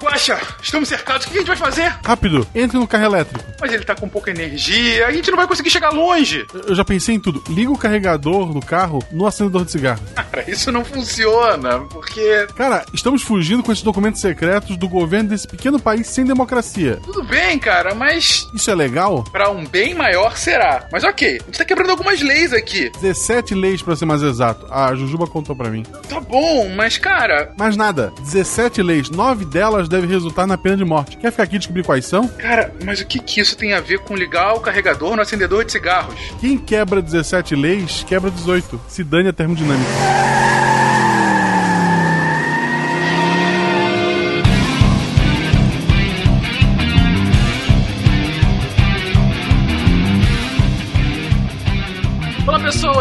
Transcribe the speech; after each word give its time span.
Guaxa, 0.00 0.38
estamos 0.62 0.88
cercados, 0.88 1.26
o 1.26 1.30
que 1.30 1.36
a 1.36 1.40
gente 1.40 1.48
vai 1.48 1.56
fazer? 1.56 1.92
Rápido, 2.04 2.46
entre 2.54 2.78
no 2.78 2.86
carro 2.86 3.04
elétrico. 3.04 3.44
Mas 3.60 3.72
ele 3.72 3.84
tá 3.84 3.96
com 3.96 4.08
pouca 4.08 4.30
energia, 4.30 5.06
a 5.06 5.12
gente 5.12 5.28
não 5.28 5.36
vai 5.36 5.46
conseguir 5.48 5.70
chegar 5.70 5.90
longe. 5.90 6.46
Eu 6.66 6.74
já 6.74 6.84
pensei 6.84 7.16
em 7.16 7.20
tudo. 7.20 7.42
Liga 7.48 7.72
o 7.72 7.76
carregador 7.78 8.52
do 8.52 8.60
carro 8.60 9.00
no 9.10 9.26
acendedor 9.26 9.64
de 9.64 9.72
cigarro. 9.72 10.00
Cara, 10.14 10.48
isso 10.48 10.70
não 10.70 10.84
funciona, 10.84 11.80
porque. 11.90 12.46
Cara, 12.56 12.84
estamos 12.94 13.22
fugindo 13.22 13.62
com 13.62 13.72
esses 13.72 13.82
documentos 13.82 14.20
secretos 14.20 14.76
do 14.76 14.88
governo 14.88 15.30
desse 15.30 15.48
pequeno 15.48 15.80
país 15.80 16.06
sem 16.06 16.24
democracia. 16.24 17.00
Tudo 17.04 17.24
bem, 17.24 17.58
cara, 17.58 17.92
mas. 17.94 18.46
Isso 18.54 18.70
é 18.70 18.74
legal? 18.76 19.24
Pra 19.32 19.50
um 19.50 19.66
bem 19.66 19.94
maior 19.94 20.36
será. 20.36 20.86
Mas 20.92 21.02
ok, 21.02 21.40
a 21.40 21.44
gente 21.44 21.58
tá 21.58 21.64
quebrando 21.64 21.90
algumas 21.90 22.20
leis 22.20 22.52
aqui. 22.52 22.90
17 23.00 23.54
leis, 23.54 23.82
pra 23.82 23.96
ser 23.96 24.04
mais 24.06 24.22
exato. 24.22 24.64
A 24.70 24.94
Jujuba 24.94 25.26
contou 25.26 25.56
pra 25.56 25.68
mim. 25.70 25.82
Tá 26.08 26.20
bom, 26.20 26.68
mas 26.76 26.98
cara. 26.98 27.52
Mais 27.58 27.76
nada. 27.76 28.12
17 28.20 28.80
leis. 28.80 29.10
Nove 29.10 29.44
delas 29.44 29.87
devem 29.88 30.08
resultar 30.08 30.46
na 30.46 30.58
pena 30.58 30.76
de 30.76 30.84
morte. 30.84 31.16
Quer 31.16 31.30
ficar 31.30 31.44
aqui 31.44 31.56
e 31.56 31.58
descobrir 31.58 31.84
quais 31.84 32.04
são? 32.06 32.28
Cara, 32.28 32.72
mas 32.84 33.00
o 33.00 33.06
que 33.06 33.18
que 33.18 33.40
isso 33.40 33.56
tem 33.56 33.72
a 33.74 33.80
ver 33.80 33.98
com 34.00 34.14
ligar 34.14 34.54
o 34.54 34.60
carregador 34.60 35.16
no 35.16 35.22
acendedor 35.22 35.64
de 35.64 35.72
cigarros? 35.72 36.14
Quem 36.40 36.58
quebra 36.58 37.02
17 37.02 37.54
leis, 37.56 38.04
quebra 38.06 38.30
18. 38.30 38.80
Se 38.88 39.02
dane 39.02 39.28
a 39.28 39.32
termodinâmica. 39.32 39.90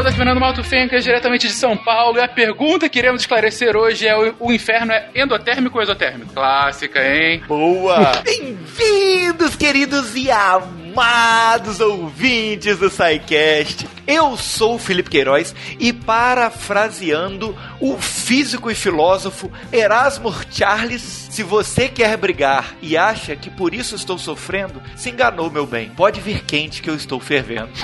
É 0.06 0.12
Fernando 0.12 0.40
Malto 0.40 0.64
Fencas, 0.64 1.04
diretamente 1.04 1.48
de 1.48 1.54
São 1.54 1.76
Paulo. 1.76 2.20
E 2.20 2.22
a 2.22 2.28
pergunta 2.28 2.88
que 2.88 3.00
iremos 3.00 3.22
esclarecer 3.22 3.76
hoje 3.76 4.08
é: 4.08 4.16
o, 4.16 4.36
o 4.40 4.54
inferno 4.54 4.92
é 4.92 5.10
endotérmico 5.16 5.76
ou 5.76 5.84
exotérmico? 5.84 6.34
Clássica, 6.34 7.04
hein? 7.04 7.42
Boa! 7.48 8.12
Bem-vindos, 8.24 9.56
queridos 9.56 10.16
e 10.16 10.30
amados 10.30 11.80
ouvintes 11.80 12.78
do 12.78 12.92
SciCast. 12.92 13.88
Eu 14.06 14.38
sou 14.38 14.76
o 14.76 14.80
Felipe 14.80 15.10
Queiroz 15.10 15.56
e, 15.80 15.92
parafraseando 15.92 17.58
o 17.82 17.98
físico 17.98 18.70
e 18.70 18.76
filósofo 18.76 19.52
Erasmo 19.74 20.32
Charles, 20.52 21.27
se 21.38 21.44
você 21.44 21.88
quer 21.88 22.18
brigar 22.18 22.74
e 22.82 22.98
acha 22.98 23.36
que 23.36 23.48
por 23.48 23.72
isso 23.72 23.94
estou 23.94 24.18
sofrendo, 24.18 24.82
se 24.96 25.12
enganou, 25.12 25.52
meu 25.52 25.68
bem. 25.68 25.90
Pode 25.90 26.20
vir 26.20 26.42
quente 26.42 26.82
que 26.82 26.90
eu 26.90 26.96
estou 26.96 27.20
fervendo. 27.20 27.70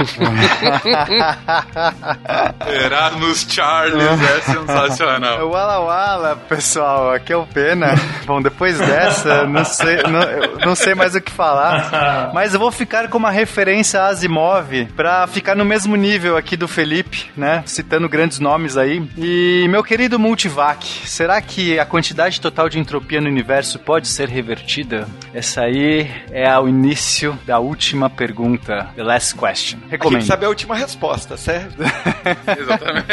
Erasmus 2.68 3.46
Charles 3.48 4.04
é 4.04 4.42
sensacional. 4.42 5.46
Wala 5.48 5.80
Wala, 5.82 6.36
pessoal, 6.36 7.12
aqui 7.12 7.32
é 7.32 7.38
o 7.38 7.46
Pena. 7.46 7.94
Bom, 8.26 8.42
depois 8.42 8.80
dessa, 8.80 9.46
não 9.46 9.64
sei, 9.64 10.02
não, 10.02 10.24
eu 10.24 10.58
não 10.66 10.74
sei 10.74 10.96
mais 10.96 11.14
o 11.14 11.22
que 11.22 11.32
falar, 11.32 12.32
mas 12.34 12.56
eu 12.56 12.60
vou 12.60 12.72
ficar 12.72 13.08
com 13.08 13.20
uma 13.20 13.30
referência 13.30 14.02
a 14.02 14.08
Asimov 14.08 14.88
pra 14.96 15.28
ficar 15.28 15.56
no 15.56 15.64
mesmo 15.64 15.96
nível 15.96 16.38
aqui 16.38 16.58
do 16.58 16.68
Felipe, 16.68 17.30
né? 17.38 17.62
Citando 17.68 18.10
grandes 18.10 18.40
nomes 18.40 18.78
aí. 18.78 19.08
E 19.16 19.68
meu 19.70 19.84
querido 19.84 20.18
Multivac, 20.18 20.84
será 21.06 21.40
que 21.40 21.78
a 21.78 21.86
quantidade 21.86 22.42
total 22.42 22.68
de 22.68 22.80
entropia 22.80 23.22
no 23.22 23.28
universo 23.28 23.43
pode 23.86 24.08
ser 24.08 24.30
revertida? 24.30 25.08
Essa 25.34 25.62
aí 25.62 26.10
é 26.32 26.58
o 26.60 26.68
início 26.68 27.38
da 27.46 27.60
última 27.60 28.10
pergunta, 28.10 28.90
the 28.96 29.04
last 29.04 29.36
question. 29.36 29.78
A 29.80 29.82
gente 29.82 29.92
Recomendo. 29.92 30.26
sabe 30.26 30.46
a 30.46 30.50
última 30.50 30.76
resposta, 30.76 31.36
certo? 31.36 31.76
Exatamente. 32.58 33.06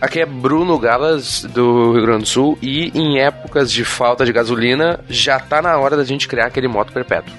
Aqui 0.00 0.20
é 0.20 0.26
Bruno 0.26 0.78
Galas, 0.78 1.44
do 1.44 1.92
Rio 1.92 2.02
Grande 2.02 2.22
do 2.22 2.28
Sul, 2.28 2.58
e 2.62 2.90
em 2.98 3.18
épocas 3.18 3.70
de 3.70 3.84
falta 3.84 4.24
de 4.24 4.32
gasolina, 4.32 5.00
já 5.08 5.38
tá 5.38 5.60
na 5.60 5.76
hora 5.76 5.96
da 5.96 6.04
gente 6.04 6.26
criar 6.26 6.46
aquele 6.46 6.68
moto 6.68 6.92
perpétuo. 6.92 7.34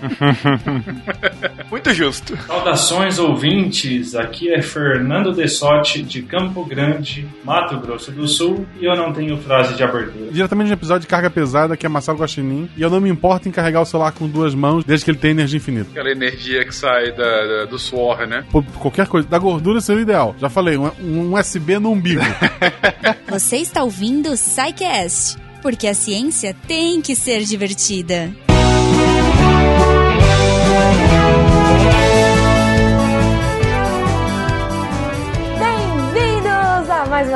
Muito 1.69 1.93
justo. 1.93 2.37
Saudações 2.45 3.19
ouvintes, 3.19 4.15
aqui 4.15 4.53
é 4.53 4.61
Fernando 4.61 5.33
Dessotti 5.33 6.01
de 6.01 6.21
Campo 6.21 6.63
Grande, 6.65 7.27
Mato 7.43 7.77
Grosso 7.79 8.11
do 8.11 8.27
Sul, 8.27 8.65
e 8.79 8.85
eu 8.85 8.95
não 8.95 9.11
tenho 9.11 9.37
frase 9.37 9.75
de 9.75 9.83
abertura. 9.83 10.31
Diretamente 10.31 10.67
de 10.67 10.73
um 10.73 10.77
episódio 10.77 11.01
de 11.01 11.07
carga 11.07 11.29
pesada 11.29 11.75
que 11.75 11.85
é 11.85 11.89
Marcelo 11.89 12.18
Guaxinim. 12.19 12.69
E 12.77 12.81
eu 12.81 12.89
não 12.89 12.99
me 13.01 13.09
importo 13.09 13.47
em 13.47 13.51
carregar 13.51 13.81
o 13.81 13.85
celular 13.85 14.11
com 14.11 14.27
duas 14.27 14.53
mãos, 14.53 14.83
desde 14.83 15.05
que 15.05 15.11
ele 15.11 15.17
tenha 15.17 15.31
energia 15.31 15.57
infinita. 15.57 15.89
Aquela 15.91 16.11
energia 16.11 16.63
que 16.65 16.73
sai 16.75 17.11
da- 17.11 17.45
da- 17.47 17.65
do 17.65 17.77
suor, 17.79 18.27
né? 18.27 18.45
Pô, 18.51 18.61
qualquer 18.79 19.07
coisa. 19.07 19.27
Da 19.27 19.37
gordura 19.39 19.81
seria 19.81 19.99
o 19.99 20.03
ideal. 20.03 20.35
Já 20.39 20.49
falei, 20.49 20.77
um, 20.77 20.89
um 21.01 21.33
USB 21.33 21.79
no 21.79 21.91
umbigo. 21.91 22.21
Você 23.29 23.57
está 23.57 23.83
ouvindo 23.83 24.29
o 24.31 24.37
SciCast, 24.37 25.37
porque 25.61 25.87
a 25.87 25.93
ciência 25.93 26.55
tem 26.67 27.01
que 27.01 27.15
ser 27.15 27.43
divertida. 27.43 28.31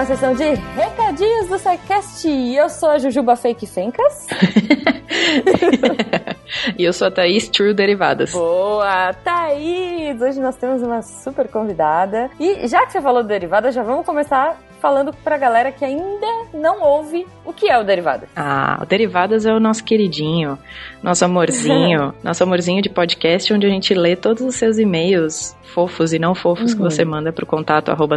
Bem-vindos 0.03 0.23
a 0.23 0.27
mais 0.27 0.33
uma 0.33 0.33
sessão 0.33 0.33
de 0.35 0.43
recadinhos 0.75 1.47
do 1.47 1.57
SciCast. 1.57 2.27
Eu 2.27 2.69
sou 2.69 2.89
a 2.89 2.97
Jujuba 2.97 3.35
Fake 3.35 3.65
Fencas. 3.65 4.27
E 6.77 6.83
eu 6.83 6.93
sou 6.93 7.07
a 7.07 7.11
Thaís 7.11 7.49
True 7.49 7.73
Derivadas. 7.73 8.31
Boa, 8.31 9.11
Thaís! 9.23 10.21
Hoje 10.21 10.39
nós 10.39 10.55
temos 10.55 10.83
uma 10.83 11.01
super 11.01 11.47
convidada. 11.47 12.29
E 12.39 12.67
já 12.67 12.85
que 12.85 12.91
você 12.91 13.01
falou 13.01 13.23
do 13.23 13.27
Derivadas, 13.27 13.73
já 13.73 13.81
vamos 13.81 14.05
começar 14.05 14.55
falando 14.83 15.13
pra 15.23 15.37
galera 15.37 15.71
que 15.71 15.85
ainda 15.85 16.27
não 16.53 16.81
ouve 16.81 17.25
o 17.45 17.53
que 17.53 17.69
é 17.69 17.79
o 17.79 17.85
Derivadas. 17.85 18.27
Ah, 18.35 18.77
o 18.81 18.85
Derivadas 18.85 19.45
é 19.45 19.53
o 19.53 19.59
nosso 19.59 19.81
queridinho, 19.81 20.59
nosso 21.01 21.23
amorzinho, 21.23 22.13
nosso 22.21 22.43
amorzinho 22.43 22.81
de 22.81 22.89
podcast, 22.89 23.53
onde 23.53 23.65
a 23.65 23.69
gente 23.69 23.93
lê 23.93 24.17
todos 24.17 24.41
os 24.43 24.55
seus 24.55 24.77
e-mails 24.77 25.55
fofos 25.73 26.13
e 26.13 26.19
não 26.19 26.35
fofos 26.35 26.73
que 26.75 26.81
Uhum. 26.83 26.89
você 26.89 27.03
manda 27.03 27.31
pro 27.31 27.45
contato 27.47 27.89
arroba 27.89 28.15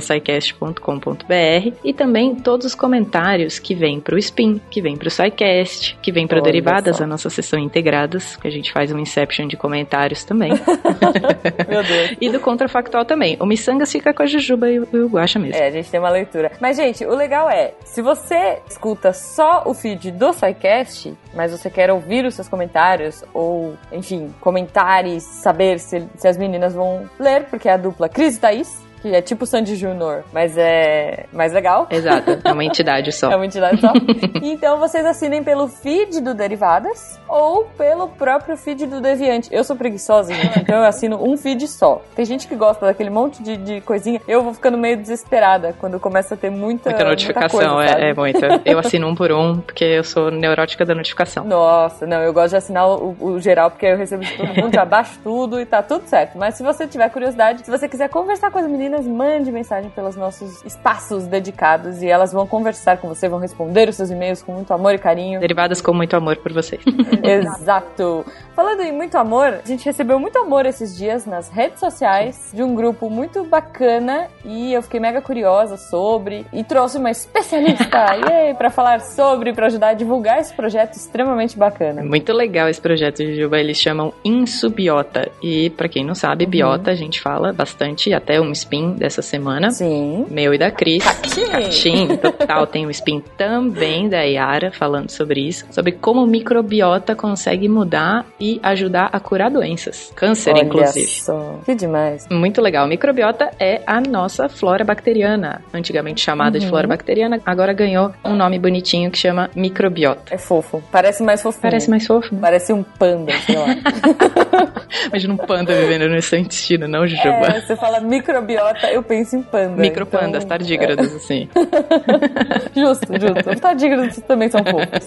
e 1.84 1.92
também 1.94 2.34
todos 2.34 2.66
os 2.66 2.74
comentários 2.74 3.58
que 3.58 3.74
vêm 3.74 3.98
pro 3.98 4.18
Spin, 4.18 4.60
que 4.70 4.82
vêm 4.82 4.96
pro 4.96 5.08
SciCast, 5.08 5.96
que 6.02 6.12
vêm 6.12 6.26
pro 6.26 6.36
Olha 6.36 6.44
Derivadas, 6.44 6.96
só. 6.98 7.04
a 7.04 7.06
nossa 7.06 7.30
sessão 7.30 7.58
integradas, 7.58 8.36
que 8.36 8.46
a 8.46 8.50
gente 8.50 8.70
faz 8.72 8.92
um 8.92 8.98
inception 8.98 9.46
de 9.46 9.56
comentários 9.56 10.22
também. 10.24 10.50
Meu 11.68 11.82
Deus. 11.82 12.16
e 12.20 12.28
do 12.28 12.40
Contrafactual 12.40 13.04
também. 13.06 13.36
O 13.40 13.46
Missangas 13.46 13.90
fica 13.90 14.12
com 14.12 14.22
a 14.22 14.26
Jujuba 14.26 14.70
e 14.70 14.80
o 14.80 14.86
e 14.92 14.98
o 14.98 15.08
Guaxa 15.08 15.38
mesmo. 15.38 15.56
É, 15.56 15.68
a 15.68 15.70
gente 15.70 15.90
tem 15.90 15.98
uma 16.00 16.10
leitura. 16.10 16.52
Mas, 16.60 16.76
gente, 16.76 17.04
o 17.04 17.14
legal 17.14 17.50
é, 17.50 17.74
se 17.84 18.00
você 18.00 18.62
escuta 18.68 19.12
só 19.12 19.62
o 19.66 19.74
feed 19.74 20.10
do 20.10 20.32
SciCast, 20.32 21.16
mas 21.34 21.52
você 21.52 21.68
quer 21.68 21.90
ouvir 21.90 22.24
os 22.24 22.34
seus 22.34 22.48
comentários, 22.48 23.22
ou, 23.34 23.76
enfim, 23.92 24.34
comentar 24.40 25.06
e 25.06 25.20
saber 25.20 25.78
se, 25.78 26.06
se 26.16 26.26
as 26.26 26.36
meninas 26.36 26.74
vão 26.74 27.08
ler, 27.18 27.44
porque 27.44 27.68
é 27.68 27.72
a 27.72 27.76
dupla 27.76 28.08
Cris 28.08 28.36
e 28.36 28.40
Thaís, 28.40 28.85
que 29.02 29.14
é 29.14 29.20
tipo 29.22 29.46
Sandy 29.46 29.76
Júnior, 29.76 30.24
mas 30.32 30.56
é 30.56 31.26
mais 31.32 31.52
legal. 31.52 31.86
Exato, 31.90 32.38
é 32.44 32.52
uma 32.52 32.64
entidade 32.64 33.12
só. 33.12 33.30
É 33.36 33.36
uma 33.36 33.44
entidade 33.46 33.80
só. 33.80 33.92
então 34.42 34.78
vocês 34.78 35.04
assinem 35.04 35.42
pelo 35.42 35.68
feed 35.68 36.20
do 36.20 36.32
Derivadas 36.32 37.18
ou 37.28 37.64
pelo 37.76 38.08
próprio 38.08 38.56
feed 38.56 38.86
do 38.86 39.00
Deviante. 39.00 39.48
Eu 39.52 39.64
sou 39.64 39.76
preguiçosa, 39.76 40.32
gente, 40.32 40.58
então 40.60 40.76
eu 40.76 40.84
assino 40.84 41.22
um 41.22 41.36
feed 41.36 41.66
só. 41.68 42.00
Tem 42.14 42.24
gente 42.24 42.46
que 42.46 42.54
gosta 42.54 42.86
daquele 42.86 43.10
monte 43.10 43.42
de, 43.42 43.56
de 43.56 43.80
coisinha. 43.80 44.20
Eu 44.26 44.42
vou 44.42 44.54
ficando 44.54 44.78
meio 44.78 44.96
desesperada 44.96 45.74
quando 45.78 45.98
começa 46.00 46.34
a 46.34 46.36
ter 46.36 46.50
muita, 46.50 46.90
Muita 46.90 47.04
notificação, 47.04 47.74
coisa, 47.74 47.88
sabe? 47.88 48.02
é, 48.02 48.10
é 48.10 48.14
muita. 48.14 48.60
Eu 48.64 48.78
assino 48.78 49.08
um 49.08 49.14
por 49.14 49.32
um, 49.32 49.60
porque 49.60 49.84
eu 49.84 50.04
sou 50.04 50.30
neurótica 50.30 50.84
da 50.84 50.94
notificação. 50.94 51.44
Nossa, 51.44 52.06
não, 52.06 52.22
eu 52.22 52.32
gosto 52.32 52.50
de 52.50 52.56
assinar 52.56 52.88
o, 52.88 53.16
o 53.20 53.40
geral, 53.40 53.70
porque 53.70 53.86
eu 53.86 53.96
recebo 53.96 54.24
de 54.24 54.36
todo 54.36 54.48
mundo, 54.62 54.74
já 54.74 54.84
baixo 54.84 55.18
tudo 55.22 55.60
e 55.60 55.66
tá 55.66 55.82
tudo 55.82 56.06
certo. 56.06 56.38
Mas 56.38 56.54
se 56.54 56.62
você 56.62 56.86
tiver 56.86 57.08
curiosidade, 57.10 57.64
se 57.64 57.70
você 57.70 57.88
quiser 57.88 58.08
conversar 58.08 58.50
com 58.50 58.58
as 58.58 58.66
meninas, 58.66 58.85
mande 59.06 59.50
mensagem 59.50 59.90
pelos 59.90 60.16
nossos 60.16 60.64
espaços 60.64 61.26
dedicados 61.26 62.02
e 62.02 62.08
elas 62.08 62.32
vão 62.32 62.46
conversar 62.46 62.98
com 62.98 63.08
você, 63.08 63.28
vão 63.28 63.38
responder 63.38 63.88
os 63.88 63.96
seus 63.96 64.10
e-mails 64.10 64.42
com 64.42 64.52
muito 64.52 64.72
amor 64.72 64.94
e 64.94 64.98
carinho. 64.98 65.40
Derivadas 65.40 65.80
com 65.80 65.92
muito 65.92 66.14
amor 66.14 66.36
por 66.36 66.52
você. 66.52 66.78
Exato. 67.22 68.24
Falando 68.54 68.80
em 68.80 68.92
muito 68.92 69.16
amor, 69.16 69.60
a 69.62 69.66
gente 69.66 69.84
recebeu 69.84 70.18
muito 70.18 70.38
amor 70.38 70.66
esses 70.66 70.96
dias 70.96 71.26
nas 71.26 71.50
redes 71.50 71.80
sociais 71.80 72.50
de 72.54 72.62
um 72.62 72.74
grupo 72.74 73.10
muito 73.10 73.44
bacana 73.44 74.28
e 74.44 74.72
eu 74.72 74.82
fiquei 74.82 75.00
mega 75.00 75.20
curiosa 75.20 75.76
sobre 75.76 76.46
e 76.52 76.64
trouxe 76.64 76.98
uma 76.98 77.10
especialista 77.10 77.84
yay, 78.28 78.54
pra 78.54 78.70
falar 78.70 79.00
sobre, 79.00 79.52
pra 79.52 79.66
ajudar 79.66 79.88
a 79.88 79.94
divulgar 79.94 80.38
esse 80.38 80.54
projeto 80.54 80.94
extremamente 80.94 81.56
bacana. 81.56 82.02
Muito 82.02 82.32
legal 82.32 82.68
esse 82.68 82.80
projeto 82.80 83.18
de 83.18 83.36
Juba, 83.36 83.58
eles 83.58 83.78
chamam 83.78 84.12
Insubiota. 84.24 85.30
E 85.42 85.70
pra 85.70 85.88
quem 85.88 86.04
não 86.04 86.14
sabe, 86.14 86.46
biota 86.46 86.90
a 86.90 86.94
gente 86.94 87.20
fala 87.20 87.52
bastante, 87.52 88.12
até 88.12 88.40
um 88.40 88.52
spin 88.52 88.75
spin 88.76 88.92
dessa 88.92 89.22
semana. 89.22 89.70
Sim. 89.70 90.26
Meu 90.30 90.52
e 90.52 90.58
da 90.58 90.70
Cris. 90.70 91.04
Catim. 91.04 92.16
Total. 92.16 92.66
Tem 92.66 92.86
o 92.86 92.90
spin 92.90 93.22
também 93.36 94.08
da 94.08 94.22
Yara 94.22 94.70
falando 94.70 95.10
sobre 95.10 95.40
isso. 95.40 95.66
Sobre 95.70 95.92
como 95.92 96.22
o 96.22 96.26
microbiota 96.26 97.14
consegue 97.14 97.68
mudar 97.68 98.26
e 98.38 98.60
ajudar 98.62 99.08
a 99.12 99.18
curar 99.20 99.50
doenças. 99.50 100.12
Câncer, 100.14 100.52
Olha 100.54 100.64
inclusive. 100.64 101.06
só. 101.06 101.60
Que 101.64 101.74
demais. 101.74 102.26
Muito 102.30 102.60
legal. 102.60 102.86
O 102.86 102.88
microbiota 102.88 103.50
é 103.58 103.82
a 103.86 104.00
nossa 104.00 104.48
flora 104.48 104.84
bacteriana. 104.84 105.62
Antigamente 105.72 106.20
chamada 106.20 106.58
de 106.58 106.66
flora 106.68 106.86
bacteriana, 106.86 107.40
agora 107.44 107.72
ganhou 107.72 108.12
um 108.24 108.34
nome 108.34 108.58
bonitinho 108.58 109.10
que 109.10 109.18
chama 109.18 109.50
microbiota. 109.54 110.34
É 110.34 110.38
fofo. 110.38 110.82
Parece 110.90 111.22
mais 111.22 111.42
fofinho. 111.42 111.62
Parece 111.62 111.90
mais 111.90 112.06
fofo? 112.06 112.36
Parece 112.36 112.72
um 112.72 112.82
panda, 112.82 113.32
sei 113.46 113.56
lá. 113.56 113.66
Imagina 115.08 115.34
um 115.34 115.36
panda 115.36 115.74
vivendo 115.74 116.08
no 116.08 116.20
seu 116.22 116.38
intestino, 116.38 116.88
não, 116.88 117.06
Jujuba? 117.06 117.46
É, 117.46 117.60
você 117.60 117.76
fala 117.76 118.00
microbiota, 118.00 118.65
eu 118.92 119.02
penso 119.02 119.36
em 119.36 119.42
panda. 119.42 119.80
Micropandas, 119.80 120.44
então- 120.44 120.48
tardígrados, 120.48 121.14
assim. 121.14 121.48
Justo, 122.74 123.12
justo. 123.18 123.50
Os 123.50 123.60
tardígrados 123.60 124.16
também 124.26 124.48
são 124.48 124.60
fofos. 124.62 125.06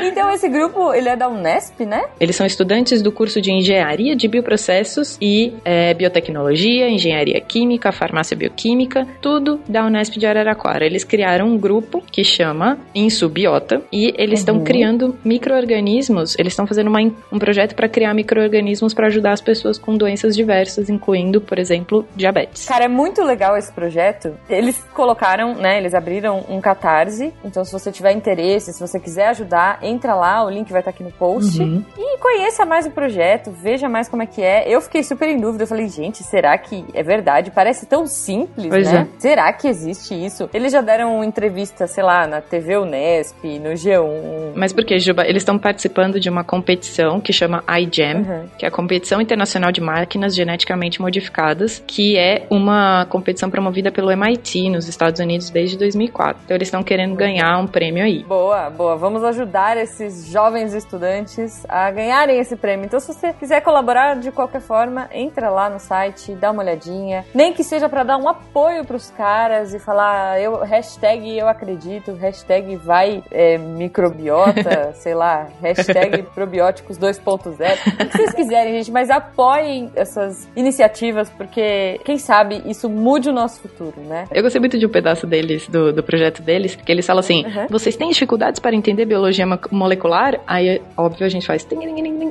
Então 0.00 0.30
esse 0.30 0.48
grupo, 0.48 0.92
ele 0.92 1.08
é 1.08 1.16
da 1.16 1.28
Unesp, 1.28 1.80
né? 1.80 2.04
Eles 2.20 2.36
são 2.36 2.46
estudantes 2.46 3.02
do 3.02 3.10
curso 3.10 3.40
de 3.40 3.50
Engenharia 3.52 4.14
de 4.14 4.28
Bioprocessos 4.28 5.18
e 5.20 5.52
é, 5.64 5.92
Biotecnologia, 5.94 6.88
Engenharia 6.88 7.40
Química, 7.40 7.90
Farmácia 7.90 8.36
Bioquímica, 8.36 9.06
tudo 9.20 9.60
da 9.68 9.84
Unesp 9.84 10.16
de 10.16 10.26
Araraquara. 10.26 10.84
Eles 10.86 11.02
criaram 11.04 11.48
um 11.48 11.58
grupo 11.58 12.02
que 12.10 12.22
chama 12.22 12.78
Insubiota 12.94 13.82
e 13.92 14.14
eles 14.16 14.40
estão 14.40 14.60
criando 14.60 15.16
micro-organismos, 15.24 16.36
eles 16.38 16.52
estão 16.52 16.66
fazendo 16.66 16.88
uma 16.88 16.98
um 17.32 17.38
projeto 17.38 17.74
para 17.74 17.88
criar 17.88 18.12
micro-organismos 18.14 18.92
para 18.92 19.06
ajudar 19.06 19.32
as 19.32 19.40
pessoas 19.40 19.78
com 19.78 19.96
doenças 19.96 20.34
diversas, 20.34 20.90
incluindo, 20.90 21.40
por 21.40 21.58
exemplo, 21.58 22.06
diabetes. 22.16 22.66
Cara, 22.66 22.84
é 22.84 22.88
muito 22.98 23.22
legal 23.22 23.56
esse 23.56 23.70
projeto. 23.72 24.34
Eles 24.50 24.76
colocaram, 24.92 25.54
né? 25.54 25.78
Eles 25.78 25.94
abriram 25.94 26.44
um 26.48 26.60
catarse. 26.60 27.32
Então, 27.44 27.64
se 27.64 27.72
você 27.72 27.92
tiver 27.92 28.10
interesse, 28.12 28.72
se 28.72 28.80
você 28.80 28.98
quiser 28.98 29.28
ajudar, 29.28 29.78
entra 29.82 30.14
lá, 30.16 30.44
o 30.44 30.50
link 30.50 30.68
vai 30.72 30.80
estar 30.80 30.90
aqui 30.90 31.04
no 31.04 31.12
post. 31.12 31.60
Uhum. 31.62 31.84
E 31.96 32.18
conheça 32.18 32.66
mais 32.66 32.86
o 32.86 32.90
projeto, 32.90 33.52
veja 33.52 33.88
mais 33.88 34.08
como 34.08 34.22
é 34.22 34.26
que 34.26 34.42
é. 34.42 34.64
Eu 34.68 34.80
fiquei 34.80 35.04
super 35.04 35.28
em 35.28 35.38
dúvida. 35.40 35.62
Eu 35.62 35.68
falei, 35.68 35.88
gente, 35.88 36.24
será 36.24 36.58
que 36.58 36.84
é 36.92 37.02
verdade? 37.02 37.52
Parece 37.52 37.86
tão 37.86 38.04
simples, 38.06 38.66
Pois 38.68 38.90
né? 38.92 39.06
é. 39.16 39.20
Será 39.20 39.52
que 39.52 39.68
existe 39.68 40.12
isso? 40.14 40.50
Eles 40.52 40.72
já 40.72 40.80
deram 40.80 41.22
entrevista, 41.22 41.86
sei 41.86 42.02
lá, 42.02 42.26
na 42.26 42.40
TV 42.40 42.76
Unesp, 42.78 43.44
no 43.60 43.70
G1. 43.74 44.52
Mas 44.56 44.72
por 44.72 44.84
que, 44.84 44.98
Juba? 44.98 45.22
Eles 45.24 45.42
estão 45.42 45.56
participando 45.58 46.18
de 46.18 46.28
uma 46.28 46.42
competição 46.42 47.20
que 47.20 47.32
chama 47.32 47.62
iGEM, 47.80 48.16
Uhum. 48.18 48.48
que 48.58 48.64
é 48.64 48.68
a 48.68 48.72
Competição 48.72 49.20
Internacional 49.20 49.70
de 49.70 49.80
Máquinas 49.80 50.34
Geneticamente 50.34 51.00
Modificadas, 51.00 51.82
que 51.86 52.16
é 52.18 52.46
uma 52.50 52.87
competição 53.08 53.50
promovida 53.50 53.90
pelo 53.90 54.10
MIT 54.10 54.70
nos 54.70 54.88
Estados 54.88 55.20
Unidos 55.20 55.50
desde 55.50 55.76
2004. 55.76 56.42
Então 56.44 56.56
eles 56.56 56.68
estão 56.68 56.82
querendo 56.82 57.14
ganhar 57.14 57.58
um 57.58 57.66
prêmio 57.66 58.04
aí. 58.04 58.22
Boa, 58.24 58.70
boa. 58.70 58.96
Vamos 58.96 59.24
ajudar 59.24 59.76
esses 59.76 60.26
jovens 60.26 60.74
estudantes 60.74 61.64
a 61.68 61.90
ganharem 61.90 62.38
esse 62.38 62.56
prêmio. 62.56 62.86
Então, 62.86 63.00
se 63.00 63.12
você 63.12 63.32
quiser 63.32 63.60
colaborar 63.60 64.14
de 64.16 64.30
qualquer 64.30 64.60
forma, 64.60 65.08
entra 65.12 65.50
lá 65.50 65.68
no 65.68 65.78
site, 65.78 66.34
dá 66.34 66.50
uma 66.50 66.62
olhadinha. 66.62 67.24
Nem 67.34 67.52
que 67.52 67.64
seja 67.64 67.88
pra 67.88 68.02
dar 68.02 68.16
um 68.16 68.28
apoio 68.28 68.84
pros 68.84 69.10
caras 69.10 69.74
e 69.74 69.78
falar, 69.78 70.40
eu, 70.40 70.58
hashtag 70.62 71.36
eu 71.36 71.48
acredito, 71.48 72.12
hashtag 72.12 72.76
vai 72.76 73.22
é, 73.30 73.58
microbiota, 73.58 74.92
sei 74.94 75.14
lá, 75.14 75.48
hashtag 75.60 76.22
probióticos 76.34 76.98
2.0. 76.98 77.56
O 77.56 78.08
que 78.08 78.16
vocês 78.16 78.34
quiserem, 78.34 78.74
gente, 78.74 78.90
mas 78.90 79.10
apoiem 79.10 79.90
essas 79.94 80.48
iniciativas, 80.54 81.30
porque 81.30 82.00
quem 82.04 82.18
sabe 82.18 82.62
isso 82.66 82.77
mude 82.86 83.30
o 83.30 83.32
nosso 83.32 83.60
futuro, 83.60 83.94
né? 84.06 84.26
Eu 84.30 84.42
gostei 84.42 84.60
muito 84.60 84.78
de 84.78 84.84
um 84.84 84.90
pedaço 84.90 85.26
deles, 85.26 85.66
do, 85.68 85.90
do 85.90 86.02
projeto 86.02 86.42
deles, 86.42 86.74
que 86.76 86.92
eles 86.92 87.06
falam 87.06 87.20
assim: 87.20 87.46
Uhum. 87.46 87.66
vocês 87.70 87.96
têm 87.96 88.10
dificuldades 88.10 88.60
para 88.60 88.76
entender 88.76 89.06
biologia 89.06 89.46
mo- 89.46 89.58
molecular? 89.70 90.38
Aí, 90.46 90.82
óbvio, 90.96 91.24
a 91.24 91.28
gente 91.30 91.46
faz 91.46 91.66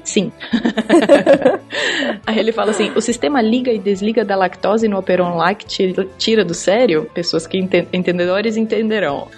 sim. 0.04 0.32
Aí 2.26 2.38
ele 2.40 2.52
fala 2.52 2.72
assim: 2.72 2.92
o 2.96 3.02
sistema 3.02 3.42
liga 3.42 3.72
e 3.72 3.80
desliga 3.80 4.24
da 4.24 4.36
lactose 4.36 4.88
no 4.88 4.98
operon 4.98 5.36
lácteo 5.36 6.08
tira 6.18 6.44
do 6.44 6.54
sério? 6.54 7.10
Pessoas 7.14 7.48
que 7.48 7.58
enten- 7.58 7.88
entendedores 7.92 8.58
entenderão. 8.58 9.28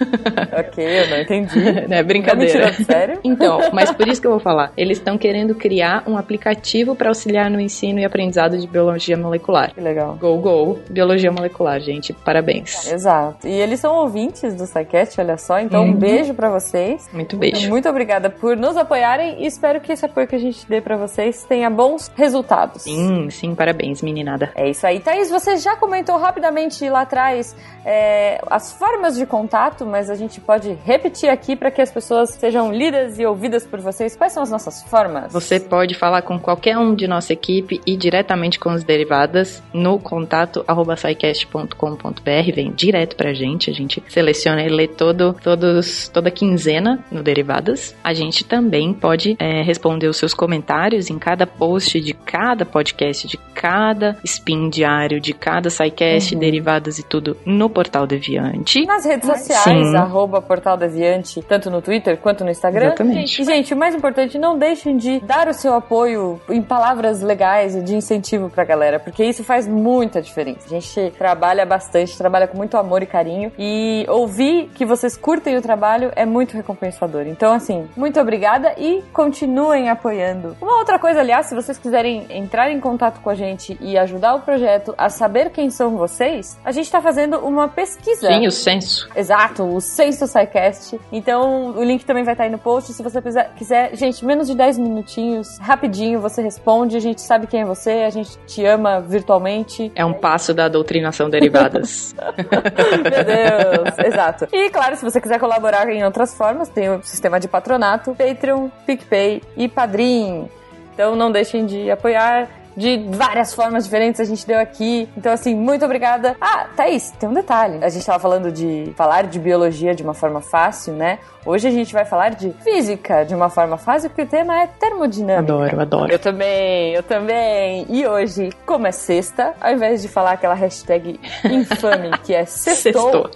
Ok, 0.52 0.84
eu 0.84 1.08
não 1.10 1.20
entendi. 1.20 1.58
né? 1.60 1.82
Tá 1.82 1.96
me 1.96 2.02
Brincadeira. 2.02 2.52
tirando 2.72 2.86
sério? 2.86 3.18
Então, 3.24 3.60
mas 3.72 3.90
por 3.92 4.08
isso 4.08 4.20
que 4.20 4.26
eu 4.26 4.32
vou 4.32 4.40
falar. 4.40 4.72
Eles 4.76 4.98
estão 4.98 5.16
querendo 5.16 5.54
criar 5.54 6.02
um 6.06 6.16
aplicativo 6.16 6.94
para 6.94 7.08
auxiliar 7.08 7.48
no 7.50 7.60
ensino 7.60 7.98
e 8.00 8.04
aprendizado 8.04 8.58
de 8.58 8.66
biologia 8.66 9.16
molecular. 9.16 9.72
Que 9.72 9.80
legal. 9.80 10.16
Go, 10.20 10.36
go, 10.38 10.78
biologia 11.00 11.32
molecular, 11.32 11.80
gente. 11.80 12.12
Parabéns. 12.12 12.86
Exato. 12.92 13.46
E 13.48 13.50
eles 13.50 13.80
são 13.80 13.94
ouvintes 13.96 14.54
do 14.54 14.66
SciCast, 14.66 15.18
olha 15.20 15.38
só. 15.38 15.58
Então, 15.58 15.82
Uhum. 15.84 15.90
um 15.92 15.94
beijo 15.94 16.34
pra 16.34 16.50
vocês. 16.50 17.08
Muito 17.12 17.36
beijo. 17.38 17.68
Muito 17.70 17.88
obrigada 17.88 18.28
por 18.28 18.54
nos 18.56 18.76
apoiarem 18.76 19.42
e 19.42 19.46
espero 19.46 19.80
que 19.80 19.90
esse 19.92 20.04
apoio 20.04 20.26
que 20.26 20.36
a 20.36 20.38
gente 20.38 20.66
dê 20.68 20.80
pra 20.80 20.96
vocês 20.96 21.42
tenha 21.44 21.70
bons 21.70 22.10
resultados. 22.14 22.82
Sim, 22.82 23.30
sim, 23.30 23.54
parabéns, 23.54 24.02
meninada. 24.02 24.52
É 24.54 24.68
isso 24.68 24.86
aí. 24.86 25.00
Thaís, 25.00 25.30
você 25.30 25.56
já 25.56 25.74
comentou 25.76 26.18
rapidamente 26.18 26.86
lá 26.90 27.00
atrás 27.02 27.56
é, 27.84 28.38
as 28.50 28.72
formas 28.72 29.16
de 29.16 29.24
contato, 29.24 29.86
mas 29.86 30.10
a 30.10 30.14
gente 30.14 30.38
pode 30.40 30.76
repetir 30.84 31.30
aqui 31.30 31.56
para 31.56 31.70
que 31.70 31.80
as 31.80 31.90
pessoas 31.90 32.30
sejam 32.30 32.70
lidas 32.70 33.18
e 33.18 33.24
ouvidas 33.24 33.64
por 33.66 33.80
vocês. 33.80 34.14
Quais 34.14 34.32
são 34.34 34.42
as 34.42 34.50
nossas 34.50 34.82
formas? 34.82 35.32
Você 35.32 35.58
pode 35.58 35.94
falar 35.94 36.20
com 36.22 36.38
qualquer 36.38 36.76
um 36.76 36.94
de 36.94 37.08
nossa 37.08 37.32
equipe 37.32 37.80
e 37.86 37.96
diretamente 37.96 38.58
com 38.60 38.72
os 38.74 38.84
derivadas 38.84 39.62
no 39.72 39.98
contato 39.98 40.62
arroba 40.68 40.89
scicast.com.br. 40.96 42.52
Vem 42.54 42.72
direto 42.72 43.16
pra 43.16 43.32
gente. 43.32 43.70
A 43.70 43.74
gente 43.74 44.02
seleciona 44.08 44.62
e 44.62 44.68
lê 44.68 44.88
todo, 44.88 45.34
todos, 45.42 46.08
toda 46.08 46.30
quinzena 46.30 47.04
no 47.10 47.22
Derivadas. 47.22 47.94
A 48.02 48.12
gente 48.12 48.44
também 48.44 48.92
pode 48.92 49.36
é, 49.38 49.62
responder 49.62 50.08
os 50.08 50.16
seus 50.16 50.34
comentários 50.34 51.10
em 51.10 51.18
cada 51.18 51.46
post 51.46 52.00
de 52.00 52.14
cada 52.14 52.64
podcast, 52.64 53.26
de 53.26 53.36
cada 53.54 54.16
spin 54.24 54.68
diário, 54.68 55.20
de 55.20 55.32
cada 55.32 55.68
SciCast, 55.68 56.34
derivadas 56.34 56.98
e 56.98 57.02
tudo 57.02 57.36
no 57.44 57.68
Portal 57.68 58.06
Deviante. 58.06 58.84
Nas 58.86 59.04
redes 59.04 59.28
sociais, 59.28 59.88
Sim. 59.88 59.96
arroba 59.96 60.40
Portal 60.40 60.76
Deviante, 60.76 61.42
tanto 61.42 61.70
no 61.70 61.82
Twitter 61.82 62.16
quanto 62.16 62.44
no 62.44 62.50
Instagram. 62.50 62.86
Exatamente. 62.86 63.42
E, 63.42 63.44
gente, 63.44 63.74
o 63.74 63.76
mais 63.76 63.94
importante, 63.94 64.38
não 64.38 64.58
deixem 64.58 64.96
de 64.96 65.20
dar 65.20 65.48
o 65.48 65.52
seu 65.52 65.74
apoio 65.74 66.40
em 66.48 66.62
palavras 66.62 67.20
legais 67.20 67.74
e 67.74 67.82
de 67.82 67.94
incentivo 67.94 68.48
pra 68.48 68.64
galera, 68.64 68.98
porque 68.98 69.24
isso 69.24 69.44
faz 69.44 69.68
muita 69.68 70.22
diferença. 70.22 70.69
A 70.70 70.78
gente 70.78 71.12
trabalha 71.18 71.66
bastante, 71.66 72.16
trabalha 72.16 72.46
com 72.46 72.56
muito 72.56 72.76
amor 72.76 73.02
e 73.02 73.06
carinho, 73.06 73.50
e 73.58 74.06
ouvir 74.08 74.70
que 74.72 74.86
vocês 74.86 75.16
curtem 75.16 75.56
o 75.56 75.62
trabalho 75.62 76.12
é 76.14 76.24
muito 76.24 76.56
recompensador. 76.56 77.26
Então, 77.26 77.52
assim, 77.52 77.88
muito 77.96 78.20
obrigada 78.20 78.72
e 78.78 79.02
continuem 79.12 79.88
apoiando. 79.88 80.56
Uma 80.60 80.78
outra 80.78 80.96
coisa, 80.96 81.18
aliás, 81.18 81.46
se 81.46 81.56
vocês 81.56 81.76
quiserem 81.76 82.24
entrar 82.30 82.70
em 82.70 82.78
contato 82.78 83.20
com 83.20 83.30
a 83.30 83.34
gente 83.34 83.76
e 83.80 83.98
ajudar 83.98 84.34
o 84.34 84.40
projeto 84.42 84.94
a 84.96 85.08
saber 85.08 85.50
quem 85.50 85.70
são 85.70 85.96
vocês, 85.96 86.56
a 86.64 86.70
gente 86.70 86.88
tá 86.88 87.00
fazendo 87.00 87.38
uma 87.38 87.66
pesquisa. 87.66 88.28
Sim, 88.28 88.46
o 88.46 88.52
censo. 88.52 89.08
Exato, 89.16 89.64
o 89.64 89.80
Senso 89.80 90.24
SciCast. 90.28 91.00
Então, 91.10 91.70
o 91.70 91.82
link 91.82 92.04
também 92.04 92.22
vai 92.22 92.34
estar 92.34 92.44
aí 92.44 92.50
no 92.50 92.58
post. 92.58 92.92
Se 92.92 93.02
você 93.02 93.20
quiser, 93.20 93.52
quiser, 93.56 93.96
gente, 93.96 94.24
menos 94.24 94.46
de 94.46 94.54
10 94.54 94.78
minutinhos, 94.78 95.58
rapidinho, 95.58 96.20
você 96.20 96.40
responde. 96.40 96.96
A 96.96 97.00
gente 97.00 97.20
sabe 97.20 97.48
quem 97.48 97.62
é 97.62 97.64
você, 97.64 98.04
a 98.06 98.10
gente 98.10 98.38
te 98.46 98.64
ama 98.64 99.00
virtualmente. 99.00 99.90
É 99.96 100.04
um 100.04 100.12
passo 100.12 100.54
da 100.60 100.68
doutrinação 100.68 101.30
derivadas. 101.30 102.14
Meu 102.36 103.24
Deus, 103.24 103.98
exato. 104.06 104.46
E 104.52 104.68
claro, 104.68 104.94
se 104.94 105.02
você 105.02 105.18
quiser 105.18 105.40
colaborar 105.40 105.88
em 105.88 106.04
outras 106.04 106.34
formas, 106.36 106.68
tem 106.68 106.90
o 106.90 107.02
sistema 107.02 107.40
de 107.40 107.48
patronato, 107.48 108.14
Patreon, 108.14 108.68
PicPay 108.84 109.40
e 109.56 109.68
Padrim. 109.68 110.50
Então 110.92 111.16
não 111.16 111.32
deixem 111.32 111.64
de 111.64 111.90
apoiar. 111.90 112.59
De 112.76 112.98
várias 113.10 113.52
formas 113.54 113.84
diferentes 113.84 114.20
a 114.20 114.24
gente 114.24 114.46
deu 114.46 114.58
aqui. 114.58 115.08
Então, 115.16 115.32
assim, 115.32 115.54
muito 115.54 115.84
obrigada. 115.84 116.36
Ah, 116.40 116.66
Thaís, 116.76 117.10
tem 117.12 117.28
um 117.28 117.34
detalhe. 117.34 117.82
A 117.82 117.88
gente 117.88 118.04
tava 118.04 118.18
falando 118.18 118.52
de 118.52 118.92
falar 118.96 119.26
de 119.26 119.38
biologia 119.38 119.94
de 119.94 120.02
uma 120.02 120.14
forma 120.14 120.40
fácil, 120.40 120.94
né? 120.94 121.18
Hoje 121.44 121.68
a 121.68 121.70
gente 121.70 121.92
vai 121.92 122.04
falar 122.04 122.30
de 122.30 122.52
física 122.62 123.24
de 123.24 123.34
uma 123.34 123.48
forma 123.48 123.78
fácil, 123.78 124.10
porque 124.10 124.22
o 124.22 124.26
tema 124.26 124.60
é 124.60 124.66
termodinâmica. 124.66 125.52
Adoro, 125.52 125.80
adoro. 125.80 126.12
Eu 126.12 126.18
também, 126.18 126.92
eu 126.92 127.02
também. 127.02 127.86
E 127.88 128.06
hoje, 128.06 128.50
como 128.66 128.86
é 128.86 128.92
sexta, 128.92 129.54
ao 129.58 129.72
invés 129.72 130.02
de 130.02 130.08
falar 130.08 130.32
aquela 130.32 130.54
hashtag 130.54 131.18
infame 131.44 132.10
que 132.22 132.34
é 132.34 132.44
sextou, 132.46 133.30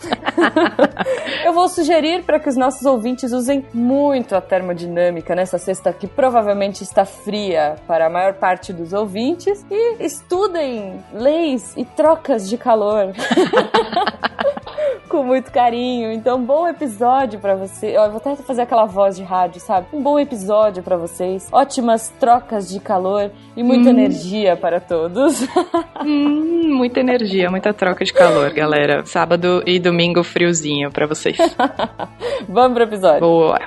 eu 1.45 1.55
vou 1.55 1.67
sugerir 1.69 2.25
para 2.25 2.39
que 2.39 2.49
os 2.49 2.57
nossos 2.57 2.85
ouvintes 2.85 3.33
usem 3.33 3.65
muito 3.73 4.37
a 4.37 4.41
termodinâmica 4.41 5.35
nessa 5.35 5.57
sexta 5.57 5.91
que 5.91 6.07
provavelmente 6.07 6.83
está 6.83 7.07
fria 7.07 7.77
para 7.87 8.07
a 8.07 8.11
maior 8.11 8.35
parte 8.35 8.71
dos 8.71 8.93
ouvintes 8.93 9.24
e 9.71 10.05
estudem 10.05 11.03
leis 11.13 11.75
e 11.77 11.85
trocas 11.85 12.49
de 12.49 12.59
calor. 12.59 13.13
com 15.15 15.23
muito 15.23 15.53
carinho. 15.53 16.11
Então, 16.11 16.45
bom 16.45 16.67
episódio 16.67 17.39
pra 17.39 17.55
você. 17.55 17.97
Ó, 17.97 18.07
eu 18.07 18.11
vou 18.11 18.17
até 18.17 18.35
fazer 18.35 18.63
aquela 18.63 18.85
voz 18.85 19.17
de 19.17 19.23
rádio, 19.23 19.61
sabe? 19.61 19.87
Um 19.93 20.03
bom 20.03 20.19
episódio 20.19 20.83
pra 20.83 20.97
vocês. 20.97 21.49
Ótimas 21.53 22.13
trocas 22.19 22.69
de 22.69 22.81
calor 22.81 23.31
e 23.57 23.63
muita 23.63 23.91
energia 23.91 24.57
para 24.57 24.81
todos. 24.81 25.47
Hum, 26.05 26.75
muita 26.75 27.01
energia, 27.01 27.51
muita 27.51 27.73
troca 27.73 28.05
de 28.05 28.13
calor, 28.13 28.53
galera. 28.53 29.07
Sábado 29.07 29.63
e 29.65 29.79
domingo 29.79 30.23
friozinho 30.23 30.91
pra 30.91 31.07
vocês. 31.07 31.37
Vamos 32.47 32.75
pro 32.75 32.85
episódio. 32.85 33.21
Boa. 33.21 33.59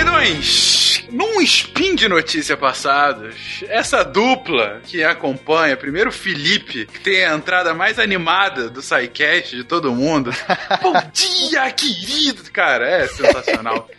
Queridões, 0.00 1.04
num 1.10 1.42
spin 1.42 1.94
de 1.94 2.08
notícia 2.08 2.56
passados, 2.56 3.34
essa 3.68 4.02
dupla 4.02 4.80
que 4.86 5.04
acompanha, 5.04 5.76
primeiro 5.76 6.08
o 6.08 6.12
Felipe, 6.12 6.86
que 6.86 7.00
tem 7.00 7.22
a 7.26 7.34
entrada 7.34 7.74
mais 7.74 7.98
animada 7.98 8.70
do 8.70 8.80
SciCast 8.80 9.54
de 9.54 9.62
todo 9.62 9.94
mundo. 9.94 10.32
Bom 10.80 10.94
dia, 11.12 11.70
querido! 11.72 12.50
Cara, 12.50 12.88
é 12.88 13.06
sensacional. 13.08 13.90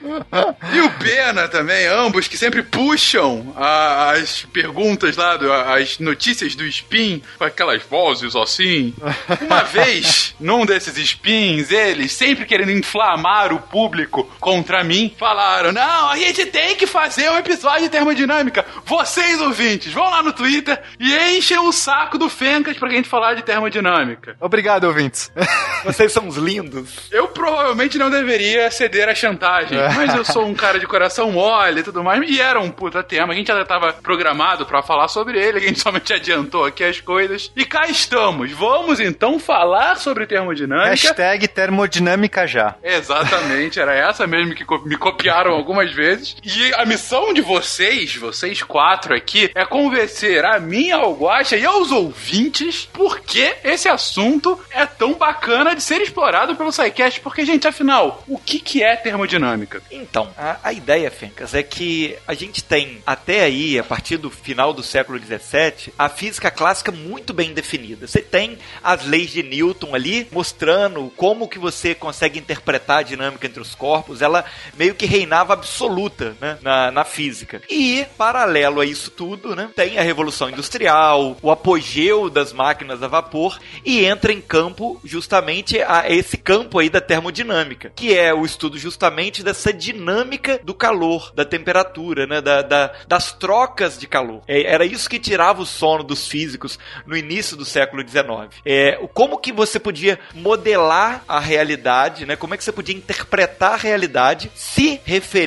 E 0.73 0.79
o 0.81 0.89
Pena 0.97 1.47
também, 1.47 1.85
ambos 1.85 2.27
que 2.27 2.35
sempre 2.37 2.63
puxam 2.63 3.53
a- 3.55 4.11
as 4.13 4.41
perguntas 4.51 5.15
lá, 5.17 5.37
as 5.75 5.99
notícias 5.99 6.55
do 6.55 6.65
spin, 6.65 7.21
com 7.37 7.43
aquelas 7.43 7.83
vozes 7.83 8.35
assim. 8.35 8.93
Uma 9.41 9.61
vez, 9.69 10.33
num 10.39 10.65
desses 10.65 10.97
spins, 10.97 11.69
eles, 11.71 12.11
sempre 12.13 12.45
querendo 12.45 12.71
inflamar 12.71 13.53
o 13.53 13.59
público 13.59 14.23
contra 14.39 14.83
mim, 14.83 15.13
falaram: 15.19 15.71
Não, 15.71 15.90
a 16.09 16.17
gente 16.17 16.45
tem 16.47 16.75
que 16.75 16.85
fazer 16.87 17.29
um 17.29 17.37
episódio 17.37 17.83
de 17.83 17.89
termodinâmica. 17.89 18.65
Vocês, 18.85 19.39
ouvintes, 19.41 19.91
vão 19.93 20.09
lá 20.09 20.21
no 20.23 20.33
Twitter 20.33 20.81
e 20.99 21.13
enchem 21.37 21.57
o 21.59 21.71
saco 21.71 22.17
do 22.17 22.29
Fencas 22.29 22.77
pra 22.77 22.89
gente 22.89 23.07
falar 23.09 23.33
de 23.35 23.43
termodinâmica. 23.43 24.35
Obrigado, 24.39 24.85
ouvintes. 24.85 25.31
Vocês 25.83 26.11
são 26.11 26.27
uns 26.27 26.37
lindos. 26.37 27.09
Eu 27.11 27.27
provavelmente 27.29 27.97
não 27.97 28.09
deveria 28.09 28.69
ceder 28.71 29.09
à 29.09 29.15
chantagem, 29.15 29.77
É. 29.77 29.89
mas 29.93 30.13
eu 30.15 30.23
sou 30.23 30.45
um 30.45 30.53
cara 30.53 30.79
de 30.79 30.85
coração 30.87 31.31
mole 31.31 31.79
e 31.79 31.83
tudo 31.83 32.03
mais, 32.03 32.21
e 32.29 32.39
era 32.39 32.59
um 32.59 32.69
puta 32.71 33.01
tema. 33.03 33.33
A 33.33 33.35
gente 33.35 33.47
já 33.47 33.65
tava 33.65 33.93
programado 33.93 34.65
pra 34.65 34.81
falar 34.83 35.07
sobre 35.07 35.39
ele, 35.39 35.57
a 35.57 35.61
gente 35.61 35.79
somente 35.79 36.13
adiantou 36.13 36.65
aqui 36.65 36.83
as 36.83 36.99
coisas. 37.01 37.51
E 37.55 37.65
cá 37.65 37.87
estamos. 37.87 38.51
Vamos 38.51 38.99
então 38.99 39.39
falar 39.39 39.95
sobre 39.97 40.25
termodinâmica. 40.25 40.89
Hashtag 40.89 41.47
termodinâmica 41.47 42.45
já. 42.47 42.75
Exatamente, 42.83 43.79
era 43.79 43.93
essa 43.95 44.25
mesmo 44.27 44.53
que 44.55 44.65
me 44.87 44.97
copiaram 44.97 45.51
algumas 45.71 45.93
vezes. 45.93 46.35
E 46.43 46.73
a 46.75 46.85
missão 46.85 47.33
de 47.33 47.41
vocês, 47.41 48.15
vocês 48.15 48.61
quatro 48.61 49.15
aqui, 49.15 49.49
é 49.55 49.65
convencer 49.65 50.43
a 50.45 50.61
ao 50.93 51.13
Guaxa 51.13 51.57
e 51.57 51.65
aos 51.65 51.91
ouvintes 51.91 52.87
por 52.91 53.21
que 53.21 53.55
esse 53.63 53.87
assunto 53.87 54.59
é 54.69 54.85
tão 54.85 55.13
bacana 55.13 55.75
de 55.75 55.81
ser 55.81 56.01
explorado 56.01 56.55
pelo 56.55 56.71
SciCast. 56.71 57.21
Porque, 57.21 57.45
gente, 57.45 57.67
afinal, 57.67 58.23
o 58.27 58.37
que, 58.37 58.59
que 58.59 58.83
é 58.83 58.95
termodinâmica? 58.95 59.81
Então, 59.89 60.29
a, 60.37 60.57
a 60.63 60.73
ideia, 60.73 61.09
Fencas, 61.09 61.53
é 61.53 61.63
que 61.63 62.17
a 62.27 62.33
gente 62.33 62.63
tem 62.63 63.01
até 63.05 63.43
aí, 63.43 63.79
a 63.79 63.83
partir 63.83 64.17
do 64.17 64.29
final 64.29 64.73
do 64.73 64.83
século 64.83 65.19
XVII, 65.19 65.93
a 65.97 66.09
física 66.09 66.51
clássica 66.51 66.91
muito 66.91 67.33
bem 67.33 67.53
definida. 67.53 68.07
Você 68.07 68.21
tem 68.21 68.57
as 68.83 69.05
leis 69.05 69.31
de 69.31 69.43
Newton 69.43 69.95
ali, 69.95 70.27
mostrando 70.31 71.11
como 71.15 71.47
que 71.47 71.59
você 71.59 71.95
consegue 71.95 72.39
interpretar 72.39 72.99
a 72.99 73.03
dinâmica 73.03 73.47
entre 73.47 73.61
os 73.61 73.73
corpos. 73.75 74.21
Ela 74.21 74.43
meio 74.77 74.95
que 74.95 75.05
reinava 75.05 75.60
absoluta 75.61 76.35
né, 76.41 76.57
na, 76.61 76.91
na 76.91 77.03
física. 77.05 77.61
E, 77.69 78.05
paralelo 78.17 78.81
a 78.81 78.85
isso 78.85 79.11
tudo, 79.11 79.55
né, 79.55 79.69
tem 79.75 79.97
a 79.97 80.01
Revolução 80.01 80.49
Industrial, 80.49 81.37
o 81.41 81.51
apogeu 81.51 82.29
das 82.29 82.51
máquinas 82.51 83.01
a 83.03 83.07
vapor, 83.07 83.59
e 83.85 84.03
entra 84.05 84.31
em 84.33 84.41
campo 84.41 84.99
justamente 85.03 85.81
a, 85.81 86.09
esse 86.09 86.37
campo 86.37 86.79
aí 86.79 86.89
da 86.89 86.99
termodinâmica, 86.99 87.91
que 87.95 88.17
é 88.17 88.33
o 88.33 88.45
estudo 88.45 88.77
justamente 88.77 89.43
dessa 89.43 89.71
dinâmica 89.71 90.59
do 90.63 90.73
calor, 90.73 91.31
da 91.35 91.45
temperatura, 91.45 92.25
né, 92.27 92.41
da, 92.41 92.61
da- 92.61 92.91
das 93.07 93.31
trocas 93.31 93.97
de 93.97 94.07
calor. 94.07 94.41
É, 94.47 94.63
era 94.63 94.85
isso 94.85 95.09
que 95.09 95.19
tirava 95.19 95.61
o 95.61 95.65
sono 95.65 96.03
dos 96.03 96.27
físicos 96.27 96.77
no 97.05 97.15
início 97.15 97.55
do 97.55 97.65
século 97.65 98.07
XIX. 98.07 98.49
É, 98.65 98.99
como 99.13 99.37
que 99.37 99.51
você 99.51 99.79
podia 99.79 100.19
modelar 100.33 101.23
a 101.27 101.39
realidade, 101.39 102.25
né, 102.25 102.35
como 102.35 102.53
é 102.53 102.57
que 102.57 102.63
você 102.63 102.71
podia 102.71 102.95
interpretar 102.95 103.73
a 103.73 103.77
realidade 103.77 104.51
se 104.55 104.99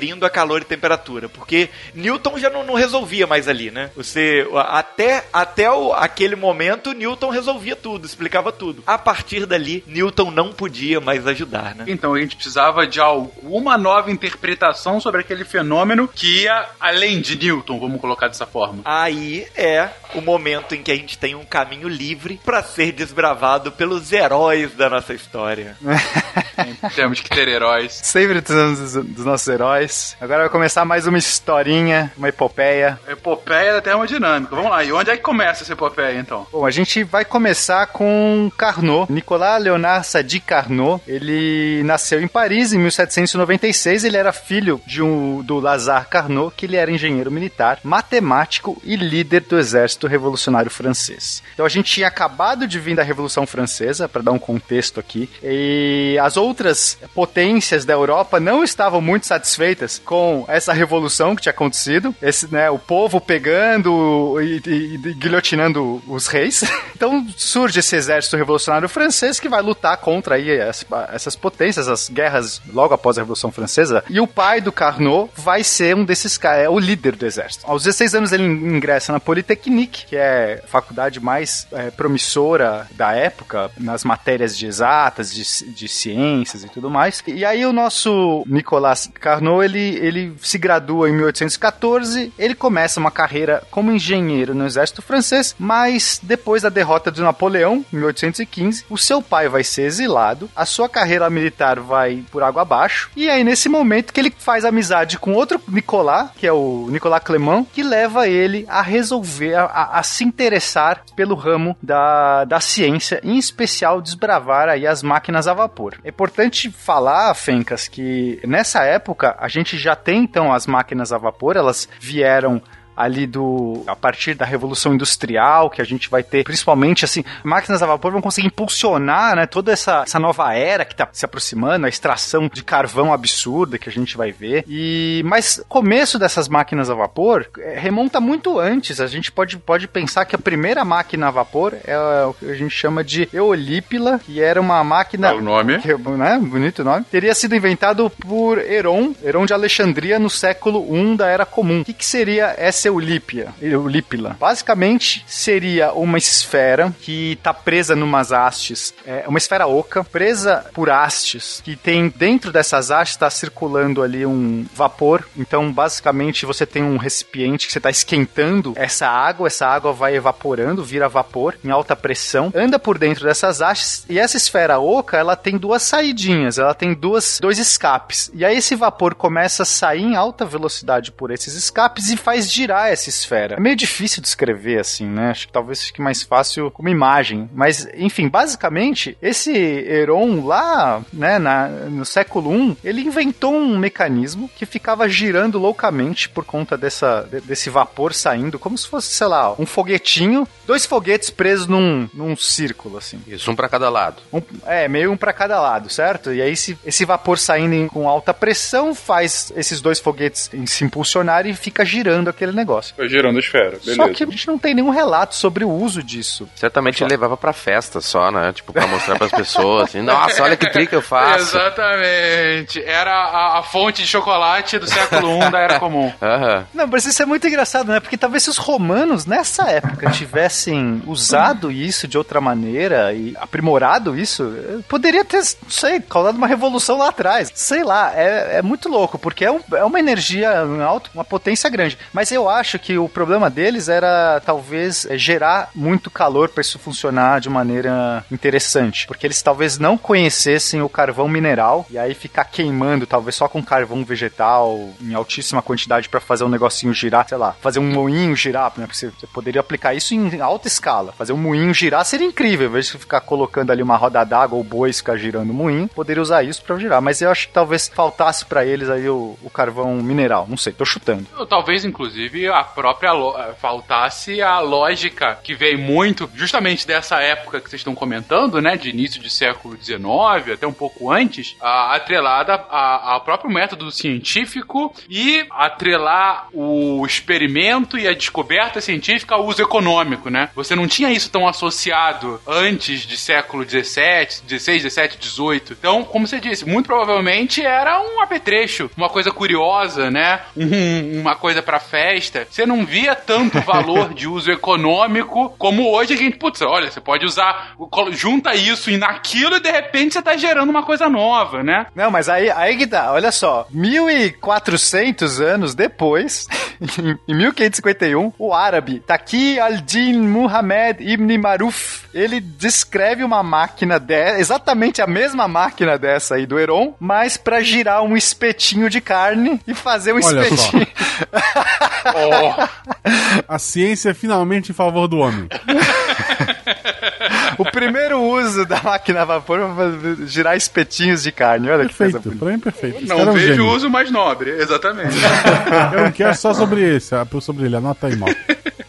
referindo 0.05 0.27
a 0.27 0.31
calor 0.31 0.61
e 0.61 0.65
temperatura, 0.65 1.29
porque 1.29 1.71
Newton 1.95 2.39
já 2.39 2.51
não, 2.51 2.65
não 2.65 2.75
resolvia 2.75 3.27
mais 3.27 3.49
ali, 3.49 3.71
né? 3.71 3.91
Você 3.97 4.47
até 4.55 5.25
até 5.33 5.71
o, 5.71 5.93
aquele 5.93 6.37
momento 6.37 6.93
Newton 6.93 7.31
resolvia 7.31 7.75
tudo, 7.75 8.07
explicava 8.07 8.53
tudo. 8.53 8.83
A 8.87 8.99
partir 8.99 9.47
dali 9.47 9.83
Newton 9.87 10.31
não 10.31 10.53
podia 10.53 11.01
mais 11.01 11.27
ajudar, 11.27 11.75
né? 11.75 11.85
Então 11.87 12.15
a 12.15 12.21
gente 12.21 12.37
precisava 12.37 12.87
de 12.87 13.01
alguma 13.01 13.79
nova 13.79 14.11
interpretação 14.11 15.01
sobre 15.01 15.23
aquele 15.23 15.45
fenômeno 15.45 16.09
que 16.09 16.43
ia 16.43 16.67
além 16.79 17.21
de 17.21 17.37
Newton, 17.37 17.81
vamos 17.81 18.01
colocar 18.01 18.29
dessa 18.29 18.47
forma. 18.47 18.83
Aí 18.85 19.47
é 19.57 19.89
o 20.15 20.21
momento 20.21 20.75
em 20.75 20.83
que 20.83 20.93
a 20.93 20.97
gente 20.97 21.19
tem 21.19 21.35
um 21.35 21.45
caminho 21.45 21.89
livre 21.89 22.41
para 22.45 22.63
ser 22.63 22.93
desbravado 22.93 23.73
pelos 23.73 24.13
heróis 24.13 24.73
da 24.75 24.91
nossa 24.91 25.15
história. 25.15 25.77
Temos 26.95 27.21
que 27.21 27.29
ter 27.29 27.49
heróis. 27.49 27.93
Sempre 27.93 28.41
precisamos 28.41 28.79
dos, 28.79 29.05
dos 29.05 29.25
nossos 29.25 29.49
heróis. 29.49 29.94
Agora 30.21 30.41
vai 30.41 30.49
começar 30.49 30.85
mais 30.85 31.07
uma 31.07 31.19
historinha, 31.19 32.13
uma 32.17 32.29
epopeia. 32.29 32.99
Epopeia 33.09 33.75
da 33.75 33.81
termodinâmica. 33.81 34.55
Vamos 34.55 34.71
lá, 34.71 34.83
e 34.85 34.93
onde 34.93 35.11
é 35.11 35.17
que 35.17 35.23
começa 35.23 35.63
essa 35.63 35.73
epopeia 35.73 36.19
então? 36.19 36.47
Bom, 36.51 36.67
a 36.67 36.71
gente 36.71 37.05
vai 37.05 37.25
começar 37.25 37.87
com 37.89 38.51
Carnot. 38.57 39.13
Nicolas 39.13 39.63
Leonard 39.63 40.07
Sadi 40.07 40.41
Carnot. 40.41 41.03
Ele 41.07 41.83
nasceu 41.85 42.21
em 42.23 42.29
Paris 42.29 42.73
em 42.73 42.79
1796. 42.79 44.05
Ele 44.05 44.17
era 44.17 44.33
filho 44.33 44.81
de 44.87 45.03
um, 45.03 45.43
do 45.43 45.59
Lazare 45.61 46.07
Carnot, 46.07 46.55
que 46.57 46.67
ele 46.67 46.77
era 46.77 46.91
engenheiro 46.91 47.31
militar, 47.31 47.79
matemático 47.83 48.81
e 48.85 48.97
líder 48.97 49.43
do 49.43 49.59
exército 49.59 50.07
revolucionário 50.07 50.71
francês. 50.71 51.43
Então 51.53 51.67
a 51.67 51.69
gente 51.69 51.93
tinha 51.93 52.09
acabado 52.09 52.67
de 52.67 52.79
vir 52.79 52.97
da 52.97 53.03
Revolução 53.03 53.47
Francesa, 53.47 54.09
para 54.09 54.23
dar 54.23 54.33
um 54.33 54.39
contexto 54.39 55.01
aqui, 55.01 55.29
e 55.43 56.19
as 56.21 56.37
outras 56.37 56.99
potências 57.15 57.85
da 57.85 57.93
Europa 57.93 58.41
não 58.41 58.65
estavam 58.65 59.01
muito 59.01 59.27
satisfeitas 59.27 59.84
com 60.05 60.45
essa 60.49 60.73
revolução 60.73 61.35
que 61.37 61.43
tinha 61.43 61.53
acontecido. 61.53 62.15
Esse, 62.23 62.53
né, 62.53 62.71
o 62.71 62.79
povo 62.79 63.21
pegando 63.21 64.41
e, 64.41 64.61
e- 64.67 64.95
e 64.95 65.15
guilhotinando 65.15 66.03
os 66.07 66.27
reis. 66.27 66.63
Então 66.95 67.27
surge 67.37 67.81
esse 67.81 67.97
exército 67.97 68.37
revolucionário 68.37 68.89
francês 68.89 69.41
que 69.41 69.49
vai 69.49 69.61
lutar 69.61 69.97
contra 69.97 70.37
aí 70.37 70.61
as- 70.61 70.87
essas 71.13 71.35
potências, 71.35 71.89
as 71.89 72.09
guerras 72.09 72.63
logo 72.73 72.95
após 72.95 73.19
a 73.19 73.23
Revolução 73.23 73.51
Francesa. 73.51 74.05
E 74.09 74.21
o 74.21 74.29
pai 74.29 74.61
do 74.61 74.71
Carnot 74.71 75.29
vai 75.37 75.65
ser 75.65 75.97
um 75.97 76.05
desses 76.05 76.39
caras, 76.39 76.65
é 76.65 76.69
o 76.69 76.79
líder 76.79 77.17
do 77.17 77.27
exército. 77.27 77.65
Aos 77.69 77.83
16 77.83 78.15
anos 78.15 78.33
ele 78.33 78.45
ingressa 78.45 79.13
na 79.13 79.19
Polytechnique, 79.19 80.07
que 80.07 80.17
é 80.17 80.61
a 80.63 80.67
faculdade 80.69 81.19
mais 81.19 81.67
é, 81.73 81.91
promissora 81.91 82.87
da 82.93 83.13
época 83.13 83.71
nas 83.77 84.05
matérias 84.05 84.57
de 84.57 84.67
exatas, 84.67 85.35
de, 85.35 85.43
de 85.73 85.89
ciências 85.89 86.63
e 86.63 86.69
tudo 86.69 86.89
mais. 86.89 87.23
E 87.27 87.45
aí 87.45 87.67
o 87.67 87.73
nosso 87.73 88.45
Nicolas 88.47 89.11
Carnot, 89.21 89.65
ele, 89.65 89.74
ele 89.79 90.35
se 90.43 90.59
gradua 90.59 91.09
em 91.09 91.13
1814, 91.13 92.33
ele 92.39 92.55
começa 92.55 93.01
uma 93.01 93.11
carreira 93.11 93.63
como 93.71 93.91
engenheiro 93.93 94.55
no 94.55 94.67
exército 94.67 95.03
francês, 95.03 95.55
mas 95.59 96.21
depois 96.23 96.63
da 96.63 96.69
derrota 96.69 97.11
de 97.11 97.23
Napoleão, 97.23 97.85
em 97.93 97.97
1815, 97.97 98.85
o 98.91 98.99
seu 98.99 99.23
pai 99.23 99.49
vai 99.49 99.65
ser 99.65 99.83
exilado, 99.83 100.51
a 100.55 100.65
sua 100.67 100.89
carreira 100.89 101.29
militar 101.31 101.81
vai 101.81 102.25
por 102.31 102.43
água 102.43 102.63
abaixo, 102.63 103.11
e 103.17 103.29
aí 103.31 103.43
nesse 103.45 103.69
momento 103.69 104.13
que 104.13 104.21
ele 104.21 104.35
faz 104.37 104.65
amizade 104.65 105.19
com 105.19 105.33
outro 105.33 105.61
Nicolas, 105.69 106.31
que 106.37 106.47
é 106.47 106.53
o 106.53 106.87
Nicolas 106.91 107.23
Clement, 107.23 107.65
que 107.73 107.83
leva 107.83 108.29
ele 108.29 108.67
a 108.69 108.83
resolver, 108.83 109.55
a- 109.55 109.65
a, 109.65 109.99
a 109.99 110.03
se 110.03 110.25
interessar 110.25 111.03
pelo 111.17 111.35
ramo 111.35 111.77
da, 111.83 112.45
da 112.45 112.61
ciência, 112.61 113.21
em 113.23 113.39
especial 113.39 114.01
desbravar 114.03 114.69
aí 114.69 114.87
as 114.87 115.03
máquinas 115.03 115.47
a 115.49 115.55
vapor. 115.55 115.95
É 116.05 116.09
importante 116.09 116.71
falar, 116.71 117.33
Fencas, 117.35 117.89
que 117.89 118.41
nessa 118.45 118.83
época 118.85 119.37
a 119.39 119.49
gente 119.49 119.64
já 119.65 119.97
tem 119.97 120.23
então 120.23 120.53
as 120.53 120.67
máquinas 120.67 121.13
a 121.13 121.19
vapor, 121.19 121.57
elas 121.57 121.89
vieram 122.01 122.61
ali 122.97 123.27
do 123.27 123.83
a 123.87 123.97
partir 123.97 124.35
da 124.35 124.45
revolução 124.45 124.95
industrial 124.95 125.71
que 125.71 125.83
a 125.83 125.85
gente 125.85 126.09
vai 126.09 126.23
ter, 126.23 126.45
principalmente 126.45 127.05
assim, 127.05 127.25
máquinas 127.43 127.83
a 127.83 127.87
vapor 127.87 128.13
vão 128.13 128.21
conseguir 128.21 128.47
impulsionar, 128.49 129.37
né, 129.37 129.47
toda 129.47 129.73
essa, 129.73 130.03
essa 130.03 130.19
nova 130.19 130.53
era 130.55 130.85
que 130.85 130.95
tá 130.95 131.09
se 131.13 131.25
aproximando, 131.25 131.87
a 131.87 131.89
extração 131.89 132.49
de 132.53 132.63
carvão 132.63 133.13
absurda 133.13 133.79
que 133.79 133.89
a 133.89 133.93
gente 133.93 134.17
vai 134.17 134.33
ver. 134.33 134.65
E 134.69 135.23
mas 135.25 135.59
o 135.59 135.65
começo 135.67 136.19
dessas 136.19 136.49
máquinas 136.49 136.91
a 136.91 136.95
vapor 136.95 137.47
é, 137.59 137.79
remonta 137.79 138.21
muito 138.21 138.59
antes. 138.59 139.01
A 139.01 139.07
gente 139.07 139.31
pode, 139.33 139.57
pode 139.59 139.89
pensar 139.89 140.25
que 140.25 140.37
a 140.37 140.39
primeira 140.39 140.85
máquina 140.85 141.29
a 141.29 141.31
vapor 141.31 141.75
é 141.85 142.25
o 142.25 142.35
que 142.35 142.51
a 142.51 142.55
gente 142.55 142.75
chama 142.75 143.03
de 143.03 143.29
Eolípila, 143.33 144.19
que 144.19 144.41
era 144.41 144.61
uma 144.61 144.83
máquina 144.85 145.29
É 145.29 145.33
o 145.33 145.41
nome. 145.41 145.79
que, 145.81 145.93
né, 145.95 146.39
bonito 146.43 146.85
nome, 146.85 147.05
teria 147.11 147.35
sido 147.35 147.55
inventado 147.55 148.11
por 148.11 148.59
Heron, 148.59 149.15
Heron 149.23 149.47
de 149.47 149.53
Alexandria 149.53 150.19
no 150.19 150.31
século 150.31 150.85
I 150.95 151.17
da 151.17 151.27
Era 151.27 151.47
Comum. 151.47 151.81
O 151.81 151.85
que, 151.85 151.93
que 151.93 152.07
seria 152.07 152.55
essa 152.57 152.84
Eulípia? 152.89 153.55
Eulípila? 153.61 154.37
Basicamente, 154.39 155.25
seria 155.27 155.93
uma 155.93 156.19
esfera 156.19 156.95
que 157.01 157.33
está 157.33 157.53
presa 157.53 157.97
numas 157.97 158.33
hastes, 158.33 158.95
é 159.07 159.25
uma 159.29 159.39
esfera 159.39 159.67
oca, 159.67 160.05
presa 160.05 160.65
por 160.73 160.91
hastes, 160.91 161.61
que 161.65 161.77
tem 161.77 162.09
dentro 162.09 162.53
dessas 162.53 162.91
hastes 162.91 163.15
está 163.15 163.31
circulando 163.31 164.03
ali 164.03 164.27
um 164.27 164.67
vapor. 164.75 165.25
Então, 165.37 165.73
basicamente, 165.73 166.47
você 166.47 166.67
tem 166.67 166.83
um 166.83 166.97
recipiente 166.97 167.67
que 167.67 167.73
você 167.73 167.79
está 167.79 167.91
esquentando 167.91 168.73
essa 168.77 169.09
água, 169.09 169.47
essa 169.47 169.67
água 169.67 169.93
vai 169.93 170.17
evaporando, 170.17 170.85
vira 170.85 171.09
vapor 171.09 171.57
em 171.65 171.71
alta 171.71 171.95
pressão, 171.95 172.53
anda 172.55 172.79
por 172.79 172.99
dentro 172.99 173.25
dessas 173.25 173.61
hastes 173.61 174.05
e 174.09 174.19
essa 174.19 174.37
esfera 174.37 174.79
oca, 174.79 175.17
ela 175.17 175.37
tem 175.37 175.57
duas 175.57 175.83
saidinhas, 175.83 176.59
ela 176.59 176.75
tem 176.75 176.93
duas, 176.95 177.39
dois 177.41 177.59
escapes. 177.59 178.31
E 178.35 178.45
aí 178.45 178.57
esse 178.57 178.75
vapor 178.75 179.15
começa 179.15 179.63
a 179.63 179.67
sair 179.67 180.03
em 180.03 180.17
alta 180.17 180.45
velocidade 180.45 181.13
por 181.13 181.31
esses 181.31 181.55
escapes 181.55 182.11
e 182.11 182.17
faz 182.17 182.51
girar 182.51 182.74
essa 182.91 183.09
esfera. 183.09 183.57
É 183.57 183.61
meio 183.61 183.77
difícil 183.77 184.21
de 184.23 184.29
escrever 184.29 184.79
assim, 184.81 185.07
né? 185.07 185.31
Acho 185.31 185.47
que 185.47 185.53
talvez 185.53 185.83
fique 185.85 186.01
mais 186.03 186.23
fácil 186.23 186.71
como 186.71 186.89
imagem. 186.89 187.49
Mas, 187.55 187.87
enfim, 187.95 188.29
basicamente, 188.29 189.17
esse 189.21 189.53
Heron 189.53 190.45
lá, 190.45 191.03
né, 191.13 191.39
na, 191.39 191.69
no 191.69 192.05
século 192.05 192.55
I, 192.55 192.77
ele 192.85 193.03
inventou 193.03 193.55
um 193.55 193.79
mecanismo 193.79 194.51
que 194.57 194.67
ficava 194.67 195.09
girando 195.09 195.59
loucamente 195.59 196.29
por 196.29 196.45
conta 196.45 196.77
dessa, 196.77 197.23
de- 197.31 197.41
desse 197.41 197.71
vapor 197.71 198.13
saindo, 198.15 198.59
como 198.59 198.77
se 198.79 198.89
fosse, 198.89 199.09
sei 199.15 199.27
lá, 199.27 199.53
um 199.59 199.67
foguetinho, 199.67 200.47
dois 200.67 200.85
foguetes 200.87 201.31
presos 201.31 201.67
num, 201.67 202.09
num 202.15 202.37
círculo, 202.37 202.99
assim. 202.99 203.21
Isso, 203.27 203.51
um 203.51 203.57
pra 203.57 203.69
cada 203.69 203.89
lado. 203.89 204.23
Um- 204.33 204.43
é, 204.67 204.89
meio 204.89 205.13
um 205.13 205.17
pra 205.17 205.33
cada 205.33 205.61
lado, 205.61 205.89
certo? 205.91 206.33
E 206.33 206.41
aí 206.43 206.53
esse, 206.53 206.79
esse 206.85 207.05
vapor 207.05 207.39
saindo 207.39 207.75
em- 207.75 207.89
com 207.89 208.09
alta 208.09 208.33
pressão 208.35 208.95
faz 208.95 209.53
esses 209.57 209.81
dois 209.81 209.99
foguetes 210.01 210.51
em- 210.53 210.67
se 210.67 210.85
impulsionarem 210.85 211.53
e 211.53 211.57
fica 211.57 211.85
girando 211.85 212.29
aquele 212.29 212.53
negócio. 212.53 212.64
Foi 212.95 213.09
girando 213.09 213.39
esfera, 213.39 213.79
beleza. 213.85 213.95
Só 213.97 214.09
que 214.09 214.25
a 214.25 214.27
gente 214.27 214.47
não 214.47 214.59
tem 214.59 214.75
nenhum 214.75 214.91
relato 214.91 215.35
sobre 215.35 215.65
o 215.65 215.71
uso 215.71 216.03
disso. 216.03 216.49
Certamente 216.55 217.03
ele 217.03 217.11
levava 217.11 217.37
pra 217.37 217.53
festa 217.53 218.01
só, 218.01 218.31
né? 218.31 218.53
Tipo, 218.53 218.73
pra 218.73 218.87
mostrar 218.87 219.17
pras 219.17 219.31
pessoas, 219.31 219.85
assim, 219.91 220.03
nossa, 220.03 220.43
olha 220.43 220.57
que 220.57 220.71
trick 220.71 220.93
eu 220.93 221.03
faço. 221.03 221.57
Exatamente. 221.57 222.83
Era 222.83 223.13
a, 223.13 223.59
a 223.59 223.63
fonte 223.63 224.03
de 224.03 224.09
chocolate 224.09 224.79
do 224.79 224.87
século 224.87 225.43
I 225.43 225.51
da 225.51 225.59
Era 225.61 225.79
Comum. 225.81 226.13
Aham. 226.21 226.67
Não, 226.75 226.87
mas 226.87 227.05
isso 227.05 227.23
é 227.23 227.27
muito 227.27 227.47
engraçado, 227.47 227.89
né? 227.91 228.01
Porque 228.01 228.17
talvez 228.17 228.43
se 228.43 228.51
os 228.51 228.57
romanos, 228.59 229.27
nessa 229.27 229.71
época, 229.71 230.11
tivessem 230.11 231.03
usado 231.07 231.71
isso 231.71 232.07
de 232.09 232.17
outra 232.19 232.41
maneira 232.41 233.13
e 233.13 233.35
aprimorado 233.41 234.19
isso, 234.19 234.55
eh, 234.57 234.79
poderia 234.89 235.25
ter, 235.25 235.39
não 235.63 235.71
sei, 235.71 236.01
causado 236.01 236.37
uma 236.37 236.47
revolução 236.47 236.99
lá 236.99 237.09
atrás. 237.09 237.51
Sei 237.55 237.83
lá, 237.85 238.13
é, 238.15 238.59
é 238.59 238.63
muito 238.63 238.89
louco, 238.89 239.19
porque 239.19 239.45
é, 239.45 239.51
um- 239.51 239.61
é 239.75 239.85
uma 239.85 239.99
energia 239.99 240.53
em 240.65 240.83
alto, 240.83 241.11
uma 241.15 241.25
potência 241.25 241.69
grande. 241.71 241.99
Mas 242.13 242.31
eu 242.33 242.49
acho 242.49 242.54
que 242.79 242.99
o 242.99 243.09
problema 243.09 243.51
deles 243.51 243.89
era, 243.89 244.41
talvez, 244.45 245.07
eh, 245.07 245.17
gerar 245.19 245.71
muito 245.75 246.11
calor 246.11 246.49
para 246.49 246.61
isso 246.61 246.79
funcionar 246.79 247.41
de 247.41 247.49
maneira 247.49 248.25
interessante. 248.31 249.07
Porque 249.07 249.27
eles 249.27 249.43
talvez 249.43 249.79
não 249.79 249.97
conhecessem 249.97 250.83
o 250.83 250.89
carvão 250.89 251.29
mineral 251.29 251.87
e 251.91 251.99
aí 251.99 252.15
ficar 252.15 252.45
queimando, 252.45 253.07
talvez 253.07 253.35
só 253.35 253.49
com 253.49 253.63
carvão 253.63 254.05
vegetal 254.05 254.91
em 255.01 255.15
altíssima 255.15 255.63
quantidade 255.63 256.09
para 256.09 256.21
fazer 256.21 256.45
um 256.45 256.49
negocinho 256.49 256.93
girar, 256.93 257.27
sei 257.29 257.39
lá, 257.39 257.53
fazer 257.61 257.79
um 257.79 257.91
moinho 257.91 258.37
girar, 258.37 258.73
né? 258.77 258.87
Porque 258.87 258.99
você, 258.99 259.27
poderia 259.33 259.61
aplicar 259.61 259.95
isso 259.95 260.15
em 260.15 260.41
alta 260.41 260.69
escala. 260.69 261.13
Fazer 261.13 261.33
um 261.33 261.37
moinho 261.37 261.73
girar 261.75 262.05
seria 262.05 262.27
incrível, 262.27 262.67
ao 262.67 262.71
invés 262.71 262.87
de 262.87 262.99
ficar 262.99 263.21
colocando 263.21 263.71
ali 263.71 263.83
uma 263.83 263.97
roda 263.97 264.23
d'água 264.25 264.57
ou 264.57 264.65
bois 264.65 264.99
ficar 264.99 265.17
girando 265.17 265.51
o 265.51 265.55
moinho, 265.55 265.89
poderia 265.89 266.23
usar 266.23 266.43
isso 266.43 266.63
para 266.63 266.79
girar. 266.79 267.03
Mas 267.03 267.21
eu 267.21 267.31
acho 267.31 267.49
que 267.49 267.55
talvez 267.55 267.89
faltasse 267.89 268.45
para 268.45 268.65
eles 268.65 268.89
aí 268.89 269.09
o, 269.09 269.37
o 269.43 269.51
carvão 269.51 269.95
mineral. 269.97 270.47
Não 270.49 270.57
sei, 270.57 270.73
tô 270.73 270.85
chutando. 270.85 271.27
Talvez, 271.49 271.85
inclusive, 271.85 272.44
a 272.49 272.63
própria 272.65 273.11
eh, 273.11 273.55
faltasse 273.61 274.41
a 274.43 274.59
lógica 274.61 275.39
que 275.43 275.55
veio 275.55 275.79
muito 275.79 276.29
justamente 276.35 276.87
dessa 276.87 277.21
época 277.21 277.61
que 277.61 277.69
vocês 277.71 277.81
estão 277.81 277.95
comentando, 277.95 278.61
né? 278.61 278.77
De 278.77 278.91
início 278.91 279.21
de 279.21 279.31
século 279.31 279.77
XIX, 279.81 280.53
até 280.55 280.67
um 280.67 280.73
pouco 280.73 281.11
antes, 281.11 281.57
a- 281.61 281.95
atrelada 281.95 282.55
ao 282.55 283.21
próprio 283.23 283.51
método 283.51 283.91
científico 283.91 284.95
e 285.09 285.45
atrelar 285.51 286.49
o 286.53 287.05
experimento 287.07 287.99
e 287.99 288.07
a 288.09 288.15
descoberta 288.15 288.81
científica 288.81 289.35
ao 289.35 289.45
uso 289.47 289.63
econômico, 289.63 290.29
né? 290.31 290.51
Você 290.55 290.75
não 290.75 290.87
tinha 290.87 291.11
isso 291.11 291.31
tão 291.31 291.47
associado 291.47 292.41
antes 292.47 293.01
de 293.07 293.17
século 293.17 293.65
XVII, 293.65 294.29
XVI, 294.49 294.81
XVII, 294.91 295.11
XVIII. 295.21 295.63
Então, 295.79 296.05
como 296.05 296.27
você 296.27 296.41
disse, 296.41 296.67
muito 296.67 296.87
provavelmente 296.87 297.63
era 297.63 298.01
um 298.01 298.21
apetrecho, 298.21 298.91
uma 298.97 299.09
coisa 299.09 299.31
curiosa, 299.31 300.11
né? 300.11 300.41
Um- 300.57 301.21
uma 301.21 301.37
coisa 301.37 301.63
pra 301.63 301.79
festa. 301.81 302.34
Você 302.51 302.67
não 302.67 302.85
via 302.85 303.15
tanto 303.15 303.61
valor 303.61 304.13
de 304.15 304.27
uso 304.27 304.51
econômico 304.51 305.51
como 305.59 305.91
hoje 305.91 306.15
a 306.15 306.17
gente, 306.17 306.37
putz, 306.37 306.61
olha, 306.63 306.91
você 306.91 307.01
pode 307.01 307.25
usar, 307.25 307.75
junta 308.13 308.55
isso 308.55 308.91
e 308.91 308.97
naquilo 308.97 309.57
e 309.57 309.61
de 309.61 309.71
repente 309.71 310.15
você 310.15 310.23
tá 310.23 310.37
gerando 310.37 310.71
uma 310.71 310.83
coisa 310.83 311.09
nova, 311.09 311.63
né? 311.63 311.87
Não, 311.95 312.11
mas 312.11 312.29
aí, 312.29 312.51
aí 312.51 312.77
que 312.77 312.87
tá, 312.87 313.13
olha 313.13 313.31
só, 313.33 313.67
1400 313.71 315.41
anos 315.41 315.75
depois, 315.75 316.47
em- 316.99 317.19
em 317.29 317.35
1551, 317.37 318.33
o 318.39 318.53
árabe 318.55 319.01
Taqi 319.01 319.59
al-Din 319.59 320.19
Muhammad 320.19 321.01
ibn 321.01 321.39
Maruf, 321.39 322.05
ele 322.15 322.41
descreve 322.41 323.23
uma 323.25 323.43
máquina 323.43 323.99
de, 323.99 324.39
exatamente 324.39 325.03
a 325.03 325.07
mesma 325.07 325.47
máquina 325.49 325.99
dessa 325.99 326.37
aí 326.37 326.47
do 326.47 326.59
Heron, 326.59 326.95
mas 327.01 327.37
pra 327.37 327.61
girar 327.61 328.03
um 328.03 328.17
espetinho 328.17 328.89
de 328.89 329.01
carne 329.01 329.61
e 329.67 329.75
fazer 329.75 330.13
um 330.13 330.21
Olha 330.25 330.45
só. 330.57 330.71
espetinho. 332.15 332.69
A 333.49 333.59
ciência 333.59 334.11
é 334.11 334.15
finalmente 334.15 334.71
em 334.71 334.75
favor 334.75 335.09
do 335.09 335.19
homem. 335.19 335.49
o 337.59 337.65
primeiro 337.71 338.21
uso 338.21 338.65
da 338.67 338.81
máquina 338.83 339.23
a 339.23 339.25
vapor 339.25 339.61
fazer- 339.77 340.27
girar 340.27 340.57
espetinhos 340.57 341.23
de 341.23 341.33
carne. 341.33 341.71
Olha 341.71 341.87
que 341.89 341.95
coisa 341.95 342.21
Perfeito, 342.21 342.39
bonita. 342.39 342.45
pra 342.45 342.49
mim 342.49 342.55
é 342.55 342.59
perfeito. 342.63 342.99
Esse 342.99 343.07
Não 343.09 343.21
é 343.21 343.31
um 343.31 343.33
vejo 343.33 343.47
gênio. 343.47 343.69
uso 343.69 343.91
mais 343.91 344.11
nobre, 344.11 344.51
exatamente. 344.51 345.15
Eu 345.95 346.05
não 346.05 346.13
quero 346.13 346.35
só 346.35 346.53
sobre 346.55 346.97
esse, 346.97 347.15
sobre 347.41 347.67
ele, 347.67 347.77
anota 347.77 348.07
aí, 348.07 348.17
mal. 348.17 348.29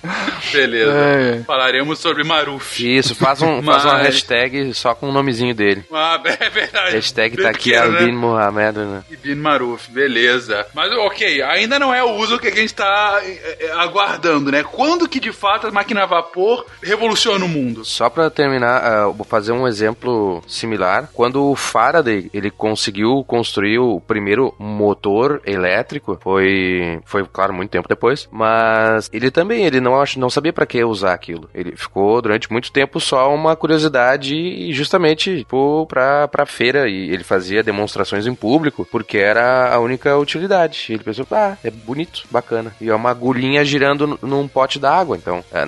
Beleza. 0.51 0.91
É. 0.93 1.43
Falaremos 1.45 1.99
sobre 1.99 2.23
Maruf. 2.23 2.79
Isso, 2.79 3.15
faz, 3.15 3.41
um, 3.41 3.61
faz 3.63 3.83
uma 3.85 3.93
Mas- 3.93 4.03
hashtag 4.07 4.73
só 4.73 4.93
com 4.93 5.09
o 5.09 5.11
nomezinho 5.11 5.53
dele. 5.53 5.83
Ah, 5.91 6.19
é 6.39 6.49
verdade. 6.49 6.95
Hashtag 6.95 7.37
tá 7.37 7.49
aqui 7.49 7.71
né? 7.71 7.77
Albin 7.77 8.11
Mohamed, 8.13 8.77
né? 8.79 9.03
Ibn 9.11 9.35
Maruf, 9.35 9.89
beleza. 9.91 10.65
Mas 10.73 10.91
ok, 10.91 11.41
ainda 11.41 11.79
não 11.79 11.93
é 11.93 12.03
o 12.03 12.11
uso 12.15 12.39
que 12.39 12.47
a 12.47 12.55
gente 12.55 12.73
tá 12.73 13.19
é, 13.23 13.65
é, 13.65 13.71
aguardando, 13.73 14.51
né? 14.51 14.63
Quando 14.63 15.07
que 15.07 15.19
de 15.19 15.31
fato 15.31 15.67
a 15.67 15.71
máquina 15.71 16.03
a 16.03 16.05
vapor 16.05 16.65
revoluciona 16.81 17.43
o 17.45 17.49
mundo? 17.49 17.83
Só 17.85 18.09
pra 18.09 18.29
terminar, 18.29 18.83
ah, 18.83 19.07
vou 19.07 19.25
fazer 19.25 19.51
um 19.51 19.67
exemplo 19.67 20.43
similar. 20.47 21.09
Quando 21.13 21.43
o 21.43 21.55
Faraday 21.55 22.29
ele 22.33 22.51
conseguiu 22.51 23.23
construir 23.27 23.79
o 23.79 23.99
primeiro 23.99 24.53
motor 24.59 25.41
elétrico, 25.45 26.17
foi, 26.21 26.99
foi 27.05 27.25
claro 27.25 27.53
muito 27.53 27.71
tempo 27.71 27.87
depois, 27.87 28.27
mas 28.31 29.09
ele 29.13 29.31
também 29.31 29.65
ele 29.65 29.79
não 29.79 29.94
ach- 30.01 30.17
não 30.17 30.29
sabia 30.29 30.53
pra 30.53 30.65
que 30.65 30.83
usar 30.83 31.13
aquilo. 31.13 31.49
Ele 31.53 31.75
ficou 31.75 32.21
durante 32.21 32.51
muito 32.51 32.71
tempo 32.71 32.99
só 32.99 33.33
uma 33.33 33.55
curiosidade 33.55 34.35
e 34.35 34.71
justamente 34.73 35.39
tipo, 35.39 35.85
pra 35.87 36.27
para 36.27 36.45
feira 36.45 36.87
e 36.89 37.09
ele 37.11 37.23
fazia 37.23 37.63
demonstrações 37.63 38.25
em 38.27 38.35
público 38.35 38.87
porque 38.91 39.17
era 39.17 39.73
a 39.73 39.79
única 39.79 40.17
utilidade. 40.17 40.85
Ele 40.89 41.03
pensou, 41.03 41.25
ah, 41.31 41.57
é 41.63 41.69
bonito, 41.71 42.23
bacana. 42.31 42.73
E 42.81 42.89
é 42.89 42.95
uma 42.95 43.09
agulhinha 43.11 43.63
girando 43.63 44.17
num 44.21 44.47
pote 44.47 44.79
d'água. 44.79 45.17
Então, 45.17 45.43
é, 45.51 45.63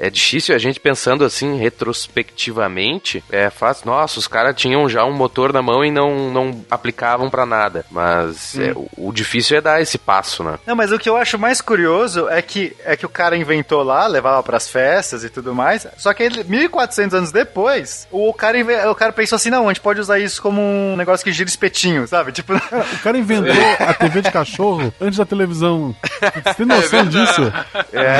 é, 0.00 0.06
é 0.06 0.10
difícil 0.10 0.54
a 0.54 0.58
gente 0.58 0.80
pensando 0.80 1.24
assim, 1.24 1.56
retrospectivamente, 1.56 3.22
é 3.30 3.50
fácil. 3.50 3.86
Nossa, 3.86 4.18
os 4.18 4.26
caras 4.26 4.54
tinham 4.56 4.88
já 4.88 5.04
um 5.04 5.12
motor 5.12 5.52
na 5.52 5.62
mão 5.62 5.84
e 5.84 5.90
não, 5.90 6.30
não 6.30 6.64
aplicavam 6.70 7.30
pra 7.30 7.46
nada. 7.46 7.84
Mas 7.90 8.58
é, 8.58 8.72
o, 8.72 8.88
o 9.08 9.12
difícil 9.12 9.56
é 9.56 9.60
dar 9.60 9.80
esse 9.80 9.98
passo, 9.98 10.42
né? 10.42 10.58
Não, 10.66 10.74
mas 10.76 10.92
o 10.92 10.98
que 10.98 11.08
eu 11.08 11.16
acho 11.16 11.38
mais 11.38 11.60
curioso 11.60 12.28
é 12.28 12.40
que, 12.42 12.74
é 12.84 12.96
que 12.96 13.06
o 13.06 13.08
cara 13.10 13.36
inventou 13.36 13.55
lá 13.62 13.82
lá, 13.86 14.06
levava 14.06 14.42
pras 14.42 14.68
festas 14.68 15.22
e 15.24 15.28
tudo 15.30 15.54
mais. 15.54 15.86
Só 15.96 16.12
que 16.12 16.22
ele, 16.22 16.42
1400 16.44 17.14
anos 17.14 17.32
depois, 17.32 18.06
o 18.10 18.32
cara, 18.34 18.58
o 18.90 18.94
cara 18.94 19.12
pensou 19.12 19.36
assim, 19.36 19.48
não, 19.50 19.64
a 19.64 19.72
gente 19.72 19.80
pode 19.80 20.00
usar 20.00 20.18
isso 20.18 20.42
como 20.42 20.60
um 20.60 20.96
negócio 20.96 21.24
que 21.24 21.32
gira 21.32 21.48
espetinho, 21.48 22.06
sabe? 22.06 22.32
Tipo, 22.32 22.54
O 22.96 22.98
cara 23.02 23.16
inventou 23.18 23.54
a 23.80 23.94
TV 23.94 24.22
de 24.22 24.30
cachorro 24.30 24.92
antes 25.00 25.18
da 25.18 25.24
televisão. 25.24 25.94
Você 26.44 26.54
tem 26.54 26.66
noção 26.66 27.06
disso? 27.06 27.52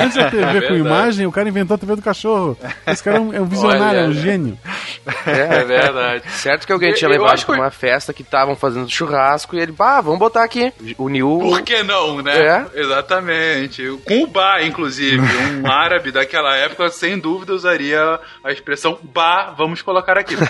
Antes 0.03 0.16
da 0.16 0.31
TV 0.31 0.44
com 0.46 0.53
verdade. 0.53 0.77
imagem, 0.79 1.27
o 1.27 1.33
cara 1.33 1.49
inventou 1.49 1.75
a 1.75 1.79
TV 1.79 1.96
do 1.96 2.03
cachorro. 2.03 2.57
Esse 2.87 3.03
cara 3.03 3.16
é 3.16 3.20
um, 3.20 3.33
é 3.35 3.40
um 3.40 3.44
visionário, 3.46 4.01
Olha. 4.01 4.07
é 4.07 4.09
um 4.09 4.12
gênio. 4.12 4.59
É 5.27 5.64
verdade. 5.64 6.22
Certo 6.31 6.66
que 6.66 6.72
alguém 6.72 6.92
tinha 6.94 7.09
Eu- 7.09 7.14
eu 7.14 7.20
levado 7.22 7.44
pra 7.44 7.55
que- 7.55 7.61
uma 7.61 7.70
festa 7.70 8.12
que 8.12 8.22
estavam 8.22 8.55
fazendo 8.57 8.88
churrasco 8.90 9.57
e 9.57 9.61
ele, 9.61 9.72
bah, 9.72 10.01
vamos 10.01 10.18
botar 10.18 10.44
aqui. 10.44 10.72
Uniu. 10.99 11.38
Por 11.40 11.62
que 11.62 11.83
não, 11.83 12.22
né? 12.22 12.37
É. 12.75 12.81
Exatamente. 12.81 13.83
Com 14.07 14.22
o 14.22 14.27
Ba, 14.27 14.62
inclusive. 14.62 15.25
Um 15.62 15.70
árabe 15.70 16.12
daquela 16.12 16.56
época, 16.56 16.88
sem 16.90 17.18
dúvida, 17.18 17.52
usaria 17.52 18.20
a 18.44 18.52
expressão 18.52 18.98
Ba, 19.02 19.54
vamos 19.56 19.82
colocar 19.82 20.18
aqui. 20.18 20.34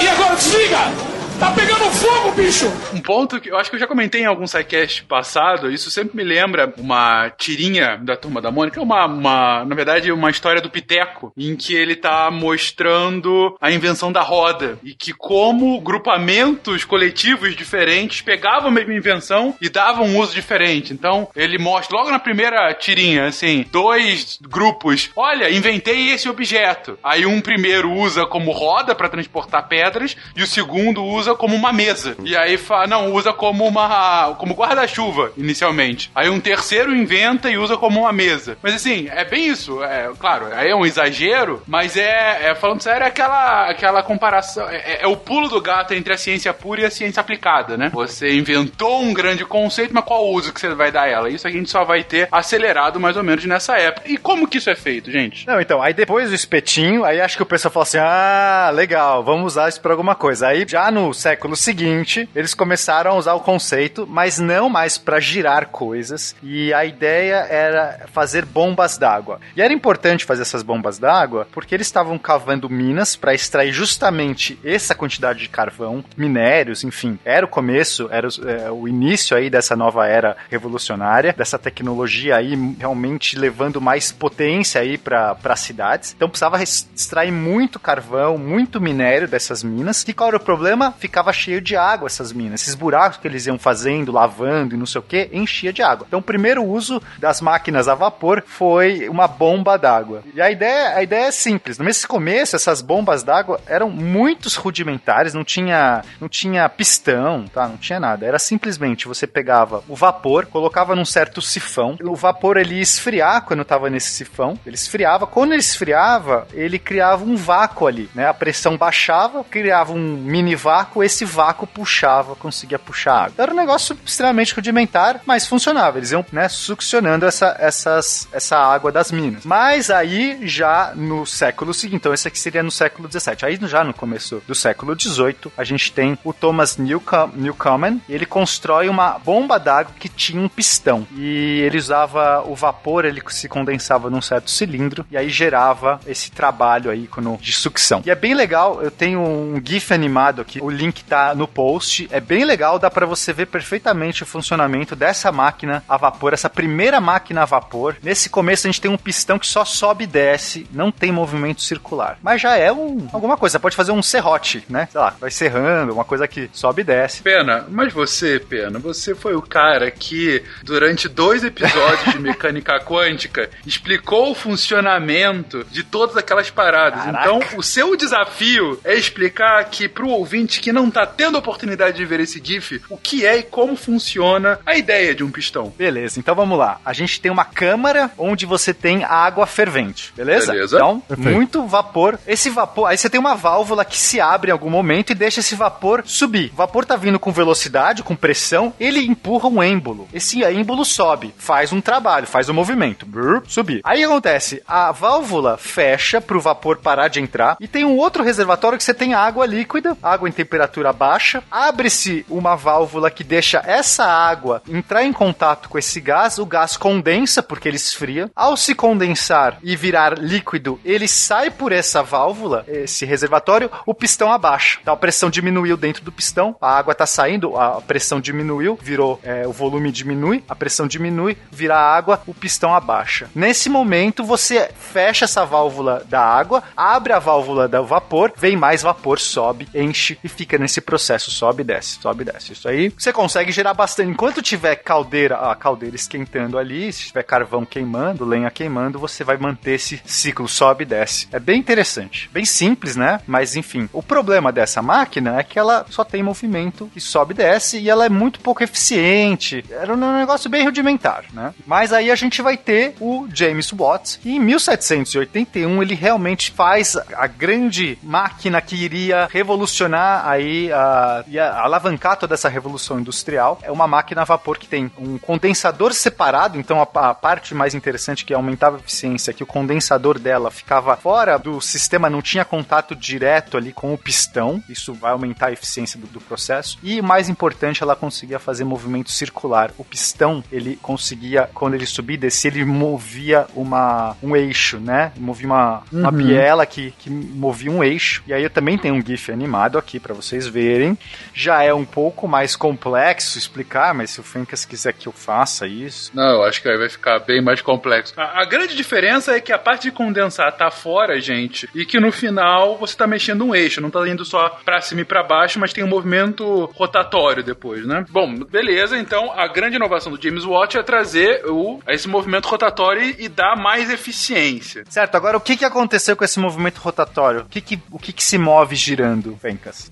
E 0.00 0.08
agora 0.08 0.34
desliga! 0.36 1.25
Tá 1.38 1.50
pegando 1.50 1.84
fogo, 1.90 2.32
bicho! 2.32 2.66
Um 2.94 3.00
ponto 3.00 3.38
que 3.38 3.50
eu 3.50 3.58
acho 3.58 3.68
que 3.68 3.76
eu 3.76 3.80
já 3.80 3.86
comentei 3.86 4.22
em 4.22 4.26
algum 4.26 4.46
sidecast 4.46 5.04
passado, 5.04 5.70
isso 5.70 5.90
sempre 5.90 6.16
me 6.16 6.24
lembra 6.24 6.72
uma 6.78 7.28
tirinha 7.28 7.98
da 7.98 8.16
Turma 8.16 8.40
da 8.40 8.50
Mônica, 8.50 8.80
uma, 8.80 9.04
uma 9.04 9.64
na 9.64 9.74
verdade, 9.74 10.10
uma 10.10 10.30
história 10.30 10.62
do 10.62 10.70
Piteco, 10.70 11.34
em 11.36 11.54
que 11.54 11.74
ele 11.74 11.94
tá 11.94 12.30
mostrando 12.30 13.54
a 13.60 13.70
invenção 13.70 14.10
da 14.10 14.22
roda 14.22 14.78
e 14.82 14.94
que 14.94 15.12
como 15.12 15.78
grupamentos 15.80 16.86
coletivos 16.86 17.54
diferentes 17.54 18.22
pegavam 18.22 18.68
a 18.68 18.72
mesma 18.72 18.94
invenção 18.94 19.54
e 19.60 19.68
davam 19.68 20.06
um 20.06 20.18
uso 20.18 20.34
diferente. 20.34 20.94
Então, 20.94 21.28
ele 21.36 21.58
mostra 21.58 21.98
logo 21.98 22.10
na 22.10 22.18
primeira 22.18 22.72
tirinha, 22.72 23.26
assim, 23.26 23.66
dois 23.70 24.38
grupos, 24.42 25.10
olha, 25.14 25.50
inventei 25.50 26.10
esse 26.10 26.30
objeto. 26.30 26.98
Aí 27.04 27.26
um 27.26 27.42
primeiro 27.42 27.92
usa 27.92 28.24
como 28.24 28.52
roda 28.52 28.94
para 28.94 29.10
transportar 29.10 29.68
pedras 29.68 30.16
e 30.34 30.42
o 30.42 30.46
segundo 30.46 31.04
usa 31.04 31.25
como 31.34 31.54
uma 31.54 31.72
mesa. 31.72 32.16
E 32.24 32.36
aí 32.36 32.56
fa 32.56 32.86
não, 32.86 33.12
usa 33.12 33.32
como 33.32 33.66
uma 33.66 34.34
como 34.38 34.54
guarda-chuva 34.54 35.32
inicialmente. 35.36 36.10
Aí 36.14 36.28
um 36.28 36.40
terceiro 36.40 36.94
inventa 36.94 37.50
e 37.50 37.58
usa 37.58 37.76
como 37.76 38.00
uma 38.00 38.12
mesa. 38.12 38.56
Mas 38.62 38.74
assim, 38.74 39.08
é 39.10 39.24
bem 39.24 39.48
isso, 39.48 39.82
é, 39.82 40.10
claro, 40.18 40.46
aí 40.52 40.70
é 40.70 40.76
um 40.76 40.84
exagero, 40.84 41.62
mas 41.66 41.96
é, 41.96 42.50
é, 42.50 42.54
falando 42.54 42.82
sério, 42.82 43.04
é 43.04 43.08
aquela 43.08 43.68
aquela 43.68 44.02
comparação, 44.02 44.68
é, 44.68 45.02
é 45.02 45.06
o 45.06 45.16
pulo 45.16 45.48
do 45.48 45.60
gato 45.60 45.94
entre 45.94 46.12
a 46.12 46.16
ciência 46.16 46.52
pura 46.52 46.82
e 46.82 46.84
a 46.84 46.90
ciência 46.90 47.20
aplicada, 47.20 47.76
né? 47.76 47.90
Você 47.92 48.34
inventou 48.34 49.00
um 49.00 49.12
grande 49.12 49.44
conceito, 49.44 49.94
mas 49.94 50.04
qual 50.04 50.24
o 50.24 50.34
uso 50.34 50.52
que 50.52 50.60
você 50.60 50.74
vai 50.74 50.90
dar 50.90 51.02
a 51.02 51.08
ela? 51.08 51.30
Isso 51.30 51.46
a 51.46 51.50
gente 51.50 51.70
só 51.70 51.84
vai 51.84 52.04
ter 52.04 52.28
acelerado 52.30 53.00
mais 53.00 53.16
ou 53.16 53.22
menos 53.22 53.44
nessa 53.44 53.76
época. 53.76 54.08
E 54.10 54.16
como 54.16 54.46
que 54.46 54.58
isso 54.58 54.70
é 54.70 54.74
feito, 54.74 55.10
gente? 55.10 55.46
Não, 55.46 55.60
então, 55.60 55.82
aí 55.82 55.94
depois 55.94 56.28
do 56.28 56.34
espetinho, 56.34 57.04
aí 57.04 57.20
acho 57.20 57.36
que 57.36 57.42
o 57.42 57.46
pessoal 57.46 57.72
falou 57.72 57.84
assim: 57.84 57.98
ah, 57.98 58.70
legal, 58.72 59.22
vamos 59.24 59.52
usar 59.52 59.68
isso 59.68 59.80
pra 59.80 59.92
alguma 59.92 60.14
coisa. 60.14 60.48
Aí 60.48 60.64
já 60.68 60.90
no 60.90 61.12
século 61.16 61.56
seguinte, 61.56 62.28
eles 62.34 62.54
começaram 62.54 63.12
a 63.12 63.16
usar 63.16 63.34
o 63.34 63.40
conceito, 63.40 64.06
mas 64.08 64.38
não 64.38 64.68
mais 64.68 64.98
pra 64.98 65.20
girar 65.20 65.66
coisas. 65.68 66.34
E 66.42 66.72
a 66.72 66.84
ideia 66.84 67.46
era 67.48 68.06
fazer 68.12 68.44
bombas 68.44 68.98
d'água. 68.98 69.40
E 69.56 69.62
era 69.62 69.72
importante 69.72 70.24
fazer 70.24 70.42
essas 70.42 70.62
bombas 70.62 70.98
d'água 70.98 71.48
porque 71.52 71.74
eles 71.74 71.86
estavam 71.86 72.18
cavando 72.18 72.68
minas 72.68 73.16
pra 73.16 73.34
extrair 73.34 73.72
justamente 73.72 74.58
essa 74.64 74.94
quantidade 74.94 75.40
de 75.40 75.48
carvão, 75.48 76.04
minérios, 76.16 76.84
enfim. 76.84 77.18
Era 77.24 77.46
o 77.46 77.48
começo, 77.48 78.08
era 78.10 78.28
o, 78.28 78.48
é, 78.48 78.70
o 78.70 78.86
início 78.86 79.36
aí 79.36 79.50
dessa 79.50 79.76
nova 79.76 80.06
era 80.06 80.36
revolucionária, 80.50 81.32
dessa 81.32 81.58
tecnologia 81.58 82.36
aí 82.36 82.54
realmente 82.78 83.38
levando 83.38 83.80
mais 83.80 84.12
potência 84.12 84.80
aí 84.80 84.98
para 84.98 85.36
as 85.44 85.60
cidades. 85.60 86.12
Então 86.14 86.28
precisava 86.28 86.62
extrair 86.62 87.32
muito 87.32 87.78
carvão, 87.78 88.38
muito 88.38 88.80
minério 88.80 89.28
dessas 89.28 89.62
minas. 89.62 90.04
E 90.06 90.12
qual 90.12 90.28
era 90.28 90.36
o 90.36 90.40
problema? 90.40 90.92
Ficava 91.06 91.32
cheio 91.32 91.60
de 91.60 91.76
água 91.76 92.06
essas 92.06 92.32
minas. 92.32 92.62
Esses 92.62 92.74
buracos 92.74 93.18
que 93.18 93.28
eles 93.28 93.46
iam 93.46 93.56
fazendo, 93.56 94.10
lavando 94.10 94.74
e 94.74 94.78
não 94.78 94.86
sei 94.86 94.98
o 94.98 95.02
que, 95.02 95.30
enchia 95.32 95.72
de 95.72 95.82
água. 95.82 96.04
Então 96.08 96.18
o 96.18 96.22
primeiro 96.22 96.64
uso 96.64 97.00
das 97.16 97.40
máquinas 97.40 97.86
a 97.86 97.94
vapor 97.94 98.42
foi 98.44 99.08
uma 99.08 99.28
bomba 99.28 99.76
d'água. 99.76 100.24
E 100.34 100.40
a 100.40 100.50
ideia, 100.50 100.96
a 100.96 101.02
ideia 101.02 101.26
é 101.26 101.30
simples. 101.30 101.78
Nesse 101.78 102.08
começo, 102.08 102.56
essas 102.56 102.82
bombas 102.82 103.22
d'água 103.22 103.60
eram 103.68 103.88
muitos 103.88 104.56
rudimentares, 104.56 105.32
não 105.32 105.44
tinha, 105.44 106.02
não 106.20 106.28
tinha 106.28 106.68
pistão, 106.68 107.44
tá? 107.46 107.68
Não 107.68 107.76
tinha 107.76 108.00
nada. 108.00 108.26
Era 108.26 108.38
simplesmente 108.38 109.06
você 109.06 109.28
pegava 109.28 109.84
o 109.88 109.94
vapor, 109.94 110.46
colocava 110.46 110.96
num 110.96 111.04
certo 111.04 111.40
sifão. 111.40 111.96
O 112.02 112.16
vapor 112.16 112.56
ele 112.56 112.74
ia 112.74 112.82
esfriar 112.82 113.42
quando 113.42 113.62
estava 113.62 113.88
nesse 113.88 114.10
sifão. 114.10 114.58
Ele 114.66 114.74
esfriava. 114.74 115.26
Quando 115.26 115.52
ele 115.52 115.60
esfriava, 115.60 116.48
ele 116.52 116.78
criava 116.78 117.24
um 117.24 117.36
vácuo 117.36 117.86
ali, 117.86 118.10
né? 118.14 118.26
A 118.26 118.34
pressão 118.34 118.76
baixava, 118.76 119.44
criava 119.44 119.92
um 119.92 120.16
mini 120.16 120.54
vácuo, 120.54 120.95
esse 121.02 121.24
vácuo 121.24 121.66
puxava, 121.66 122.34
conseguia 122.36 122.78
puxar 122.78 123.24
água. 123.26 123.34
Era 123.38 123.52
um 123.52 123.56
negócio 123.56 123.96
extremamente 124.04 124.54
rudimentar, 124.54 125.20
mas 125.26 125.46
funcionava. 125.46 125.98
Eles 125.98 126.10
iam, 126.12 126.24
né, 126.32 126.48
succionando 126.48 127.26
essa, 127.26 127.56
essas, 127.58 128.28
essa 128.32 128.56
água 128.56 128.90
das 128.92 129.10
minas. 129.10 129.44
Mas 129.44 129.90
aí, 129.90 130.38
já 130.46 130.92
no 130.94 131.26
século 131.26 131.72
seguinte, 131.74 131.96
então 131.96 132.14
esse 132.14 132.28
aqui 132.28 132.38
seria 132.38 132.62
no 132.62 132.70
século 132.70 133.08
XVII. 133.10 133.36
Aí, 133.42 133.58
já 133.62 133.82
no 133.84 133.94
começo 133.94 134.42
do 134.46 134.54
século 134.54 134.98
XVIII, 134.98 135.52
a 135.56 135.64
gente 135.64 135.92
tem 135.92 136.18
o 136.24 136.32
Thomas 136.32 136.76
Newcom- 136.76 137.30
Newcomen, 137.34 138.00
e 138.08 138.14
ele 138.14 138.26
constrói 138.26 138.88
uma 138.88 139.18
bomba 139.18 139.58
d'água 139.58 139.92
que 139.98 140.08
tinha 140.08 140.40
um 140.40 140.48
pistão. 140.48 141.06
E 141.16 141.60
ele 141.60 141.78
usava 141.78 142.42
o 142.46 142.54
vapor, 142.54 143.04
ele 143.04 143.22
se 143.28 143.48
condensava 143.48 144.10
num 144.10 144.22
certo 144.22 144.50
cilindro, 144.50 145.06
e 145.10 145.16
aí 145.16 145.28
gerava 145.28 146.00
esse 146.06 146.30
trabalho 146.30 146.90
aí 146.90 147.08
de 147.40 147.52
sucção. 147.52 148.02
E 148.04 148.10
é 148.10 148.14
bem 148.14 148.34
legal, 148.34 148.82
eu 148.82 148.90
tenho 148.90 149.20
um 149.20 149.60
GIF 149.64 149.92
animado 149.92 150.40
aqui, 150.42 150.60
o 150.60 150.70
link 150.70 150.85
tá 150.92 151.34
no 151.34 151.48
post, 151.48 152.08
é 152.10 152.20
bem 152.20 152.44
legal, 152.44 152.78
dá 152.78 152.90
pra 152.90 153.06
você 153.06 153.32
ver 153.32 153.46
perfeitamente 153.46 154.22
o 154.22 154.26
funcionamento 154.26 154.96
dessa 154.96 155.30
máquina 155.32 155.82
a 155.88 155.96
vapor, 155.96 156.32
essa 156.32 156.50
primeira 156.50 157.00
máquina 157.00 157.42
a 157.42 157.44
vapor. 157.44 157.96
Nesse 158.02 158.28
começo 158.28 158.66
a 158.66 158.70
gente 158.70 158.80
tem 158.80 158.90
um 158.90 158.96
pistão 158.96 159.38
que 159.38 159.46
só 159.46 159.64
sobe 159.64 160.04
e 160.04 160.06
desce, 160.06 160.66
não 160.72 160.90
tem 160.90 161.12
movimento 161.12 161.62
circular. 161.62 162.18
Mas 162.22 162.40
já 162.40 162.56
é 162.56 162.72
um, 162.72 163.08
alguma 163.12 163.36
coisa, 163.36 163.52
você 163.52 163.58
pode 163.58 163.76
fazer 163.76 163.92
um 163.92 164.02
serrote, 164.02 164.64
né? 164.68 164.88
Sei 164.90 165.00
lá, 165.00 165.14
vai 165.20 165.30
serrando, 165.30 165.92
uma 165.92 166.04
coisa 166.04 166.26
que 166.26 166.50
sobe 166.52 166.82
e 166.82 166.84
desce. 166.84 167.22
Pena, 167.22 167.66
mas 167.68 167.92
você, 167.92 168.38
Pena, 168.38 168.78
você 168.78 169.14
foi 169.14 169.34
o 169.34 169.42
cara 169.42 169.90
que, 169.90 170.42
durante 170.62 171.08
dois 171.08 171.44
episódios 171.44 172.12
de 172.12 172.18
mecânica 172.20 172.80
quântica, 172.80 173.50
explicou 173.66 174.30
o 174.30 174.34
funcionamento 174.34 175.64
de 175.70 175.82
todas 175.82 176.16
aquelas 176.16 176.50
paradas. 176.50 177.04
Caraca. 177.04 177.20
Então, 177.20 177.58
o 177.58 177.62
seu 177.62 177.96
desafio 177.96 178.78
é 178.84 178.94
explicar 178.94 179.60
aqui 179.60 179.88
pro 179.88 180.08
ouvinte 180.08 180.60
que 180.60 180.72
não 180.76 180.90
tá 180.90 181.06
tendo 181.06 181.36
a 181.36 181.38
oportunidade 181.38 181.96
de 181.96 182.04
ver 182.04 182.20
esse 182.20 182.40
GIF 182.42 182.82
o 182.90 182.98
que 182.98 183.24
é 183.24 183.38
e 183.38 183.42
como 183.42 183.74
funciona 183.74 184.60
a 184.66 184.76
ideia 184.76 185.14
de 185.14 185.24
um 185.24 185.30
pistão. 185.30 185.72
Beleza, 185.76 186.20
então 186.20 186.34
vamos 186.34 186.58
lá. 186.58 186.78
A 186.84 186.92
gente 186.92 187.18
tem 187.20 187.32
uma 187.32 187.44
câmara 187.44 188.10
onde 188.18 188.44
você 188.44 188.74
tem 188.74 189.02
água 189.02 189.46
fervente, 189.46 190.12
beleza? 190.14 190.52
Beleza. 190.52 190.76
Então, 190.76 191.00
Perfeito. 191.00 191.34
muito 191.34 191.66
vapor. 191.66 192.18
Esse 192.26 192.50
vapor, 192.50 192.88
aí 192.88 192.98
você 192.98 193.08
tem 193.08 193.18
uma 193.18 193.34
válvula 193.34 193.84
que 193.84 193.98
se 193.98 194.20
abre 194.20 194.50
em 194.50 194.52
algum 194.52 194.68
momento 194.68 195.10
e 195.10 195.14
deixa 195.14 195.40
esse 195.40 195.54
vapor 195.54 196.02
subir. 196.04 196.50
O 196.52 196.56
vapor 196.56 196.84
tá 196.84 196.94
vindo 196.94 197.18
com 197.18 197.32
velocidade, 197.32 198.02
com 198.02 198.14
pressão, 198.14 198.72
ele 198.78 199.00
empurra 199.00 199.48
um 199.48 199.62
êmbolo. 199.62 200.06
Esse 200.12 200.42
êmbolo 200.44 200.84
sobe, 200.84 201.34
faz 201.38 201.72
um 201.72 201.80
trabalho, 201.80 202.26
faz 202.26 202.50
um 202.50 202.54
movimento, 202.54 203.06
brrr, 203.06 203.42
subir. 203.48 203.80
Aí 203.82 203.98
o 203.98 204.00
que 204.00 204.12
acontece? 204.12 204.62
A 204.66 204.92
válvula 204.92 205.56
fecha 205.56 206.20
pro 206.20 206.40
vapor 206.40 206.76
parar 206.78 207.08
de 207.08 207.20
entrar 207.20 207.56
e 207.58 207.66
tem 207.66 207.84
um 207.84 207.96
outro 207.96 208.22
reservatório 208.22 208.76
que 208.76 208.84
você 208.84 208.92
tem 208.92 209.14
água 209.14 209.46
líquida, 209.46 209.96
água 210.02 210.28
em 210.28 210.32
temperatura 210.32 210.65
baixa. 210.92 211.42
Abre-se 211.50 212.24
uma 212.28 212.56
válvula 212.56 213.10
que 213.10 213.24
deixa 213.24 213.62
essa 213.66 214.04
água 214.04 214.62
entrar 214.68 215.04
em 215.04 215.12
contato 215.12 215.68
com 215.68 215.78
esse 215.78 216.00
gás, 216.00 216.38
o 216.38 216.46
gás 216.46 216.76
condensa 216.76 217.42
porque 217.42 217.68
ele 217.68 217.76
esfria. 217.76 218.30
Ao 218.34 218.56
se 218.56 218.74
condensar 218.74 219.58
e 219.62 219.74
virar 219.76 220.18
líquido, 220.18 220.80
ele 220.84 221.08
sai 221.08 221.50
por 221.50 221.72
essa 221.72 222.02
válvula, 222.02 222.64
esse 222.68 223.04
reservatório, 223.04 223.70
o 223.84 223.94
pistão 223.94 224.32
abaixa. 224.32 224.78
Então 224.80 224.94
a 224.94 224.96
pressão 224.96 225.30
diminuiu 225.30 225.76
dentro 225.76 226.04
do 226.04 226.12
pistão, 226.12 226.56
a 226.60 226.76
água 226.76 226.92
está 226.92 227.06
saindo, 227.06 227.56
a 227.56 227.80
pressão 227.80 228.20
diminuiu, 228.20 228.78
virou, 228.80 229.18
é, 229.22 229.46
o 229.46 229.52
volume 229.52 229.90
diminui, 229.90 230.44
a 230.48 230.54
pressão 230.54 230.86
diminui, 230.86 231.36
vira 231.50 231.76
água, 231.76 232.20
o 232.26 232.34
pistão 232.34 232.74
abaixa. 232.74 233.28
Nesse 233.34 233.68
momento 233.68 234.24
você 234.24 234.70
fecha 234.78 235.24
essa 235.24 235.44
válvula 235.44 236.04
da 236.08 236.20
água, 236.20 236.62
abre 236.76 237.12
a 237.12 237.18
válvula 237.18 237.66
do 237.68 237.84
vapor, 237.84 238.32
vem 238.36 238.56
mais 238.56 238.82
vapor, 238.82 239.18
sobe, 239.18 239.68
enche 239.74 240.18
e 240.22 240.28
fica 240.28 240.45
fica 240.46 240.56
nesse 240.58 240.80
processo, 240.80 241.30
sobe 241.30 241.62
e 241.62 241.64
desce, 241.64 241.98
sobe 242.00 242.22
e 242.22 242.26
desce. 242.26 242.52
Isso 242.52 242.68
aí 242.68 242.92
você 242.96 243.12
consegue 243.12 243.50
gerar 243.50 243.74
bastante. 243.74 244.10
Enquanto 244.10 244.40
tiver 244.40 244.76
caldeira, 244.76 245.36
a 245.36 245.56
caldeira 245.56 245.96
esquentando 245.96 246.56
ali, 246.56 246.92
se 246.92 247.08
tiver 247.08 247.24
carvão 247.24 247.66
queimando, 247.66 248.24
lenha 248.24 248.50
queimando, 248.50 248.98
você 248.98 249.24
vai 249.24 249.36
manter 249.36 249.72
esse 249.72 250.00
ciclo 250.04 250.48
sobe 250.48 250.84
e 250.84 250.86
desce. 250.86 251.26
É 251.32 251.40
bem 251.40 251.58
interessante. 251.58 252.30
Bem 252.32 252.44
simples, 252.44 252.94
né? 252.94 253.20
Mas 253.26 253.56
enfim, 253.56 253.88
o 253.92 254.02
problema 254.02 254.52
dessa 254.52 254.80
máquina 254.80 255.40
é 255.40 255.42
que 255.42 255.58
ela 255.58 255.84
só 255.90 256.04
tem 256.04 256.22
movimento 256.22 256.88
que 256.94 257.00
sobe 257.00 257.34
e 257.34 257.36
desce 257.38 257.78
e 257.78 257.90
ela 257.90 258.06
é 258.06 258.08
muito 258.08 258.38
pouco 258.38 258.62
eficiente. 258.62 259.64
Era 259.68 259.92
um 259.92 260.18
negócio 260.18 260.48
bem 260.48 260.64
rudimentar, 260.64 261.24
né? 261.32 261.52
Mas 261.66 261.92
aí 261.92 262.10
a 262.10 262.14
gente 262.14 262.40
vai 262.40 262.56
ter 262.56 262.94
o 263.00 263.26
James 263.32 263.72
Watt, 263.72 264.20
que 264.20 264.30
em 264.30 264.38
1781 264.38 265.82
ele 265.82 265.94
realmente 265.94 266.52
faz 266.52 266.96
a 266.96 267.26
grande 267.26 267.98
máquina 268.02 268.60
que 268.60 268.76
iria 268.76 269.28
revolucionar 269.30 270.26
aí, 270.36 270.72
a, 270.72 271.24
ia 271.26 271.50
alavancar 271.52 272.16
toda 272.16 272.34
essa 272.34 272.48
revolução 272.48 273.00
industrial. 273.00 273.58
É 273.62 273.70
uma 273.70 273.86
máquina 273.86 274.22
a 274.22 274.24
vapor 274.24 274.58
que 274.58 274.68
tem 274.68 274.90
um 274.98 275.18
condensador 275.18 275.92
separado, 275.92 276.58
então 276.58 276.80
a, 276.80 277.08
a 277.10 277.14
parte 277.14 277.54
mais 277.54 277.74
interessante 277.74 278.24
que 278.24 278.34
aumentava 278.34 278.76
a 278.76 278.80
eficiência, 278.80 279.30
é 279.30 279.34
que 279.34 279.42
o 279.42 279.46
condensador 279.46 280.18
dela 280.18 280.50
ficava 280.50 280.96
fora 280.96 281.38
do 281.38 281.60
sistema, 281.60 282.10
não 282.10 282.22
tinha 282.22 282.44
contato 282.44 282.94
direto 282.94 283.56
ali 283.56 283.72
com 283.72 283.92
o 283.92 283.98
pistão, 283.98 284.62
isso 284.68 284.94
vai 284.94 285.12
aumentar 285.12 285.46
a 285.46 285.52
eficiência 285.52 285.98
do, 285.98 286.06
do 286.06 286.20
processo. 286.20 286.78
E 286.82 287.00
mais 287.02 287.28
importante, 287.28 287.82
ela 287.82 287.96
conseguia 287.96 288.38
fazer 288.38 288.64
movimento 288.64 289.10
circular. 289.10 289.72
O 289.78 289.84
pistão, 289.84 290.42
ele 290.50 290.76
conseguia, 290.82 291.48
quando 291.54 291.74
ele 291.74 291.86
subia 291.86 292.14
e 292.14 292.18
descia, 292.18 292.50
ele 292.50 292.64
movia 292.64 293.46
uma, 293.54 294.16
um 294.22 294.36
eixo, 294.36 294.78
né? 294.78 295.12
Movia 295.16 295.46
uma, 295.46 295.82
uhum. 295.92 296.00
uma 296.00 296.12
biela 296.12 296.66
que, 296.66 296.92
que 296.98 297.10
movia 297.10 297.70
um 297.70 297.82
eixo. 297.82 298.22
E 298.26 298.32
aí 298.32 298.42
eu 298.42 298.50
também 298.50 298.78
tenho 298.78 298.94
um 298.94 299.04
GIF 299.04 299.30
animado 299.30 299.78
aqui 299.78 299.98
para 299.98 300.14
vocês 300.26 300.46
verem. 300.46 300.98
Já 301.32 301.62
é 301.62 301.72
um 301.72 301.84
pouco 301.84 302.26
mais 302.26 302.56
complexo 302.56 303.38
explicar, 303.38 303.94
mas 303.94 304.10
se 304.10 304.20
o 304.20 304.22
Fencas 304.22 304.64
quiser 304.64 304.92
que 304.92 305.06
eu 305.06 305.12
faça 305.12 305.66
isso. 305.66 306.10
Não, 306.14 306.36
eu 306.36 306.42
acho 306.44 306.60
que 306.60 306.68
aí 306.68 306.76
vai 306.76 306.88
ficar 306.88 307.18
bem 307.20 307.42
mais 307.42 307.60
complexo. 307.62 308.14
A, 308.16 308.42
a 308.42 308.44
grande 308.44 308.74
diferença 308.74 309.34
é 309.34 309.40
que 309.40 309.52
a 309.52 309.58
parte 309.58 309.84
de 309.84 309.90
condensar 309.92 310.52
tá 310.52 310.70
fora, 310.70 311.20
gente, 311.20 311.68
e 311.74 311.84
que 311.84 312.00
no 312.00 312.10
final 312.10 312.76
você 312.76 312.96
tá 312.96 313.06
mexendo 313.06 313.44
um 313.44 313.54
eixo, 313.54 313.80
não 313.80 313.90
tá 313.90 314.06
indo 314.08 314.24
só 314.24 314.48
pra 314.64 314.80
cima 314.80 315.02
e 315.02 315.04
pra 315.04 315.22
baixo, 315.22 315.58
mas 315.58 315.72
tem 315.72 315.84
um 315.84 315.88
movimento 315.88 316.66
rotatório 316.74 317.42
depois, 317.42 317.86
né? 317.86 318.04
Bom, 318.10 318.34
beleza, 318.44 318.98
então 318.98 319.32
a 319.32 319.46
grande 319.46 319.76
inovação 319.76 320.12
do 320.12 320.22
James 320.22 320.44
Watt 320.44 320.76
é 320.76 320.82
trazer 320.82 321.44
o, 321.46 321.80
esse 321.88 322.08
movimento 322.08 322.46
rotatório 322.46 323.14
e 323.18 323.28
dar 323.28 323.56
mais 323.56 323.90
eficiência. 323.90 324.84
Certo, 324.88 325.14
agora 325.14 325.36
o 325.36 325.40
que, 325.40 325.56
que 325.56 325.64
aconteceu 325.64 326.16
com 326.16 326.24
esse 326.24 326.38
movimento 326.38 326.78
rotatório? 326.78 327.42
O 327.42 327.44
que, 327.44 327.60
que, 327.60 327.80
o 327.90 327.98
que, 327.98 328.12
que 328.12 328.24
se 328.24 328.38
move 328.38 328.74
girando, 328.74 329.36
Fencas? 329.40 329.88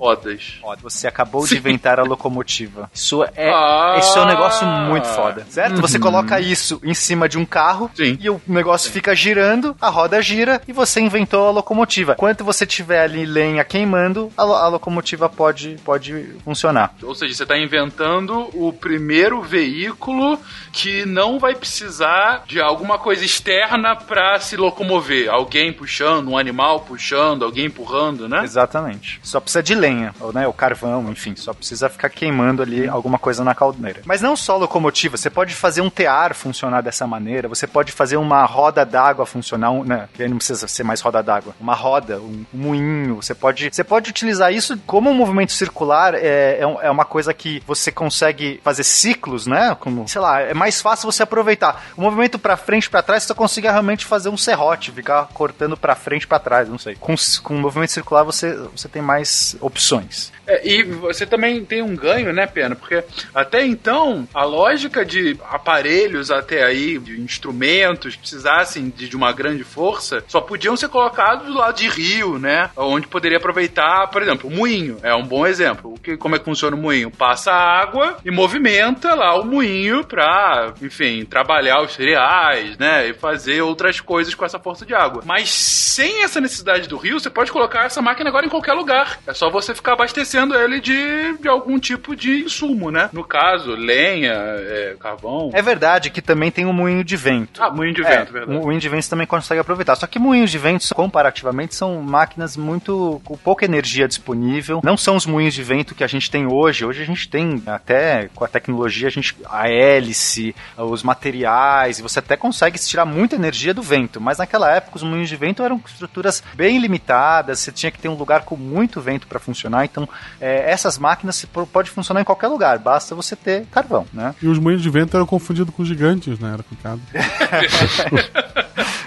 Rodas. 0.63 0.83
Você 0.83 1.07
acabou 1.07 1.43
Sim. 1.43 1.55
de 1.55 1.61
inventar 1.61 1.99
a 1.99 2.03
locomotiva. 2.03 2.91
Isso 2.93 3.23
é, 3.25 3.51
ah. 3.51 3.97
isso 3.99 4.19
é 4.19 4.23
um 4.23 4.27
negócio 4.27 4.67
muito 4.67 5.07
foda, 5.09 5.47
certo? 5.49 5.77
Uhum. 5.77 5.81
Você 5.81 5.99
coloca 5.99 6.41
isso 6.41 6.81
em 6.83 6.95
cima 6.95 7.29
de 7.29 7.39
um 7.39 7.45
carro 7.45 7.91
Sim. 7.95 8.19
e 8.21 8.31
o 8.31 8.41
negócio 8.47 8.89
Sim. 8.89 8.95
fica 8.95 9.15
girando, 9.15 9.77
a 9.81 9.89
roda 9.89 10.21
gira 10.23 10.61
e 10.67 10.73
você 10.73 11.01
inventou 11.01 11.47
a 11.47 11.51
locomotiva. 11.51 12.13
Enquanto 12.13 12.45
você 12.45 12.67
tiver 12.67 13.03
ali 13.03 13.27
lenha 13.27 13.65
queimando, 13.65 14.33
a, 14.37 14.43
a 14.43 14.69
locomotiva 14.69 15.29
pode, 15.29 15.77
pode 15.85 16.37
funcionar. 16.45 16.95
Ou 17.03 17.15
seja, 17.15 17.35
você 17.35 17.43
está 17.43 17.59
inventando 17.59 18.51
o 18.55 18.73
primeiro 18.73 19.43
veículo 19.43 20.39
que 20.73 21.05
não 21.05 21.39
vai 21.39 21.55
precisar 21.55 22.45
de 22.47 22.61
alguma 22.61 22.99
coisa 22.99 23.25
externa 23.25 23.97
para 23.97 24.39
se 24.41 24.57
locomover. 24.57 25.31
Alguém 25.31 25.73
puxando, 25.73 26.29
um 26.31 26.39
animal 26.39 26.81
puxando, 26.81 27.45
alguém 27.45 27.67
empurrando, 27.67 28.29
né? 28.29 28.43
Exatamente. 28.43 29.21
Só 29.23 29.41
precisa 29.41 29.63
de 29.63 29.75
lenha, 29.75 30.14
ou, 30.21 30.33
né, 30.33 30.47
o 30.47 30.53
carvão, 30.53 31.11
enfim, 31.11 31.35
só 31.37 31.53
precisa 31.53 31.89
ficar 31.89 32.09
queimando 32.09 32.63
ali 32.63 32.89
alguma 32.89 33.19
coisa 33.19 33.45
na 33.45 33.55
caldeira. 33.55 34.03
Mas 34.05 34.21
não 34.21 34.37
só 34.37 34.57
locomotiva, 34.57 35.17
você 35.17 35.31
pode 35.31 35.55
fazer 35.55 35.81
um 35.81 35.91
tear 35.91 36.35
funcionar 36.35 36.83
dessa 36.83 37.07
maneira, 37.07 37.49
você 37.49 37.67
pode 37.67 37.93
fazer 37.93 38.17
uma 38.17 38.45
roda 38.45 38.85
d'água 38.85 39.27
funcionar, 39.27 39.73
né, 39.85 40.09
que 40.13 40.27
não 40.29 40.37
precisa 40.37 40.69
ser 40.69 40.85
mais 40.85 41.01
roda 41.01 41.23
d'água, 41.23 41.55
uma 41.61 41.75
roda, 41.75 42.19
um, 42.19 42.45
um 42.53 42.59
moinho, 42.59 43.17
você 43.17 43.35
pode, 43.35 43.71
você 43.73 43.85
pode 43.85 44.11
utilizar 44.11 44.53
isso 44.53 44.79
como 44.87 45.11
um 45.11 45.15
movimento 45.15 45.53
circular, 45.53 46.15
é, 46.15 46.59
é, 46.59 46.61
é 46.61 46.91
uma 46.91 47.05
coisa 47.05 47.33
que 47.35 47.63
você 47.67 47.91
consegue 47.91 48.61
fazer 48.63 48.85
ciclos, 48.85 49.47
né, 49.47 49.77
como, 49.79 50.07
sei 50.09 50.21
lá, 50.21 50.41
é 50.41 50.55
mais 50.55 50.81
fácil 50.81 51.11
você 51.11 51.23
aproveitar. 51.23 51.85
O 51.97 52.03
movimento 52.03 52.39
para 52.39 52.57
frente, 52.57 52.89
para 52.89 53.03
trás, 53.03 53.25
você 53.25 53.35
consegue 53.35 53.67
realmente 53.67 54.05
fazer 54.05 54.29
um 54.29 54.37
serrote, 54.37 54.93
ficar 54.93 55.29
cortando 55.33 55.77
para 55.77 55.95
frente, 55.95 56.27
para 56.27 56.39
trás, 56.39 56.69
não 56.69 56.79
sei. 56.79 56.95
Com, 56.95 57.15
com 57.43 57.57
o 57.57 57.59
movimento 57.59 57.93
circular 57.93 58.23
você, 58.23 58.57
você 58.75 58.89
tem 58.89 59.03
mais 59.03 59.57
opções. 59.61 60.04
É, 60.47 60.67
e 60.69 60.83
você 60.83 61.25
também 61.27 61.65
tem 61.65 61.83
um 61.83 61.97
ganho, 61.97 62.33
né, 62.33 62.47
Pena? 62.47 62.75
Porque 62.75 63.03
até 63.35 63.65
então, 63.65 64.29
a 64.35 64.45
lógica 64.45 65.05
de 65.05 65.37
aparelhos 65.51 66.31
até 66.31 66.65
aí, 66.65 66.99
de 66.99 67.21
instrumentos 67.21 68.17
precisassem 68.17 68.91
de, 68.91 69.09
de 69.09 69.17
uma 69.17 69.33
grande 69.33 69.65
força, 69.65 70.23
só 70.29 70.41
podiam 70.41 70.77
ser 70.77 70.89
colocados 70.89 71.47
do 71.47 71.55
lado 71.55 71.77
de 71.77 71.89
rio, 71.89 72.39
né? 72.39 72.71
Onde 72.77 73.07
poderia 73.07 73.39
aproveitar, 73.39 74.09
por 74.09 74.23
exemplo, 74.23 74.49
o 74.49 74.53
moinho 74.53 74.99
é 75.03 75.15
um 75.15 75.25
bom 75.25 75.47
exemplo. 75.47 75.95
O 75.95 75.99
que, 75.99 76.17
como 76.17 76.37
é 76.37 76.39
que 76.39 76.45
funciona 76.45 76.77
o 76.77 76.79
moinho? 76.79 77.11
Passa 77.11 77.53
água 77.53 78.19
e 78.25 78.31
movimenta 78.31 79.15
lá 79.15 79.39
o 79.39 79.45
moinho 79.45 80.05
pra, 80.05 80.75
enfim, 80.83 81.25
trabalhar 81.25 81.83
os 81.83 81.95
cereais, 81.95 82.77
né? 82.79 83.09
E 83.09 83.15
fazer 83.15 83.63
outras 83.63 84.01
coisas 84.01 84.35
com 84.35 84.45
essa 84.45 84.59
força 84.59 84.85
de 84.85 84.95
água. 84.95 85.23
Mas 85.25 85.51
sem 85.51 86.23
essa 86.23 86.41
necessidade 86.41 86.89
do 86.89 86.97
rio, 86.97 87.19
você 87.19 87.31
pode 87.31 87.51
colocar 87.51 87.85
essa 87.85 88.03
máquina 88.03 88.29
agora 88.29 88.47
em 88.47 88.51
qualquer 88.51 88.73
lugar. 88.75 89.19
É 89.27 89.33
só 89.33 89.51
você 89.51 89.75
ficar 89.75 89.94
abastecendo 89.95 90.55
ele 90.55 90.81
de, 90.81 91.37
de 91.39 91.49
algum 91.49 91.79
tipo 91.79 92.15
de 92.15 92.45
insumo, 92.45 92.91
né? 92.91 93.09
No 93.13 93.25
caso, 93.25 93.73
lenha, 93.73 94.33
é, 94.33 94.97
carvão. 94.99 95.51
É 95.53 95.63
verdade 95.63 96.11
que 96.11 96.21
também 96.21 96.51
tem 96.51 96.67
um 96.67 96.73
moinho 96.73 97.03
de 97.03 97.17
vento. 97.17 97.63
Ah, 97.63 97.71
moinho 97.71 97.95
de 97.95 98.03
vento, 98.03 98.31
é, 98.31 98.33
verdade. 98.33 98.59
O 98.59 98.63
moinho 98.63 98.81
de 98.81 98.89
vento 98.89 99.09
também 99.09 99.27
consegue 99.27 99.61
aproveitar. 99.61 99.95
Só 99.97 100.07
que 100.07 100.19
moinhos 100.19 100.51
de 100.51 100.59
vento, 100.59 100.95
comparativamente, 100.95 101.75
são 101.75 102.01
máquinas 102.03 102.57
muito 102.57 103.21
com 103.25 103.37
pouca 103.37 103.65
energia 103.65 104.07
disponível. 104.07 104.81
Não 104.83 104.97
são 104.97 105.17
os 105.17 105.27
moinhos 105.27 105.55
de 105.55 105.63
vento 105.63 105.95
que 105.95 106.05
a 106.05 106.07
gente 106.07 106.31
tem 106.31 106.47
hoje. 106.47 106.85
Hoje 106.85 107.03
a 107.03 107.07
gente 107.07 107.29
tem 107.29 107.63
até 107.67 108.29
com 108.35 108.45
a 108.45 108.49
tecnologia, 108.49 109.09
a 109.09 109.11
gente 109.11 109.37
a 109.49 109.69
hélice, 109.69 110.55
os 110.77 111.03
materiais, 111.03 111.99
e 111.99 112.03
você 112.03 112.19
até 112.19 112.37
consegue 112.37 112.79
tirar 112.79 113.05
muita 113.05 113.37
energia 113.37 113.73
do 113.73 113.83
vento. 113.83 114.21
Mas 114.21 114.39
naquela 114.39 114.71
época 114.71 114.97
os 114.97 115.03
moinhos 115.03 115.29
de 115.29 115.37
vento 115.37 115.63
eram 115.63 115.81
estruturas 115.87 116.43
bem 116.55 116.79
limitadas. 116.79 117.61
Você 117.61 117.73
tinha 117.73 117.91
que 117.91 117.99
ter 117.99 118.09
um 118.09 118.15
lugar 118.15 118.43
com 118.43 118.57
muito 118.57 119.01
vento 119.01 119.27
para 119.27 119.39
funcionar. 119.39 119.84
Então 119.85 120.09
é, 120.41 120.71
essas 120.71 120.99
máquinas 120.99 121.45
pode 121.73 121.91
funcionar 121.91 122.21
em 122.21 122.25
qualquer 122.25 122.49
lugar, 122.49 122.79
basta 122.79 123.15
você 123.15 123.37
ter 123.37 123.67
carvão, 123.67 124.07
né? 124.13 124.35
E 124.43 124.49
os 124.49 124.59
moinhos 124.59 124.83
de 124.83 124.91
vento 124.91 125.17
eram 125.17 125.27
confundidos 125.27 125.75
com 125.75 125.85
gigantes, 125.85 126.39
né? 126.39 126.55
Era 126.55 126.63
complicado. 126.63 127.01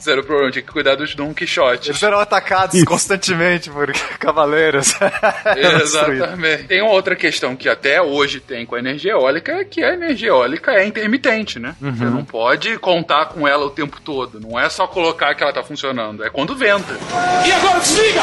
Zero 0.00 0.24
problema, 0.24 0.50
tinha 0.50 0.62
que 0.62 0.72
cuidar 0.72 0.94
dos 0.94 1.14
Don 1.14 1.32
Quixote. 1.34 1.90
Eles 1.90 2.02
eram 2.02 2.18
atacados 2.18 2.82
constantemente 2.84 3.70
por 3.70 3.92
cavaleiros. 4.18 4.94
Exatamente. 5.82 6.64
Tem 6.64 6.82
outra 6.82 7.16
questão 7.16 7.56
que 7.56 7.68
até 7.68 8.00
hoje 8.00 8.40
tem 8.40 8.66
com 8.66 8.74
a 8.74 8.78
energia 8.78 9.12
eólica, 9.12 9.64
que 9.64 9.82
a 9.82 9.94
energia 9.94 10.28
eólica 10.28 10.72
é 10.72 10.86
intermitente, 10.86 11.58
né? 11.58 11.74
Uhum. 11.80 11.94
Você 11.94 12.04
não 12.04 12.24
pode 12.24 12.78
contar 12.78 13.26
com 13.26 13.46
ela 13.46 13.66
o 13.66 13.70
tempo 13.70 14.00
todo. 14.00 14.40
Não 14.40 14.58
é 14.58 14.68
só 14.68 14.86
colocar 14.86 15.34
que 15.34 15.42
ela 15.42 15.52
tá 15.52 15.62
funcionando, 15.62 16.24
é 16.24 16.30
quando 16.30 16.54
venta. 16.54 16.94
E 17.46 17.52
agora 17.52 17.80
desliga! 17.80 18.22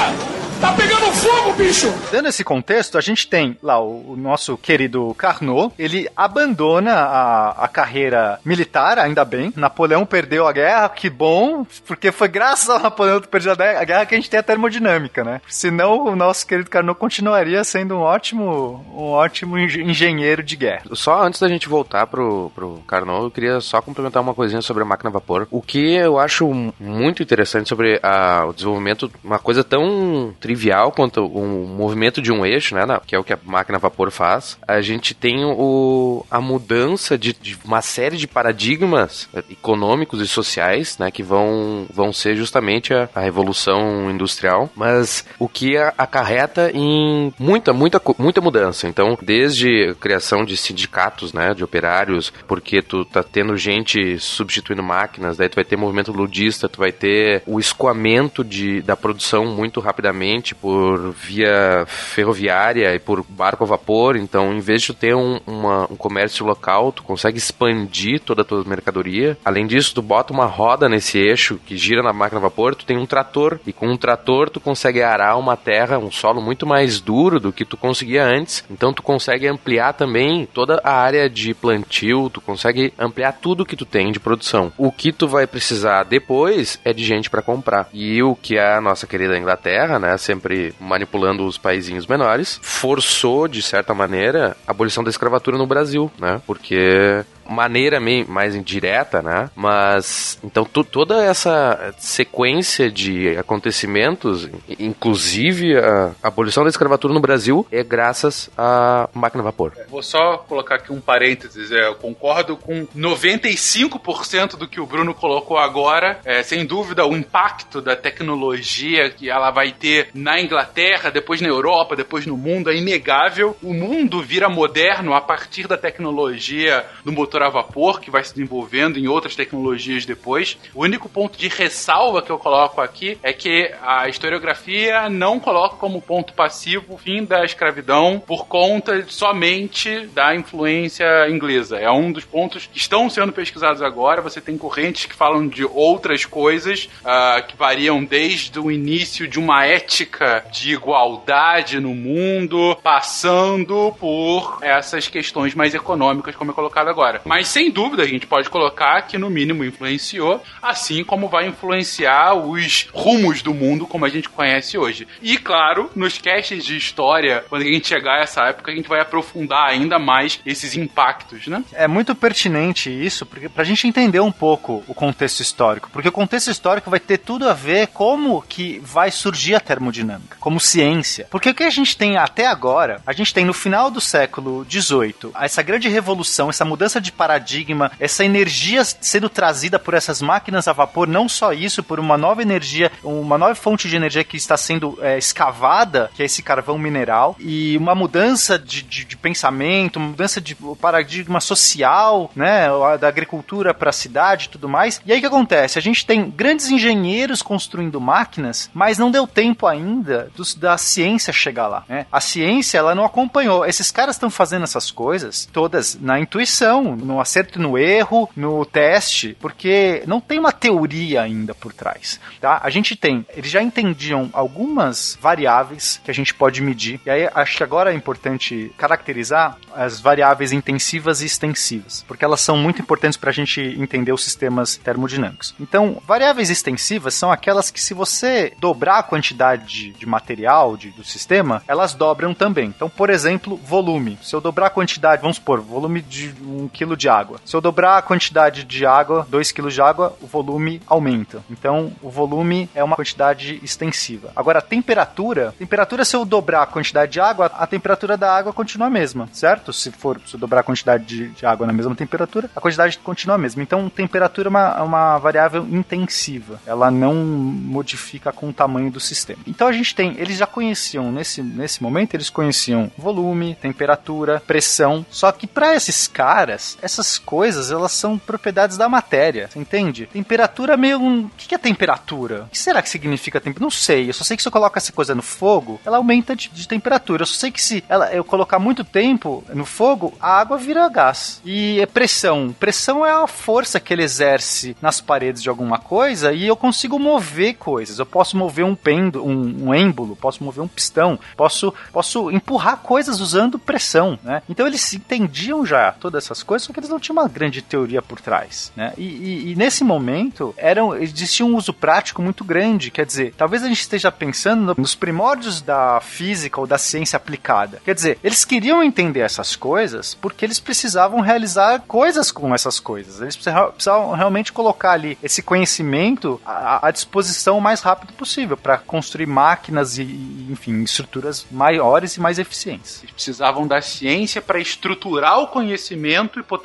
Tá 0.64 0.72
pegando 0.72 1.12
fogo, 1.12 1.52
bicho! 1.58 1.94
Dando 2.10 2.30
esse 2.30 2.42
contexto, 2.42 2.98
a 2.98 3.02
gente 3.02 3.28
tem 3.28 3.58
lá 3.62 3.82
o, 3.82 4.14
o 4.14 4.16
nosso 4.16 4.58
querido 4.58 5.14
Carnot. 5.16 5.74
Ele 5.78 6.08
abandona 6.16 6.94
a, 6.94 7.66
a 7.66 7.68
carreira 7.68 8.40
militar, 8.46 8.98
ainda 8.98 9.26
bem. 9.26 9.52
Napoleão 9.58 10.06
perdeu 10.06 10.48
a 10.48 10.54
guerra, 10.54 10.88
que 10.88 11.10
bom, 11.10 11.43
porque 11.86 12.12
foi 12.12 12.28
graças 12.28 12.70
ao 12.70 12.80
Napoleão 12.80 13.22
ter 13.22 13.28
perdido 13.28 13.62
a 13.62 13.84
guerra 13.84 14.06
que 14.06 14.16
a 14.16 14.18
gente 14.18 14.30
tem 14.30 14.40
a 14.40 14.44
termodinâmica, 14.44 15.24
né? 15.24 15.42
Senão 15.48 16.06
o 16.06 16.16
nosso 16.16 16.46
querido 16.48 16.70
Carnot 16.70 17.00
continuaria 17.00 17.64
sendo 17.64 17.96
um 17.96 18.02
ótimo, 18.02 18.86
um 18.94 19.12
ótimo 19.12 19.58
engenheiro 19.58 20.42
de 20.42 20.56
guerra. 20.56 20.84
Só 20.94 21.24
antes 21.24 21.40
da 21.40 21.48
gente 21.48 21.70
voltar 21.70 22.08
pro, 22.08 22.52
pro 22.56 22.84
Carnot, 22.88 23.24
eu 23.24 23.32
queria 23.32 23.60
só 23.62 23.82
complementar 23.82 24.22
uma 24.22 24.34
coisinha 24.34 24.62
sobre 24.62 24.84
a 24.84 24.86
máquina 24.86 25.10
a 25.10 25.14
vapor. 25.14 25.48
O 25.52 25.62
que 25.62 25.94
eu 25.94 26.18
acho 26.18 26.50
muito 26.80 27.22
interessante 27.22 27.70
sobre 27.70 28.00
a, 28.02 28.46
o 28.46 28.54
desenvolvimento, 28.54 29.12
uma 29.24 29.40
coisa 29.40 29.64
tão 29.64 30.34
trivial 30.40 30.64
trivial 30.64 30.92
quanto 30.92 31.26
o 31.26 31.68
movimento 31.68 32.22
de 32.22 32.32
um 32.32 32.46
eixo, 32.46 32.76
né, 32.76 32.84
que 33.06 33.16
é 33.16 33.20
o 33.20 33.24
que 33.24 33.34
a 33.34 33.40
máquina 33.44 33.78
a 33.78 33.82
vapor 33.82 34.12
faz, 34.12 34.58
a 34.68 34.82
gente 34.82 35.14
tem 35.14 35.44
o, 35.44 36.26
a 36.30 36.40
mudança 36.40 37.18
de, 37.18 37.34
de 37.34 37.58
uma 37.66 37.82
série 37.82 38.18
de 38.18 38.28
paradigmas 38.28 39.28
econômicos 39.50 40.22
e 40.22 40.28
sociais, 40.28 40.98
né, 40.98 41.12
que 41.12 41.24
vão, 41.34 41.88
vão 41.92 42.14
ser 42.14 42.36
justamente 42.36 42.94
a, 42.94 43.10
a 43.16 43.20
revolução 43.20 44.12
industrial, 44.12 44.70
mas 44.76 45.26
o 45.40 45.48
que 45.48 45.76
acarreta 45.98 46.70
em 46.72 47.34
muita, 47.40 47.74
muita, 47.74 48.00
muita 48.20 48.40
mudança. 48.40 48.88
Então, 48.88 49.18
desde 49.20 49.90
a 49.90 49.96
criação 49.96 50.46
de 50.46 50.56
sindicatos, 50.56 51.34
né, 51.34 51.56
de 51.56 51.64
operários, 51.64 52.32
porque 52.48 52.84
tu 52.84 53.04
tá 53.04 53.24
tendo 53.24 53.58
gente 53.58 54.20
substituindo 54.20 54.84
máquinas, 54.84 55.36
daí 55.38 55.50
tu 55.50 55.56
vai 55.56 55.66
ter 55.66 55.76
movimento 55.76 56.12
ludista, 56.12 56.70
tu 56.70 56.80
vai 56.80 56.92
ter 56.92 57.42
o 57.48 57.60
escoamento 57.60 58.44
de, 58.44 58.82
da 58.82 58.96
produção 58.96 59.46
muito 59.46 59.80
rapidamente 59.80 60.54
por 60.54 61.12
via 61.14 61.84
ferroviária 61.88 62.94
e 62.94 63.00
por 63.00 63.26
barco 63.28 63.64
a 63.64 63.68
vapor. 63.68 64.16
Então, 64.16 64.54
em 64.54 64.60
vez 64.60 64.84
de 64.84 64.94
ter 64.94 65.16
um, 65.16 65.40
uma, 65.48 65.86
um 65.92 65.96
comércio 65.96 66.46
local, 66.46 66.92
tu 66.92 67.02
consegue 67.02 67.40
expandir 67.40 68.20
toda 68.20 68.44
a 68.44 68.46
tua 68.46 68.64
mercadoria. 68.64 69.36
Além 69.44 69.66
disso, 69.66 69.96
tu 69.96 70.02
bota 70.02 70.32
uma 70.32 70.46
roda 70.46 70.88
nesse 70.88 71.23
eixo 71.28 71.60
que 71.66 71.78
gira 71.78 72.04
na 72.04 72.14
máquina 72.14 72.40
a 72.40 72.44
vapor, 72.44 72.76
tu 72.76 72.86
tem 72.86 72.98
um 72.98 73.06
trator 73.06 73.60
e 73.66 73.74
com 73.74 73.88
um 73.88 73.98
trator 73.98 74.50
tu 74.50 74.60
consegue 74.60 75.02
arar 75.02 75.38
uma 75.38 75.56
terra, 75.56 75.98
um 75.98 76.12
solo 76.12 76.42
muito 76.42 76.66
mais 76.66 77.00
duro 77.00 77.40
do 77.40 77.52
que 77.52 77.66
tu 77.66 77.78
conseguia 77.78 78.26
antes. 78.26 78.64
Então, 78.70 78.94
tu 78.94 79.02
consegue 79.02 79.48
ampliar 79.48 79.94
também 79.94 80.48
toda 80.54 80.82
a 80.84 80.92
área 80.92 81.30
de 81.30 81.54
plantio, 81.54 82.30
tu 82.30 82.42
consegue 82.42 82.94
ampliar 82.98 83.34
tudo 83.34 83.66
que 83.66 83.76
tu 83.76 83.86
tem 83.86 84.12
de 84.12 84.20
produção. 84.20 84.72
O 84.78 84.92
que 84.92 85.12
tu 85.12 85.28
vai 85.28 85.48
precisar 85.48 86.04
depois 86.04 86.80
é 86.84 86.94
de 86.94 87.04
gente 87.04 87.30
para 87.30 87.42
comprar. 87.42 87.90
E 87.94 88.22
o 88.22 88.36
que 88.36 88.58
a 88.58 88.80
nossa 88.82 89.08
querida 89.08 89.38
Inglaterra, 89.38 90.00
né, 90.00 90.18
sempre 90.18 90.74
manipulando 90.80 91.46
os 91.46 91.58
paizinhos 91.58 92.08
menores, 92.08 92.60
forçou 92.62 93.48
de 93.48 93.62
certa 93.62 93.94
maneira 93.94 94.56
a 94.68 94.72
abolição 94.72 95.04
da 95.04 95.10
escravatura 95.10 95.58
no 95.58 95.68
Brasil, 95.68 96.12
né? 96.20 96.42
Porque 96.46 97.24
maneira 97.54 98.00
meio 98.00 98.28
mais 98.28 98.56
indireta, 98.56 99.22
né? 99.22 99.50
Mas 99.56 100.40
então 100.44 100.66
toda 100.66 101.24
essa 101.24 101.94
sequência 101.98 102.92
de 102.92 103.38
acontecimentos, 103.38 104.50
inclusive 104.80 105.78
a 105.78 106.12
abolição 106.22 106.64
da 106.64 106.70
escravatura 106.70 107.14
no 107.14 107.20
Brasil, 107.20 107.66
é 107.72 107.84
graças 107.84 108.50
à 108.58 109.08
máquina 109.14 109.44
a 109.44 109.46
vapor. 109.46 109.74
Vou 109.90 110.02
só 110.02 110.38
colocar 110.38 110.76
aqui 110.76 110.92
um 110.92 111.00
parênteses. 111.00 111.72
É, 111.72 111.88
eu 111.88 111.96
concordo 111.96 112.58
com 112.58 112.88
95% 112.88 114.58
do 114.58 114.68
que 114.68 114.80
o 114.80 114.86
Bruno 114.86 115.14
colocou 115.14 115.58
agora. 115.58 116.20
É, 116.26 116.42
sem 116.42 116.66
dúvida, 116.66 117.06
o 117.06 117.16
impacto 117.16 117.82
da 117.82 117.96
tecnologia 117.96 119.10
que 119.10 119.30
ela 119.30 119.52
vai 119.52 119.72
ter 119.72 120.10
na 120.14 120.42
Inglaterra, 120.42 121.10
depois 121.12 121.42
na 121.42 121.48
Europa, 121.48 121.96
depois 121.96 122.26
no 122.26 122.38
mundo 122.38 122.72
é 122.72 122.76
inegável. 122.76 123.56
O 123.62 123.74
mundo 123.74 124.22
vira 124.22 124.50
moderno 124.50 125.14
a 125.14 125.22
partir 125.22 125.68
da 125.68 125.78
tecnologia 125.78 126.86
do 127.04 127.12
motor 127.12 127.43
a 127.46 127.50
vapor, 127.50 128.00
que 128.00 128.12
vai 128.12 128.24
se 128.24 128.34
desenvolvendo 128.34 128.98
em 128.98 129.08
outras 129.08 129.36
tecnologias 129.36 130.06
depois. 130.06 130.58
O 130.74 130.84
único 130.84 131.10
ponto 131.10 131.38
de 131.38 131.48
ressalva 131.48 132.22
que 132.22 132.32
eu 132.32 132.40
coloco 132.40 132.82
aqui 132.82 133.18
é 133.22 133.34
que 133.34 133.72
a 133.82 134.08
historiografia 134.08 135.10
não 135.10 135.40
coloca 135.40 135.76
como 135.76 136.02
ponto 136.02 136.34
passivo 136.34 136.94
o 136.94 136.98
fim 136.98 137.24
da 137.24 137.44
escravidão 137.44 138.22
por 138.26 138.48
conta 138.48 139.06
somente 139.08 140.08
da 140.08 140.36
influência 140.36 141.30
inglesa. 141.30 141.78
É 141.78 141.90
um 141.92 142.12
dos 142.12 142.26
pontos 142.26 142.68
que 142.68 142.78
estão 142.78 143.10
sendo 143.10 143.32
pesquisados 143.32 143.82
agora. 143.82 144.22
Você 144.22 144.42
tem 144.42 144.58
correntes 144.58 145.06
que 145.06 145.16
falam 145.16 145.48
de 145.48 145.66
outras 145.66 146.26
coisas 146.26 146.90
uh, 147.02 147.46
que 147.48 147.56
variam 147.56 148.04
desde 148.04 148.60
o 148.60 148.72
início 148.72 149.28
de 149.28 149.40
uma 149.40 149.66
ética 149.66 150.46
de 150.52 150.74
igualdade 150.74 151.80
no 151.80 151.94
mundo, 151.94 152.78
passando 152.82 153.94
por 154.00 154.60
essas 154.62 155.08
questões 155.08 155.56
mais 155.56 155.74
econômicas, 155.74 156.36
como 156.36 156.52
é 156.52 156.54
colocado 156.54 156.88
agora. 156.90 157.22
Mas 157.26 157.48
sem 157.48 157.72
dúvida 157.72 158.04
a 158.04 158.08
gente 158.08 158.28
pode 158.28 158.50
colocar 158.50 159.02
que 159.04 159.18
no 159.18 159.30
mínimo 159.30 159.64
influenciou, 159.64 160.44
assim 160.62 161.04
como 161.04 161.28
vai 161.28 161.48
influenciar 161.48 162.34
os 162.34 162.88
rumos 162.94 163.42
do 163.42 163.54
mundo 163.54 163.88
como 163.88 164.06
a 164.06 164.10
gente 164.10 164.30
conhece 164.30 164.78
hoje. 164.78 165.08
E 165.22 165.38
claro, 165.38 165.90
nos 165.96 166.18
casts 166.18 166.66
de 166.66 166.78
história, 166.78 167.44
quando 167.50 167.62
a 167.62 167.66
gente 167.66 167.88
chegar 167.88 168.20
a 168.20 168.24
essa 168.24 168.44
época, 168.46 168.72
a 168.72 168.76
gente 168.76 168.90
vai 168.90 169.00
aprofundar 169.00 169.68
ainda 169.68 169.98
mais 169.98 170.40
esses 170.46 170.76
impactos, 170.76 171.48
né? 171.48 171.64
É 171.74 171.88
muito 171.88 172.14
pertinente 172.14 172.90
isso, 172.90 173.26
porque 173.26 173.50
pra 173.50 173.64
gente 173.64 173.88
entender 173.88 174.20
um 174.20 174.32
pouco 174.32 174.84
o 174.88 174.94
contexto 174.94 175.40
histórico, 175.40 175.90
porque 175.92 176.10
o 176.10 176.12
contexto 176.12 176.50
histórico 176.50 176.90
vai 176.90 177.00
ter 177.00 177.18
tudo 177.18 177.48
a 177.48 177.54
ver 177.54 177.88
como 177.88 178.42
que 178.42 178.80
vai 178.84 179.12
surgir 179.12 179.56
a 179.56 179.60
termodinâmica, 179.60 180.38
como 180.40 180.60
ciência. 180.60 181.28
Porque 181.30 181.50
o 181.50 181.56
que 181.56 181.64
a 181.64 181.70
gente 181.70 181.96
tem 181.96 182.18
até 182.18 182.48
agora, 182.48 183.02
a 183.06 183.14
gente 183.14 183.34
tem 183.34 183.46
no 183.46 183.54
final 183.54 183.90
do 183.90 184.02
século 184.02 184.66
XVIII, 184.70 185.32
essa 185.40 185.62
grande 185.62 185.88
revolução, 185.88 186.50
essa 186.50 186.66
mudança 186.66 187.00
de 187.00 187.12
paradigma, 187.14 187.92
essa 188.00 188.26
energia 188.26 188.84
sendo 188.84 189.30
trazida 189.30 189.80
por 189.80 189.94
essas 189.94 190.22
máquinas 190.22 190.68
a 190.68 190.74
vapor, 190.74 191.08
não 191.08 191.30
só 191.30 191.54
isso, 191.54 191.84
por 191.84 192.00
uma 192.00 192.18
nova 192.18 192.42
energia, 192.42 192.92
uma 193.04 193.38
nova 193.38 193.56
fonte 193.56 193.88
de 193.88 193.96
energia 193.96 194.24
que 194.24 194.38
está 194.38 194.58
sendo 194.58 194.98
é, 195.02 195.18
escavada, 195.18 196.12
que 196.14 196.22
é 196.22 196.26
esse 196.26 196.42
carvão 196.42 196.78
mineral, 196.78 197.36
e 197.40 197.78
uma 197.78 197.96
mudança 197.96 198.58
de, 198.58 198.82
de, 198.82 199.06
de 199.06 199.18
pensamento, 199.18 199.98
uma 199.98 200.10
mudança 200.10 200.42
de 200.42 200.56
paradigma 200.80 201.40
social, 201.40 202.32
né, 202.36 202.68
da 203.00 203.08
agricultura 203.08 203.74
para 203.74 203.90
a 203.90 203.94
cidade 203.94 204.46
e 204.46 204.50
tudo 204.50 204.68
mais. 204.68 205.02
E 205.06 205.12
aí 205.12 205.18
o 205.20 205.22
que 205.22 205.28
acontece? 205.28 205.78
A 205.78 205.82
gente 205.82 206.06
tem 206.06 206.30
grandes 206.30 206.70
engenheiros 206.70 207.42
construindo 207.42 208.02
máquinas, 208.02 208.70
mas 208.74 208.98
não 208.98 209.12
deu 209.12 209.28
tempo 209.28 209.68
ainda 209.68 210.30
dos, 210.36 210.56
da 210.56 210.78
ciência 210.78 211.34
chegar 211.34 211.68
lá. 211.68 211.84
Né? 211.88 212.06
A 212.12 212.20
ciência 212.20 212.78
ela 212.78 212.96
não 212.96 213.06
acompanhou. 213.06 213.66
Esses 213.66 213.92
caras 213.92 214.16
estão 214.16 214.30
fazendo 214.30 214.64
essas 214.64 214.92
coisas 214.92 215.48
todas 215.52 215.98
na 216.00 216.20
intuição, 216.20 216.96
no 217.04 217.20
acerto 217.20 217.60
e 217.60 217.62
no 217.62 217.78
erro, 217.78 218.30
no 218.36 218.66
teste, 218.66 219.38
porque 219.40 220.04
não 220.08 220.20
tem 220.20 220.40
uma 220.40 220.52
teoria 220.52 221.22
ainda 221.22 221.54
por 221.54 221.74
trás, 221.74 222.20
tá? 222.40 222.60
A 222.64 222.70
gente 222.70 222.96
tem, 222.96 223.26
eles 223.36 223.52
já 223.52 223.62
entendiam 223.62 224.30
algumas 224.34 225.18
variáveis 225.22 226.00
que 226.04 226.12
a 226.12 226.14
gente 226.14 226.34
pode 226.34 226.62
medir, 226.62 227.00
e 227.06 227.10
aí 227.10 227.30
acho 227.34 227.58
que 227.58 227.64
agora 227.64 227.92
é 227.92 227.96
importante 227.96 228.72
caracterizar 228.78 229.58
as 229.76 230.00
variáveis 230.00 230.52
intensivas 230.52 231.22
e 231.22 231.26
extensivas, 231.26 232.04
porque 232.08 232.26
elas 232.26 232.42
são 232.42 232.58
muito 232.58 232.82
importantes 232.82 233.18
para 233.18 233.30
a 233.30 233.34
gente 233.34 233.62
entender 233.62 234.12
os 234.12 234.24
sistemas 234.24 234.78
termodinâmicos. 234.78 235.54
Então, 235.60 236.02
variáveis 236.06 236.50
extensivas 236.50 237.14
são 237.14 237.32
aquelas 237.32 237.72
que 237.72 237.82
se 237.82 237.94
você 237.94 238.54
dobrar 238.60 239.00
a 239.00 239.04
quantidade 239.04 239.92
de, 239.92 240.06
material 240.06 240.78
de, 240.78 240.90
do 240.92 241.04
sistema, 241.04 241.64
elas 241.68 241.94
dobram 241.94 242.34
também. 242.34 242.68
Então, 242.68 242.90
por 242.90 243.10
exemplo, 243.10 243.58
volume. 243.58 244.18
Se 244.22 244.36
eu 244.36 244.42
dobrar 244.42 244.68
a 244.68 244.70
quantidade, 244.70 245.22
vamos 245.22 245.38
supor, 245.38 245.62
volume 245.62 246.02
de 246.02 246.34
um 246.42 246.68
de 246.96 247.10
água. 247.10 247.40
Se 247.46 247.56
eu 247.56 247.62
dobrar 247.62 247.98
a 247.98 248.02
quantidade 248.02 248.64
de 248.64 248.86
água, 248.86 249.26
2 249.30 249.52
kg 249.52 249.70
de 249.70 249.82
água, 249.82 250.16
o 250.22 250.28
volume 250.28 250.82
aumenta. 250.88 251.44
Então, 251.50 251.92
o 252.02 252.10
volume 252.10 252.70
é 252.74 252.84
uma 252.84 252.96
quantidade 252.96 253.60
extensiva. 253.64 254.32
Agora, 254.36 254.60
a 254.60 254.62
temperatura, 254.62 255.54
temperatura 255.58 256.06
se 256.06 256.16
eu 256.16 256.26
dobrar 256.26 256.64
a 256.64 256.66
quantidade 256.66 257.12
de 257.12 257.20
água, 257.20 257.52
a 257.54 257.68
temperatura 257.68 258.18
da 258.18 258.34
água 258.36 258.54
continua 258.54 258.88
a 258.88 258.90
mesma, 258.90 259.30
certo? 259.32 259.72
Se 259.74 259.92
for 259.92 260.20
se 260.26 260.36
eu 260.36 260.40
dobrar 260.40 260.62
a 260.62 260.64
quantidade 260.64 261.06
de, 261.06 261.30
de 261.30 261.46
água 261.46 261.68
na 261.68 261.74
mesma 261.74 261.96
temperatura, 261.96 262.50
a 262.56 262.62
quantidade 262.62 262.98
continua 263.00 263.36
a 263.36 263.40
mesma. 263.40 263.64
Então, 263.64 263.90
temperatura 263.90 264.48
é 264.48 264.50
uma, 264.50 264.76
é 264.80 264.82
uma 264.82 265.18
variável 265.18 265.66
intensiva. 265.70 266.60
Ela 266.66 266.90
não 266.92 267.14
modifica 267.16 268.32
com 268.32 268.50
o 268.50 268.54
tamanho 268.54 268.92
do 268.92 269.00
sistema. 269.00 269.42
Então, 269.48 269.68
a 269.68 269.72
gente 269.72 269.96
tem, 269.96 270.16
eles 270.18 270.38
já 270.38 270.48
conheciam 270.48 271.12
nesse, 271.12 271.42
nesse 271.42 271.82
momento, 271.82 272.14
eles 272.14 272.30
conheciam 272.30 272.92
volume, 272.98 273.56
temperatura, 273.56 274.42
pressão. 274.46 275.06
Só 275.10 275.32
que 275.32 275.48
para 275.48 275.76
esses 275.76 276.08
caras, 276.08 276.78
essas 276.84 277.18
coisas, 277.18 277.72
elas 277.72 277.94
são 277.94 278.18
propriedades 278.18 278.78
da 278.78 278.90
matéria, 278.90 279.50
entende? 279.56 280.08
Temperatura 280.08 280.76
meio 280.76 281.00
um... 281.00 281.26
O 281.26 281.32
que 281.38 281.56
é 281.56 281.58
temperatura? 281.58 282.44
O 282.44 282.50
que 282.50 282.60
será 282.60 282.82
que 282.82 282.90
significa 282.90 283.40
temperatura? 283.40 283.64
Não 283.64 283.72
sei, 283.72 284.10
eu 284.10 284.14
só 284.14 284.24
sei 284.24 284.36
que 284.36 284.44
se 284.44 284.48
eu 284.48 284.52
coloco 284.52 284.78
essa 284.78 284.92
coisa 284.92 285.16
no 285.16 285.22
fogo, 285.22 285.80
ela 285.86 285.98
aumenta 285.98 286.36
de, 286.36 286.50
de 286.50 286.68
temperatura. 286.68 287.24
Eu 287.24 287.28
só 287.28 287.40
sei 287.40 287.52
que 287.52 287.62
se 287.62 287.84
ela, 287.88 288.14
eu 288.14 288.24
colocar 288.24 288.60
muito 288.60 288.84
tempo 288.84 289.44
no 289.54 289.66
fogo, 289.66 290.14
a 290.20 290.40
água 290.40 290.58
vira 290.58 290.90
gás. 290.90 291.42
E 291.46 291.80
é 291.80 291.86
pressão. 291.86 292.54
Pressão 292.60 293.06
é 293.06 293.12
a 293.12 293.28
força 293.28 293.80
que 293.80 293.94
ele 293.94 294.04
exerce 294.04 294.76
nas 294.82 295.00
paredes 295.00 295.42
de 295.42 295.50
alguma 295.50 295.78
coisa 295.80 296.34
e 296.34 296.46
eu 296.46 296.56
consigo 296.56 297.00
mover 297.00 297.56
coisas. 297.56 298.00
Eu 298.00 298.06
posso 298.06 298.36
mover 298.38 298.66
um 298.66 298.76
pêndulo, 298.76 299.26
um, 299.26 299.68
um 299.68 299.74
êmbolo, 299.74 300.16
posso 300.16 300.44
mover 300.44 300.64
um 300.64 300.68
pistão, 300.68 301.20
posso, 301.38 301.74
posso 301.92 302.30
empurrar 302.32 302.78
coisas 302.78 303.20
usando 303.20 303.58
pressão, 303.58 304.20
né? 304.24 304.42
Então 304.50 304.68
eles 304.68 304.94
entendiam 304.94 305.66
já 305.66 305.92
todas 305.92 306.26
essas 306.26 306.44
coisas, 306.44 306.68
que 306.74 306.80
eles 306.80 306.90
não 306.90 307.00
tinham 307.00 307.22
uma 307.22 307.28
grande 307.28 307.62
teoria 307.62 308.02
por 308.02 308.20
trás, 308.20 308.72
né? 308.76 308.94
E, 308.98 309.04
e, 309.04 309.52
e 309.52 309.56
nesse 309.56 309.84
momento 309.84 310.54
eram, 310.58 310.96
existia 310.96 311.46
um 311.46 311.56
uso 311.56 311.74
prático 311.74 312.22
muito 312.22 312.44
grande, 312.44 312.92
quer 312.92 313.06
dizer, 313.06 313.34
talvez 313.38 313.64
a 313.64 313.68
gente 313.68 313.82
esteja 313.82 314.12
pensando 314.12 314.76
nos 314.78 314.96
primórdios 314.96 315.62
da 315.62 316.00
física 316.02 316.60
ou 316.60 316.68
da 316.68 316.78
ciência 316.78 317.18
aplicada. 317.18 317.82
Quer 317.84 317.96
dizer, 317.96 318.20
eles 318.24 318.44
queriam 318.46 318.84
entender 318.84 319.22
essas 319.22 319.56
coisas 319.56 320.16
porque 320.16 320.46
eles 320.46 320.60
precisavam 320.60 321.22
realizar 321.22 321.82
coisas 321.88 322.32
com 322.32 322.54
essas 322.54 322.80
coisas. 322.80 323.22
Eles 323.22 323.36
precisavam 323.36 324.12
realmente 324.12 324.52
colocar 324.52 324.92
ali 324.92 325.18
esse 325.22 325.42
conhecimento 325.42 326.40
à, 326.46 326.88
à 326.88 326.92
disposição 326.92 327.58
o 327.58 327.62
mais 327.62 327.82
rápido 327.82 328.14
possível 328.14 328.58
para 328.58 328.78
construir 328.78 329.26
máquinas 329.26 329.98
e, 329.98 330.04
enfim, 330.50 330.84
estruturas 330.84 331.46
maiores 331.52 332.16
e 332.16 332.22
mais 332.22 332.40
eficientes. 332.40 333.02
Eles 333.04 333.14
precisavam 333.14 333.68
da 333.68 333.82
ciência 333.82 334.42
para 334.42 334.60
estruturar 334.60 335.40
o 335.40 335.48
conhecimento 335.48 336.40
e 336.40 336.44
potencializar 336.44 336.63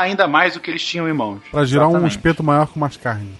ainda 0.00 0.26
mais 0.26 0.56
o 0.56 0.60
que 0.60 0.70
eles 0.70 0.84
tinham 0.84 1.08
em 1.08 1.12
mãos. 1.12 1.40
Pra 1.50 1.64
girar 1.64 1.84
Exatamente. 1.84 2.04
um 2.04 2.08
espeto 2.08 2.42
maior 2.42 2.66
com 2.66 2.78
mais 2.78 2.96
carne. 2.96 3.30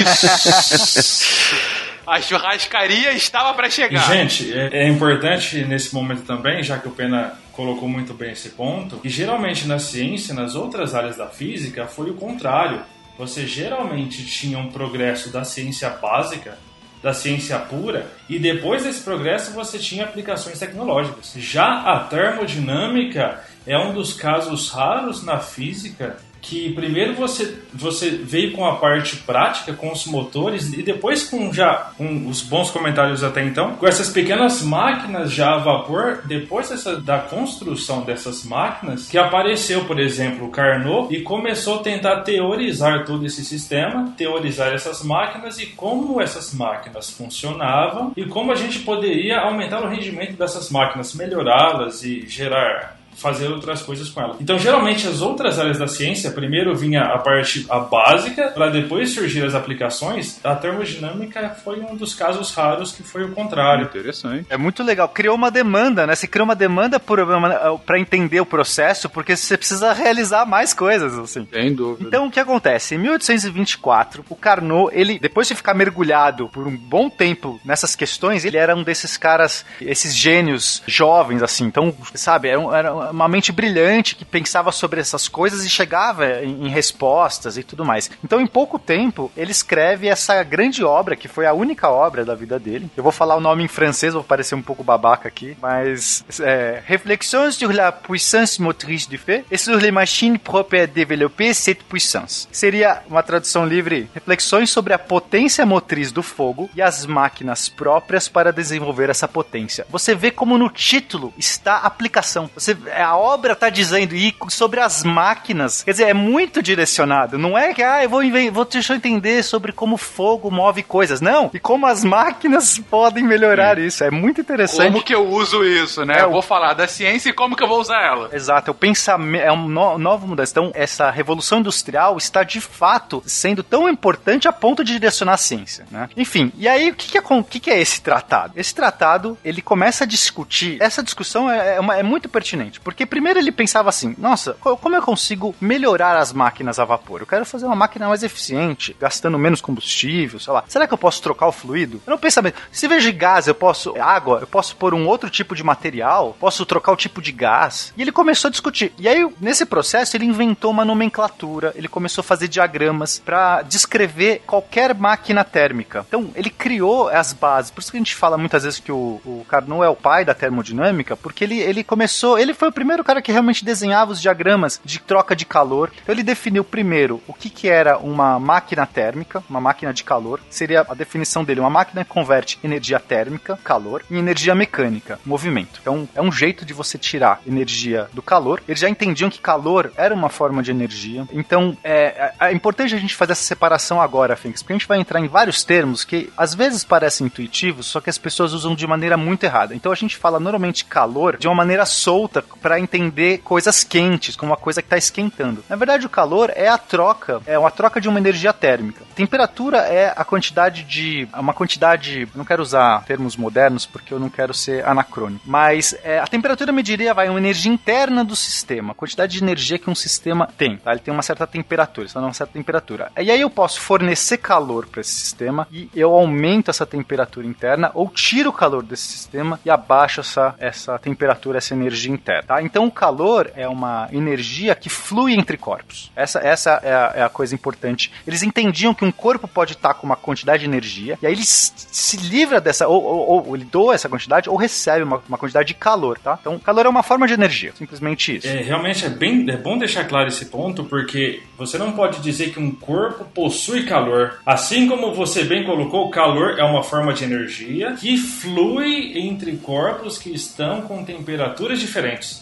Isso! 0.00 1.54
A 2.04 2.20
churrascaria 2.20 3.12
estava 3.12 3.54
para 3.54 3.70
chegar. 3.70 4.12
Gente, 4.12 4.52
é, 4.52 4.84
é, 4.84 4.88
importante 4.88 5.64
nesse 5.64 5.94
momento 5.94 6.22
também, 6.22 6.62
já 6.62 6.76
que 6.76 6.88
o 6.88 6.90
Pena 6.90 7.34
colocou 7.52 7.88
muito 7.88 8.12
bem 8.12 8.32
esse 8.32 8.50
ponto, 8.50 8.96
que 8.96 9.08
geralmente 9.08 9.68
na 9.68 9.78
ciência, 9.78 10.34
nas 10.34 10.56
outras 10.56 10.96
áreas 10.96 11.16
da 11.16 11.28
física, 11.28 11.86
foi 11.86 12.10
o 12.10 12.14
contrário. 12.14 12.80
Você 13.16 13.46
geralmente 13.46 14.26
tinha 14.26 14.58
um 14.58 14.68
progresso 14.68 15.30
da 15.30 15.44
ciência 15.44 15.88
básica 15.90 16.58
da 17.02 17.12
ciência 17.12 17.58
pura, 17.58 18.06
e 18.28 18.38
depois 18.38 18.84
desse 18.84 19.02
progresso 19.02 19.52
você 19.52 19.76
tinha 19.76 20.04
aplicações 20.04 20.58
tecnológicas. 20.58 21.34
Já 21.36 21.82
a 21.82 21.98
termodinâmica 22.04 23.42
é 23.66 23.78
um 23.78 23.92
dos 23.92 24.12
casos 24.12 24.70
raros 24.70 25.22
na 25.22 25.38
física 25.38 26.16
que 26.42 26.72
primeiro 26.72 27.14
você, 27.14 27.56
você 27.72 28.10
veio 28.10 28.52
com 28.52 28.66
a 28.66 28.74
parte 28.74 29.16
prática, 29.18 29.72
com 29.72 29.92
os 29.92 30.04
motores, 30.06 30.72
e 30.72 30.82
depois 30.82 31.22
com 31.22 31.52
já 31.52 31.92
com 31.96 32.26
os 32.26 32.42
bons 32.42 32.70
comentários 32.70 33.22
até 33.22 33.44
então, 33.44 33.76
com 33.76 33.86
essas 33.86 34.10
pequenas 34.10 34.60
máquinas 34.60 35.30
já 35.30 35.54
a 35.54 35.58
vapor, 35.58 36.22
depois 36.24 36.68
dessa, 36.68 37.00
da 37.00 37.18
construção 37.20 38.02
dessas 38.02 38.44
máquinas, 38.44 39.08
que 39.08 39.16
apareceu, 39.16 39.84
por 39.84 40.00
exemplo, 40.00 40.48
o 40.48 40.50
Carnot 40.50 41.14
e 41.14 41.22
começou 41.22 41.76
a 41.76 41.82
tentar 41.82 42.22
teorizar 42.22 43.04
todo 43.06 43.24
esse 43.24 43.44
sistema, 43.44 44.12
teorizar 44.18 44.74
essas 44.74 45.04
máquinas 45.04 45.60
e 45.60 45.66
como 45.66 46.20
essas 46.20 46.52
máquinas 46.52 47.10
funcionavam 47.10 48.12
e 48.16 48.24
como 48.24 48.50
a 48.50 48.56
gente 48.56 48.80
poderia 48.80 49.38
aumentar 49.40 49.80
o 49.80 49.88
rendimento 49.88 50.36
dessas 50.36 50.70
máquinas, 50.70 51.14
melhorá-las 51.14 52.02
e 52.02 52.26
gerar 52.26 53.01
fazer 53.14 53.48
outras 53.48 53.82
coisas 53.82 54.08
com 54.08 54.20
ela. 54.20 54.36
Então, 54.40 54.58
geralmente, 54.58 55.06
as 55.06 55.20
outras 55.20 55.58
áreas 55.58 55.78
da 55.78 55.86
ciência, 55.86 56.30
primeiro 56.30 56.74
vinha 56.74 57.02
a 57.02 57.18
parte 57.18 57.66
a 57.68 57.78
básica, 57.78 58.48
para 58.48 58.68
depois 58.70 59.10
surgir 59.10 59.44
as 59.44 59.54
aplicações. 59.54 60.40
A 60.44 60.54
termodinâmica 60.54 61.56
foi 61.62 61.80
um 61.80 61.96
dos 61.96 62.14
casos 62.14 62.52
raros 62.54 62.92
que 62.92 63.02
foi 63.02 63.24
o 63.24 63.32
contrário. 63.32 63.84
Interessante. 63.84 64.46
É 64.50 64.56
muito 64.56 64.82
legal. 64.82 65.08
Criou 65.08 65.34
uma 65.36 65.50
demanda, 65.50 66.06
né? 66.06 66.14
Você 66.14 66.26
criou 66.26 66.44
uma 66.44 66.56
demanda 66.56 67.00
para 67.00 67.98
entender 67.98 68.40
o 68.40 68.46
processo, 68.46 69.08
porque 69.08 69.36
você 69.36 69.56
precisa 69.56 69.92
realizar 69.92 70.46
mais 70.46 70.74
coisas, 70.74 71.18
assim. 71.18 71.46
Sem 71.52 71.74
dúvida. 71.74 72.08
Então, 72.08 72.26
o 72.26 72.30
que 72.30 72.40
acontece? 72.40 72.94
Em 72.94 72.98
1824, 72.98 74.24
o 74.28 74.36
Carnot, 74.36 74.90
ele, 74.92 75.18
depois 75.18 75.48
de 75.48 75.54
ficar 75.54 75.74
mergulhado 75.74 76.48
por 76.48 76.66
um 76.66 76.76
bom 76.76 77.08
tempo 77.08 77.60
nessas 77.64 77.94
questões, 77.94 78.44
ele 78.44 78.56
era 78.56 78.74
um 78.74 78.82
desses 78.82 79.16
caras, 79.16 79.64
esses 79.80 80.14
gênios 80.14 80.82
jovens, 80.86 81.42
assim. 81.42 81.64
Então, 81.64 81.94
sabe, 82.14 82.48
era, 82.48 82.60
um, 82.60 82.74
era 82.74 82.92
uma 83.10 83.28
mente 83.28 83.52
brilhante 83.52 84.14
que 84.14 84.24
pensava 84.24 84.72
sobre 84.72 85.00
essas 85.00 85.28
coisas 85.28 85.64
e 85.64 85.70
chegava 85.70 86.42
em, 86.42 86.66
em 86.66 86.68
respostas 86.68 87.56
e 87.56 87.62
tudo 87.62 87.84
mais. 87.84 88.10
Então, 88.24 88.40
em 88.40 88.46
pouco 88.46 88.78
tempo, 88.78 89.30
ele 89.36 89.50
escreve 89.50 90.08
essa 90.08 90.42
grande 90.42 90.84
obra, 90.84 91.16
que 91.16 91.28
foi 91.28 91.46
a 91.46 91.52
única 91.52 91.88
obra 91.88 92.24
da 92.24 92.34
vida 92.34 92.58
dele. 92.58 92.90
Eu 92.96 93.02
vou 93.02 93.12
falar 93.12 93.36
o 93.36 93.40
nome 93.40 93.64
em 93.64 93.68
francês, 93.68 94.14
vou 94.14 94.24
parecer 94.24 94.54
um 94.54 94.62
pouco 94.62 94.84
babaca 94.84 95.28
aqui, 95.28 95.56
mas 95.60 96.24
é, 96.40 96.82
Réflexions 96.86 97.56
sur 97.56 97.72
la 97.72 97.92
puissance 97.92 98.60
motrice 98.60 99.08
du 99.08 99.18
feu 99.18 99.44
et 99.50 99.56
sur 99.56 99.76
les 99.76 99.90
machines 99.90 100.38
propres 100.38 100.80
à 100.80 100.86
développer 100.86 101.54
cette 101.54 101.84
puissance. 101.84 102.48
Seria 102.52 103.02
uma 103.08 103.22
tradução 103.22 103.66
livre, 103.66 104.08
reflexões 104.14 104.70
sobre 104.70 104.92
a 104.92 104.98
potência 104.98 105.64
motriz 105.64 106.12
do 106.12 106.22
fogo 106.22 106.68
e 106.74 106.82
as 106.82 107.06
máquinas 107.06 107.68
próprias 107.68 108.28
para 108.28 108.52
desenvolver 108.52 109.10
essa 109.10 109.28
potência. 109.28 109.86
Você 109.90 110.14
vê 110.14 110.30
como 110.30 110.58
no 110.58 110.68
título 110.68 111.32
está 111.38 111.76
a 111.76 111.86
aplicação. 111.86 112.50
Você 112.54 112.76
a 113.00 113.16
obra 113.16 113.52
está 113.52 113.68
dizendo 113.70 114.14
e 114.14 114.34
sobre 114.48 114.80
as 114.80 115.04
máquinas. 115.04 115.82
Quer 115.82 115.92
dizer, 115.92 116.08
é 116.08 116.14
muito 116.14 116.62
direcionado. 116.62 117.38
Não 117.38 117.56
é 117.56 117.72
que 117.72 117.82
ah, 117.82 118.02
eu 118.02 118.08
vou, 118.08 118.22
vou 118.52 118.64
deixar 118.64 118.94
eu 118.94 118.98
entender 118.98 119.42
sobre 119.42 119.72
como 119.72 119.96
fogo 119.96 120.50
move 120.50 120.82
coisas. 120.82 121.20
Não. 121.20 121.50
E 121.52 121.58
como 121.58 121.86
as 121.86 122.04
máquinas 122.04 122.78
podem 122.90 123.24
melhorar 123.24 123.76
Sim. 123.76 123.86
isso. 123.86 124.04
É 124.04 124.10
muito 124.10 124.40
interessante. 124.40 124.92
Como 124.92 125.04
que 125.04 125.14
eu 125.14 125.28
uso 125.28 125.64
isso, 125.64 126.04
né? 126.04 126.20
É, 126.20 126.22
eu 126.22 126.30
vou 126.30 126.42
falar 126.42 126.74
da 126.74 126.86
ciência 126.86 127.30
e 127.30 127.32
como 127.32 127.56
que 127.56 127.62
eu 127.62 127.68
vou 127.68 127.80
usar 127.80 128.02
ela. 128.02 128.30
Exato. 128.32 128.70
O 128.70 128.74
pensamento 128.74 129.42
é 129.42 129.52
um 129.52 129.68
no, 129.68 129.98
novo 129.98 130.26
mudança. 130.26 130.52
Então, 130.52 130.70
essa 130.74 131.10
revolução 131.10 131.60
industrial 131.60 132.16
está 132.16 132.42
de 132.42 132.60
fato 132.60 133.22
sendo 133.26 133.62
tão 133.62 133.88
importante 133.88 134.48
a 134.48 134.52
ponto 134.52 134.84
de 134.84 134.92
direcionar 134.92 135.34
a 135.34 135.38
ciência, 135.38 135.86
né? 135.90 136.08
Enfim, 136.16 136.52
e 136.56 136.68
aí 136.68 136.90
o 136.90 136.94
que, 136.94 137.10
que, 137.10 137.18
é, 137.18 137.22
o 137.22 137.44
que, 137.44 137.60
que 137.60 137.70
é 137.70 137.80
esse 137.80 138.00
tratado? 138.00 138.52
Esse 138.56 138.74
tratado 138.74 139.38
ele 139.44 139.62
começa 139.62 140.04
a 140.04 140.06
discutir. 140.06 140.76
Essa 140.80 141.02
discussão 141.02 141.50
é, 141.50 141.76
é, 141.76 141.80
uma, 141.80 141.96
é 141.96 142.02
muito 142.02 142.28
pertinente 142.28 142.80
porque 142.82 143.06
primeiro 143.06 143.38
ele 143.38 143.52
pensava 143.52 143.88
assim: 143.88 144.14
nossa, 144.18 144.54
como 144.54 144.94
eu 144.94 145.02
consigo 145.02 145.54
melhorar 145.60 146.16
as 146.16 146.32
máquinas 146.32 146.78
a 146.78 146.84
vapor? 146.84 147.20
Eu 147.20 147.26
quero 147.26 147.46
fazer 147.46 147.66
uma 147.66 147.76
máquina 147.76 148.08
mais 148.08 148.22
eficiente, 148.22 148.96
gastando 149.00 149.38
menos 149.38 149.60
combustível, 149.60 150.38
sei 150.40 150.52
lá. 150.52 150.64
Será 150.68 150.86
que 150.86 150.94
eu 150.94 150.98
posso 150.98 151.22
trocar 151.22 151.46
o 151.46 151.52
fluido? 151.52 152.00
Eu 152.06 152.10
não 152.10 152.18
pensamento. 152.18 152.60
Se 152.70 152.88
vejo 152.88 153.12
gás, 153.12 153.46
eu 153.46 153.54
posso. 153.54 153.94
Água, 154.00 154.38
eu 154.40 154.46
posso 154.46 154.76
pôr 154.76 154.94
um 154.94 155.06
outro 155.06 155.30
tipo 155.30 155.54
de 155.54 155.62
material, 155.62 156.36
posso 156.38 156.64
trocar 156.66 156.92
o 156.92 156.96
tipo 156.96 157.20
de 157.20 157.32
gás. 157.32 157.92
E 157.96 158.02
ele 158.02 158.12
começou 158.12 158.48
a 158.48 158.50
discutir. 158.50 158.92
E 158.98 159.08
aí, 159.08 159.28
nesse 159.40 159.64
processo, 159.64 160.16
ele 160.16 160.24
inventou 160.24 160.70
uma 160.70 160.84
nomenclatura, 160.84 161.72
ele 161.76 161.88
começou 161.88 162.22
a 162.22 162.24
fazer 162.24 162.48
diagramas 162.48 163.18
para 163.18 163.62
descrever 163.62 164.42
qualquer 164.46 164.94
máquina 164.94 165.44
térmica. 165.44 166.04
Então, 166.08 166.30
ele 166.34 166.50
criou 166.50 167.08
as 167.08 167.32
bases. 167.32 167.70
Por 167.70 167.80
isso 167.80 167.90
que 167.90 167.96
a 167.96 168.00
gente 168.00 168.14
fala 168.14 168.38
muitas 168.38 168.64
vezes 168.64 168.80
que 168.80 168.90
o, 168.92 169.20
o 169.24 169.44
Carnot 169.48 169.84
é 169.84 169.88
o 169.88 169.96
pai 169.96 170.24
da 170.24 170.34
termodinâmica, 170.34 171.16
porque 171.16 171.44
ele, 171.44 171.60
ele 171.60 171.84
começou. 171.84 172.38
Ele 172.38 172.54
foi 172.54 172.71
o 172.72 172.74
primeiro 172.74 173.04
cara 173.04 173.20
que 173.20 173.30
realmente 173.30 173.64
desenhava 173.64 174.12
os 174.12 174.20
diagramas 174.20 174.80
de 174.82 174.98
troca 174.98 175.36
de 175.36 175.44
calor. 175.44 175.92
Então 176.02 176.14
ele 176.14 176.22
definiu 176.22 176.64
primeiro 176.64 177.22
o 177.28 177.34
que, 177.34 177.50
que 177.50 177.68
era 177.68 177.98
uma 177.98 178.40
máquina 178.40 178.86
térmica, 178.86 179.44
uma 179.48 179.60
máquina 179.60 179.92
de 179.92 180.02
calor. 180.02 180.40
Seria 180.48 180.84
a 180.88 180.94
definição 180.94 181.44
dele, 181.44 181.60
uma 181.60 181.70
máquina 181.70 182.02
que 182.02 182.10
converte 182.10 182.58
energia 182.64 182.98
térmica, 182.98 183.58
calor, 183.62 184.02
em 184.10 184.16
energia 184.16 184.54
mecânica, 184.54 185.20
movimento. 185.24 185.80
Então 185.82 186.08
é 186.14 186.22
um 186.22 186.32
jeito 186.32 186.64
de 186.64 186.72
você 186.72 186.96
tirar 186.96 187.40
energia 187.46 188.08
do 188.12 188.22
calor. 188.22 188.62
Eles 188.66 188.80
já 188.80 188.88
entendiam 188.88 189.28
que 189.28 189.40
calor 189.40 189.92
era 189.96 190.14
uma 190.14 190.30
forma 190.30 190.62
de 190.62 190.70
energia. 190.70 191.28
Então 191.30 191.76
é, 191.84 192.32
é, 192.40 192.48
é 192.48 192.52
importante 192.52 192.94
a 192.94 192.98
gente 192.98 193.14
fazer 193.14 193.32
essa 193.32 193.44
separação 193.44 194.00
agora, 194.00 194.34
Finks, 194.34 194.62
porque 194.62 194.72
a 194.72 194.76
gente 194.76 194.88
vai 194.88 194.98
entrar 194.98 195.20
em 195.20 195.28
vários 195.28 195.62
termos 195.62 196.04
que 196.04 196.32
às 196.36 196.54
vezes 196.54 196.84
parecem 196.84 197.26
intuitivos, 197.26 197.86
só 197.86 198.00
que 198.00 198.08
as 198.08 198.18
pessoas 198.18 198.54
usam 198.54 198.74
de 198.74 198.86
maneira 198.86 199.18
muito 199.18 199.44
errada. 199.44 199.74
Então 199.74 199.92
a 199.92 199.96
gente 199.96 200.16
fala 200.16 200.40
normalmente 200.40 200.86
calor 200.86 201.36
de 201.36 201.46
uma 201.46 201.54
maneira 201.54 201.84
solta 201.84 202.42
para 202.62 202.78
entender 202.78 203.38
coisas 203.38 203.82
quentes, 203.82 204.36
como 204.36 204.52
uma 204.52 204.56
coisa 204.56 204.80
que 204.80 204.86
está 204.86 204.96
esquentando. 204.96 205.64
Na 205.68 205.76
verdade, 205.76 206.06
o 206.06 206.10
calor 206.10 206.52
é 206.54 206.68
a 206.68 206.78
troca, 206.78 207.42
é 207.44 207.58
uma 207.58 207.70
troca 207.70 208.00
de 208.00 208.08
uma 208.08 208.18
energia 208.18 208.52
térmica. 208.52 209.04
Temperatura 209.14 209.78
é 209.78 210.12
a 210.16 210.24
quantidade 210.24 210.84
de. 210.84 211.28
uma 211.34 211.52
quantidade. 211.52 212.28
Não 212.34 212.44
quero 212.44 212.62
usar 212.62 213.04
termos 213.04 213.36
modernos 213.36 213.84
porque 213.84 214.14
eu 214.14 214.20
não 214.20 214.30
quero 214.30 214.54
ser 214.54 214.86
anacrônico. 214.86 215.42
Mas 215.44 215.94
é, 216.04 216.18
a 216.18 216.26
temperatura 216.26 216.72
mediria 216.72 217.12
vai 217.12 217.28
uma 217.28 217.38
energia 217.38 217.72
interna 217.72 218.24
do 218.24 218.36
sistema, 218.36 218.92
a 218.92 218.94
quantidade 218.94 219.32
de 219.32 219.42
energia 219.42 219.78
que 219.78 219.90
um 219.90 219.94
sistema 219.94 220.48
tem. 220.56 220.76
Tá? 220.76 220.92
Ele 220.92 221.00
tem 221.00 221.12
uma 221.12 221.22
certa 221.22 221.46
temperatura, 221.46 222.06
está 222.06 222.20
numa 222.20 222.32
certa 222.32 222.52
temperatura. 222.52 223.10
E 223.18 223.30
aí 223.30 223.40
eu 223.40 223.50
posso 223.50 223.80
fornecer 223.80 224.38
calor 224.38 224.86
para 224.86 225.00
esse 225.00 225.12
sistema 225.12 225.66
e 225.70 225.88
eu 225.94 226.12
aumento 226.12 226.70
essa 226.70 226.86
temperatura 226.86 227.46
interna 227.46 227.90
ou 227.94 228.08
tiro 228.08 228.50
o 228.50 228.52
calor 228.52 228.82
desse 228.82 229.08
sistema 229.08 229.58
e 229.64 229.70
abaixo 229.70 230.20
essa, 230.20 230.54
essa 230.58 230.98
temperatura, 230.98 231.58
essa 231.58 231.74
energia 231.74 232.12
interna. 232.12 232.44
Tá? 232.52 232.60
Então 232.60 232.84
o 232.84 232.90
calor 232.90 233.50
é 233.56 233.66
uma 233.66 234.10
energia 234.12 234.74
que 234.74 234.90
flui 234.90 235.32
entre 235.32 235.56
corpos. 235.56 236.12
Essa, 236.14 236.38
essa 236.40 236.80
é, 236.82 236.92
a, 236.92 237.12
é 237.16 237.22
a 237.22 237.28
coisa 237.30 237.54
importante. 237.54 238.12
Eles 238.26 238.42
entendiam 238.42 238.92
que 238.92 239.06
um 239.06 239.10
corpo 239.10 239.48
pode 239.48 239.72
estar 239.72 239.94
com 239.94 240.04
uma 240.04 240.16
quantidade 240.16 240.60
de 240.60 240.68
energia 240.68 241.18
e 241.22 241.26
aí 241.26 241.32
ele 241.32 241.46
se 241.46 242.18
livra 242.18 242.60
dessa, 242.60 242.86
ou, 242.86 243.02
ou, 243.02 243.48
ou 243.48 243.56
ele 243.56 243.64
doa 243.64 243.94
essa 243.94 244.06
quantidade 244.06 244.50
ou 244.50 244.56
recebe 244.56 245.02
uma, 245.02 245.22
uma, 245.26 245.38
quantidade 245.38 245.68
de 245.68 245.72
calor, 245.72 246.18
tá? 246.18 246.36
Então, 246.38 246.58
calor 246.58 246.84
é 246.84 246.88
uma 246.90 247.02
forma 247.02 247.26
de 247.26 247.32
energia, 247.32 247.72
simplesmente 247.74 248.36
isso. 248.36 248.46
É, 248.46 248.60
realmente 248.60 249.06
é, 249.06 249.08
bem, 249.08 249.48
é 249.48 249.56
bom 249.56 249.78
deixar 249.78 250.04
claro 250.04 250.28
esse 250.28 250.44
ponto, 250.44 250.84
porque 250.84 251.42
você 251.56 251.78
não 251.78 251.92
pode 251.92 252.20
dizer 252.20 252.52
que 252.52 252.60
um 252.60 252.70
corpo 252.70 253.24
possui 253.24 253.86
calor. 253.86 254.40
Assim 254.44 254.86
como 254.86 255.14
você 255.14 255.42
bem 255.42 255.64
colocou, 255.64 256.10
calor 256.10 256.58
é 256.58 256.64
uma 256.64 256.82
forma 256.82 257.14
de 257.14 257.24
energia 257.24 257.92
que 257.92 258.18
flui 258.18 259.18
entre 259.18 259.56
corpos 259.56 260.18
que 260.18 260.34
estão 260.34 260.82
com 260.82 261.02
temperaturas 261.02 261.80
diferentes. 261.80 262.41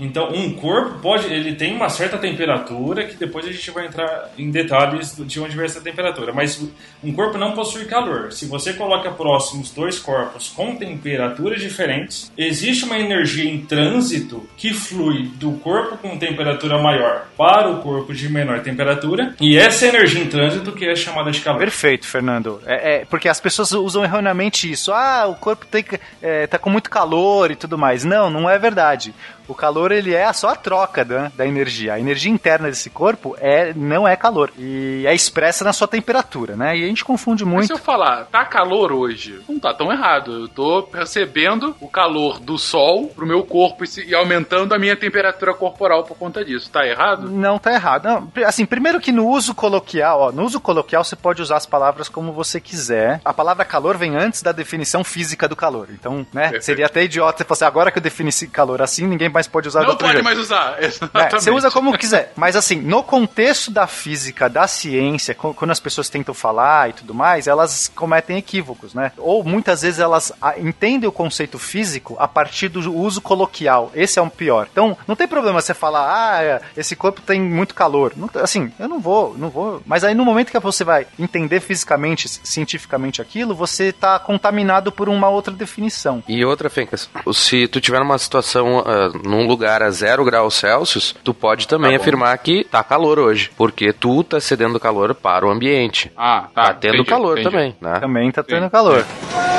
Então, 0.00 0.30
um 0.32 0.54
corpo 0.54 0.98
pode, 1.00 1.32
ele 1.32 1.54
tem 1.54 1.74
uma 1.74 1.90
certa 1.90 2.16
temperatura 2.16 3.04
que 3.04 3.16
depois 3.16 3.46
a 3.46 3.52
gente 3.52 3.70
vai 3.70 3.86
entrar 3.86 4.30
em 4.38 4.50
detalhes 4.50 5.14
de 5.16 5.38
onde 5.38 5.54
vem 5.54 5.66
essa 5.66 5.80
temperatura. 5.80 6.32
Mas 6.32 6.60
um 7.04 7.12
corpo 7.12 7.36
não 7.36 7.52
possui 7.52 7.84
calor. 7.84 8.32
Se 8.32 8.46
você 8.46 8.72
coloca 8.72 9.10
próximos 9.10 9.70
dois 9.70 9.98
corpos 9.98 10.48
com 10.48 10.74
temperaturas 10.76 11.60
diferentes, 11.60 12.32
existe 12.36 12.84
uma 12.84 12.98
energia 12.98 13.50
em 13.50 13.60
trânsito 13.60 14.48
que 14.56 14.72
flui 14.72 15.30
do 15.34 15.52
corpo 15.52 15.98
com 15.98 16.18
temperatura 16.18 16.78
maior 16.78 17.26
para 17.36 17.70
o 17.70 17.80
corpo 17.82 18.14
de 18.14 18.28
menor 18.28 18.60
temperatura. 18.60 19.34
E 19.40 19.58
essa 19.58 19.86
energia 19.86 20.22
em 20.22 20.28
trânsito 20.28 20.72
que 20.72 20.86
é 20.86 20.96
chamada 20.96 21.30
de 21.30 21.40
calor. 21.40 21.58
Perfeito, 21.58 22.06
Fernando. 22.06 22.60
É, 22.64 23.00
é 23.00 23.04
porque 23.04 23.28
as 23.28 23.40
pessoas 23.40 23.72
usam 23.72 24.02
erroneamente 24.02 24.70
isso. 24.70 24.92
Ah, 24.92 25.26
o 25.26 25.34
corpo 25.34 25.66
tem, 25.66 25.84
é, 26.22 26.46
tá 26.46 26.58
com 26.58 26.70
muito 26.70 26.88
calor 26.88 27.50
e 27.50 27.56
tudo 27.56 27.76
mais. 27.76 28.04
Não, 28.04 28.30
não 28.30 28.48
é 28.48 28.58
verdade. 28.58 29.14
O 29.50 29.54
calor 29.54 29.89
calor 29.90 29.92
ele 29.92 30.14
é 30.14 30.32
só 30.32 30.50
a 30.50 30.56
troca 30.56 31.04
da, 31.04 31.30
da 31.34 31.46
energia. 31.46 31.94
A 31.94 32.00
energia 32.00 32.30
interna 32.30 32.68
desse 32.68 32.88
corpo 32.88 33.36
é, 33.38 33.72
não 33.74 34.06
é 34.06 34.16
calor. 34.16 34.50
E 34.56 35.04
é 35.06 35.14
expressa 35.14 35.64
na 35.64 35.72
sua 35.72 35.88
temperatura, 35.88 36.56
né? 36.56 36.76
E 36.76 36.84
a 36.84 36.86
gente 36.86 37.04
confunde 37.04 37.44
Mas 37.44 37.52
muito. 37.52 37.66
se 37.66 37.72
eu 37.72 37.78
falar, 37.78 38.26
tá 38.26 38.44
calor 38.44 38.92
hoje, 38.92 39.40
não 39.48 39.58
tá 39.58 39.74
tão 39.74 39.92
errado. 39.92 40.32
Eu 40.32 40.48
tô 40.48 40.82
percebendo 40.84 41.74
o 41.80 41.88
calor 41.88 42.38
do 42.38 42.58
sol 42.58 43.08
pro 43.08 43.26
meu 43.26 43.42
corpo 43.42 43.84
e, 43.84 44.14
aumentando 44.14 44.74
a 44.74 44.78
minha 44.78 44.96
temperatura 44.96 45.54
corporal 45.54 46.04
por 46.04 46.16
conta 46.16 46.44
disso. 46.44 46.70
Tá 46.70 46.86
errado? 46.86 47.28
Não 47.30 47.58
tá 47.58 47.72
errado. 47.72 48.04
Não, 48.04 48.32
assim, 48.46 48.64
primeiro 48.64 49.00
que 49.00 49.12
no 49.12 49.26
uso 49.26 49.54
coloquial, 49.54 50.20
ó, 50.20 50.32
no 50.32 50.44
uso 50.44 50.60
coloquial 50.60 51.02
você 51.02 51.16
pode 51.16 51.42
usar 51.42 51.56
as 51.56 51.66
palavras 51.66 52.08
como 52.08 52.32
você 52.32 52.60
quiser. 52.60 53.20
A 53.24 53.32
palavra 53.32 53.64
calor 53.64 53.96
vem 53.96 54.16
antes 54.16 54.42
da 54.42 54.52
definição 54.52 55.02
física 55.02 55.48
do 55.48 55.56
calor. 55.56 55.88
Então, 55.90 56.26
né, 56.32 56.42
Perfeito. 56.42 56.64
seria 56.64 56.86
até 56.86 57.04
idiota 57.04 57.38
você 57.38 57.44
falar 57.44 57.56
assim, 57.56 57.64
agora 57.64 57.90
que 57.90 57.98
eu 57.98 58.02
defini 58.02 58.30
calor 58.52 58.82
assim, 58.82 59.06
ninguém 59.06 59.28
mais 59.28 59.48
pode 59.48 59.68
usar 59.68 59.79
Não 59.86 59.96
pode 59.96 60.12
jeito. 60.12 60.24
mais 60.24 60.38
usar. 60.38 60.76
É, 60.80 60.90
você 61.30 61.50
usa 61.50 61.70
como 61.70 61.96
quiser. 61.96 62.32
Mas 62.36 62.56
assim, 62.56 62.76
no 62.76 63.02
contexto 63.02 63.70
da 63.70 63.86
física, 63.86 64.48
da 64.48 64.66
ciência, 64.66 65.34
quando 65.34 65.70
as 65.70 65.80
pessoas 65.80 66.08
tentam 66.08 66.34
falar 66.34 66.90
e 66.90 66.92
tudo 66.92 67.14
mais, 67.14 67.46
elas 67.46 67.90
cometem 67.94 68.36
equívocos, 68.36 68.94
né? 68.94 69.12
Ou 69.18 69.44
muitas 69.44 69.82
vezes 69.82 70.00
elas 70.00 70.32
entendem 70.58 71.08
o 71.08 71.12
conceito 71.12 71.58
físico 71.58 72.16
a 72.18 72.26
partir 72.28 72.68
do 72.68 72.94
uso 72.94 73.20
coloquial. 73.20 73.90
Esse 73.94 74.18
é 74.18 74.22
o 74.22 74.30
pior. 74.30 74.68
Então, 74.70 74.96
não 75.06 75.16
tem 75.16 75.28
problema 75.28 75.60
você 75.60 75.74
falar, 75.74 76.06
ah, 76.36 76.42
é, 76.42 76.60
esse 76.76 76.94
corpo 76.96 77.20
tem 77.20 77.40
muito 77.40 77.74
calor. 77.74 78.12
Não- 78.16 78.30
assim, 78.42 78.72
eu 78.78 78.88
não 78.88 79.00
vou, 79.00 79.36
não 79.36 79.48
vou. 79.50 79.82
Mas 79.86 80.04
aí 80.04 80.14
no 80.14 80.24
momento 80.24 80.50
que 80.50 80.58
você 80.58 80.84
vai 80.84 81.06
entender 81.18 81.60
fisicamente, 81.60 82.28
cientificamente 82.28 83.20
aquilo, 83.22 83.54
você 83.54 83.92
tá 83.92 84.18
contaminado 84.18 84.92
por 84.92 85.08
uma 85.08 85.28
outra 85.28 85.52
definição. 85.54 86.22
E 86.28 86.44
outra, 86.44 86.68
Fencas, 86.68 87.08
se 87.32 87.66
tu 87.68 87.80
tiver 87.80 87.98
numa 88.00 88.18
situação, 88.18 88.80
ah, 88.86 89.10
num 89.24 89.46
lugar 89.46 89.69
a 89.82 89.90
zero 89.90 90.24
graus 90.24 90.54
Celsius, 90.54 91.14
tu 91.24 91.32
pode 91.32 91.66
também 91.68 91.92
Tá 91.96 91.96
afirmar 92.02 92.36
que 92.38 92.64
tá 92.64 92.82
calor 92.82 93.18
hoje, 93.18 93.50
porque 93.56 93.92
tu 93.92 94.22
tá 94.24 94.40
cedendo 94.40 94.78
calor 94.80 95.14
para 95.14 95.46
o 95.46 95.50
ambiente. 95.50 96.10
Ah, 96.16 96.48
tá. 96.54 96.62
Tá 96.68 96.74
tendo 96.74 96.94
entendi, 96.94 97.08
calor 97.08 97.38
entendi. 97.38 97.50
também, 97.50 97.76
né? 97.80 98.00
Também 98.00 98.30
tá 98.30 98.42
tendo 98.42 98.64
Sim. 98.64 98.70
calor. 98.70 99.04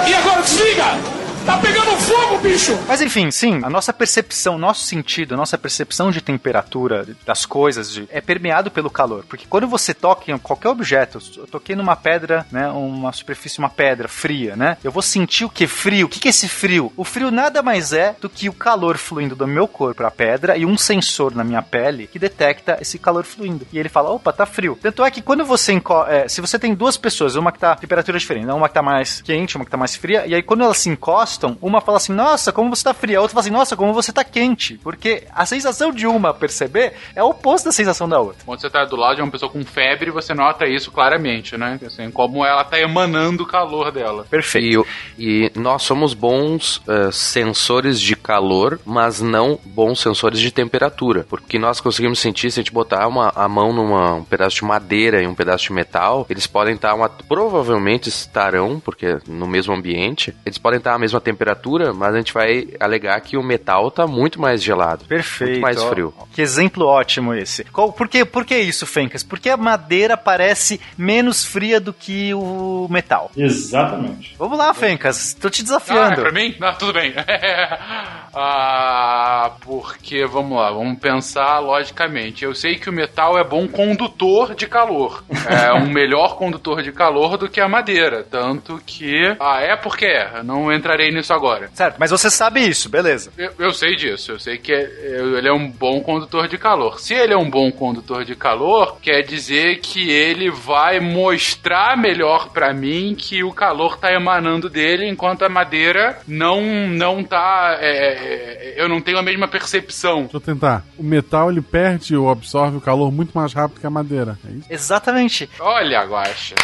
E 0.07 0.13
agora 0.13 0.41
desliga! 0.41 0.83
Tá 1.45 1.57
pegando 1.57 1.91
fogo, 1.97 2.20
bicho! 2.41 2.77
Mas 2.87 3.01
enfim, 3.01 3.29
sim, 3.31 3.59
a 3.63 3.69
nossa 3.69 3.93
percepção, 3.93 4.57
nosso 4.57 4.85
sentido, 4.85 5.33
a 5.33 5.37
nossa 5.37 5.57
percepção 5.57 6.11
de 6.11 6.21
temperatura 6.21 7.07
das 7.25 7.45
coisas 7.45 7.91
de- 7.91 8.07
é 8.11 8.19
permeado 8.19 8.71
pelo 8.71 8.89
calor. 8.89 9.23
Porque 9.27 9.45
quando 9.49 9.67
você 9.67 9.93
toca 9.93 10.31
em 10.31 10.37
qualquer 10.37 10.69
objeto, 10.69 11.19
eu 11.37 11.47
toquei 11.47 11.75
numa 11.75 11.95
pedra, 11.95 12.45
né, 12.51 12.67
uma 12.69 13.11
superfície, 13.13 13.59
uma 13.59 13.69
pedra 13.69 14.07
fria, 14.07 14.55
né, 14.55 14.77
eu 14.83 14.91
vou 14.91 15.01
sentir 15.01 15.45
o 15.45 15.49
que? 15.49 15.67
Frio. 15.67 16.07
O 16.07 16.09
que 16.09 16.19
que 16.19 16.27
é 16.27 16.31
esse 16.31 16.47
frio? 16.49 16.91
O 16.97 17.03
frio 17.03 17.31
nada 17.31 17.61
mais 17.61 17.93
é 17.93 18.15
do 18.19 18.29
que 18.29 18.49
o 18.49 18.53
calor 18.53 18.97
fluindo 18.97 19.35
do 19.35 19.47
meu 19.47 19.67
corpo 19.67 19.95
para 19.95 20.07
a 20.07 20.11
pedra 20.11 20.57
e 20.57 20.65
um 20.65 20.77
sensor 20.77 21.35
na 21.35 21.43
minha 21.43 21.61
pele 21.61 22.07
que 22.07 22.17
detecta 22.19 22.77
esse 22.81 22.97
calor 22.97 23.23
fluindo. 23.23 23.67
E 23.71 23.77
ele 23.79 23.89
fala, 23.89 24.09
opa, 24.09 24.33
tá 24.33 24.45
frio. 24.45 24.77
Tanto 24.81 25.03
é 25.03 25.11
que 25.11 25.21
quando 25.21 25.45
você, 25.45 25.79
é, 26.07 26.27
se 26.27 26.41
você 26.41 26.57
tem 26.57 26.73
duas 26.73 26.97
pessoas, 26.97 27.35
uma 27.35 27.51
que 27.51 27.59
tá 27.59 27.75
temperatura 27.75 28.17
diferente, 28.17 28.45
né, 28.45 28.53
uma 28.53 28.67
que 28.67 28.73
tá 28.73 28.81
mais 28.81 29.21
quente, 29.21 29.55
uma 29.55 29.65
que 29.65 29.71
tá 29.71 29.77
mais 29.77 29.95
fria, 29.95 30.25
e 30.25 30.33
aí 30.35 30.41
quando 30.41 30.63
elas 30.63 30.77
se 30.77 30.89
encostam, 30.89 31.57
uma 31.61 31.81
fala 31.81 31.97
assim, 31.97 32.13
nossa, 32.13 32.30
como 32.53 32.69
você 32.69 32.83
tá 32.83 32.93
fria, 32.93 33.17
a 33.17 33.21
outra 33.21 33.33
fala 33.33 33.41
assim, 33.41 33.51
nossa, 33.51 33.75
como 33.75 33.93
você 33.93 34.11
tá 34.11 34.23
quente. 34.23 34.77
Porque 34.83 35.23
a 35.33 35.45
sensação 35.45 35.91
de 35.91 36.07
uma 36.07 36.33
perceber 36.33 36.93
é 37.15 37.23
o 37.23 37.29
oposto 37.29 37.65
da 37.65 37.71
sensação 37.71 38.07
da 38.07 38.19
outra. 38.19 38.43
Quando 38.45 38.59
você 38.59 38.69
tá 38.69 38.83
do 38.85 38.95
lado 38.95 39.15
de 39.15 39.21
uma 39.21 39.31
pessoa 39.31 39.51
com 39.51 39.63
febre, 39.63 40.11
você 40.11 40.33
nota 40.33 40.67
isso 40.67 40.91
claramente, 40.91 41.57
né? 41.57 41.79
Assim, 41.85 42.09
como 42.11 42.45
ela 42.45 42.63
tá 42.63 42.79
emanando 42.79 43.43
o 43.43 43.47
calor 43.47 43.91
dela. 43.91 44.25
Perfeito. 44.29 44.85
E, 45.17 45.51
e 45.55 45.59
nós 45.59 45.83
somos 45.83 46.13
bons 46.13 46.81
eh, 46.87 47.09
sensores 47.11 47.99
de 47.99 48.15
calor, 48.15 48.79
mas 48.85 49.21
não 49.21 49.59
bons 49.63 49.99
sensores 49.99 50.39
de 50.39 50.51
temperatura. 50.51 51.25
Porque 51.29 51.59
nós 51.59 51.79
conseguimos 51.79 52.19
sentir, 52.19 52.51
se 52.51 52.59
a 52.59 52.63
gente 52.63 52.73
botar 52.73 53.07
uma, 53.07 53.31
a 53.35 53.47
mão 53.47 53.73
num 53.73 53.91
um 53.91 54.23
pedaço 54.23 54.57
de 54.57 54.65
madeira 54.65 55.21
e 55.21 55.27
um 55.27 55.35
pedaço 55.35 55.65
de 55.65 55.73
metal, 55.73 56.25
eles 56.29 56.47
podem 56.47 56.75
estar, 56.75 56.93
uma, 56.93 57.09
provavelmente 57.09 58.09
estarão, 58.09 58.79
porque 58.79 59.19
no 59.27 59.47
mesmo 59.47 59.73
ambiente, 59.73 60.35
eles 60.45 60.57
podem 60.57 60.77
estar 60.77 60.93
a 60.93 60.99
mesma 60.99 61.19
temperatura, 61.19 61.93
mas 61.93 62.13
a 62.13 62.17
gente 62.21 62.33
vai 62.33 62.67
alegar 62.79 63.19
que 63.21 63.37
o 63.37 63.43
metal 63.43 63.89
tá 63.91 64.05
muito 64.07 64.39
mais 64.39 64.61
gelado. 64.63 65.05
Perfeito. 65.05 65.51
Muito 65.51 65.61
mais 65.61 65.81
ó. 65.81 65.89
frio. 65.89 66.13
Que 66.33 66.41
exemplo 66.41 66.85
ótimo 66.85 67.33
esse. 67.33 67.63
Qual, 67.65 67.91
por, 67.91 68.07
que, 68.07 68.23
por 68.25 68.45
que 68.45 68.57
isso, 68.57 68.85
Fencas? 68.85 69.23
Porque 69.23 69.49
a 69.49 69.57
madeira 69.57 70.15
parece 70.17 70.79
menos 70.97 71.45
fria 71.45 71.79
do 71.79 71.93
que 71.93 72.33
o 72.33 72.87
metal. 72.89 73.31
Exatamente. 73.35 74.35
Vamos 74.37 74.57
lá, 74.57 74.73
Fencas. 74.73 75.33
Tô 75.33 75.49
te 75.49 75.61
Ah, 75.61 75.61
é 75.61 75.65
desafiando. 75.65 76.21
pra 76.21 76.31
mim? 76.31 76.55
Não, 76.59 76.73
tudo 76.73 76.93
bem. 76.93 77.13
ah, 78.33 79.51
porque, 79.61 80.25
vamos 80.25 80.57
lá, 80.57 80.71
vamos 80.71 80.99
pensar 80.99 81.59
logicamente. 81.59 82.43
Eu 82.45 82.53
sei 82.55 82.77
que 82.77 82.89
o 82.89 82.93
metal 82.93 83.37
é 83.37 83.43
bom 83.43 83.67
condutor 83.67 84.55
de 84.55 84.67
calor. 84.67 85.23
É 85.51 85.73
um 85.73 85.89
melhor 85.89 86.37
condutor 86.37 86.81
de 86.81 86.91
calor 86.91 87.35
do 87.37 87.49
que 87.49 87.59
a 87.59 87.67
madeira. 87.67 88.23
Tanto 88.23 88.81
que. 88.85 89.35
Ah, 89.39 89.59
é 89.59 89.75
porque 89.75 90.05
é. 90.05 90.37
Eu 90.37 90.43
não 90.43 90.71
entrarei 90.71 91.11
nisso 91.11 91.33
agora. 91.33 91.69
Certo, 91.73 91.97
mas 91.99 92.10
você 92.11 92.29
sabe 92.29 92.61
isso, 92.67 92.89
beleza. 92.89 93.31
Eu, 93.37 93.51
eu 93.59 93.73
sei 93.73 93.95
disso, 93.95 94.31
eu 94.31 94.39
sei 94.39 94.57
que 94.57 94.71
é- 94.71 94.81
é- 94.83 95.37
ele 95.37 95.47
é 95.47 95.53
um 95.53 95.69
bom 95.69 96.01
condutor 96.01 96.47
de 96.47 96.57
calor. 96.57 96.99
Se 96.99 97.13
ele 97.13 97.33
é 97.33 97.37
um 97.37 97.49
bom 97.49 97.71
condutor 97.71 98.23
de 98.25 98.35
calor, 98.35 98.97
quer 99.01 99.21
dizer 99.23 99.79
que 99.79 100.09
ele 100.09 100.49
vai 100.51 100.99
mostrar 100.99 101.97
melhor 101.97 102.49
pra 102.49 102.73
mim 102.73 103.15
que 103.17 103.43
o 103.43 103.51
calor 103.51 103.97
tá 103.97 104.11
emanando 104.13 104.69
dele, 104.69 105.07
enquanto 105.07 105.43
a 105.43 105.49
madeira 105.49 106.19
não 106.27 106.61
não 106.87 107.23
tá. 107.23 107.77
é, 107.79 107.89
é, 107.89 108.73
eu 108.77 108.87
não 108.89 109.01
tenho 109.01 109.17
a 109.17 109.23
mesma 109.23 109.47
percepção. 109.47 110.21
Deixa 110.23 110.37
eu 110.37 110.41
tentar. 110.41 110.83
O 110.97 111.03
metal 111.03 111.49
ele 111.51 111.61
perde 111.61 112.15
ou 112.15 112.29
absorve 112.29 112.77
o 112.77 112.81
calor 112.81 113.11
muito 113.11 113.31
mais 113.33 113.53
rápido 113.53 113.79
que 113.79 113.87
a 113.87 113.89
madeira. 113.89 114.37
É 114.47 114.51
isso? 114.51 114.67
Exatamente. 114.69 115.49
Olha, 115.59 116.03
Guaxa. 116.05 116.55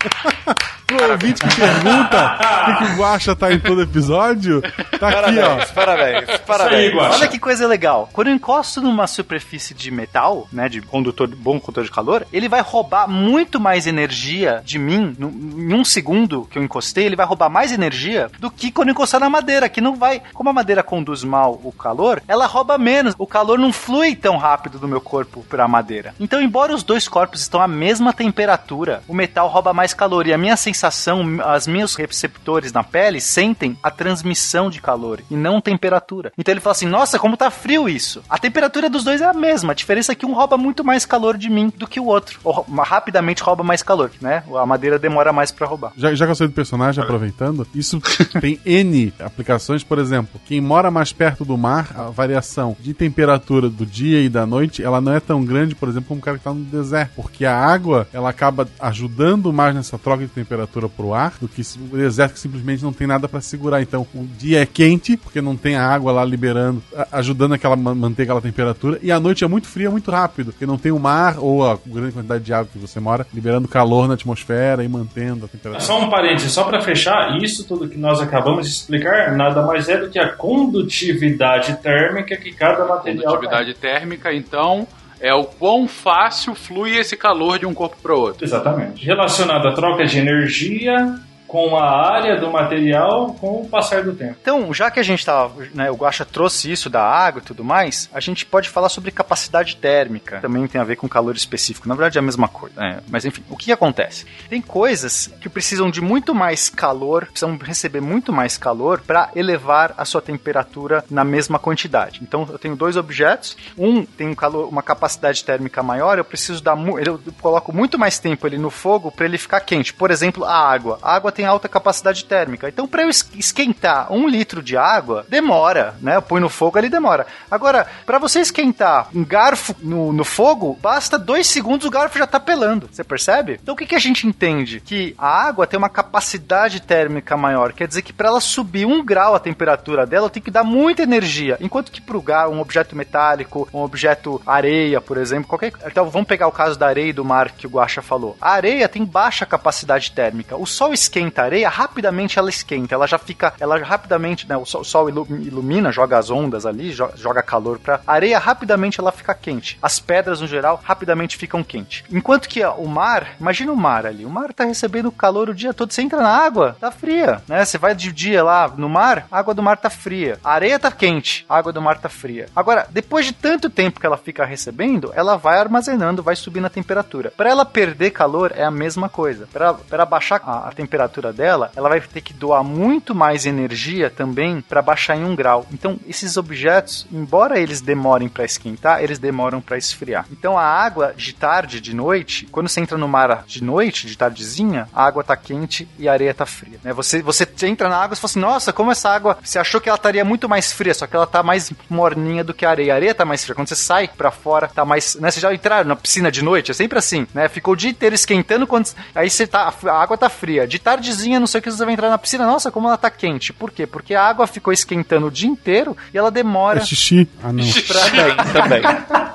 Pro 0.86 1.10
ouvinte 1.10 1.40
que 1.42 1.56
pergunta 1.56 2.38
por 2.64 2.64
que, 2.78 2.84
que 2.86 2.92
o 2.92 2.96
Guaxa 2.96 3.34
tá 3.34 3.52
em 3.52 3.58
todo 3.58 3.82
episódio, 3.82 4.62
tá 5.00 5.08
aqui, 5.08 5.38
ó. 5.40 5.74
parabéns, 5.74 6.38
parabéns. 6.46 6.94
Guaxa. 6.94 7.16
Olha 7.18 7.28
que 7.28 7.38
coisa 7.40 7.66
legal. 7.66 8.08
Quando 8.12 8.28
eu 8.28 8.34
encosto 8.34 8.80
numa 8.80 9.08
superfície 9.08 9.74
de 9.74 9.90
metal, 9.90 10.46
né, 10.52 10.68
de 10.68 10.80
condutor, 10.80 11.26
bom 11.26 11.58
condutor 11.58 11.82
de 11.84 11.90
calor, 11.90 12.24
ele 12.32 12.48
vai 12.48 12.60
roubar 12.60 13.08
muito 13.08 13.58
mais 13.58 13.86
energia 13.88 14.62
de 14.64 14.78
mim, 14.78 15.14
no- 15.18 15.28
em 15.28 15.74
um 15.74 15.84
segundo 15.84 16.46
que 16.48 16.56
eu 16.56 16.62
encostei, 16.62 17.04
ele 17.04 17.16
vai 17.16 17.26
roubar 17.26 17.50
mais 17.50 17.72
energia 17.72 18.30
do 18.38 18.48
que 18.48 18.70
quando 18.70 18.88
eu 18.88 18.92
encostar 18.92 19.20
na 19.20 19.28
madeira, 19.28 19.68
que 19.68 19.80
não 19.80 19.96
vai, 19.96 20.22
como 20.32 20.50
a 20.50 20.52
madeira 20.52 20.84
conduz 20.84 21.24
mal 21.24 21.60
o 21.64 21.72
calor, 21.72 22.22
ela 22.28 22.46
rouba 22.46 22.78
menos. 22.78 23.12
O 23.18 23.26
calor 23.26 23.58
não 23.58 23.72
flui 23.72 24.14
tão 24.14 24.36
rápido 24.36 24.78
do 24.78 24.86
meu 24.86 25.00
corpo 25.00 25.44
pra 25.48 25.66
madeira. 25.66 26.14
Então, 26.20 26.40
embora 26.40 26.72
os 26.72 26.84
dois 26.84 27.08
corpos 27.08 27.40
estão 27.40 27.60
à 27.60 27.66
mesma 27.66 28.12
temperatura, 28.12 29.02
o 29.08 29.14
metal 29.14 29.48
rouba 29.48 29.72
mais 29.72 29.92
calor 29.92 30.28
e 30.28 30.32
a 30.32 30.38
minha 30.38 30.56
sensação, 30.56 30.75
as 30.84 31.66
meus 31.66 31.94
receptores 31.94 32.72
na 32.72 32.82
pele 32.82 33.20
sentem 33.20 33.76
a 33.82 33.90
transmissão 33.90 34.70
de 34.70 34.80
calor 34.80 35.20
e 35.30 35.36
não 35.36 35.60
temperatura. 35.60 36.32
Então 36.36 36.52
ele 36.52 36.60
fala 36.60 36.72
assim: 36.72 36.86
"Nossa, 36.86 37.18
como 37.18 37.36
tá 37.36 37.50
frio 37.50 37.88
isso". 37.88 38.22
A 38.28 38.38
temperatura 38.38 38.88
dos 38.90 39.04
dois 39.04 39.20
é 39.20 39.26
a 39.26 39.32
mesma, 39.32 39.72
a 39.72 39.74
diferença 39.74 40.12
é 40.12 40.14
que 40.14 40.26
um 40.26 40.34
rouba 40.34 40.56
muito 40.56 40.84
mais 40.84 41.04
calor 41.06 41.36
de 41.36 41.48
mim 41.48 41.72
do 41.76 41.86
que 41.86 42.00
o 42.00 42.06
outro, 42.06 42.38
ou 42.44 42.64
rapidamente 42.78 43.42
rouba 43.42 43.62
mais 43.62 43.82
calor, 43.82 44.10
né? 44.20 44.42
A 44.54 44.66
madeira 44.66 44.98
demora 44.98 45.32
mais 45.32 45.50
pra 45.50 45.66
roubar. 45.66 45.92
Já, 45.96 46.14
já 46.14 46.24
que 46.24 46.30
eu 46.30 46.36
sei 46.36 46.46
do 46.46 46.52
personagem, 46.52 47.02
aproveitando, 47.02 47.66
isso 47.74 48.00
tem 48.40 48.60
N 48.64 49.12
aplicações, 49.20 49.82
por 49.82 49.98
exemplo, 49.98 50.40
quem 50.46 50.60
mora 50.60 50.90
mais 50.90 51.12
perto 51.12 51.44
do 51.44 51.56
mar, 51.56 51.88
a 51.94 52.10
variação 52.10 52.76
de 52.80 52.94
temperatura 52.94 53.68
do 53.68 53.86
dia 53.86 54.20
e 54.20 54.28
da 54.28 54.46
noite, 54.46 54.82
ela 54.82 55.00
não 55.00 55.12
é 55.12 55.20
tão 55.20 55.44
grande, 55.44 55.74
por 55.74 55.88
exemplo, 55.88 56.08
como 56.08 56.20
o 56.20 56.22
cara 56.22 56.38
que 56.38 56.44
tá 56.44 56.52
no 56.52 56.64
deserto, 56.64 57.12
porque 57.16 57.44
a 57.44 57.56
água, 57.56 58.06
ela 58.12 58.30
acaba 58.30 58.68
ajudando 58.80 59.52
mais 59.52 59.74
nessa 59.74 59.98
troca 59.98 60.24
de 60.24 60.30
temperatura 60.30 60.65
pro 60.66 61.14
ar, 61.14 61.34
do 61.40 61.48
que 61.48 61.62
se- 61.64 61.78
o 61.78 61.96
deserto 61.96 62.34
que 62.34 62.40
simplesmente 62.40 62.82
não 62.82 62.92
tem 62.92 63.06
nada 63.06 63.28
para 63.28 63.40
segurar. 63.40 63.80
Então, 63.82 64.06
o 64.14 64.24
dia 64.38 64.60
é 64.62 64.66
quente, 64.66 65.16
porque 65.16 65.40
não 65.40 65.56
tem 65.56 65.76
a 65.76 65.86
água 65.86 66.12
lá 66.12 66.24
liberando, 66.24 66.82
ajudando 67.12 67.54
aquela 67.54 67.76
ma- 67.76 67.94
manter 67.94 68.22
aquela 68.24 68.40
temperatura, 68.40 68.98
e 69.02 69.10
a 69.12 69.18
noite 69.20 69.44
é 69.44 69.48
muito 69.48 69.66
fria, 69.68 69.90
muito 69.90 70.10
rápido, 70.10 70.52
porque 70.52 70.66
não 70.66 70.78
tem 70.78 70.92
o 70.92 70.98
mar 70.98 71.36
ou 71.38 71.64
a 71.68 71.78
grande 71.86 72.12
quantidade 72.12 72.44
de 72.44 72.52
água 72.52 72.68
que 72.72 72.78
você 72.78 72.98
mora 73.00 73.26
liberando 73.32 73.68
calor 73.68 74.08
na 74.08 74.14
atmosfera 74.14 74.82
e 74.84 74.88
mantendo 74.88 75.44
a 75.44 75.48
temperatura. 75.48 75.84
Só 75.84 76.00
um 76.02 76.10
parênteses, 76.10 76.52
só 76.52 76.64
para 76.64 76.80
fechar, 76.80 77.36
isso 77.42 77.64
tudo 77.66 77.88
que 77.88 77.98
nós 77.98 78.20
acabamos 78.20 78.66
de 78.66 78.72
explicar 78.72 79.36
nada 79.36 79.62
mais 79.64 79.88
é 79.88 79.96
do 79.98 80.08
que 80.10 80.18
a 80.18 80.28
condutividade 80.32 81.76
térmica 81.82 82.36
que 82.36 82.52
cada 82.52 82.84
material 82.86 83.34
Condutividade 83.34 83.74
térmica, 83.74 84.32
então, 84.32 84.86
é 85.26 85.34
o 85.34 85.44
quão 85.44 85.88
fácil 85.88 86.54
flui 86.54 86.96
esse 86.96 87.16
calor 87.16 87.58
de 87.58 87.66
um 87.66 87.74
corpo 87.74 87.96
para 88.00 88.14
outro. 88.14 88.44
Exatamente. 88.44 89.04
Relacionado 89.04 89.66
à 89.66 89.74
troca 89.74 90.04
de 90.04 90.18
energia 90.18 91.18
com 91.56 91.74
a 91.74 92.12
área 92.12 92.38
do 92.38 92.50
material 92.50 93.34
com 93.40 93.62
o 93.62 93.66
passar 93.66 94.04
do 94.04 94.12
tempo. 94.12 94.36
Então, 94.42 94.74
já 94.74 94.90
que 94.90 95.00
a 95.00 95.02
gente 95.02 95.24
tava, 95.24 95.66
né, 95.72 95.90
o 95.90 95.94
Guaxa 95.94 96.22
trouxe 96.22 96.70
isso 96.70 96.90
da 96.90 97.02
água 97.02 97.40
e 97.40 97.44
tudo 97.46 97.64
mais, 97.64 98.10
a 98.12 98.20
gente 98.20 98.44
pode 98.44 98.68
falar 98.68 98.90
sobre 98.90 99.10
capacidade 99.10 99.74
térmica. 99.76 100.38
Também 100.42 100.66
tem 100.66 100.78
a 100.78 100.84
ver 100.84 100.96
com 100.96 101.08
calor 101.08 101.34
específico. 101.34 101.88
Na 101.88 101.94
verdade 101.94 102.18
é 102.18 102.20
a 102.20 102.22
mesma 102.22 102.46
coisa. 102.46 102.78
né? 102.78 103.00
Mas 103.08 103.24
enfim, 103.24 103.42
o 103.48 103.56
que 103.56 103.72
acontece? 103.72 104.26
Tem 104.50 104.60
coisas 104.60 105.32
que 105.40 105.48
precisam 105.48 105.90
de 105.90 106.02
muito 106.02 106.34
mais 106.34 106.68
calor, 106.68 107.24
precisam 107.24 107.56
receber 107.56 108.02
muito 108.02 108.34
mais 108.34 108.58
calor 108.58 109.00
para 109.00 109.30
elevar 109.34 109.94
a 109.96 110.04
sua 110.04 110.20
temperatura 110.20 111.02
na 111.10 111.24
mesma 111.24 111.58
quantidade. 111.58 112.20
Então, 112.22 112.46
eu 112.50 112.58
tenho 112.58 112.76
dois 112.76 112.98
objetos. 112.98 113.56
Um 113.78 114.04
tem 114.04 114.28
um 114.28 114.34
calor, 114.34 114.68
uma 114.68 114.82
capacidade 114.82 115.42
térmica 115.42 115.82
maior, 115.82 116.18
eu 116.18 116.24
preciso 116.24 116.62
dar, 116.62 116.76
eu 117.02 117.18
coloco 117.40 117.72
muito 117.74 117.98
mais 117.98 118.18
tempo 118.18 118.46
ele 118.46 118.58
no 118.58 118.68
fogo 118.68 119.10
para 119.10 119.24
ele 119.24 119.38
ficar 119.38 119.60
quente. 119.60 119.94
Por 119.94 120.10
exemplo, 120.10 120.44
a 120.44 120.54
água. 120.54 120.98
A 121.00 121.14
água 121.14 121.32
tem 121.32 121.45
alta 121.46 121.68
capacidade 121.68 122.24
térmica. 122.24 122.68
Então, 122.68 122.86
para 122.86 123.02
eu 123.02 123.08
es- 123.08 123.28
esquentar 123.34 124.12
um 124.12 124.28
litro 124.28 124.62
de 124.62 124.76
água, 124.76 125.24
demora, 125.28 125.94
né? 126.00 126.16
Eu 126.16 126.22
ponho 126.22 126.42
no 126.42 126.48
fogo, 126.48 126.78
ele 126.78 126.88
demora. 126.88 127.26
Agora, 127.50 127.86
para 128.04 128.18
você 128.18 128.40
esquentar 128.40 129.08
um 129.14 129.24
garfo 129.24 129.74
no, 129.80 130.12
no 130.12 130.24
fogo, 130.24 130.78
basta 130.80 131.18
dois 131.18 131.46
segundos 131.46 131.86
o 131.86 131.90
garfo 131.90 132.18
já 132.18 132.26
tá 132.26 132.38
pelando. 132.40 132.88
Você 132.90 133.04
percebe? 133.04 133.58
Então, 133.62 133.74
o 133.74 133.76
que, 133.76 133.86
que 133.86 133.94
a 133.94 133.98
gente 133.98 134.26
entende? 134.26 134.80
Que 134.80 135.14
a 135.18 135.28
água 135.28 135.66
tem 135.66 135.78
uma 135.78 135.88
capacidade 135.88 136.80
térmica 136.80 137.36
maior. 137.36 137.72
Quer 137.72 137.86
dizer 137.88 138.02
que 138.02 138.12
para 138.12 138.28
ela 138.28 138.40
subir 138.40 138.86
um 138.86 139.04
grau 139.04 139.34
a 139.34 139.40
temperatura 139.40 140.06
dela, 140.06 140.30
tenho 140.30 140.44
que 140.44 140.50
dar 140.50 140.64
muita 140.64 141.02
energia. 141.02 141.56
Enquanto 141.60 141.92
que 141.92 142.00
pro 142.00 142.20
gar, 142.22 142.48
um 142.48 142.60
objeto 142.60 142.96
metálico, 142.96 143.68
um 143.72 143.80
objeto 143.80 144.40
areia, 144.46 145.00
por 145.00 145.16
exemplo, 145.18 145.48
qualquer. 145.48 145.72
Então, 145.86 146.08
vamos 146.10 146.26
pegar 146.28 146.46
o 146.48 146.52
caso 146.52 146.78
da 146.78 146.86
areia 146.86 147.10
e 147.10 147.12
do 147.12 147.24
mar 147.24 147.50
que 147.52 147.66
o 147.66 147.70
Guaxa 147.70 148.02
falou. 148.02 148.36
A 148.40 148.52
areia 148.52 148.88
tem 148.88 149.04
baixa 149.04 149.44
capacidade 149.46 150.12
térmica. 150.12 150.56
O 150.56 150.66
sol 150.66 150.92
esquenta 150.92 151.25
a 151.34 151.42
areia, 151.44 151.68
rapidamente 151.68 152.38
ela 152.38 152.48
esquenta. 152.50 152.94
Ela 152.94 153.06
já 153.06 153.18
fica, 153.18 153.52
ela 153.60 153.78
rapidamente, 153.78 154.48
né? 154.48 154.56
O 154.56 154.64
sol, 154.64 154.80
o 154.80 154.84
sol 154.84 155.08
ilu- 155.08 155.26
ilumina, 155.30 155.90
joga 155.92 156.18
as 156.18 156.30
ondas 156.30 156.66
ali, 156.66 156.92
jo- 156.92 157.10
joga 157.16 157.42
calor 157.42 157.78
pra 157.78 158.00
areia, 158.06 158.38
rapidamente 158.38 159.00
ela 159.00 159.12
fica 159.12 159.34
quente. 159.34 159.78
As 159.82 159.98
pedras, 159.98 160.40
no 160.40 160.46
geral, 160.46 160.80
rapidamente 160.82 161.36
ficam 161.36 161.62
quentes. 161.62 162.04
Enquanto 162.10 162.48
que 162.48 162.64
o 162.64 162.86
mar, 162.86 163.28
imagina 163.40 163.72
o 163.72 163.76
mar 163.76 164.06
ali. 164.06 164.24
O 164.24 164.30
mar 164.30 164.52
tá 164.52 164.64
recebendo 164.64 165.10
calor 165.12 165.48
o 165.48 165.54
dia 165.54 165.72
todo. 165.74 165.92
Você 165.92 166.02
entra 166.02 166.20
na 166.20 166.28
água, 166.30 166.76
tá 166.80 166.90
fria, 166.90 167.40
né? 167.48 167.64
Você 167.64 167.78
vai 167.78 167.94
de 167.94 168.12
dia 168.12 168.42
lá 168.44 168.68
no 168.76 168.88
mar, 168.88 169.26
a 169.30 169.38
água 169.38 169.54
do 169.54 169.62
mar 169.62 169.76
tá 169.76 169.90
fria. 169.90 170.38
A 170.44 170.52
areia 170.52 170.78
tá 170.78 170.90
quente, 170.90 171.44
a 171.48 171.56
água 171.56 171.72
do 171.72 171.80
mar 171.82 171.98
tá 171.98 172.08
fria. 172.08 172.46
Agora, 172.54 172.86
depois 172.90 173.24
de 173.26 173.32
tanto 173.32 173.68
tempo 173.70 174.00
que 174.00 174.06
ela 174.06 174.16
fica 174.16 174.44
recebendo, 174.44 175.12
ela 175.14 175.36
vai 175.36 175.58
armazenando, 175.58 176.22
vai 176.22 176.36
subindo 176.36 176.66
a 176.66 176.70
temperatura. 176.70 177.32
Para 177.36 177.50
ela 177.50 177.64
perder 177.64 178.10
calor 178.10 178.52
é 178.54 178.64
a 178.64 178.70
mesma 178.70 179.08
coisa. 179.08 179.48
Para 179.52 180.04
baixar 180.04 180.40
a, 180.44 180.68
a 180.68 180.72
temperatura 180.72 181.15
dela, 181.32 181.70
ela 181.76 181.88
vai 181.88 182.00
ter 182.00 182.20
que 182.20 182.32
doar 182.32 182.62
muito 182.62 183.14
mais 183.14 183.46
energia 183.46 184.10
também 184.10 184.60
para 184.60 184.82
baixar 184.82 185.16
em 185.16 185.24
um 185.24 185.34
grau. 185.34 185.66
Então, 185.72 185.98
esses 186.06 186.36
objetos, 186.36 187.06
embora 187.12 187.58
eles 187.58 187.80
demorem 187.80 188.28
para 188.28 188.44
esquentar, 188.44 189.02
eles 189.02 189.18
demoram 189.18 189.60
para 189.60 189.78
esfriar. 189.78 190.26
Então, 190.30 190.58
a 190.58 190.64
água 190.64 191.14
de 191.16 191.32
tarde, 191.32 191.80
de 191.80 191.94
noite, 191.94 192.46
quando 192.50 192.68
você 192.68 192.80
entra 192.80 192.98
no 192.98 193.08
mar 193.08 193.44
de 193.46 193.62
noite, 193.62 194.06
de 194.06 194.16
tardezinha, 194.16 194.88
a 194.94 195.04
água 195.04 195.24
tá 195.24 195.36
quente 195.36 195.88
e 195.98 196.08
a 196.08 196.12
areia 196.12 196.34
tá 196.34 196.46
fria. 196.46 196.78
Né? 196.82 196.92
Você, 196.92 197.22
você 197.22 197.46
entra 197.62 197.88
na 197.88 197.96
água 197.96 198.14
e 198.14 198.16
fala 198.16 198.30
assim: 198.30 198.40
nossa, 198.40 198.72
como 198.72 198.92
essa 198.92 199.10
água. 199.10 199.38
Você 199.42 199.58
achou 199.58 199.80
que 199.80 199.88
ela 199.88 199.96
estaria 199.96 200.24
muito 200.24 200.48
mais 200.48 200.72
fria, 200.72 200.94
só 200.94 201.06
que 201.06 201.16
ela 201.16 201.26
tá 201.26 201.42
mais 201.42 201.72
morninha 201.88 202.44
do 202.44 202.54
que 202.54 202.64
a 202.64 202.70
areia. 202.70 202.92
A 202.92 202.96
areia 202.96 203.14
tá 203.14 203.24
mais 203.24 203.42
fria. 203.42 203.54
Quando 203.54 203.68
você 203.68 203.76
sai 203.76 204.08
para 204.08 204.30
fora, 204.30 204.68
tá 204.68 204.84
mais. 204.84 205.14
Né? 205.16 205.30
Vocês 205.30 205.42
já 205.42 205.52
entraram 205.52 205.88
na 205.88 205.96
piscina 205.96 206.30
de 206.30 206.42
noite? 206.42 206.70
É 206.70 206.74
sempre 206.74 206.98
assim, 206.98 207.26
né? 207.34 207.48
Ficou 207.48 207.74
o 207.74 207.76
dia 207.76 207.90
inteiro 207.90 208.14
esquentando, 208.14 208.66
quando 208.66 208.88
aí 209.14 209.28
você 209.28 209.46
tá. 209.46 209.72
A 209.86 210.02
água 210.02 210.16
tá 210.16 210.28
fria. 210.28 210.66
De 210.66 210.78
tardezinha, 211.06 211.38
não 211.38 211.46
sei 211.46 211.60
o 211.60 211.62
que, 211.62 211.70
você 211.70 211.84
vai 211.84 211.94
entrar 211.94 212.10
na 212.10 212.18
piscina. 212.18 212.44
Nossa, 212.44 212.70
como 212.70 212.88
ela 212.88 212.96
tá 212.96 213.10
quente. 213.10 213.52
Por 213.52 213.70
quê? 213.70 213.86
Porque 213.86 214.14
a 214.14 214.22
água 214.22 214.46
ficou 214.46 214.72
esquentando 214.72 215.26
o 215.26 215.30
dia 215.30 215.48
inteiro 215.48 215.96
e 216.12 216.18
ela 216.18 216.30
demora. 216.30 216.80
É 216.80 216.84
xixi? 216.84 217.28
Ah, 217.42 217.52
não. 217.52 217.64
Também, 217.86 218.36
também, 218.52 218.82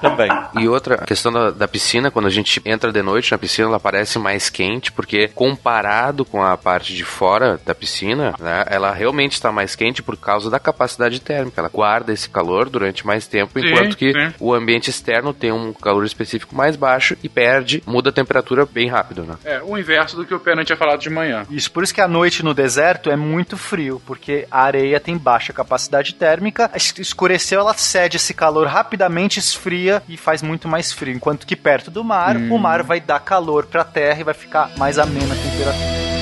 também. 0.02 0.30
E 0.60 0.68
outra, 0.68 0.96
a 0.96 1.06
questão 1.06 1.32
da, 1.32 1.52
da 1.52 1.68
piscina, 1.68 2.12
quando 2.12 2.28
a 2.28 2.32
gente 2.32 2.62
entra 2.66 2.92
de 2.92 3.02
noite 3.02 3.32
na 3.32 3.38
piscina, 3.38 3.68
ela 3.68 3.80
parece 3.80 4.20
mais 4.20 4.50
quente, 4.50 4.92
porque 4.92 5.30
comparado 5.30 6.26
com 6.26 6.44
a 6.44 6.58
parte 6.58 6.94
de 6.94 7.04
fora 7.04 7.60
da 7.66 7.74
piscina, 7.74 8.34
né, 8.40 8.66
ela 8.68 8.92
realmente 8.92 9.34
está 9.34 9.52
mais 9.52 9.76
quente 9.76 10.04
por 10.04 10.18
causa 10.18 10.50
da 10.50 10.60
capacidade 10.60 11.22
térmica. 11.22 11.62
Ela 11.62 11.70
guarda 11.70 12.12
esse 12.12 12.30
calor 12.30 12.70
durante 12.70 13.06
mais 13.06 13.28
tempo, 13.28 13.60
Sim, 13.60 13.68
enquanto 13.68 13.96
que 13.96 14.12
sim. 14.12 14.34
o 14.40 14.54
ambiente 14.54 14.90
externo 14.90 15.34
tem 15.34 15.52
um 15.52 15.74
calor 15.74 16.06
específico 16.06 16.56
mais 16.56 16.76
baixo 16.76 17.16
e 17.24 17.30
perde, 17.30 17.84
muda 17.86 18.10
a 18.10 18.14
temperatura 18.14 18.66
bem 18.66 18.88
rápido, 18.90 19.24
né? 19.24 19.36
É, 19.46 19.62
o 19.64 19.78
inverso 19.78 20.16
do 20.16 20.26
que 20.26 20.34
o 20.34 20.40
Pena 20.40 20.64
tinha 20.64 20.76
falado 20.78 21.00
de 21.00 21.10
manhã. 21.10 21.46
Isso, 21.62 21.72
por 21.72 21.84
isso 21.84 21.94
que 21.94 22.02
a 22.02 22.08
noite 22.08 22.42
no 22.44 22.56
deserto 22.56 23.12
é 23.12 23.16
muito 23.16 23.56
frio, 23.56 24.02
porque 24.08 24.48
a 24.50 24.64
areia 24.64 25.00
tem 25.00 25.16
baixa 25.16 25.54
capacidade 25.54 26.16
térmica, 26.16 26.72
es- 26.76 26.92
escureceu, 26.98 27.60
ela 27.60 27.76
cede 27.76 28.18
esse 28.18 28.34
calor 28.34 28.66
rapidamente, 28.66 29.38
esfria 29.38 30.02
e 30.10 30.18
faz 30.18 30.42
muito 30.42 30.68
mais 30.68 30.92
frio. 30.92 31.14
Enquanto 31.16 31.46
que 31.46 31.56
perto 31.56 31.92
do 31.92 32.04
mar, 32.04 32.36
o 32.36 32.58
mar 32.58 32.82
vai 32.82 33.00
dar 33.00 33.20
calor 33.20 33.68
pra 33.68 33.84
terra 33.84 34.22
e 34.22 34.24
vai 34.24 34.34
ficar 34.34 34.72
mais 34.76 34.98
amena 34.98 35.36
a 35.36 35.38
temperatura. 35.38 36.21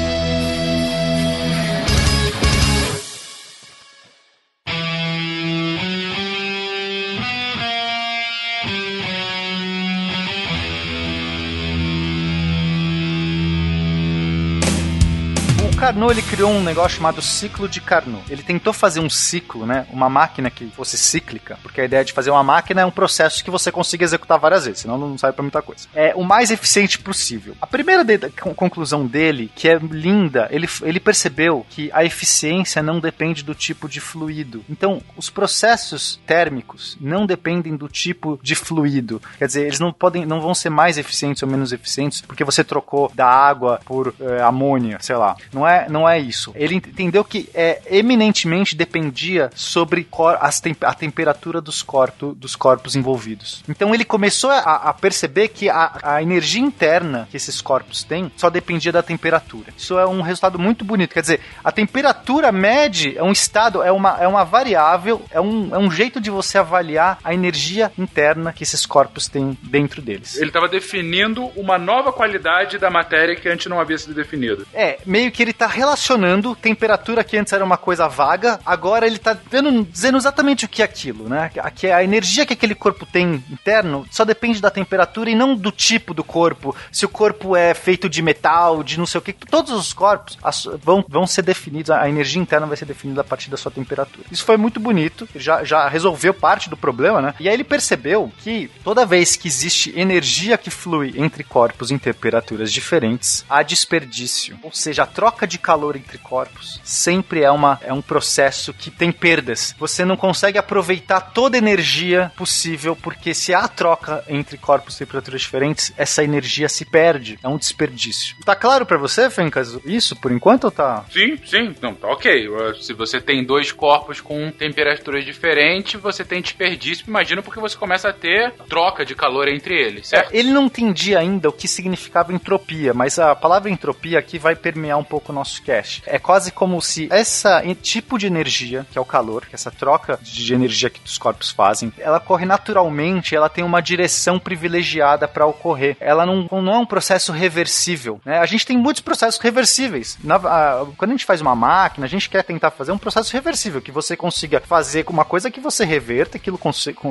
Carnot 15.89 16.11
ele 16.11 16.21
criou 16.21 16.51
um 16.51 16.61
negócio 16.61 16.97
chamado 16.97 17.19
ciclo 17.19 17.67
de 17.67 17.81
Carnot. 17.81 18.21
Ele 18.31 18.43
tentou 18.43 18.71
fazer 18.71 18.99
um 18.99 19.09
ciclo, 19.09 19.65
né? 19.65 19.87
Uma 19.91 20.07
máquina 20.07 20.51
que 20.51 20.67
fosse 20.67 20.97
cíclica, 20.99 21.57
porque 21.63 21.81
a 21.81 21.85
ideia 21.85 22.05
de 22.05 22.13
fazer 22.13 22.29
uma 22.29 22.43
máquina 22.43 22.81
é 22.81 22.85
um 22.85 22.91
processo 22.91 23.43
que 23.43 23.49
você 23.49 23.71
consiga 23.71 24.03
executar 24.03 24.37
várias 24.37 24.65
vezes, 24.65 24.81
senão 24.81 24.99
não 24.99 25.17
sai 25.17 25.31
pra 25.33 25.41
muita 25.41 25.63
coisa. 25.63 25.87
É 25.95 26.13
o 26.15 26.23
mais 26.23 26.51
eficiente 26.51 26.99
possível. 26.99 27.55
A 27.59 27.65
primeira 27.65 28.03
de- 28.03 28.19
con- 28.39 28.53
conclusão 28.53 29.07
dele, 29.07 29.51
que 29.55 29.67
é 29.67 29.79
linda, 29.79 30.47
ele, 30.51 30.69
ele 30.83 30.99
percebeu 30.99 31.65
que 31.71 31.89
a 31.91 32.03
eficiência 32.03 32.83
não 32.83 32.99
depende 32.99 33.43
do 33.43 33.55
tipo 33.55 33.89
de 33.89 33.99
fluido. 33.99 34.63
Então, 34.69 35.01
os 35.17 35.31
processos 35.31 36.19
térmicos 36.27 36.97
não 37.01 37.25
dependem 37.25 37.75
do 37.75 37.87
tipo 37.89 38.39
de 38.43 38.53
fluido. 38.53 39.19
Quer 39.39 39.47
dizer, 39.47 39.65
eles 39.65 39.79
não 39.79 39.91
podem, 39.91 40.23
não 40.23 40.39
vão 40.39 40.53
ser 40.53 40.69
mais 40.69 40.99
eficientes 40.99 41.41
ou 41.41 41.49
menos 41.49 41.71
eficientes 41.73 42.21
porque 42.21 42.43
você 42.43 42.63
trocou 42.63 43.11
da 43.15 43.25
água 43.25 43.79
por 43.85 44.13
eh, 44.19 44.41
amônia, 44.43 44.97
sei 45.01 45.15
lá. 45.15 45.35
Não 45.51 45.67
é, 45.67 45.78
não 45.87 46.07
é 46.09 46.19
isso. 46.19 46.51
Ele 46.55 46.75
ent- 46.75 46.87
entendeu 46.87 47.23
que 47.23 47.49
é, 47.53 47.81
eminentemente 47.89 48.75
dependia 48.75 49.49
sobre 49.55 50.03
cor- 50.03 50.37
as 50.41 50.59
tem- 50.59 50.75
a 50.81 50.93
temperatura 50.93 51.61
dos, 51.61 51.81
corpo, 51.81 52.33
dos 52.33 52.55
corpos 52.55 52.95
envolvidos. 52.95 53.63
Então 53.69 53.93
ele 53.93 54.03
começou 54.03 54.49
a, 54.49 54.59
a 54.89 54.93
perceber 54.93 55.49
que 55.49 55.69
a, 55.69 55.97
a 56.01 56.21
energia 56.21 56.61
interna 56.61 57.27
que 57.29 57.37
esses 57.37 57.61
corpos 57.61 58.03
têm 58.03 58.31
só 58.35 58.49
dependia 58.49 58.91
da 58.91 59.03
temperatura. 59.03 59.71
Isso 59.77 59.97
é 59.97 60.05
um 60.07 60.21
resultado 60.21 60.57
muito 60.59 60.83
bonito. 60.83 61.13
Quer 61.13 61.21
dizer, 61.21 61.39
a 61.63 61.71
temperatura 61.71 62.51
mede 62.51 63.17
é 63.17 63.23
um 63.23 63.31
estado, 63.31 63.81
é 63.83 63.91
uma, 63.91 64.17
é 64.19 64.27
uma 64.27 64.43
variável, 64.43 65.21
é 65.31 65.39
um, 65.39 65.73
é 65.73 65.77
um 65.77 65.91
jeito 65.91 66.19
de 66.19 66.29
você 66.29 66.57
avaliar 66.57 67.19
a 67.23 67.33
energia 67.33 67.91
interna 67.97 68.51
que 68.53 68.63
esses 68.63 68.85
corpos 68.85 69.27
têm 69.27 69.57
dentro 69.61 70.01
deles. 70.01 70.35
Ele 70.37 70.47
estava 70.49 70.67
definindo 70.67 71.45
uma 71.55 71.77
nova 71.77 72.11
qualidade 72.11 72.77
da 72.77 72.89
matéria 72.89 73.35
que 73.35 73.47
antes 73.47 73.67
não 73.67 73.79
havia 73.79 73.97
sido 73.97 74.13
definida. 74.13 74.63
É, 74.73 74.97
meio 75.05 75.31
que 75.31 75.41
ele 75.43 75.51
tá 75.59 75.67
relacionando 75.67 76.55
temperatura 76.55 77.21
que 77.21 77.37
antes 77.37 77.51
era 77.51 77.65
uma 77.65 77.75
coisa 77.75 78.07
vaga, 78.07 78.61
agora 78.65 79.05
ele 79.05 79.17
tá 79.17 79.37
dando, 79.51 79.83
dizendo 79.83 80.17
exatamente 80.17 80.63
o 80.63 80.69
que 80.69 80.81
é 80.81 80.85
aquilo, 80.85 81.27
né? 81.27 81.51
Que 81.75 81.87
a 81.87 82.01
energia 82.01 82.45
que 82.45 82.53
aquele 82.53 82.73
corpo 82.73 83.05
tem 83.05 83.43
interno 83.51 84.05
só 84.09 84.23
depende 84.23 84.61
da 84.61 84.71
temperatura 84.71 85.29
e 85.29 85.35
não 85.35 85.55
do 85.55 85.69
tipo 85.69 86.13
do 86.13 86.23
corpo. 86.23 86.73
Se 86.91 87.05
o 87.05 87.09
corpo 87.09 87.57
é 87.57 87.73
feito 87.73 88.07
de 88.07 88.21
metal, 88.21 88.81
de 88.83 88.97
não 88.97 89.05
sei 89.05 89.19
o 89.19 89.21
que, 89.21 89.33
todos 89.33 89.73
os 89.73 89.91
corpos 89.91 90.37
vão, 90.81 91.03
vão 91.07 91.27
ser 91.27 91.41
definidos, 91.41 91.91
a 91.91 92.07
energia 92.07 92.41
interna 92.41 92.65
vai 92.65 92.77
ser 92.77 92.85
definida 92.85 93.19
a 93.19 93.25
partir 93.25 93.49
da 93.49 93.57
sua 93.57 93.71
temperatura. 93.71 94.27
Isso 94.31 94.45
foi 94.45 94.55
muito 94.55 94.79
bonito, 94.79 95.27
já, 95.35 95.65
já 95.65 95.89
resolveu 95.89 96.33
parte 96.33 96.69
do 96.69 96.77
problema, 96.77 97.21
né? 97.21 97.33
E 97.37 97.49
aí 97.49 97.53
ele 97.53 97.65
percebeu 97.65 98.31
que 98.39 98.71
toda 98.81 99.05
vez 99.05 99.35
que 99.35 99.49
existe 99.49 99.93
energia 99.99 100.57
que 100.57 100.69
flui 100.69 101.15
entre 101.17 101.43
corpos 101.43 101.91
em 101.91 101.97
temperaturas 101.97 102.71
diferentes, 102.71 103.43
há 103.49 103.61
desperdício. 103.61 104.57
Ou 104.63 104.71
seja, 104.71 105.03
a 105.03 105.05
troca 105.05 105.48
de 105.49 105.57
calor 105.57 105.95
entre 105.95 106.17
corpos 106.17 106.79
sempre 106.83 107.43
é, 107.43 107.51
uma, 107.51 107.79
é 107.81 107.93
um 107.93 108.01
processo 108.01 108.73
que 108.73 108.91
tem 108.91 109.11
perdas. 109.11 109.75
Você 109.79 110.03
não 110.03 110.17
consegue 110.17 110.57
aproveitar 110.57 111.21
toda 111.21 111.57
a 111.57 111.59
energia 111.59 112.31
possível, 112.35 112.95
porque 112.95 113.33
se 113.33 113.53
há 113.53 113.67
troca 113.67 114.23
entre 114.27 114.57
corpos 114.57 114.95
em 114.95 114.99
temperaturas 114.99 115.41
diferentes, 115.41 115.93
essa 115.97 116.23
energia 116.23 116.67
se 116.67 116.85
perde. 116.85 117.39
É 117.43 117.47
um 117.47 117.57
desperdício. 117.57 118.35
Tá 118.43 118.55
claro 118.55 118.85
pra 118.85 118.97
você, 118.97 119.29
Fencas, 119.29 119.77
isso 119.85 120.15
por 120.15 120.31
enquanto 120.31 120.65
ou 120.65 120.71
tá? 120.71 121.05
Sim, 121.11 121.37
sim. 121.45 121.75
Não, 121.81 121.93
tá 121.93 122.07
ok. 122.07 122.49
Se 122.81 122.93
você 122.93 123.21
tem 123.21 123.45
dois 123.45 123.71
corpos 123.71 124.21
com 124.21 124.51
temperaturas 124.51 125.25
diferentes, 125.25 125.99
você 125.99 126.23
tem 126.23 126.41
desperdício. 126.41 127.05
Imagina 127.07 127.41
porque 127.41 127.59
você 127.59 127.77
começa 127.77 128.09
a 128.09 128.13
ter 128.13 128.53
troca 128.67 129.05
de 129.05 129.15
calor 129.15 129.47
entre 129.47 129.75
eles, 129.75 130.07
certo? 130.07 130.33
É, 130.33 130.37
ele 130.37 130.51
não 130.51 130.65
entendia 130.65 131.19
ainda 131.19 131.49
o 131.49 131.53
que 131.53 131.67
significava 131.67 132.33
entropia, 132.33 132.93
mas 132.93 133.17
a 133.19 133.35
palavra 133.35 133.69
entropia 133.69 134.19
aqui 134.19 134.37
vai 134.37 134.55
permear 134.55 134.97
um 134.97 135.03
pouco 135.03 135.31
nosso 135.39 135.61
cast. 135.63 136.03
É 136.05 136.19
quase 136.19 136.51
como 136.51 136.81
se 136.81 137.07
essa 137.11 137.63
tipo 137.81 138.17
de 138.17 138.27
energia, 138.27 138.85
que 138.91 138.97
é 138.97 139.01
o 139.01 139.05
calor, 139.05 139.45
que 139.45 139.53
é 139.53 139.55
essa 139.55 139.71
troca 139.71 140.19
de 140.21 140.53
energia 140.53 140.89
que 140.89 141.01
os 141.03 141.17
corpos 141.17 141.49
fazem, 141.49 141.91
ela 141.97 142.19
corre 142.19 142.45
naturalmente, 142.45 143.35
ela 143.35 143.49
tem 143.49 143.63
uma 143.63 143.81
direção 143.81 144.39
privilegiada 144.39 145.27
para 145.27 145.45
ocorrer. 145.45 145.97
Ela 145.99 146.25
não, 146.25 146.47
não 146.61 146.73
é 146.73 146.77
um 146.77 146.85
processo 146.85 147.31
reversível. 147.31 148.21
Né? 148.25 148.37
A 148.37 148.45
gente 148.45 148.65
tem 148.65 148.77
muitos 148.77 149.01
processos 149.01 149.39
reversíveis. 149.39 150.17
Na, 150.23 150.35
a, 150.35 150.85
quando 150.97 151.11
a 151.11 151.13
gente 151.13 151.25
faz 151.25 151.41
uma 151.41 151.55
máquina, 151.55 152.05
a 152.05 152.09
gente 152.09 152.29
quer 152.29 152.43
tentar 152.43 152.71
fazer 152.71 152.91
um 152.91 152.97
processo 152.97 153.31
reversível, 153.33 153.81
que 153.81 153.91
você 153.91 154.15
consiga 154.15 154.61
fazer 154.61 155.05
uma 155.07 155.25
coisa 155.25 155.49
que 155.49 155.59
você 155.59 155.85
reverta, 155.85 156.37
aquilo 156.37 156.59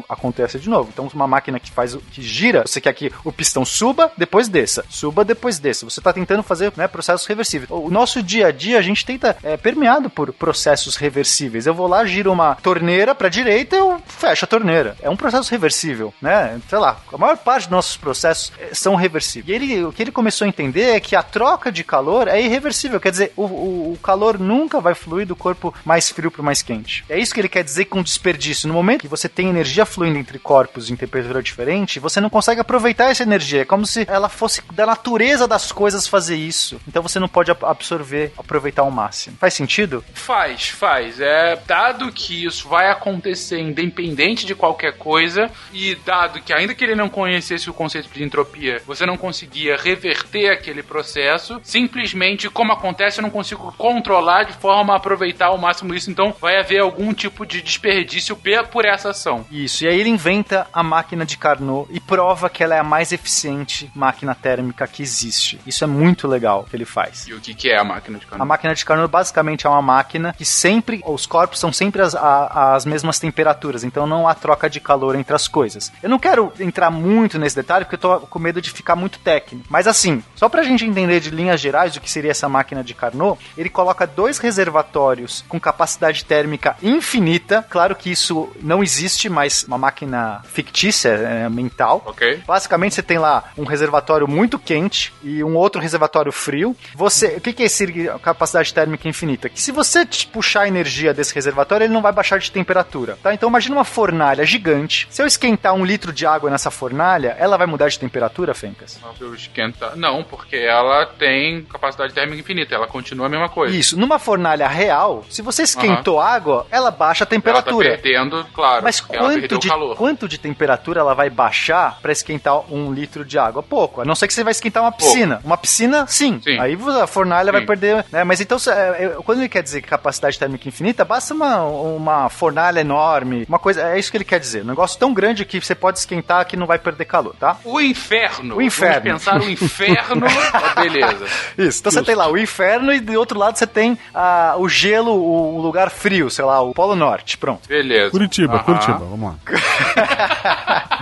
aconteça 0.09 0.59
de 0.59 0.69
novo. 0.69 0.91
Então, 0.93 1.09
uma 1.15 1.27
máquina 1.27 1.59
que 1.59 1.71
faz 1.71 1.97
que 2.11 2.23
gira, 2.23 2.63
você 2.67 2.81
quer 2.81 2.93
que 2.93 3.11
o 3.25 3.33
pistão 3.33 3.65
suba, 3.65 4.13
depois 4.17 4.49
desça, 4.49 4.85
suba, 4.89 5.25
depois 5.25 5.59
desça. 5.59 5.89
Você 5.89 6.01
está 6.01 6.13
tentando 6.13 6.43
fazer 6.43 6.73
né, 6.77 6.87
processos 6.87 7.27
reversíveis. 7.27 7.71
O 7.71 7.91
nosso 7.91 8.18
dia 8.23 8.49
a 8.49 8.53
dia, 8.53 8.79
a 8.79 8.83
gente 8.83 9.05
tenta 9.05 9.37
é 9.43 9.57
permeado 9.57 10.11
por 10.11 10.33
processos 10.33 10.97
reversíveis. 10.97 11.67
Eu 11.67 11.75
vou 11.75 11.87
lá, 11.87 12.05
giro 12.05 12.33
uma 12.33 12.55
torneira 12.57 13.15
para 13.15 13.29
direita, 13.29 13.77
eu 13.77 14.01
fecho 14.07 14.45
a 14.45 14.49
torneira. 14.49 14.97
É 15.03 15.09
um 15.09 15.17
processo 15.17 15.51
reversível, 15.51 16.13
né? 16.21 16.61
Sei 16.69 16.79
lá, 16.79 16.99
a 17.13 17.19
maior 17.19 17.37
parte 17.37 17.65
dos 17.65 17.71
nossos 17.71 17.97
processos 17.97 18.53
eh, 18.59 18.71
são 18.73 18.95
reversíveis. 18.95 19.49
E 19.49 19.53
ele, 19.53 19.85
o 19.85 19.93
que 19.93 20.03
ele 20.03 20.13
começou 20.13 20.45
a 20.45 20.49
entender 20.49 20.97
é 20.97 21.01
que 21.01 21.17
a 21.17 21.23
troca 21.23 21.71
de 21.71 21.85
calor 21.85 22.29
é 22.29 22.41
irreversível. 22.41 23.01
Quer 23.01 23.11
dizer, 23.11 23.33
o, 23.37 23.45
o, 23.45 23.93
o 23.93 23.99
calor 24.03 24.39
nunca 24.39 24.81
vai 24.81 24.95
fluir 24.95 25.27
do 25.27 25.37
corpo 25.37 25.75
mais 25.85 26.11
frio 26.11 26.31
para 26.31 26.43
mais 26.43 26.63
quente. 26.63 27.05
É 27.09 27.19
isso 27.19 27.35
que 27.35 27.41
ele 27.41 27.49
quer 27.49 27.65
dizer 27.65 27.87
com 27.87 28.03
desperdício. 28.03 28.69
No 28.69 28.75
momento 28.75 29.03
que 29.03 29.09
você 29.09 29.29
tem 29.29 29.49
energia 29.49 29.85
fluindo 29.87 30.19
entre 30.19 30.39
corpos 30.39 30.91
em 30.91 30.97
temperatura 30.97 31.43
diferente, 31.43 32.01
você 32.01 32.21
não 32.21 32.31
consegue 32.31 32.61
aproveitar 32.61 33.11
essa 33.11 33.23
energia. 33.23 33.63
É 33.63 33.65
como 33.65 33.87
se 33.87 34.07
ela 34.09 34.29
fosse 34.29 34.63
da 34.73 34.87
natureza 34.87 35.47
das 35.47 35.73
coisas 35.73 36.07
fazer 36.07 36.37
isso. 36.37 36.81
Então 36.87 37.03
você 37.03 37.19
não 37.19 37.29
pode 37.29 37.51
absorver, 37.51 38.08
aproveitar 38.37 38.83
ao 38.83 38.91
máximo. 38.91 39.37
Faz 39.39 39.55
sentido? 39.55 40.05
Faz, 40.15 40.69
faz. 40.69 41.21
É 41.21 41.57
dado 41.67 42.11
que 42.13 42.45
isso 42.45 42.69
vai 42.69 42.91
acontecer 42.91 43.61
independente 43.61 44.47
de 44.47 44.55
qualquer 44.55 44.97
coisa 44.97 45.51
e 45.73 45.95
dado 45.95 46.41
que 46.41 46.53
ainda 46.53 46.75
que 46.75 46.85
ele 46.85 46.95
não 46.95 47.09
conhecesse 47.09 47.71
o 47.71 47.75
conceito 47.75 48.09
de 48.11 48.23
entropia, 48.23 48.83
você 48.87 49.05
não 49.07 49.17
conseguia 49.17 49.77
reverter 49.77 50.51
aquele 50.51 50.83
processo, 50.83 51.61
simplesmente 51.63 52.49
como 52.49 52.73
acontece, 52.73 53.19
eu 53.19 53.23
não 53.23 53.31
consigo 53.31 53.73
controlar 53.77 54.45
de 54.45 54.53
forma 54.55 54.95
a 54.95 54.97
aproveitar 54.97 55.47
ao 55.47 55.59
máximo 55.59 55.95
isso, 55.95 56.11
então 56.11 56.35
vai 56.41 56.59
haver 56.59 56.81
algum 56.81 57.13
tipo 57.13 57.45
de 57.45 57.63
desperdício 57.63 58.37
por 58.71 58.85
essa 58.85 59.11
ação. 59.11 59.47
Isso. 59.51 59.85
E 59.85 59.89
aí 59.89 60.01
ele 60.01 60.09
inventa 60.09 60.67
a 60.73 60.83
máquina 60.83 61.25
de 61.25 61.37
Carnot 61.37 61.89
e 61.93 62.01
prova 62.01 62.49
que 62.49 62.63
ela 62.63 62.75
é 62.75 62.79
a 62.79 62.85
mais 62.85 63.13
eficiente 63.13 63.91
máquina 63.95 64.35
térmica 64.35 64.87
que 64.87 65.03
existe. 65.03 65.61
Isso 65.67 65.85
é 65.85 65.87
muito 65.87 66.27
legal 66.27 66.65
que 66.69 66.75
ele 66.75 66.85
faz. 66.85 67.27
E 67.27 67.35
o 67.35 67.41
que, 67.41 67.55
que 67.55 67.69
é 67.69 67.79
a 67.79 67.85
máquina 67.85 67.98
de 68.01 68.27
Carnot? 68.27 68.43
A 68.43 68.45
máquina 68.45 68.75
de 68.75 68.85
Carnot 68.85 69.11
basicamente 69.11 69.67
é 69.67 69.71
uma 69.71 69.83
máquina 69.83 70.35
que 70.37 70.45
sempre, 70.45 71.03
os 71.07 71.27
corpos 71.27 71.59
são 71.59 71.73
sempre 71.73 72.03
as, 72.03 72.15
a, 72.15 72.75
as 72.75 72.85
mesmas 72.85 73.19
temperaturas, 73.19 73.85
então 73.85 74.07
não 74.07 74.29
há 74.29 74.35
troca 74.35 74.69
de 74.69 74.81
calor 74.81 75.15
entre 75.15 75.35
as 75.35 75.49
coisas. 75.49 75.93
Eu 76.03 76.09
não 76.09 76.19
quero 76.19 76.53
entrar 76.61 76.91
muito 76.91 77.39
nesse 77.39 77.57
detalhe 77.57 77.85
porque 77.85 77.97
eu 77.97 78.01
tô 78.01 78.21
com 78.21 78.39
medo 78.39 78.61
de 78.61 78.71
ficar 78.71 78.97
muito 78.97 79.19
técnico. 79.19 79.67
Mas 79.69 79.87
assim, 79.87 80.23
só 80.35 80.49
pra 80.49 80.63
gente 80.63 80.85
entender 80.85 81.21
de 81.21 81.31
linhas 81.31 81.61
gerais 81.61 81.97
o 81.97 82.01
que 82.01 82.11
seria 82.11 82.31
essa 82.31 82.49
máquina 82.49 82.83
de 82.83 82.95
Carnot, 82.95 83.39
ele 83.57 83.69
coloca 83.69 84.07
dois 84.07 84.39
reservatórios 84.39 85.45
com 85.49 85.59
capacidade 85.59 86.25
térmica 86.25 86.77
infinita. 86.83 87.65
Claro 87.69 87.95
que 87.97 88.11
isso 88.11 88.51
não 88.61 88.83
existe, 88.83 89.29
mas 89.29 89.65
uma 89.65 89.79
máquina 89.79 90.43
fictícia, 90.45 91.09
é, 91.09 91.49
mental. 91.49 92.03
Ok. 92.07 92.43
Basicamente 92.47 92.95
você 92.95 93.03
tem 93.03 93.19
lá 93.19 93.45
um 93.57 93.65
reservatório 93.65 94.29
muito 94.29 94.59
quente 94.59 95.13
e 95.23 95.43
um 95.43 95.57
outro 95.57 95.81
reservatório 95.81 96.33
frio. 96.33 96.77
Você, 96.95 97.37
o 97.37 97.41
que, 97.41 97.53
que 97.53 97.63
é 97.63 97.67
esse 97.67 97.85
capacidade 98.23 98.73
térmica 98.73 99.09
infinita? 99.09 99.49
Que 99.49 99.61
se 99.61 99.73
você 99.73 100.07
puxar 100.33 100.63
a 100.63 100.69
energia 100.69 101.15
desse 101.15 101.35
reservatório, 101.35 101.85
ele 101.85 101.93
não 101.93 102.03
vai 102.03 102.13
baixar 102.13 102.39
de 102.39 102.51
temperatura, 102.51 103.19
tá? 103.23 103.33
Então 103.33 103.49
imagina 103.49 103.77
uma 103.77 103.85
fornalha 103.85 104.45
gigante. 104.45 105.07
Se 105.11 105.23
eu 105.23 105.27
esquentar 105.27 105.75
um 105.75 105.85
litro 105.85 106.13
de 106.13 106.27
água 106.27 106.51
nessa 106.51 106.71
fornalha, 106.71 107.37
ela 107.39 107.57
vai 107.57 107.67
mudar 107.67 107.89
de 107.89 107.99
temperatura, 107.99 108.55
Fencas? 108.55 109.01
Se 109.17 109.23
eu 109.23 109.35
esquentar... 109.35 109.97
Não, 109.97 110.23
porque 110.23 110.57
ela 110.57 111.07
tem 111.07 111.63
capacidade 111.65 112.13
térmica 112.13 112.41
infinita, 112.41 112.75
ela 112.75 112.87
continua 112.87 113.27
a 113.27 113.29
mesma 113.29 113.49
coisa. 113.49 113.75
Isso. 113.75 113.99
Numa 113.99 114.19
fornalha 114.19 114.67
real, 114.67 115.25
se 115.29 115.43
você 115.43 115.63
esquentou 115.63 116.17
uhum. 116.17 116.21
água, 116.21 116.67
ela 116.71 116.91
baixa 116.91 117.25
a 117.25 117.27
temperatura. 117.27 117.89
Ela 117.89 117.97
tá 117.97 118.03
perdendo, 118.03 118.47
claro. 118.55 118.83
Mas 118.83 119.01
quanto 119.01 119.59
de, 119.59 119.69
quanto 119.97 120.29
de 120.29 120.39
temperatura 120.39 121.01
ela 121.01 121.15
vai 121.15 121.31
baixar 121.31 121.99
para 122.01 122.13
esquentar 122.13 122.73
um 122.73 122.93
litro 122.93 123.25
de 123.25 123.39
água? 123.39 123.63
Pouco. 123.63 124.01
A 124.01 124.05
não 124.05 124.15
ser 124.15 124.27
que 124.27 124.35
você 124.35 124.45
vai 124.45 124.53
esquentar 124.53 124.83
uma 124.83 124.93
piscina. 124.93 125.37
Pouco. 125.37 125.47
Uma 125.47 125.57
piscina, 125.57 126.07
sim. 126.07 126.41
sim. 126.43 126.59
Aí 126.59 126.77
a 127.03 127.07
fornalha 127.07 127.47
sim. 127.47 127.53
vai 127.53 127.67
perder, 127.67 127.78
né? 128.11 128.25
Mas 128.25 128.41
então, 128.41 128.59
é, 128.69 129.17
quando 129.25 129.39
ele 129.39 129.49
quer 129.49 129.63
dizer 129.63 129.83
capacidade 129.83 130.39
térmica 130.39 130.69
infinita, 130.69 131.05
basta 131.05 131.35
uma, 131.35 131.65
uma 131.65 132.29
fornalha 132.29 132.81
enorme, 132.81 133.45
uma 133.49 133.59
coisa, 133.59 133.83
é 133.91 133.99
isso 133.99 134.11
que 134.11 134.17
ele 134.17 134.25
quer 134.25 134.41
dizer. 134.41 134.63
Um 134.63 134.67
negócio 134.69 134.99
tão 134.99 135.13
grande 135.13 135.45
que 135.45 135.61
você 135.61 135.75
pode 135.75 135.99
esquentar 135.99 136.47
que 136.47 136.57
não 136.57 136.67
vai 136.67 136.79
perder 136.79 137.05
calor, 137.05 137.35
tá? 137.39 137.57
O 137.65 137.81
inferno. 137.81 138.57
O 138.57 138.63
inferno. 138.63 139.03
Vamos 139.05 139.25
pensar 139.25 139.41
o 139.41 139.51
inferno, 139.51 140.27
beleza. 140.81 141.25
Isso. 141.57 141.81
Então 141.81 141.93
Justo. 141.93 141.93
você 141.93 142.03
tem 142.03 142.15
lá 142.15 142.29
o 142.29 142.37
inferno 142.37 142.93
e 142.93 143.01
do 143.01 143.19
outro 143.19 143.39
lado 143.39 143.57
você 143.57 143.67
tem 143.67 143.99
ah, 144.15 144.55
o 144.59 144.69
gelo, 144.69 145.13
o 145.13 145.61
lugar 145.61 145.91
frio, 145.91 146.31
sei 146.31 146.45
lá, 146.45 146.61
o 146.61 146.73
Polo 146.73 146.97
Norte. 146.97 147.37
Pronto. 147.39 147.69
Beleza. 147.69 148.11
Curitiba. 148.11 148.59
Curitiba, 148.61 148.99
vamos 148.99 149.33
lá. 149.33 149.37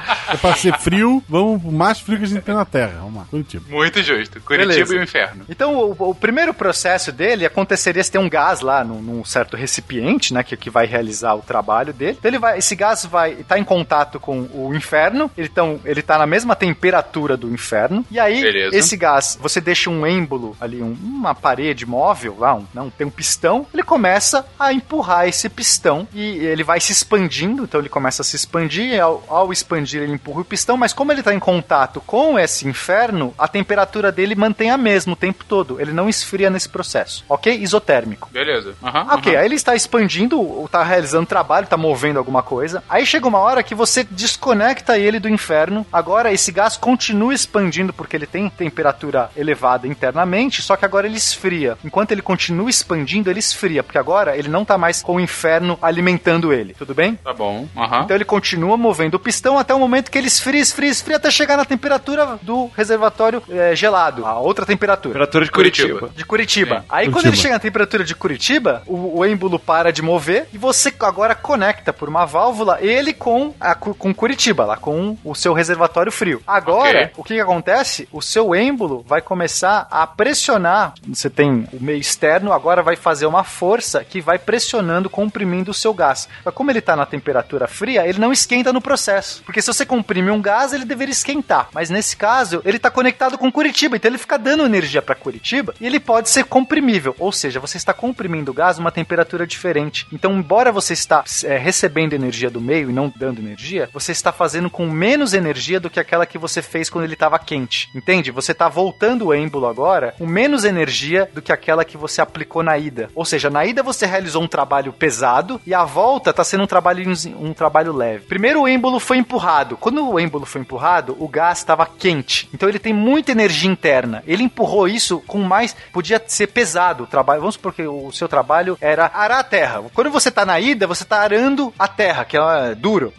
é 0.28 0.36
pra 0.36 0.54
ser 0.54 0.78
frio, 0.78 1.22
vamos 1.28 1.62
pro 1.62 1.72
mais 1.72 2.00
frio 2.00 2.18
que 2.18 2.24
a 2.24 2.28
gente 2.28 2.42
tem 2.42 2.54
na 2.54 2.64
Terra. 2.64 2.98
Vamos 3.00 3.16
lá, 3.16 3.26
Curitiba. 3.30 3.64
Muito 3.68 4.02
justo. 4.02 4.40
Curitiba 4.40 4.72
Beleza. 4.72 4.94
e 4.94 4.98
o 4.98 5.02
inferno. 5.02 5.44
Então, 5.48 5.74
o, 5.74 6.10
o, 6.10 6.14
primeiro 6.14 6.52
processo 6.52 7.12
dele 7.12 7.44
aconteceria 7.44 8.02
se 8.02 8.10
tem 8.10 8.20
um 8.20 8.28
gás 8.28 8.60
lá 8.60 8.82
num, 8.84 9.00
num 9.00 9.24
certo 9.24 9.56
recipiente, 9.56 10.34
né, 10.34 10.42
que, 10.42 10.56
que 10.56 10.70
vai 10.70 10.86
realizar 10.86 11.34
o 11.34 11.42
trabalho 11.42 11.92
dele. 11.92 12.16
Então, 12.18 12.30
ele 12.30 12.38
vai, 12.38 12.58
esse 12.58 12.74
gás 12.74 13.04
vai 13.04 13.32
estar 13.32 13.54
tá 13.54 13.58
em 13.58 13.64
contato 13.64 14.18
com 14.18 14.48
o 14.52 14.72
inferno, 14.74 15.30
então 15.36 15.80
ele 15.84 16.02
tá 16.02 16.18
na 16.18 16.26
mesma 16.26 16.56
temperatura 16.56 17.36
do 17.36 17.52
inferno. 17.52 18.04
E 18.10 18.18
aí, 18.18 18.40
Beleza. 18.40 18.76
esse 18.76 18.96
gás, 18.96 19.38
você 19.40 19.60
deixa 19.60 19.90
um 19.90 20.06
êmbolo 20.06 20.56
ali, 20.60 20.82
um, 20.82 20.96
uma 21.02 21.34
parede 21.34 21.86
móvel 21.86 22.36
lá, 22.38 22.54
um, 22.54 22.66
não, 22.74 22.90
tem 22.90 23.06
um 23.06 23.10
pistão, 23.10 23.66
ele 23.72 23.82
começa 23.82 24.46
a 24.58 24.72
empurrar 24.72 25.28
esse 25.28 25.48
pistão 25.48 26.06
e 26.12 26.20
ele 26.20 26.64
vai 26.64 26.80
se 26.80 26.92
expandindo, 26.92 27.64
então 27.64 27.80
ele 27.80 27.88
começa 27.88 28.22
a 28.22 28.24
se 28.24 28.36
expandir, 28.36 29.00
ao, 29.00 29.24
ao 29.28 29.52
expandir 29.52 30.02
ele 30.02 30.15
empurra 30.16 30.40
o 30.40 30.44
pistão, 30.44 30.76
mas 30.76 30.92
como 30.92 31.12
ele 31.12 31.20
está 31.20 31.32
em 31.32 31.38
contato 31.38 32.00
com 32.00 32.38
esse 32.38 32.66
inferno, 32.66 33.34
a 33.38 33.46
temperatura 33.46 34.10
dele 34.10 34.34
mantém 34.34 34.70
a 34.70 34.76
mesma 34.76 35.12
o 35.12 35.16
tempo 35.16 35.44
todo, 35.44 35.80
ele 35.80 35.92
não 35.92 36.08
esfria 36.08 36.50
nesse 36.50 36.68
processo, 36.68 37.24
ok? 37.28 37.56
Isotérmico. 37.56 38.28
Beleza. 38.32 38.74
Uhum, 38.82 39.14
ok, 39.14 39.32
uhum. 39.32 39.38
aí 39.38 39.46
ele 39.46 39.54
está 39.54 39.74
expandindo, 39.74 40.64
está 40.64 40.82
realizando 40.82 41.26
trabalho, 41.26 41.64
está 41.64 41.76
movendo 41.76 42.18
alguma 42.18 42.42
coisa, 42.42 42.82
aí 42.88 43.06
chega 43.06 43.28
uma 43.28 43.38
hora 43.38 43.62
que 43.62 43.74
você 43.74 44.02
desconecta 44.02 44.98
ele 44.98 45.20
do 45.20 45.28
inferno, 45.28 45.86
agora 45.92 46.32
esse 46.32 46.50
gás 46.50 46.76
continua 46.76 47.34
expandindo 47.34 47.92
porque 47.92 48.16
ele 48.16 48.26
tem 48.26 48.48
temperatura 48.48 49.30
elevada 49.36 49.86
internamente, 49.86 50.62
só 50.62 50.76
que 50.76 50.84
agora 50.84 51.06
ele 51.06 51.16
esfria. 51.16 51.78
Enquanto 51.84 52.12
ele 52.12 52.22
continua 52.22 52.70
expandindo, 52.70 53.30
ele 53.30 53.38
esfria, 53.38 53.82
porque 53.82 53.98
agora 53.98 54.36
ele 54.36 54.48
não 54.48 54.62
está 54.62 54.76
mais 54.76 55.02
com 55.02 55.16
o 55.16 55.20
inferno 55.20 55.78
alimentando 55.80 56.52
ele, 56.52 56.74
tudo 56.74 56.94
bem? 56.94 57.16
Tá 57.16 57.32
bom. 57.32 57.68
Uhum. 57.74 58.02
Então 58.02 58.16
ele 58.16 58.24
continua 58.24 58.76
movendo 58.76 59.14
o 59.14 59.20
pistão 59.20 59.58
até 59.58 59.74
o 59.74 59.78
momento 59.78 60.05
que 60.10 60.18
ele 60.18 60.28
esfria, 60.28 60.60
esfria, 60.60 60.90
esfria 60.90 61.16
até 61.16 61.30
chegar 61.30 61.56
na 61.56 61.64
temperatura 61.64 62.38
do 62.42 62.70
reservatório 62.76 63.42
é, 63.48 63.74
gelado, 63.74 64.24
a 64.24 64.38
outra 64.38 64.64
temperatura. 64.66 65.12
Temperatura 65.14 65.44
de 65.44 65.50
Curitiba. 65.50 66.10
De 66.14 66.24
Curitiba. 66.24 66.80
Sim. 66.80 66.84
Aí 66.88 67.06
Curitiba. 67.06 67.12
quando 67.12 67.26
ele 67.26 67.36
chega 67.36 67.54
na 67.54 67.60
temperatura 67.60 68.04
de 68.04 68.14
Curitiba, 68.14 68.82
o, 68.86 69.18
o 69.18 69.24
êmbolo 69.24 69.58
para 69.58 69.92
de 69.92 70.02
mover 70.02 70.48
e 70.52 70.58
você 70.58 70.92
agora 71.00 71.34
conecta 71.34 71.92
por 71.92 72.08
uma 72.08 72.24
válvula 72.24 72.78
ele 72.80 73.12
com, 73.12 73.54
a, 73.60 73.74
com 73.74 74.14
Curitiba, 74.14 74.64
lá 74.64 74.76
com 74.76 75.16
o 75.24 75.34
seu 75.34 75.52
reservatório 75.52 76.12
frio. 76.12 76.42
Agora, 76.46 76.98
okay. 76.98 77.10
o 77.16 77.24
que, 77.24 77.34
que 77.34 77.40
acontece? 77.40 78.08
O 78.12 78.22
seu 78.22 78.54
êmbolo 78.54 79.04
vai 79.06 79.20
começar 79.20 79.86
a 79.90 80.06
pressionar. 80.06 80.94
Você 81.08 81.30
tem 81.30 81.68
o 81.72 81.82
meio 81.82 81.98
externo, 81.98 82.52
agora 82.52 82.82
vai 82.82 82.96
fazer 82.96 83.26
uma 83.26 83.44
força 83.44 84.04
que 84.04 84.20
vai 84.20 84.38
pressionando, 84.38 85.10
comprimindo 85.10 85.70
o 85.70 85.74
seu 85.74 85.92
gás. 85.92 86.28
Mas 86.44 86.54
como 86.54 86.70
ele 86.70 86.78
está 86.78 86.96
na 86.96 87.06
temperatura 87.06 87.66
fria, 87.66 88.06
ele 88.06 88.18
não 88.18 88.32
esquenta 88.32 88.72
no 88.72 88.80
processo. 88.80 89.42
Porque 89.44 89.60
se 89.60 89.66
você 89.66 89.84
comprime 89.96 90.30
um 90.30 90.42
gás, 90.42 90.72
ele 90.72 90.84
deveria 90.84 91.12
esquentar. 91.12 91.68
Mas 91.72 91.88
nesse 91.88 92.16
caso, 92.16 92.60
ele 92.64 92.76
está 92.76 92.90
conectado 92.90 93.38
com 93.38 93.50
Curitiba, 93.50 93.96
então 93.96 94.10
ele 94.10 94.18
fica 94.18 94.38
dando 94.38 94.64
energia 94.64 95.00
para 95.00 95.14
Curitiba 95.14 95.74
e 95.80 95.86
ele 95.86 95.98
pode 95.98 96.28
ser 96.28 96.44
comprimível. 96.44 97.16
Ou 97.18 97.32
seja, 97.32 97.58
você 97.58 97.78
está 97.78 97.94
comprimindo 97.94 98.50
o 98.50 98.54
gás 98.54 98.78
a 98.78 98.80
uma 98.80 98.92
temperatura 98.92 99.46
diferente. 99.46 100.06
Então, 100.12 100.36
embora 100.36 100.70
você 100.70 100.92
está 100.92 101.24
é, 101.44 101.56
recebendo 101.56 102.12
energia 102.12 102.50
do 102.50 102.60
meio 102.60 102.90
e 102.90 102.92
não 102.92 103.12
dando 103.14 103.40
energia, 103.40 103.88
você 103.92 104.12
está 104.12 104.32
fazendo 104.32 104.68
com 104.68 104.86
menos 104.90 105.32
energia 105.32 105.80
do 105.80 105.88
que 105.88 105.98
aquela 105.98 106.26
que 106.26 106.38
você 106.38 106.60
fez 106.60 106.90
quando 106.90 107.04
ele 107.04 107.14
estava 107.14 107.38
quente. 107.38 107.88
Entende? 107.94 108.30
Você 108.30 108.52
está 108.52 108.68
voltando 108.68 109.26
o 109.26 109.34
êmbolo 109.34 109.66
agora 109.66 110.14
com 110.18 110.26
menos 110.26 110.64
energia 110.64 111.28
do 111.32 111.40
que 111.40 111.52
aquela 111.52 111.84
que 111.84 111.96
você 111.96 112.20
aplicou 112.20 112.62
na 112.62 112.76
ida. 112.76 113.08
Ou 113.14 113.24
seja, 113.24 113.48
na 113.48 113.64
ida 113.64 113.82
você 113.82 114.04
realizou 114.04 114.42
um 114.42 114.48
trabalho 114.48 114.92
pesado 114.92 115.60
e 115.66 115.72
a 115.72 115.84
volta 115.84 116.30
está 116.30 116.44
sendo 116.44 116.64
um 116.64 116.66
trabalho, 116.66 117.10
um 117.40 117.54
trabalho 117.54 117.92
leve. 117.92 118.26
Primeiro 118.26 118.62
o 118.62 118.68
êmbolo 118.68 119.00
foi 119.00 119.16
empurrado, 119.16 119.76
quando 119.86 120.10
o 120.10 120.18
êmbolo 120.18 120.44
foi 120.44 120.62
empurrado, 120.62 121.16
o 121.20 121.28
gás 121.28 121.58
estava 121.58 121.86
quente. 121.86 122.48
Então 122.52 122.68
ele 122.68 122.80
tem 122.80 122.92
muita 122.92 123.30
energia 123.30 123.70
interna. 123.70 124.20
Ele 124.26 124.42
empurrou 124.42 124.88
isso 124.88 125.20
com 125.28 125.38
mais. 125.38 125.76
Podia 125.92 126.20
ser 126.26 126.48
pesado 126.48 127.04
o 127.04 127.06
trabalho. 127.06 127.38
Vamos 127.38 127.54
supor 127.54 127.72
que 127.72 127.86
o 127.86 128.10
seu 128.10 128.26
trabalho 128.28 128.76
era 128.80 129.08
arar 129.14 129.38
a 129.38 129.44
terra. 129.44 129.84
Quando 129.94 130.10
você 130.10 130.28
tá 130.28 130.44
na 130.44 130.58
ida, 130.58 130.88
você 130.88 131.04
tá 131.04 131.20
arando 131.20 131.72
a 131.78 131.86
terra, 131.86 132.24
que 132.24 132.36
é 132.36 132.74
duro. 132.74 133.12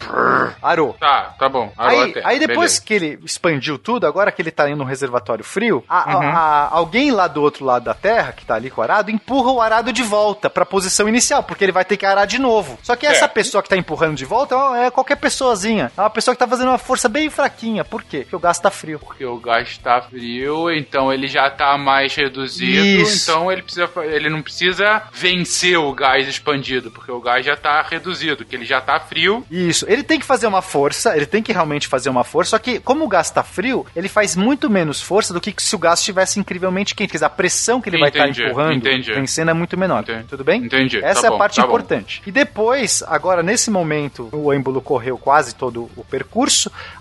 Arou. 0.62 0.94
Tá, 1.00 1.36
tá 1.40 1.48
bom. 1.48 1.72
Arou 1.78 2.02
Aí, 2.04 2.10
a 2.10 2.14
terra, 2.14 2.30
aí 2.30 2.40
depois 2.40 2.58
beleza. 2.80 2.82
que 2.82 2.94
ele 2.94 3.20
expandiu 3.24 3.78
tudo, 3.78 4.06
agora 4.06 4.30
que 4.32 4.42
ele 4.42 4.52
tá 4.52 4.68
indo 4.70 4.78
no 4.80 4.84
reservatório 4.84 5.46
frio, 5.46 5.86
a- 5.88 6.12
a- 6.12 6.18
Uhum. 6.18 6.28
a- 6.28 6.70
alguém 6.72 7.12
lá 7.12 7.28
do 7.30 7.42
outro 7.42 7.64
lado 7.64 7.84
da 7.86 7.94
terra, 7.94 8.34
que 8.34 8.46
tá 8.46 8.56
ali 8.56 8.70
com 8.70 8.82
o 8.82 8.84
arado, 8.84 9.10
empurra 9.10 9.52
o 9.52 9.62
arado 9.62 9.94
de 9.94 10.04
volta 10.04 10.50
pra 10.50 10.66
posição 10.66 11.08
inicial, 11.08 11.44
porque 11.44 11.64
ele 11.64 11.72
vai 11.72 11.86
ter 11.86 11.96
que 11.96 12.06
arar 12.06 12.26
de 12.26 12.40
novo. 12.40 12.78
Só 12.84 12.94
que 12.98 13.06
essa 13.08 13.24
É. 13.26 13.28
pessoa 13.30 13.64
que 13.64 13.70
tá 13.70 13.78
empurrando 13.78 14.16
de 14.16 14.26
volta 14.26 14.56
é 14.76 14.88
é 14.88 14.92
qualquer 14.92 15.16
pessoazinha. 15.18 15.92
É 15.98 16.02
uma 16.02 16.10
pessoa 16.10 16.34
que 16.34 16.40
tá 16.40 16.48
fazendo 16.48 16.57
uma 16.66 16.78
força 16.78 17.08
bem 17.10 17.30
fraquinha. 17.30 17.84
Por 17.84 18.04
quê? 18.04 18.20
Porque 18.20 18.36
o 18.36 18.40
gás 18.40 18.60
tá 18.60 18.72
frio. 18.72 19.00
Porque 19.00 19.26
o 19.26 19.38
gás 19.38 19.78
tá 19.78 20.02
frio, 20.02 20.72
então 20.72 21.12
ele 21.12 21.28
já 21.28 21.50
tá 21.50 21.78
mais 21.78 22.16
reduzido, 22.16 23.02
Isso. 23.02 23.30
então 23.30 23.52
ele 23.52 23.62
precisa 23.62 23.90
ele 24.04 24.30
não 24.30 24.42
precisa 24.42 25.04
vencer 25.14 25.78
o 25.78 25.92
gás 25.94 26.28
expandido, 26.28 26.92
porque 26.92 27.12
o 27.12 27.20
gás 27.20 27.46
já 27.46 27.56
tá 27.56 27.82
reduzido, 27.82 28.46
que 28.46 28.56
ele 28.56 28.66
já 28.66 28.80
tá 28.82 29.00
frio. 29.00 29.46
Isso. 29.50 29.86
Ele 29.88 30.04
tem 30.04 30.20
que 30.20 30.26
fazer 30.26 30.48
uma 30.48 30.62
força, 30.62 31.16
ele 31.16 31.26
tem 31.26 31.44
que 31.44 31.52
realmente 31.52 31.88
fazer 31.88 32.10
uma 32.10 32.24
força, 32.24 32.52
só 32.52 32.60
que 32.60 32.80
como 32.80 33.06
o 33.06 33.08
gás 33.08 33.30
tá 33.30 33.44
frio, 33.44 33.86
ele 33.96 34.08
faz 34.08 34.36
muito 34.36 34.70
menos 34.70 35.02
força 35.02 35.34
do 35.34 35.42
que 35.42 35.54
se 35.58 35.76
o 35.76 35.80
gás 35.80 36.00
estivesse 36.00 36.40
incrivelmente 36.40 36.96
quente. 36.96 37.10
Quer 37.12 37.18
dizer, 37.18 37.26
a 37.26 37.30
pressão 37.30 37.82
que 37.82 37.90
ele 37.90 38.00
vai 38.00 38.10
Entendi, 38.10 38.32
estar 38.32 38.44
empurrando, 38.50 38.78
entendi. 38.78 39.14
vencendo 39.14 39.52
é 39.52 39.54
muito 39.54 39.78
menor. 39.78 40.04
Tudo 40.30 40.44
bem? 40.44 40.64
Entendi. 40.64 41.04
Essa 41.04 41.22
tá 41.22 41.28
é 41.28 41.30
bom, 41.30 41.36
a 41.36 41.40
parte 41.40 41.56
tá 41.56 41.62
bom. 41.64 41.68
importante. 41.70 42.22
E 42.26 42.32
depois, 42.32 43.04
agora 43.08 43.42
nesse 43.44 43.70
momento, 43.70 44.30
o 44.32 44.54
êmbolo 44.54 44.82
correu 44.82 45.18
quase 45.18 45.56
todo 45.56 45.90
o 45.96 46.04
percurso, 46.04 46.47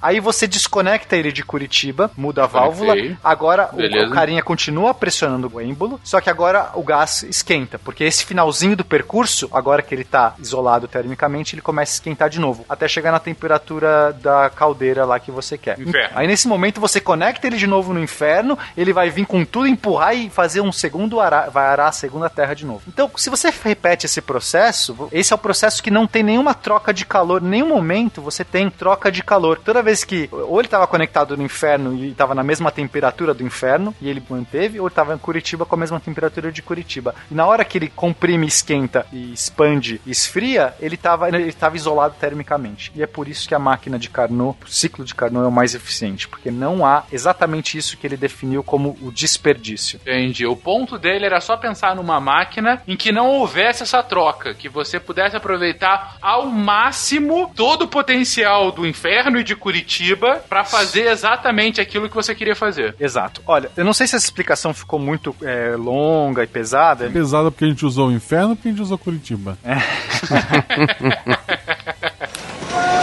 aí 0.00 0.20
você 0.20 0.46
desconecta 0.46 1.16
ele 1.16 1.32
de 1.32 1.42
Curitiba, 1.42 2.10
muda 2.16 2.44
a 2.44 2.46
válvula, 2.46 2.94
Desconectei. 2.94 3.18
agora 3.22 3.70
o, 3.72 3.76
Beleza. 3.76 4.06
o 4.06 4.10
carinha 4.10 4.42
continua 4.42 4.94
pressionando 4.94 5.50
o 5.52 5.60
êmbolo, 5.60 6.00
só 6.02 6.20
que 6.20 6.30
agora 6.30 6.70
o 6.74 6.82
gás 6.82 7.22
esquenta, 7.24 7.78
porque 7.78 8.04
esse 8.04 8.24
finalzinho 8.24 8.76
do 8.76 8.84
percurso, 8.84 9.48
agora 9.52 9.82
que 9.82 9.94
ele 9.94 10.04
tá 10.04 10.34
isolado 10.38 10.88
termicamente, 10.88 11.54
ele 11.54 11.62
começa 11.62 11.92
a 11.92 11.94
esquentar 11.94 12.28
de 12.28 12.40
novo, 12.40 12.64
até 12.68 12.88
chegar 12.88 13.12
na 13.12 13.20
temperatura 13.20 14.12
da 14.12 14.50
caldeira 14.50 15.04
lá 15.04 15.18
que 15.18 15.30
você 15.30 15.56
quer. 15.58 15.78
Inferno. 15.80 16.10
Aí 16.18 16.26
nesse 16.26 16.48
momento 16.48 16.80
você 16.80 17.00
conecta 17.00 17.46
ele 17.46 17.56
de 17.56 17.66
novo 17.66 17.92
no 17.92 18.00
inferno, 18.02 18.58
ele 18.76 18.92
vai 18.92 19.10
vir 19.10 19.26
com 19.26 19.44
tudo, 19.44 19.66
empurrar 19.66 20.14
e 20.16 20.30
fazer 20.30 20.60
um 20.60 20.72
segundo 20.72 21.20
arar, 21.20 21.50
vai 21.50 21.66
arar 21.66 21.88
a 21.88 21.92
segunda 21.92 22.28
terra 22.28 22.54
de 22.54 22.64
novo. 22.66 22.82
Então, 22.88 23.10
se 23.16 23.30
você 23.30 23.52
repete 23.62 24.06
esse 24.06 24.20
processo, 24.20 25.08
esse 25.12 25.32
é 25.32 25.36
o 25.36 25.38
processo 25.38 25.82
que 25.82 25.90
não 25.90 26.06
tem 26.06 26.22
nenhuma 26.22 26.54
troca 26.54 26.92
de 26.92 27.04
calor, 27.04 27.42
em 27.42 27.46
nenhum 27.46 27.68
momento 27.68 28.20
você 28.20 28.44
tem 28.44 28.70
troca 28.70 29.10
de 29.10 29.22
calor. 29.22 29.35
Toda 29.64 29.82
vez 29.82 30.04
que 30.04 30.28
ou 30.32 30.58
ele 30.58 30.66
estava 30.66 30.86
conectado 30.86 31.36
no 31.36 31.42
inferno 31.42 31.94
e 31.94 32.10
estava 32.10 32.34
na 32.34 32.42
mesma 32.42 32.70
temperatura 32.70 33.34
do 33.34 33.42
inferno 33.42 33.94
e 34.00 34.08
ele 34.08 34.22
manteve, 34.28 34.80
ou 34.80 34.88
estava 34.88 35.14
em 35.14 35.18
Curitiba 35.18 35.66
com 35.66 35.74
a 35.74 35.78
mesma 35.78 36.00
temperatura 36.00 36.50
de 36.50 36.62
Curitiba. 36.62 37.14
E 37.30 37.34
na 37.34 37.46
hora 37.46 37.64
que 37.64 37.78
ele 37.78 37.88
comprime, 37.88 38.46
esquenta 38.46 39.06
e 39.12 39.32
expande 39.32 40.00
e 40.06 40.10
esfria, 40.10 40.74
ele 40.80 40.94
estava 40.94 41.28
ele 41.28 41.52
tava 41.52 41.76
isolado 41.76 42.14
termicamente. 42.18 42.92
E 42.94 43.02
é 43.02 43.06
por 43.06 43.28
isso 43.28 43.48
que 43.48 43.54
a 43.54 43.58
máquina 43.58 43.98
de 43.98 44.08
Carnot, 44.08 44.58
o 44.64 44.68
ciclo 44.68 45.04
de 45.04 45.14
Carnot 45.14 45.44
é 45.44 45.48
o 45.48 45.52
mais 45.52 45.74
eficiente, 45.74 46.28
porque 46.28 46.50
não 46.50 46.84
há 46.84 47.04
exatamente 47.12 47.76
isso 47.76 47.96
que 47.96 48.06
ele 48.06 48.16
definiu 48.16 48.62
como 48.62 48.96
o 49.02 49.10
desperdício. 49.10 50.00
Entendi. 50.02 50.46
O 50.46 50.56
ponto 50.56 50.98
dele 50.98 51.26
era 51.26 51.40
só 51.40 51.56
pensar 51.56 51.94
numa 51.94 52.20
máquina 52.20 52.82
em 52.86 52.96
que 52.96 53.12
não 53.12 53.28
houvesse 53.28 53.82
essa 53.82 54.02
troca, 54.02 54.54
que 54.54 54.68
você 54.68 54.98
pudesse 54.98 55.36
aproveitar 55.36 56.16
ao 56.20 56.46
máximo 56.46 57.52
todo 57.54 57.82
o 57.82 57.88
potencial 57.88 58.70
do 58.70 58.86
inferno 58.86 59.25
e 59.38 59.44
de 59.44 59.56
Curitiba 59.56 60.44
pra 60.48 60.64
fazer 60.64 61.08
exatamente 61.08 61.80
aquilo 61.80 62.08
que 62.08 62.14
você 62.14 62.34
queria 62.34 62.54
fazer. 62.54 62.94
Exato. 62.98 63.42
Olha, 63.46 63.70
eu 63.76 63.84
não 63.84 63.92
sei 63.92 64.06
se 64.06 64.16
essa 64.16 64.24
explicação 64.24 64.72
ficou 64.72 64.98
muito 64.98 65.34
é, 65.42 65.74
longa 65.76 66.44
e 66.44 66.46
pesada. 66.46 67.06
É 67.06 67.08
pesado 67.08 67.50
porque 67.50 67.64
a 67.64 67.68
gente 67.68 67.84
usou 67.84 68.08
o 68.08 68.12
inferno 68.12 68.54
porque 68.54 68.68
a 68.68 68.70
gente 68.70 68.82
usou 68.82 68.98
Curitiba. 68.98 69.58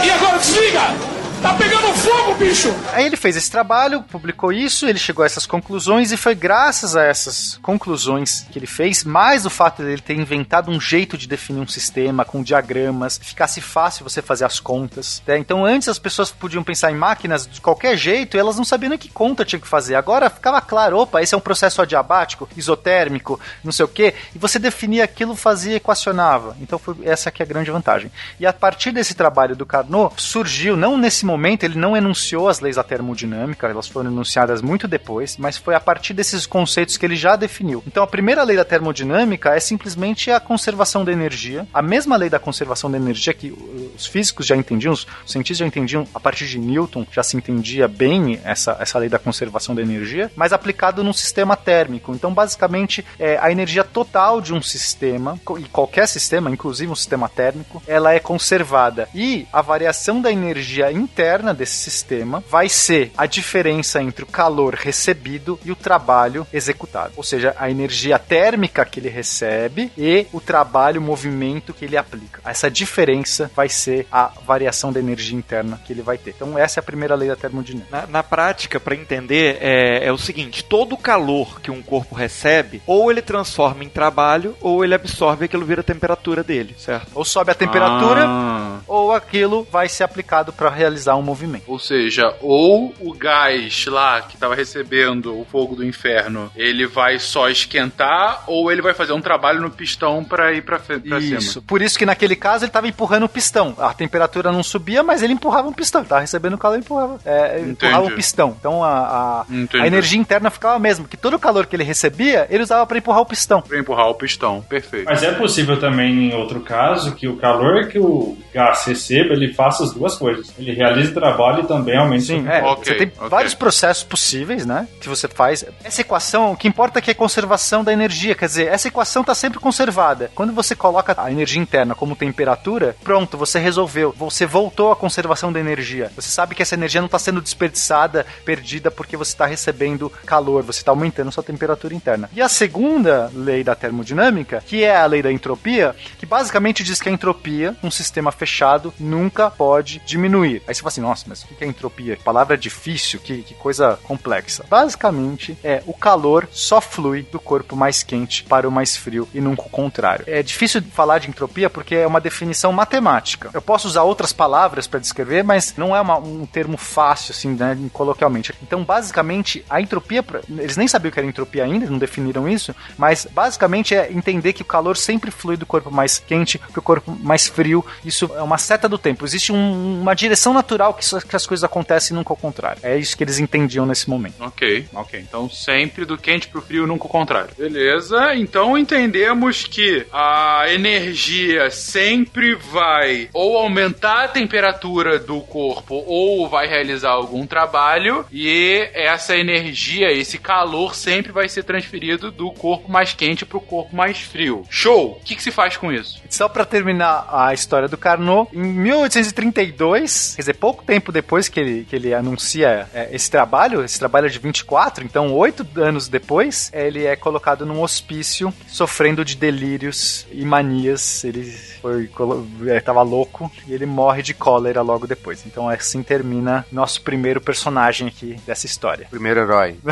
E 0.04 0.10
agora 0.10 0.38
desliga! 0.38 1.23
Tá 1.44 1.52
pegando 1.52 1.92
fogo, 1.92 2.34
bicho! 2.36 2.74
Aí 2.94 3.04
ele 3.04 3.18
fez 3.18 3.36
esse 3.36 3.50
trabalho, 3.50 4.02
publicou 4.04 4.50
isso, 4.50 4.86
ele 4.86 4.98
chegou 4.98 5.22
a 5.22 5.26
essas 5.26 5.44
conclusões 5.44 6.10
e 6.10 6.16
foi 6.16 6.34
graças 6.34 6.96
a 6.96 7.04
essas 7.04 7.58
conclusões 7.60 8.46
que 8.50 8.58
ele 8.58 8.66
fez, 8.66 9.04
mais 9.04 9.44
o 9.44 9.50
fato 9.50 9.82
dele 9.82 10.00
ter 10.00 10.14
inventado 10.14 10.70
um 10.70 10.80
jeito 10.80 11.18
de 11.18 11.28
definir 11.28 11.60
um 11.60 11.68
sistema 11.68 12.24
com 12.24 12.42
diagramas, 12.42 13.20
ficasse 13.22 13.60
fácil 13.60 14.04
você 14.04 14.22
fazer 14.22 14.46
as 14.46 14.58
contas. 14.58 15.22
né? 15.26 15.36
Então 15.36 15.66
antes 15.66 15.86
as 15.86 15.98
pessoas 15.98 16.30
podiam 16.30 16.64
pensar 16.64 16.90
em 16.90 16.96
máquinas 16.96 17.46
de 17.46 17.60
qualquer 17.60 17.94
jeito 17.98 18.38
e 18.38 18.40
elas 18.40 18.56
não 18.56 18.64
sabiam 18.64 18.88
nem 18.88 18.98
que 18.98 19.10
conta 19.10 19.44
tinha 19.44 19.60
que 19.60 19.68
fazer. 19.68 19.96
Agora 19.96 20.30
ficava 20.30 20.62
claro, 20.62 20.96
opa, 20.96 21.20
esse 21.20 21.34
é 21.34 21.36
um 21.36 21.42
processo 21.42 21.82
adiabático, 21.82 22.48
isotérmico, 22.56 23.38
não 23.62 23.70
sei 23.70 23.84
o 23.84 23.88
quê, 23.88 24.14
e 24.34 24.38
você 24.38 24.58
definia 24.58 25.04
aquilo, 25.04 25.36
fazia, 25.36 25.76
equacionava. 25.76 26.56
Então 26.58 26.78
foi 26.78 26.96
essa 27.04 27.30
que 27.30 27.42
é 27.42 27.44
a 27.44 27.48
grande 27.48 27.70
vantagem. 27.70 28.10
E 28.40 28.46
a 28.46 28.52
partir 28.54 28.92
desse 28.92 29.12
trabalho 29.12 29.54
do 29.54 29.66
Carnot, 29.66 30.14
surgiu, 30.16 30.74
não 30.74 30.96
nesse 30.96 31.26
momento, 31.26 31.33
ele 31.64 31.78
não 31.78 31.96
enunciou 31.96 32.48
as 32.48 32.60
leis 32.60 32.76
da 32.76 32.82
termodinâmica, 32.82 33.68
elas 33.68 33.88
foram 33.88 34.10
enunciadas 34.10 34.62
muito 34.62 34.86
depois, 34.86 35.36
mas 35.36 35.56
foi 35.56 35.74
a 35.74 35.80
partir 35.80 36.14
desses 36.14 36.46
conceitos 36.46 36.96
que 36.96 37.06
ele 37.06 37.16
já 37.16 37.36
definiu. 37.36 37.82
Então 37.86 38.02
a 38.02 38.06
primeira 38.06 38.42
lei 38.42 38.56
da 38.56 38.64
termodinâmica 38.64 39.54
é 39.54 39.60
simplesmente 39.60 40.30
a 40.30 40.40
conservação 40.40 41.04
da 41.04 41.12
energia, 41.12 41.66
a 41.72 41.82
mesma 41.82 42.16
lei 42.16 42.30
da 42.30 42.38
conservação 42.38 42.90
da 42.90 42.96
energia 42.96 43.34
que 43.34 43.52
os 43.96 44.06
físicos 44.06 44.46
já 44.46 44.56
entendiam, 44.56 44.92
os 44.92 45.06
cientistas 45.26 45.58
já 45.58 45.66
entendiam 45.66 46.06
a 46.14 46.20
partir 46.20 46.46
de 46.46 46.58
Newton, 46.58 47.06
já 47.10 47.22
se 47.22 47.36
entendia 47.36 47.88
bem 47.88 48.40
essa, 48.44 48.76
essa 48.80 48.98
lei 48.98 49.08
da 49.08 49.18
conservação 49.18 49.74
da 49.74 49.82
energia, 49.82 50.30
mas 50.36 50.52
aplicado 50.52 51.02
num 51.02 51.12
sistema 51.12 51.56
térmico. 51.56 52.12
Então, 52.12 52.32
basicamente, 52.32 53.04
é, 53.18 53.38
a 53.40 53.50
energia 53.50 53.84
total 53.84 54.40
de 54.40 54.52
um 54.52 54.62
sistema, 54.62 55.38
e 55.58 55.64
qualquer 55.64 56.06
sistema, 56.08 56.50
inclusive 56.50 56.90
um 56.90 56.96
sistema 56.96 57.28
térmico, 57.28 57.82
ela 57.86 58.12
é 58.12 58.20
conservada. 58.20 59.08
E 59.14 59.46
a 59.52 59.62
variação 59.62 60.20
da 60.20 60.30
energia 60.30 60.92
interna 60.92 61.23
desse 61.54 61.76
sistema 61.76 62.42
vai 62.50 62.68
ser 62.68 63.10
a 63.16 63.26
diferença 63.26 64.02
entre 64.02 64.24
o 64.24 64.26
calor 64.26 64.74
recebido 64.74 65.58
e 65.64 65.72
o 65.72 65.76
trabalho 65.76 66.46
executado. 66.52 67.12
Ou 67.16 67.22
seja, 67.22 67.54
a 67.58 67.70
energia 67.70 68.18
térmica 68.18 68.84
que 68.84 69.00
ele 69.00 69.08
recebe 69.08 69.90
e 69.96 70.26
o 70.32 70.40
trabalho, 70.40 71.00
o 71.00 71.04
movimento 71.04 71.72
que 71.72 71.84
ele 71.84 71.96
aplica. 71.96 72.40
Essa 72.44 72.70
diferença 72.70 73.50
vai 73.54 73.68
ser 73.68 74.06
a 74.10 74.30
variação 74.46 74.92
da 74.92 75.00
energia 75.00 75.36
interna 75.36 75.80
que 75.84 75.92
ele 75.92 76.02
vai 76.02 76.18
ter. 76.18 76.30
Então, 76.30 76.58
essa 76.58 76.78
é 76.78 76.80
a 76.80 76.84
primeira 76.84 77.14
lei 77.14 77.28
da 77.28 77.36
termodinâmica. 77.36 77.88
Na, 77.90 78.06
na 78.06 78.22
prática, 78.22 78.78
para 78.78 78.94
entender, 78.94 79.58
é, 79.60 80.06
é 80.06 80.12
o 80.12 80.18
seguinte: 80.18 80.64
todo 80.64 80.94
o 80.94 80.98
calor 80.98 81.60
que 81.60 81.70
um 81.70 81.82
corpo 81.82 82.14
recebe, 82.14 82.82
ou 82.86 83.10
ele 83.10 83.22
transforma 83.22 83.84
em 83.84 83.88
trabalho, 83.88 84.56
ou 84.60 84.84
ele 84.84 84.94
absorve 84.94 85.44
aquilo 85.46 85.64
vira 85.64 85.80
a 85.80 85.84
temperatura 85.84 86.42
dele, 86.42 86.74
certo? 86.78 87.10
Ou 87.14 87.24
sobe 87.24 87.50
a 87.50 87.54
temperatura, 87.54 88.24
Ah. 88.26 88.78
ou 88.86 89.12
aquilo 89.12 89.66
vai 89.70 89.88
ser 89.88 90.04
aplicado 90.04 90.52
para 90.52 90.68
realizar 90.70 91.03
um 91.16 91.22
movimento. 91.22 91.64
Ou 91.66 91.78
seja, 91.78 92.34
ou 92.40 92.94
o 93.00 93.12
gás 93.12 93.86
lá 93.86 94.22
que 94.22 94.36
tava 94.36 94.54
recebendo 94.54 95.38
o 95.38 95.44
fogo 95.44 95.74
do 95.76 95.84
inferno, 95.84 96.50
ele 96.56 96.86
vai 96.86 97.18
só 97.18 97.48
esquentar, 97.48 98.44
ou 98.46 98.70
ele 98.70 98.80
vai 98.82 98.94
fazer 98.94 99.12
um 99.12 99.20
trabalho 99.20 99.60
no 99.60 99.70
pistão 99.70 100.24
pra 100.24 100.52
ir 100.52 100.62
pra, 100.62 100.78
fe- 100.78 100.98
pra 100.98 101.18
Isso. 101.18 101.52
cima. 101.52 101.64
Por 101.66 101.82
isso 101.82 101.98
que 101.98 102.06
naquele 102.06 102.36
caso 102.36 102.64
ele 102.64 102.70
estava 102.70 102.88
empurrando 102.88 103.24
o 103.24 103.28
pistão. 103.28 103.74
A 103.78 103.92
temperatura 103.92 104.52
não 104.52 104.62
subia, 104.62 105.02
mas 105.02 105.22
ele 105.22 105.32
empurrava 105.32 105.68
um 105.68 105.72
pistão. 105.72 106.00
Ele 106.00 106.08
tava 106.08 106.20
recebendo 106.20 106.56
calor, 106.58 106.74
ele 106.76 106.84
empurrava. 106.84 107.18
É, 107.24 107.60
empurrava 107.60 108.06
o 108.06 108.10
pistão. 108.12 108.56
Então 108.58 108.82
a, 108.84 108.90
a, 108.90 109.46
a 109.80 109.86
energia 109.86 110.18
interna 110.18 110.50
ficava 110.50 110.74
a 110.76 110.78
mesma. 110.78 111.06
Que 111.08 111.16
todo 111.16 111.34
o 111.34 111.38
calor 111.38 111.66
que 111.66 111.74
ele 111.76 111.84
recebia, 111.84 112.46
ele 112.50 112.62
usava 112.62 112.86
para 112.86 112.98
empurrar 112.98 113.20
o 113.20 113.26
pistão. 113.26 113.60
Pra 113.62 113.78
empurrar 113.78 114.08
o 114.08 114.14
pistão, 114.14 114.62
perfeito. 114.62 115.06
Mas 115.06 115.22
é 115.22 115.32
possível 115.32 115.78
também, 115.78 116.30
em 116.30 116.34
outro 116.34 116.60
caso, 116.60 117.14
que 117.14 117.26
o 117.26 117.36
calor 117.36 117.88
que 117.88 117.98
o 117.98 118.36
gás 118.52 118.84
receba, 118.84 119.34
ele 119.34 119.52
faça 119.52 119.84
as 119.84 119.92
duas 119.92 120.16
coisas. 120.16 120.52
Ele 120.58 120.72
realiza 120.72 120.93
o 121.02 121.14
trabalho 121.14 121.62
e 121.62 121.66
também 121.66 121.96
aumenta 121.96 122.24
Sim, 122.24 122.46
é, 122.48 122.62
Ok, 122.62 122.84
você 122.84 122.94
tem 122.94 123.12
ok. 123.16 123.28
vários 123.28 123.54
processos 123.54 124.02
possíveis, 124.02 124.64
né? 124.64 124.88
Que 125.00 125.08
você 125.08 125.28
faz. 125.28 125.64
Essa 125.82 126.00
equação, 126.00 126.52
o 126.52 126.56
que 126.56 126.68
importa 126.68 126.98
é 126.98 127.02
que 127.02 127.10
é 127.10 127.14
conservação 127.14 127.84
da 127.84 127.92
energia. 127.92 128.34
Quer 128.34 128.46
dizer, 128.46 128.66
essa 128.68 128.88
equação 128.88 129.22
está 129.22 129.34
sempre 129.34 129.58
conservada. 129.58 130.30
Quando 130.34 130.52
você 130.52 130.74
coloca 130.74 131.14
a 131.16 131.30
energia 131.30 131.60
interna 131.60 131.94
como 131.94 132.16
temperatura, 132.16 132.96
pronto, 133.02 133.36
você 133.36 133.58
resolveu. 133.58 134.14
Você 134.16 134.46
voltou 134.46 134.92
à 134.92 134.96
conservação 134.96 135.52
da 135.52 135.60
energia. 135.60 136.10
Você 136.16 136.30
sabe 136.30 136.54
que 136.54 136.62
essa 136.62 136.74
energia 136.74 137.00
não 137.00 137.06
está 137.06 137.18
sendo 137.18 137.40
desperdiçada, 137.40 138.26
perdida, 138.44 138.90
porque 138.90 139.16
você 139.16 139.32
está 139.32 139.46
recebendo 139.46 140.10
calor, 140.24 140.62
você 140.62 140.80
está 140.80 140.92
aumentando 140.92 141.32
sua 141.32 141.42
temperatura 141.42 141.94
interna. 141.94 142.30
E 142.32 142.40
a 142.40 142.48
segunda 142.48 143.30
lei 143.34 143.62
da 143.62 143.74
termodinâmica, 143.74 144.62
que 144.66 144.82
é 144.82 144.96
a 144.96 145.06
lei 145.06 145.22
da 145.22 145.32
entropia, 145.32 145.94
que 146.18 146.26
basicamente 146.26 146.82
diz 146.82 147.00
que 147.00 147.08
a 147.08 147.12
entropia, 147.12 147.74
um 147.82 147.90
sistema 147.90 148.30
fechado, 148.32 148.54
fechado 148.54 148.94
nunca 149.00 149.50
pode 149.50 150.00
diminuir. 150.06 150.62
Aí 150.66 150.74
você 150.74 150.82
fala 150.84 150.92
assim, 150.92 151.00
nossa, 151.00 151.24
mas 151.28 151.42
o 151.42 151.46
que 151.48 151.64
é 151.64 151.66
entropia? 151.66 152.18
Palavra 152.24 152.56
difícil, 152.56 153.18
que, 153.20 153.42
que 153.42 153.54
coisa 153.54 153.98
complexa. 154.04 154.64
Basicamente, 154.68 155.56
é 155.64 155.82
o 155.86 155.92
calor 155.94 156.48
só 156.52 156.80
flui 156.80 157.22
do 157.30 157.38
corpo 157.40 157.74
mais 157.76 158.02
quente 158.02 158.44
para 158.44 158.68
o 158.68 158.72
mais 158.72 158.96
frio 158.96 159.28
e 159.34 159.40
nunca 159.40 159.62
o 159.62 159.68
contrário. 159.68 160.24
É 160.28 160.42
difícil 160.42 160.82
falar 160.92 161.18
de 161.18 161.28
entropia 161.28 161.68
porque 161.68 161.94
é 161.94 162.06
uma 162.06 162.20
definição 162.20 162.72
matemática. 162.72 163.50
Eu 163.52 163.62
posso 163.62 163.88
usar 163.88 164.02
outras 164.02 164.32
palavras 164.32 164.86
para 164.86 165.00
descrever, 165.00 165.42
mas 165.42 165.74
não 165.76 165.94
é 165.94 166.00
uma- 166.00 166.18
um 166.18 166.46
termo 166.46 166.76
fácil, 166.76 167.32
assim, 167.32 167.48
né, 167.54 167.76
coloquialmente. 167.92 168.54
Então, 168.62 168.84
basicamente, 168.84 169.64
a 169.68 169.80
entropia, 169.80 170.24
eles 170.58 170.76
nem 170.76 170.86
sabiam 170.88 171.10
o 171.10 171.12
que 171.12 171.18
era 171.18 171.26
entropia 171.28 171.64
ainda, 171.64 171.86
não 171.86 171.98
definiram 171.98 172.48
isso, 172.48 172.74
mas 172.96 173.26
basicamente 173.30 173.94
é 173.94 174.12
entender 174.12 174.52
que 174.52 174.62
o 174.62 174.64
calor 174.64 174.96
sempre 174.96 175.30
flui 175.30 175.56
do 175.56 175.66
corpo 175.66 175.90
mais 175.90 176.18
quente 176.18 176.58
para 176.58 176.78
o 176.78 176.82
corpo 176.82 177.16
mais 177.22 177.46
frio. 177.48 177.84
Isso 178.04 178.30
é 178.36 178.42
uma 178.42 178.58
seta 178.58 178.88
do 178.88 178.98
tempo. 178.98 179.24
Existe 179.24 179.52
um- 179.52 180.00
uma 180.02 180.14
direção 180.14 180.52
natural 180.52 180.73
que, 180.94 181.02
isso- 181.02 181.26
que 181.26 181.36
as 181.36 181.46
coisas 181.46 181.64
acontecem 181.64 182.14
e 182.14 182.18
nunca 182.18 182.32
ao 182.32 182.36
contrário. 182.36 182.80
É 182.82 182.96
isso 182.96 183.16
que 183.16 183.24
eles 183.24 183.38
entendiam 183.38 183.86
nesse 183.86 184.08
momento. 184.08 184.34
Ok, 184.40 184.86
ok. 184.94 185.20
Então 185.20 185.48
sempre 185.48 186.04
do 186.04 186.16
quente 186.18 186.48
pro 186.48 186.60
frio, 186.62 186.86
nunca 186.86 187.06
o 187.06 187.08
contrário. 187.08 187.50
Beleza, 187.56 188.34
então 188.34 188.76
entendemos 188.76 189.64
que 189.64 190.06
a 190.12 190.64
energia 190.68 191.70
sempre 191.70 192.54
vai 192.54 193.28
ou 193.32 193.56
aumentar 193.58 194.24
a 194.24 194.28
temperatura 194.28 195.18
do 195.18 195.40
corpo 195.40 196.02
ou 196.06 196.48
vai 196.48 196.66
realizar 196.66 197.10
algum 197.10 197.46
trabalho 197.46 198.24
e 198.32 198.88
essa 198.94 199.36
energia, 199.36 200.10
esse 200.12 200.38
calor 200.38 200.94
sempre 200.94 201.32
vai 201.32 201.48
ser 201.48 201.62
transferido 201.64 202.30
do 202.30 202.50
corpo 202.52 202.90
mais 202.90 203.12
quente 203.12 203.44
pro 203.46 203.60
corpo 203.60 203.94
mais 203.94 204.18
frio. 204.18 204.64
Show! 204.70 205.18
O 205.20 205.24
que, 205.24 205.36
que 205.36 205.42
se 205.42 205.50
faz 205.50 205.76
com 205.76 205.92
isso? 205.92 206.22
Só 206.28 206.48
pra 206.48 206.64
terminar 206.64 207.28
a 207.30 207.52
história 207.54 207.88
do 207.88 207.96
Carnot, 207.96 208.50
em 208.54 208.62
1832, 208.62 210.34
quer 210.36 210.42
dizer, 210.42 210.54
pouco 210.64 210.82
tempo 210.82 211.12
depois 211.12 211.46
que 211.46 211.60
ele, 211.60 211.84
que 211.84 211.94
ele 211.94 212.14
anuncia 212.14 212.88
é, 212.94 213.10
esse 213.12 213.30
trabalho, 213.30 213.84
esse 213.84 213.98
trabalho 213.98 214.28
é 214.28 214.30
de 214.30 214.38
24, 214.38 215.04
então 215.04 215.30
oito 215.34 215.66
anos 215.76 216.08
depois, 216.08 216.70
ele 216.72 217.04
é 217.04 217.14
colocado 217.14 217.66
num 217.66 217.82
hospício, 217.82 218.50
sofrendo 218.66 219.22
de 219.26 219.36
delírios 219.36 220.26
e 220.32 220.42
manias. 220.42 221.22
Ele 221.22 221.44
foi, 221.82 222.06
colo- 222.06 222.46
é, 222.66 222.80
louco 223.02 223.52
e 223.66 223.74
ele 223.74 223.84
morre 223.84 224.22
de 224.22 224.32
cólera 224.32 224.80
logo 224.80 225.06
depois. 225.06 225.44
Então 225.44 225.68
assim 225.68 226.02
termina 226.02 226.64
nosso 226.72 227.02
primeiro 227.02 227.42
personagem 227.42 228.08
aqui 228.08 228.40
dessa 228.46 228.64
história. 228.64 229.06
Primeiro 229.10 229.40
herói. 229.40 229.76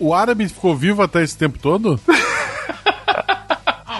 O 0.00 0.14
árabe 0.14 0.48
ficou 0.48 0.76
vivo 0.76 1.02
até 1.02 1.22
esse 1.24 1.36
tempo 1.36 1.58
todo? 1.58 2.00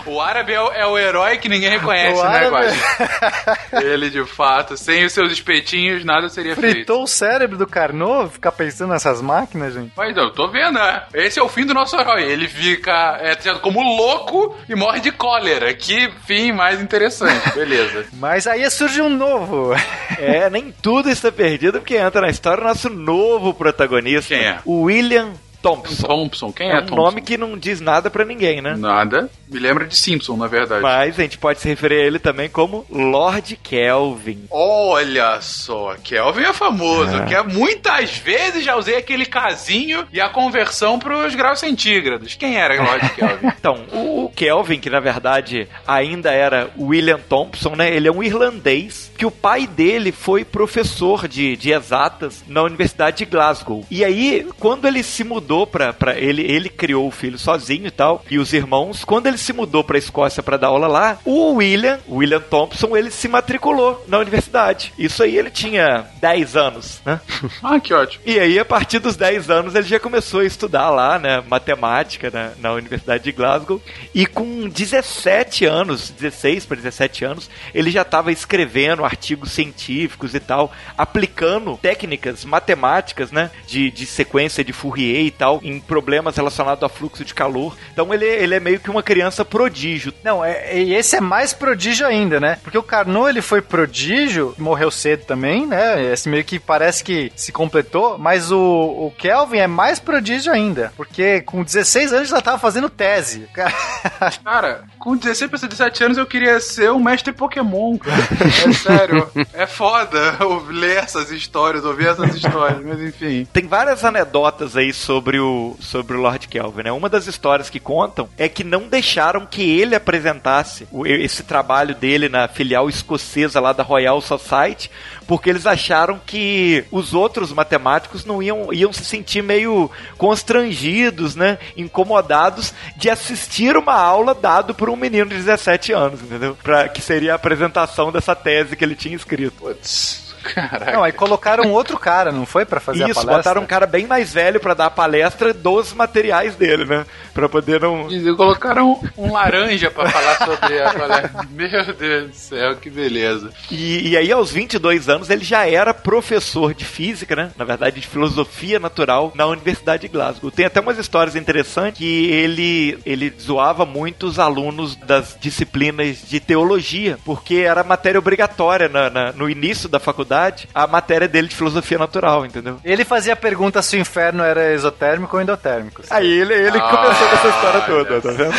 O 0.09 0.21
árabe 0.21 0.53
é 0.53 0.61
o, 0.61 0.73
é 0.73 0.87
o 0.87 0.99
herói 0.99 1.39
que 1.39 1.49
ninguém 1.49 1.71
reconhece, 1.71 2.19
O 2.21 2.23
né, 2.25 2.29
árabe- 2.39 2.51
Guaxa? 2.57 3.59
Ele, 3.83 4.11
de 4.11 4.25
fato, 4.25 4.77
sem 4.77 5.05
os 5.05 5.13
seus 5.13 5.33
espetinhos, 5.33 6.05
nada 6.05 6.29
seria 6.29 6.55
feito. 6.57 6.75
Fritou 6.77 7.03
o 7.03 7.07
cérebro 7.07 7.57
do 7.57 7.67
Carnot, 7.67 8.33
ficar 8.33 8.53
pensando 8.53 8.93
nessas 8.93 9.21
máquinas, 9.21 9.75
gente. 9.75 9.93
Mas 9.97 10.17
eu 10.17 10.31
tô 10.33 10.49
vendo, 10.49 10.75
né? 10.79 11.03
Esse 11.15 11.39
é 11.39 11.43
o 11.43 11.49
fim 11.49 11.65
do 11.67 11.75
nosso 11.75 11.97
herói. 11.97 12.23
Ele 12.25 12.49
fica 12.49 13.19
é, 13.21 13.35
tratado 13.35 13.61
como 13.61 13.81
louco 13.83 14.57
e 14.69 14.75
morre 14.75 15.01
de 15.01 15.11
cólera. 15.13 15.73
Que 15.75 16.11
fim 16.27 16.53
mais 16.53 16.81
interessante. 16.81 17.51
Beleza. 17.55 18.07
Mas 18.15 18.47
aí 18.47 18.69
surge 18.71 19.01
um 19.03 19.09
novo. 19.11 19.75
É, 20.19 20.49
nem 20.51 20.73
tudo 20.83 21.11
está 21.11 21.31
perdido 21.31 21.79
porque 21.81 21.97
entra 21.97 22.21
na 22.21 22.29
história 22.31 22.63
o 22.63 22.67
nosso 22.67 22.89
novo 22.89 23.53
protagonista. 23.55 24.35
Quem 24.35 24.45
é? 24.45 24.59
O 24.65 24.83
William 24.83 25.33
Thompson. 25.63 26.07
Thompson, 26.07 26.53
quem 26.53 26.69
é, 26.69 26.73
É 26.73 26.77
um 26.77 26.81
Thompson? 26.81 26.95
nome 26.97 27.21
que 27.23 27.37
não 27.37 27.57
diz 27.59 27.81
nada 27.81 28.11
pra 28.11 28.25
ninguém, 28.25 28.61
né? 28.61 28.75
Nada. 28.77 29.29
Me 29.51 29.59
lembra 29.59 29.87
de 29.87 29.97
Simpson, 29.97 30.37
na 30.37 30.47
verdade. 30.47 30.83
Mas 30.83 31.19
a 31.19 31.23
gente 31.23 31.39
pode 31.39 31.61
se 31.61 31.69
referir 31.69 32.01
a 32.03 32.05
ele 32.05 32.19
também 32.19 32.49
como 32.49 32.85
Lord 32.91 33.57
Kelvin. 33.63 34.45
Olha 34.51 35.41
só, 35.41 35.95
Kelvin 36.03 36.43
é 36.43 36.53
famoso. 36.53 37.25
Que 37.27 37.35
é, 37.35 37.43
muitas 37.43 38.17
vezes 38.19 38.65
já 38.65 38.77
usei 38.77 38.97
aquele 38.97 39.25
casinho 39.25 40.07
e 40.13 40.21
a 40.21 40.29
conversão 40.29 40.99
pros 40.99 41.35
graus 41.35 41.59
centígrados. 41.61 42.35
Quem 42.35 42.57
era 42.57 42.81
Lord 42.83 43.09
Kelvin? 43.15 43.47
Então, 43.59 43.85
o 43.93 44.19
o 44.19 44.31
Kelvin, 44.31 44.79
que 44.81 44.91
na 44.91 45.01
verdade 45.01 45.69
ainda 45.87 46.31
era 46.33 46.71
William 46.79 47.21
Thompson, 47.29 47.75
né? 47.77 47.95
Ele 47.95 48.09
é 48.09 48.13
um 48.13 48.23
irlandês 48.23 49.11
que 49.17 49.25
o 49.25 49.31
pai 49.31 49.67
dele 49.67 50.13
foi 50.13 50.45
professor 50.45 51.27
de, 51.29 51.57
de 51.57 51.71
exatas 51.73 52.45
na 52.47 52.63
Universidade 52.63 53.19
de 53.19 53.25
Glasgow. 53.25 53.87
E 53.91 54.05
aí, 54.05 54.47
quando 54.59 54.87
ele 54.87 55.03
se 55.03 55.23
mudou 55.25 55.47
pra, 55.66 55.92
pra 55.92 56.18
ele, 56.18 56.42
ele 56.42 56.68
criou 56.68 57.07
o 57.07 57.11
filho 57.11 57.38
sozinho 57.38 57.86
e 57.86 57.90
tal, 57.90 58.24
e 58.30 58.38
os 58.38 58.53
irmãos, 58.53 59.05
quando 59.05 59.26
ele 59.26 59.38
se 59.38 59.53
mudou 59.53 59.82
pra 59.82 59.99
Escócia 59.99 60.42
pra 60.42 60.57
dar 60.57 60.68
aula 60.68 60.86
lá, 60.86 61.18
o 61.24 61.55
William, 61.55 61.99
William 62.09 62.40
Thompson, 62.40 62.96
ele 62.96 63.11
se 63.11 63.28
matriculou 63.28 64.05
na 64.09 64.18
universidade. 64.18 64.92
Isso 64.99 65.22
aí 65.22 65.36
ele 65.36 65.51
tinha 65.51 66.07
10 66.20 66.57
anos, 66.57 67.01
né? 67.05 67.20
ah, 67.62 67.80
que 67.80 67.92
ótimo. 67.92 68.22
E 68.26 68.38
aí, 68.38 68.59
a 68.59 68.64
partir 68.64 68.99
dos 68.99 69.16
10 69.16 69.51
anos, 69.51 69.74
ele 69.74 69.86
já 69.86 69.99
começou 69.99 70.40
a 70.40 70.44
estudar 70.44 70.90
lá, 70.90 71.18
né, 71.18 71.42
matemática 71.49 72.30
na, 72.30 72.51
na 72.59 72.72
Universidade 72.72 73.24
de 73.24 73.32
Glasgow. 73.32 73.80
E 74.14 74.26
com 74.26 74.68
17 74.68 75.64
anos, 75.64 76.11
16 76.11 76.66
para 76.66 76.76
17 76.76 77.24
anos, 77.24 77.51
ele 77.74 77.90
já 77.90 78.03
estava 78.03 78.32
escrevendo 78.32 79.05
artigos 79.05 79.53
científicos 79.53 80.34
e 80.34 80.40
tal, 80.40 80.72
aplicando 80.96 81.78
técnicas 81.80 82.44
matemáticas, 82.44 83.30
né, 83.30 83.51
de, 83.66 83.90
de 83.90 84.07
sequência 84.07 84.64
de 84.64 84.72
Fourier 84.72 85.26
e 85.26 85.30
tal, 85.39 85.61
em 85.62 85.80
problemas 85.80 86.36
relacionados 86.36 86.82
a 86.82 86.89
fluxo 86.89 87.24
de 87.24 87.32
calor. 87.32 87.76
Então, 87.93 88.12
ele, 88.12 88.26
ele 88.26 88.55
é 88.55 88.61
meio 88.61 88.80
que 88.80 88.91
uma 88.91 89.03
criança 89.03 89.45
prodígio. 89.45 90.12
Não, 90.24 90.45
é, 90.45 90.82
e 90.82 90.95
esse 90.95 91.16
é 91.16 91.20
mais 91.20 91.53
prodígio 91.53 92.07
ainda, 92.07 92.41
né? 92.41 92.59
Porque 92.62 92.76
o 92.76 92.82
Carnot, 92.82 93.28
ele 93.28 93.43
foi 93.43 93.62
prodígio, 93.62 94.55
morreu 94.59 94.91
cedo 94.91 95.24
também, 95.24 95.66
né? 95.66 96.12
Esse 96.12 96.28
meio 96.28 96.45
que 96.45 96.59
parece 96.59 97.05
que 97.05 97.32
se 97.36 97.53
completou, 97.53 98.18
mas 98.18 98.51
o, 98.51 98.59
o 98.59 99.12
Kelvin 99.16 99.59
é 99.59 99.66
mais 99.66 99.99
prodígio 99.99 100.53
ainda, 100.53 100.93
porque 100.97 101.41
com 101.43 101.62
16 101.62 102.12
anos 102.12 102.28
já 102.28 102.41
tava 102.41 102.59
fazendo 102.59 102.89
tese. 102.89 103.49
Cara, 104.45 104.84
com 104.99 105.16
16 105.16 105.51
pra 105.51 105.68
17 105.68 106.05
anos 106.05 106.18
eu 106.18 106.26
queria 106.26 106.61
ser 106.61 106.91
um 106.91 106.99
mestre 106.99 107.32
Pokémon, 107.32 107.97
cara. 107.99 108.22
É 108.66 108.72
sério. 108.72 109.28
É 109.53 109.66
foda 109.66 110.36
ler 110.68 110.99
essas 110.99 111.30
histórias, 111.30 111.84
ouvir 111.84 112.09
essas 112.09 112.34
histórias, 112.34 112.84
mas 112.84 113.01
enfim. 113.01 113.47
Tem 113.53 113.66
várias 113.66 114.05
anedotas 114.05 114.76
aí 114.76 114.93
sobre 114.93 115.28
o, 115.41 115.76
sobre 115.81 116.16
o 116.16 116.20
Lord 116.20 116.47
Kelvin, 116.47 116.85
né? 116.85 116.93
Uma 116.93 117.09
das 117.09 117.26
histórias 117.26 117.68
que 117.68 117.81
contam 117.81 118.29
é 118.39 118.49
que 118.49 118.62
não 118.62 118.83
deixaram 118.89 119.45
que 119.45 119.62
ele 119.81 119.95
apresentasse 119.95 120.87
o- 120.93 121.05
esse 121.07 121.43
trabalho 121.43 121.95
dele 121.95 122.29
na 122.29 122.47
filial 122.47 122.89
escocesa 122.89 123.59
lá 123.61 123.72
da 123.72 123.83
Royal 123.83 124.20
Society, 124.20 124.91
porque 125.26 125.51
eles 125.51 125.66
acharam 125.66 126.20
que 126.24 126.85
os 126.91 127.12
outros 127.14 127.53
matemáticos 127.53 128.24
não 128.24 128.41
iam, 128.43 128.72
iam 128.72 128.93
se 128.93 129.05
sentir 129.05 129.43
meio 129.43 129.91
constrangidos, 130.16 131.35
né? 131.37 131.59
Incomodados 131.76 132.72
de 132.97 133.11
assistir 133.11 133.76
uma 133.76 133.95
aula 133.95 134.35
dado 134.35 134.74
por 134.74 134.89
um 134.89 134.97
menino 134.97 135.26
de 135.31 135.37
17 135.37 135.93
anos, 135.93 136.22
entendeu? 136.22 136.57
Pra, 136.62 136.89
que 136.89 137.03
seria 137.03 137.33
a 137.33 137.37
apresentação 137.37 138.11
dessa 138.12 138.35
tese 138.35 138.76
que 138.76 138.85
ele 138.85 138.95
tinha 138.95 139.16
escrito. 139.16 139.53
Putz, 139.59 140.28
caraca. 140.55 140.92
Não, 140.92 141.03
aí 141.05 141.12
colocaram 141.12 141.70
outro 141.72 141.99
cara, 141.99 142.32
não 142.32 142.44
foi? 142.46 142.64
Pra 142.64 142.80
fazer 142.80 143.05
a 143.05 143.07
Isso, 143.09 143.14
palestra? 143.14 143.36
botaram 143.36 143.62
um 143.62 143.66
cara 143.66 143.86
bem 143.86 144.07
mais 144.07 144.32
velho 144.32 144.59
pra 144.61 144.74
dar 144.74 144.86
a 144.86 144.90
palestra 144.90 145.53
dos 145.55 145.92
materiais 145.92 146.55
dele, 146.55 146.84
né? 146.84 147.07
Pra 147.34 147.49
poder 147.49 147.80
não. 147.80 148.11
E 148.11 148.34
colocaram 148.34 149.01
um 149.16 149.32
laranja 149.32 149.90
pra 149.90 150.09
falar 150.09 150.36
sobre 150.38 150.80
a 150.82 150.92
palestra. 150.92 151.46
Meu 151.51 151.94
Deus 151.94 152.28
do 152.30 152.34
céu, 152.34 152.76
que 152.76 152.90
beleza. 152.90 153.51
E, 153.70 154.09
e 154.11 154.16
aí, 154.16 154.30
aos 154.32 154.51
22 154.51 155.09
anos, 155.09 155.30
ele 155.30 155.44
já 155.44 155.66
era 155.68 155.92
professor 155.94 156.74
de 156.74 156.84
física, 156.84 157.36
né? 157.36 157.51
Na 157.57 157.64
verdade, 157.64 158.01
de 158.01 158.07
filosofia 158.07 158.78
natural 158.78 159.32
na 159.34 159.46
Universidade 159.46 160.03
de 160.03 160.09
Glasgow. 160.09 160.51
Tem 160.51 160.64
até 160.66 160.80
umas 160.80 160.99
histórias 160.99 161.36
interessantes 161.36 161.99
que 161.99 162.26
ele, 162.30 162.99
ele 163.07 163.32
zoava 163.40 163.84
muito 163.86 164.26
os 164.26 164.38
alunos 164.38 164.96
das 164.96 165.36
disciplinas 165.40 166.18
de 166.28 166.40
teologia, 166.40 167.18
porque 167.24 167.57
era 167.57 167.82
matéria 167.84 168.18
obrigatória 168.18 168.88
na- 168.88 169.11
na- 169.11 169.32
no 169.32 169.49
início 169.49 169.88
da 169.88 169.99
faculdade, 169.99 170.38
a 170.74 170.86
matéria 170.86 171.28
dele 171.28 171.49
de 171.49 171.57
filosofia 171.57 171.99
natural, 171.99 172.47
entendeu? 172.47 172.78
Ele 172.84 173.05
fazia 173.05 173.32
a 173.32 173.36
pergunta 173.36 173.82
se 173.82 173.97
o 173.97 174.01
inferno 174.01 174.43
era 174.43 174.72
exotérmico 174.72 175.36
ou 175.36 175.43
endotérmico. 175.43 176.03
Aí 176.11 176.26
ele, 176.26 176.55
ele 176.55 176.80
começou 176.80 177.28
com 177.28 177.34
essa 177.34 177.49
história 177.49 177.80
toda, 177.82 178.20
tá 178.20 178.30
vendo? 178.30 178.55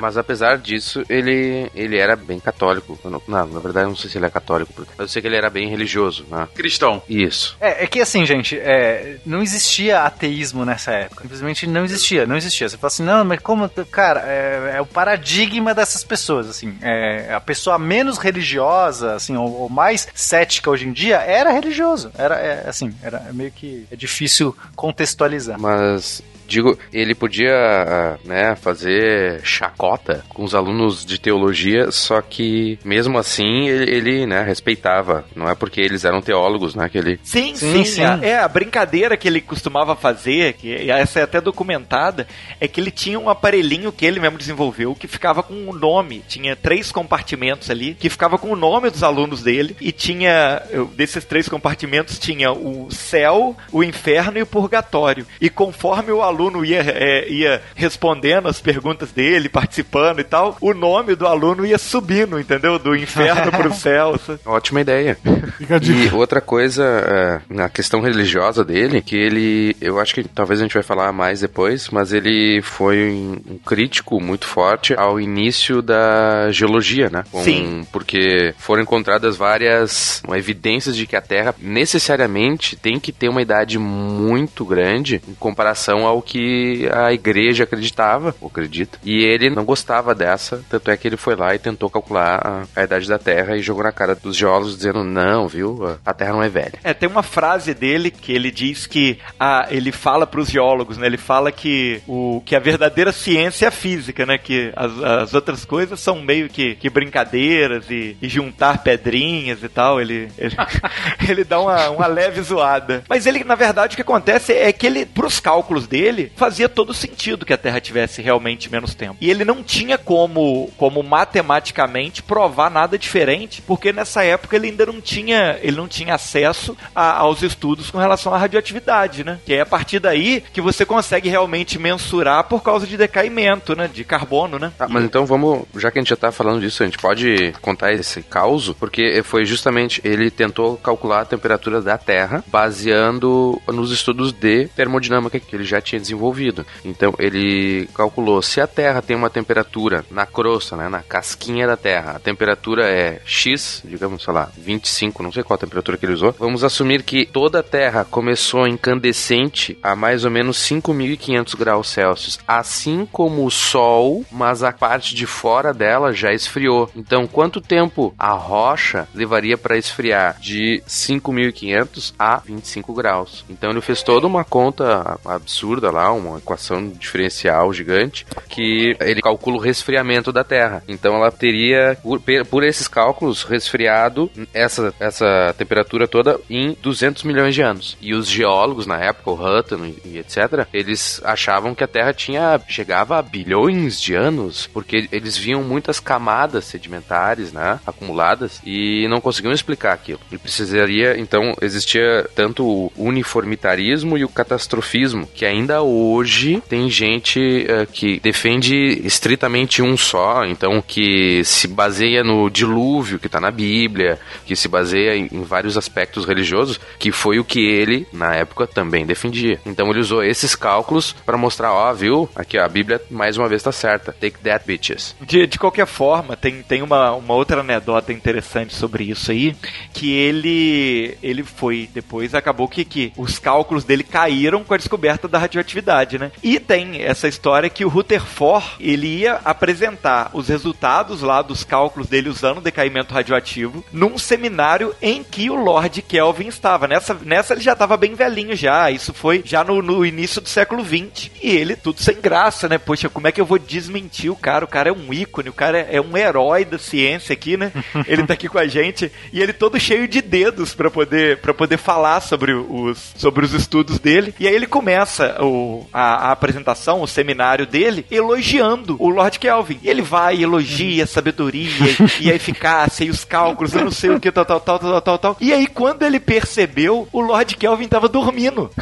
Mas 0.00 0.16
apesar 0.18 0.58
disso, 0.58 1.02
ele, 1.08 1.70
ele 1.74 1.98
era 1.98 2.14
bem 2.16 2.38
católico. 2.38 2.98
Não, 3.04 3.22
não, 3.26 3.46
na 3.46 3.60
verdade, 3.60 3.86
eu 3.86 3.90
não 3.90 3.96
sei 3.96 4.10
se 4.10 4.18
ele 4.18 4.26
é 4.26 4.30
católico. 4.30 4.86
eu 4.98 5.08
sei 5.08 5.22
que 5.22 5.28
ele 5.28 5.36
era 5.36 5.48
bem 5.48 5.68
religioso, 5.68 6.26
né? 6.30 6.46
Cristão. 6.54 7.02
Isso. 7.08 7.56
É, 7.60 7.84
é 7.84 7.86
que 7.86 8.00
assim, 8.00 8.26
gente, 8.26 8.58
é, 8.58 9.16
não 9.24 9.42
existia 9.42 10.02
ateísmo 10.02 10.64
nessa 10.64 10.92
época. 10.92 11.22
Simplesmente 11.22 11.66
não 11.66 11.84
existia, 11.84 12.26
não 12.26 12.36
existia. 12.36 12.68
Você 12.68 12.76
fala 12.76 12.88
assim, 12.88 13.02
não, 13.02 13.24
mas 13.24 13.40
como, 13.40 13.68
cara, 13.90 14.22
é, 14.26 14.74
é 14.76 14.80
o 14.80 14.86
paradigma 14.86 15.74
dessas 15.74 16.04
pessoas, 16.04 16.48
assim. 16.48 16.76
É, 16.82 17.32
a 17.32 17.40
pessoa 17.40 17.78
menos 17.78 18.18
religiosa, 18.18 19.14
assim, 19.24 19.36
ou, 19.36 19.62
ou 19.62 19.68
mais 19.68 20.06
cética 20.14 20.70
hoje 20.70 20.86
em 20.86 20.92
dia, 20.92 21.16
era 21.16 21.50
religioso. 21.50 22.10
Era, 22.16 22.36
é, 22.36 22.68
assim, 22.68 22.94
era 23.02 23.20
meio 23.32 23.50
que 23.50 23.86
é 23.90 23.96
difícil 23.96 24.54
contextualizar. 24.76 25.58
Mas 25.58 26.22
Digo, 26.46 26.78
ele 26.92 27.14
podia, 27.14 27.54
ah, 27.54 28.18
né, 28.24 28.54
fazer 28.56 29.40
chacota 29.42 30.24
com 30.28 30.44
os 30.44 30.54
alunos 30.54 31.04
de 31.04 31.18
teologia, 31.18 31.90
só 31.90 32.20
que 32.20 32.78
mesmo 32.84 33.18
assim 33.18 33.68
ele, 33.68 33.90
ele, 33.94 34.26
né, 34.26 34.42
respeitava. 34.42 35.24
Não 35.34 35.48
é 35.48 35.54
porque 35.54 35.80
eles 35.80 36.04
eram 36.04 36.20
teólogos, 36.20 36.74
né, 36.74 36.88
que 36.88 36.98
ele... 36.98 37.18
Sim, 37.22 37.54
Sim, 37.54 37.72
sim. 37.72 37.84
sim. 37.84 38.02
a- 38.04 38.18
É, 38.22 38.38
a 38.38 38.48
brincadeira 38.48 39.16
que 39.16 39.26
ele 39.28 39.40
costumava 39.40 39.96
fazer, 39.96 40.54
que 40.54 40.90
essa 40.90 41.20
é 41.20 41.22
até 41.22 41.40
documentada, 41.40 42.26
é 42.60 42.68
que 42.68 42.80
ele 42.80 42.90
tinha 42.90 43.18
um 43.18 43.28
aparelhinho 43.30 43.90
que 43.92 44.04
ele 44.04 44.20
mesmo 44.20 44.38
desenvolveu 44.38 44.94
que 44.94 45.08
ficava 45.08 45.42
com 45.42 45.68
o 45.68 45.72
nome. 45.72 46.22
Tinha 46.28 46.54
três 46.56 46.92
compartimentos 46.92 47.70
ali 47.70 47.94
que 47.94 48.08
ficava 48.10 48.38
com 48.38 48.50
o 48.50 48.56
nome 48.56 48.90
dos 48.90 49.02
alunos 49.02 49.42
dele 49.42 49.76
e 49.80 49.92
tinha, 49.92 50.62
desses 50.94 51.24
três 51.24 51.48
compartimentos, 51.48 52.18
tinha 52.18 52.52
o 52.52 52.88
céu, 52.90 53.56
o 53.72 53.82
inferno 53.82 54.38
e 54.38 54.42
o 54.42 54.46
purgatório. 54.46 55.26
E 55.40 55.48
conforme 55.48 56.12
o 56.12 56.22
aluno 56.22 56.33
ia, 56.64 56.80
é, 56.86 57.28
ia 57.30 57.62
respondendo 57.74 58.48
as 58.48 58.60
perguntas 58.60 59.10
dele, 59.12 59.48
participando 59.48 60.20
e 60.20 60.24
tal, 60.24 60.56
o 60.60 60.72
nome 60.74 61.14
do 61.14 61.26
aluno 61.26 61.64
ia 61.64 61.78
subindo, 61.78 62.38
entendeu? 62.40 62.78
Do 62.78 62.96
inferno 62.96 63.50
pro 63.52 63.72
céu. 63.74 64.18
Ótima 64.44 64.80
ideia. 64.80 65.16
E 65.60 66.14
outra 66.14 66.40
coisa, 66.40 66.84
é, 66.84 67.40
na 67.54 67.68
questão 67.68 68.00
religiosa 68.00 68.64
dele, 68.64 69.00
que 69.00 69.16
ele, 69.16 69.76
eu 69.80 69.98
acho 70.00 70.14
que 70.14 70.24
talvez 70.24 70.60
a 70.60 70.62
gente 70.62 70.74
vai 70.74 70.82
falar 70.82 71.12
mais 71.12 71.40
depois, 71.40 71.88
mas 71.90 72.12
ele 72.12 72.60
foi 72.62 73.10
um 73.10 73.34
um 73.54 73.58
crítico 73.58 74.20
muito 74.20 74.46
forte 74.46 74.94
ao 74.94 75.20
início 75.20 75.82
da 75.82 76.50
geologia, 76.50 77.10
né? 77.10 77.24
Com- 77.30 77.42
Sim. 77.42 77.86
Porque 77.92 78.54
foram 78.58 78.82
encontradas 78.82 79.36
várias 79.36 80.22
evidências 80.34 80.96
de 80.96 81.06
que 81.06 81.14
a 81.16 81.20
Terra 81.20 81.54
necessariamente 81.58 82.76
tem 82.76 82.98
que 82.98 83.12
ter 83.12 83.28
uma 83.28 83.42
idade 83.42 83.78
muito 83.78 84.64
grande 84.64 85.20
em 85.28 85.34
comparação 85.34 86.06
ao 86.06 86.20
que 86.24 86.88
a 86.92 87.12
igreja 87.12 87.64
acreditava, 87.64 88.34
ou 88.40 88.48
acredita. 88.48 88.98
E 89.04 89.22
ele 89.22 89.50
não 89.50 89.64
gostava 89.64 90.14
dessa, 90.14 90.64
tanto 90.68 90.90
é 90.90 90.96
que 90.96 91.06
ele 91.06 91.16
foi 91.16 91.36
lá 91.36 91.54
e 91.54 91.58
tentou 91.58 91.90
calcular 91.90 92.40
a, 92.74 92.80
a 92.80 92.84
idade 92.84 93.08
da 93.08 93.18
Terra 93.18 93.56
e 93.56 93.62
jogou 93.62 93.84
na 93.84 93.92
cara 93.92 94.14
dos 94.14 94.36
geólogos 94.36 94.76
dizendo: 94.76 95.04
não, 95.04 95.46
viu, 95.46 95.98
a 96.04 96.14
Terra 96.14 96.32
não 96.32 96.42
é 96.42 96.48
velha. 96.48 96.78
É, 96.82 96.94
tem 96.94 97.08
uma 97.08 97.22
frase 97.22 97.74
dele 97.74 98.10
que 98.10 98.32
ele 98.32 98.50
diz 98.50 98.86
que 98.86 99.18
a, 99.38 99.66
ele 99.70 99.92
fala 99.92 100.26
para 100.26 100.40
os 100.40 100.48
geólogos, 100.48 100.96
né? 100.96 101.06
Ele 101.06 101.18
fala 101.18 101.52
que 101.52 102.00
o 102.06 102.42
que 102.44 102.56
a 102.56 102.60
verdadeira 102.60 103.12
ciência 103.12 103.66
é 103.66 103.68
a 103.68 103.72
física, 103.72 104.24
né? 104.24 104.38
Que 104.38 104.72
as, 104.74 104.98
as 105.02 105.34
outras 105.34 105.64
coisas 105.64 106.00
são 106.00 106.20
meio 106.20 106.48
que, 106.48 106.74
que 106.76 106.88
brincadeiras 106.88 107.90
e, 107.90 108.16
e 108.20 108.28
juntar 108.28 108.82
pedrinhas 108.82 109.62
e 109.62 109.68
tal. 109.68 110.00
Ele 110.00 110.14
ele, 110.38 110.56
ele 111.28 111.44
dá 111.44 111.60
uma, 111.60 111.90
uma 111.90 112.06
leve 112.06 112.40
zoada. 112.42 113.04
Mas 113.08 113.26
ele, 113.26 113.44
na 113.44 113.54
verdade, 113.54 113.94
o 113.94 113.96
que 113.96 114.02
acontece 114.02 114.52
é 114.52 114.72
que 114.72 114.86
ele, 114.86 115.04
pros 115.04 115.40
cálculos 115.40 115.86
dele, 115.86 116.13
fazia 116.36 116.68
todo 116.68 116.92
sentido 116.94 117.44
que 117.46 117.52
a 117.52 117.56
Terra 117.58 117.80
tivesse 117.80 118.22
realmente 118.22 118.70
menos 118.70 118.94
tempo. 118.94 119.16
E 119.20 119.30
ele 119.30 119.44
não 119.44 119.62
tinha 119.62 119.96
como, 119.98 120.70
como 120.76 121.02
matematicamente 121.02 122.22
provar 122.22 122.70
nada 122.70 122.96
diferente, 122.98 123.62
porque 123.62 123.92
nessa 123.92 124.22
época 124.24 124.56
ele 124.56 124.68
ainda 124.68 124.86
não 124.86 125.00
tinha, 125.00 125.58
ele 125.62 125.76
não 125.76 125.88
tinha 125.88 126.14
acesso 126.14 126.76
a- 126.94 127.18
aos 127.18 127.42
estudos 127.42 127.90
com 127.90 127.98
relação 127.98 128.34
à 128.34 128.38
radioatividade, 128.38 129.24
né? 129.24 129.38
Que 129.44 129.54
é 129.54 129.60
a 129.60 129.66
partir 129.66 129.98
daí 129.98 130.42
que 130.52 130.60
você 130.60 130.84
consegue 130.84 131.28
realmente 131.28 131.78
mensurar 131.78 132.44
por 132.44 132.62
causa 132.62 132.86
de 132.86 132.96
decaimento, 132.96 133.74
né? 133.76 133.88
De 133.92 134.04
carbono, 134.04 134.58
né? 134.58 134.72
Ah, 134.78 134.86
mas 134.88 135.04
então 135.04 135.26
vamos, 135.26 135.62
já 135.76 135.90
que 135.90 135.98
a 135.98 136.02
gente 136.02 136.10
já 136.10 136.16
tá 136.16 136.30
falando 136.32 136.60
disso, 136.60 136.82
a 136.82 136.86
gente 136.86 136.98
pode 136.98 137.52
contar 137.60 137.92
esse 137.92 138.22
caos, 138.22 138.72
porque 138.78 139.22
foi 139.24 139.44
justamente 139.44 140.00
ele 140.04 140.30
tentou 140.30 140.76
calcular 140.76 141.20
a 141.20 141.24
temperatura 141.24 141.80
da 141.80 141.98
Terra 141.98 142.44
baseando 142.48 143.60
nos 143.68 143.90
estudos 143.90 144.32
de 144.32 144.68
termodinâmica 144.68 145.38
que 145.40 145.54
ele 145.56 145.64
já 145.64 145.80
tinha 145.80 146.00
desenvolvido. 146.04 146.64
Então 146.84 147.14
ele 147.18 147.88
calculou 147.94 148.40
se 148.42 148.60
a 148.60 148.66
Terra 148.66 149.02
tem 149.02 149.16
uma 149.16 149.30
temperatura 149.30 150.04
na 150.10 150.26
crosta, 150.26 150.76
né, 150.76 150.88
na 150.88 151.02
casquinha 151.02 151.66
da 151.66 151.76
Terra, 151.76 152.12
a 152.12 152.18
temperatura 152.18 152.88
é 152.88 153.20
X, 153.24 153.82
digamos, 153.84 154.22
sei 154.22 154.32
lá, 154.32 154.50
25, 154.56 155.22
não 155.22 155.32
sei 155.32 155.42
qual 155.42 155.56
a 155.56 155.60
temperatura 155.60 155.96
que 155.96 156.06
ele 156.06 156.12
usou. 156.14 156.34
Vamos 156.38 156.62
assumir 156.62 157.02
que 157.02 157.26
toda 157.26 157.60
a 157.60 157.62
Terra 157.62 158.04
começou 158.04 158.66
incandescente 158.66 159.78
a 159.82 159.96
mais 159.96 160.24
ou 160.24 160.30
menos 160.30 160.58
5.500 160.58 161.56
graus 161.56 161.88
Celsius, 161.88 162.38
assim 162.46 163.06
como 163.10 163.44
o 163.44 163.50
Sol, 163.50 164.24
mas 164.30 164.62
a 164.62 164.72
parte 164.72 165.14
de 165.14 165.26
fora 165.26 165.72
dela 165.72 166.12
já 166.12 166.32
esfriou. 166.32 166.90
Então, 166.94 167.26
quanto 167.26 167.60
tempo 167.60 168.14
a 168.18 168.32
rocha 168.32 169.08
levaria 169.14 169.56
para 169.56 169.78
esfriar 169.78 170.38
de 170.40 170.82
5.500 170.86 172.14
a 172.18 172.36
25 172.38 172.92
graus? 172.92 173.44
Então, 173.48 173.70
ele 173.70 173.80
fez 173.80 174.02
toda 174.02 174.26
uma 174.26 174.44
conta 174.44 175.18
absurda 175.24 175.90
lá, 175.94 176.12
uma 176.12 176.38
equação 176.38 176.88
diferencial 176.88 177.72
gigante, 177.72 178.26
que 178.48 178.96
ele 179.00 179.22
calcula 179.22 179.56
o 179.56 179.60
resfriamento 179.60 180.32
da 180.32 180.44
Terra. 180.44 180.82
Então, 180.88 181.14
ela 181.14 181.30
teria, 181.30 181.96
por, 182.02 182.20
por 182.50 182.64
esses 182.64 182.88
cálculos, 182.88 183.42
resfriado 183.42 184.30
essa, 184.52 184.92
essa 185.00 185.54
temperatura 185.56 186.06
toda 186.06 186.40
em 186.50 186.76
200 186.82 187.22
milhões 187.22 187.54
de 187.54 187.62
anos. 187.62 187.96
E 188.00 188.14
os 188.14 188.28
geólogos 188.28 188.86
na 188.86 188.98
época, 188.98 189.30
o 189.30 189.34
Hutton 189.34 189.92
e, 190.04 190.18
etc., 190.18 190.66
eles 190.72 191.20
achavam 191.24 191.74
que 191.74 191.84
a 191.84 191.88
Terra 191.88 192.12
tinha 192.12 192.60
chegava 192.68 193.18
a 193.18 193.22
bilhões 193.22 194.00
de 194.00 194.14
anos, 194.14 194.66
porque 194.66 195.08
eles 195.12 195.36
viam 195.36 195.62
muitas 195.62 196.00
camadas 196.00 196.64
sedimentares, 196.64 197.52
né, 197.52 197.78
acumuladas 197.86 198.60
e 198.64 199.06
não 199.08 199.20
conseguiam 199.20 199.52
explicar 199.52 199.92
aquilo. 199.92 200.20
E 200.32 200.38
precisaria, 200.38 201.18
então, 201.18 201.54
existia 201.60 202.28
tanto 202.34 202.64
o 202.66 202.92
uniformitarismo 202.96 204.18
e 204.18 204.24
o 204.24 204.28
catastrofismo, 204.28 205.26
que 205.26 205.46
ainda 205.46 205.82
hoje 205.84 206.62
tem 206.68 206.88
gente 206.88 207.66
eh, 207.68 207.86
que 207.86 208.20
defende 208.20 208.74
estritamente 209.04 209.82
um 209.82 209.96
só, 209.96 210.44
então 210.44 210.82
que 210.82 211.42
se 211.44 211.68
baseia 211.68 212.22
no 212.22 212.48
dilúvio 212.50 213.18
que 213.18 213.26
está 213.26 213.40
na 213.40 213.50
Bíblia, 213.50 214.18
que 214.46 214.56
se 214.56 214.68
baseia 214.68 215.16
em, 215.16 215.28
em 215.30 215.42
vários 215.42 215.76
aspectos 215.76 216.24
religiosos, 216.24 216.80
que 216.98 217.12
foi 217.12 217.38
o 217.38 217.44
que 217.44 217.60
ele, 217.60 218.06
na 218.12 218.34
época, 218.34 218.66
também 218.66 219.06
defendia. 219.06 219.60
Então 219.64 219.90
ele 219.90 220.00
usou 220.00 220.22
esses 220.22 220.54
cálculos 220.54 221.14
para 221.24 221.36
mostrar, 221.36 221.72
ó, 221.72 221.92
viu? 221.92 222.28
Aqui, 222.34 222.58
ó, 222.58 222.64
a 222.64 222.68
Bíblia 222.68 223.00
mais 223.10 223.36
uma 223.36 223.48
vez 223.48 223.62
tá 223.62 223.72
certa. 223.72 224.12
Take 224.12 224.38
that, 224.38 224.64
bitches. 224.66 225.14
De, 225.20 225.46
de 225.46 225.58
qualquer 225.58 225.86
forma, 225.86 226.36
tem, 226.36 226.62
tem 226.62 226.82
uma, 226.82 227.12
uma 227.12 227.34
outra 227.34 227.60
anedota 227.60 228.12
interessante 228.12 228.74
sobre 228.74 229.04
isso 229.04 229.30
aí, 229.30 229.54
que 229.92 230.12
ele 230.12 231.16
ele 231.22 231.42
foi, 231.42 231.88
depois 231.92 232.34
acabou 232.34 232.68
que, 232.68 232.84
que 232.84 233.12
os 233.16 233.38
cálculos 233.38 233.84
dele 233.84 234.02
caíram 234.02 234.64
com 234.64 234.74
a 234.74 234.76
descoberta 234.76 235.28
da 235.28 235.38
radioatividade, 235.38 235.73
né? 236.18 236.32
E 236.42 236.58
tem 236.58 237.02
essa 237.02 237.28
história 237.28 237.70
que 237.70 237.84
o 237.84 237.88
Rutherford, 237.88 238.66
ele 238.80 239.06
ia 239.06 239.40
apresentar 239.44 240.30
os 240.32 240.48
resultados 240.48 241.22
lá 241.22 241.42
dos 241.42 241.64
cálculos 241.64 242.08
dele 242.08 242.28
usando 242.28 242.58
o 242.58 242.62
decaimento 242.62 243.14
radioativo 243.14 243.84
num 243.92 244.18
seminário 244.18 244.94
em 245.00 245.22
que 245.22 245.50
o 245.50 245.54
Lord 245.54 246.02
Kelvin 246.02 246.48
estava. 246.48 246.86
Nessa, 246.86 247.14
nessa 247.22 247.54
ele 247.54 247.60
já 247.60 247.72
estava 247.72 247.96
bem 247.96 248.14
velhinho 248.14 248.56
já, 248.56 248.90
isso 248.90 249.12
foi 249.12 249.42
já 249.44 249.64
no, 249.64 249.82
no 249.82 250.04
início 250.04 250.40
do 250.40 250.48
século 250.48 250.84
XX. 250.84 251.30
E 251.42 251.50
ele, 251.50 251.76
tudo 251.76 252.00
sem 252.00 252.20
graça, 252.20 252.68
né? 252.68 252.78
Poxa, 252.78 253.08
como 253.08 253.28
é 253.28 253.32
que 253.32 253.40
eu 253.40 253.46
vou 253.46 253.58
desmentir 253.58 254.30
o 254.30 254.36
cara? 254.36 254.64
O 254.64 254.68
cara 254.68 254.88
é 254.88 254.92
um 254.92 255.12
ícone, 255.12 255.48
o 255.48 255.52
cara 255.52 255.78
é, 255.78 255.96
é 255.96 256.00
um 256.00 256.16
herói 256.16 256.64
da 256.64 256.78
ciência 256.78 257.32
aqui, 257.32 257.56
né? 257.56 257.72
ele 258.06 258.26
tá 258.26 258.34
aqui 258.34 258.48
com 258.48 258.58
a 258.58 258.66
gente 258.66 259.10
e 259.32 259.40
ele 259.40 259.52
todo 259.52 259.78
cheio 259.78 260.06
de 260.08 260.20
dedos 260.20 260.74
para 260.74 260.90
poder 260.90 261.38
para 261.38 261.54
poder 261.54 261.76
falar 261.76 262.20
sobre 262.20 262.52
os 262.52 263.12
sobre 263.16 263.44
os 263.44 263.52
estudos 263.52 263.98
dele. 263.98 264.34
E 264.38 264.46
aí 264.46 264.54
ele 264.54 264.66
começa 264.66 265.42
o, 265.42 265.46
a, 265.92 266.28
a 266.28 266.32
apresentação, 266.32 267.02
o 267.02 267.06
seminário 267.06 267.66
dele, 267.66 268.06
elogiando 268.10 268.96
o 268.98 269.08
Lord 269.08 269.38
Kelvin. 269.38 269.78
E 269.82 269.88
ele 269.88 270.02
vai, 270.02 270.42
elogia 270.42 271.04
a 271.04 271.06
sabedoria 271.06 271.70
e 272.20 272.30
a 272.30 272.34
eficácia 272.34 273.04
e 273.04 273.10
os 273.10 273.24
cálculos, 273.24 273.74
eu 273.74 273.84
não 273.84 273.90
sei 273.90 274.10
o 274.10 274.20
que, 274.20 274.30
tal, 274.30 274.44
tal, 274.44 274.60
tal, 274.60 274.78
tal, 274.78 275.00
tal, 275.00 275.18
tal. 275.18 275.36
E 275.40 275.52
aí, 275.52 275.66
quando 275.66 276.02
ele 276.02 276.20
percebeu, 276.20 277.08
o 277.12 277.20
Lord 277.20 277.56
Kelvin 277.56 277.88
tava 277.88 278.08
dormindo. 278.08 278.70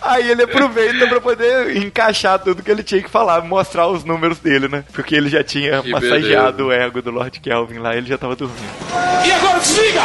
Aí 0.00 0.30
ele 0.30 0.44
aproveita 0.44 1.06
pra 1.06 1.20
poder 1.20 1.76
encaixar 1.76 2.38
tudo 2.38 2.62
que 2.62 2.70
ele 2.70 2.82
tinha 2.82 3.02
que 3.02 3.10
falar, 3.10 3.42
mostrar 3.42 3.88
os 3.88 4.04
números 4.04 4.38
dele, 4.38 4.68
né? 4.68 4.84
Porque 4.92 5.14
ele 5.14 5.28
já 5.28 5.42
tinha 5.42 5.82
Que 5.82 5.90
massageado 5.90 6.66
o 6.66 6.72
ego 6.72 7.02
do 7.02 7.10
Lord 7.10 7.40
Kelvin 7.40 7.78
lá, 7.78 7.96
ele 7.96 8.06
já 8.06 8.16
tava 8.16 8.36
dormindo. 8.36 8.58
E 9.26 9.32
agora 9.32 9.58
desliga! 9.58 10.02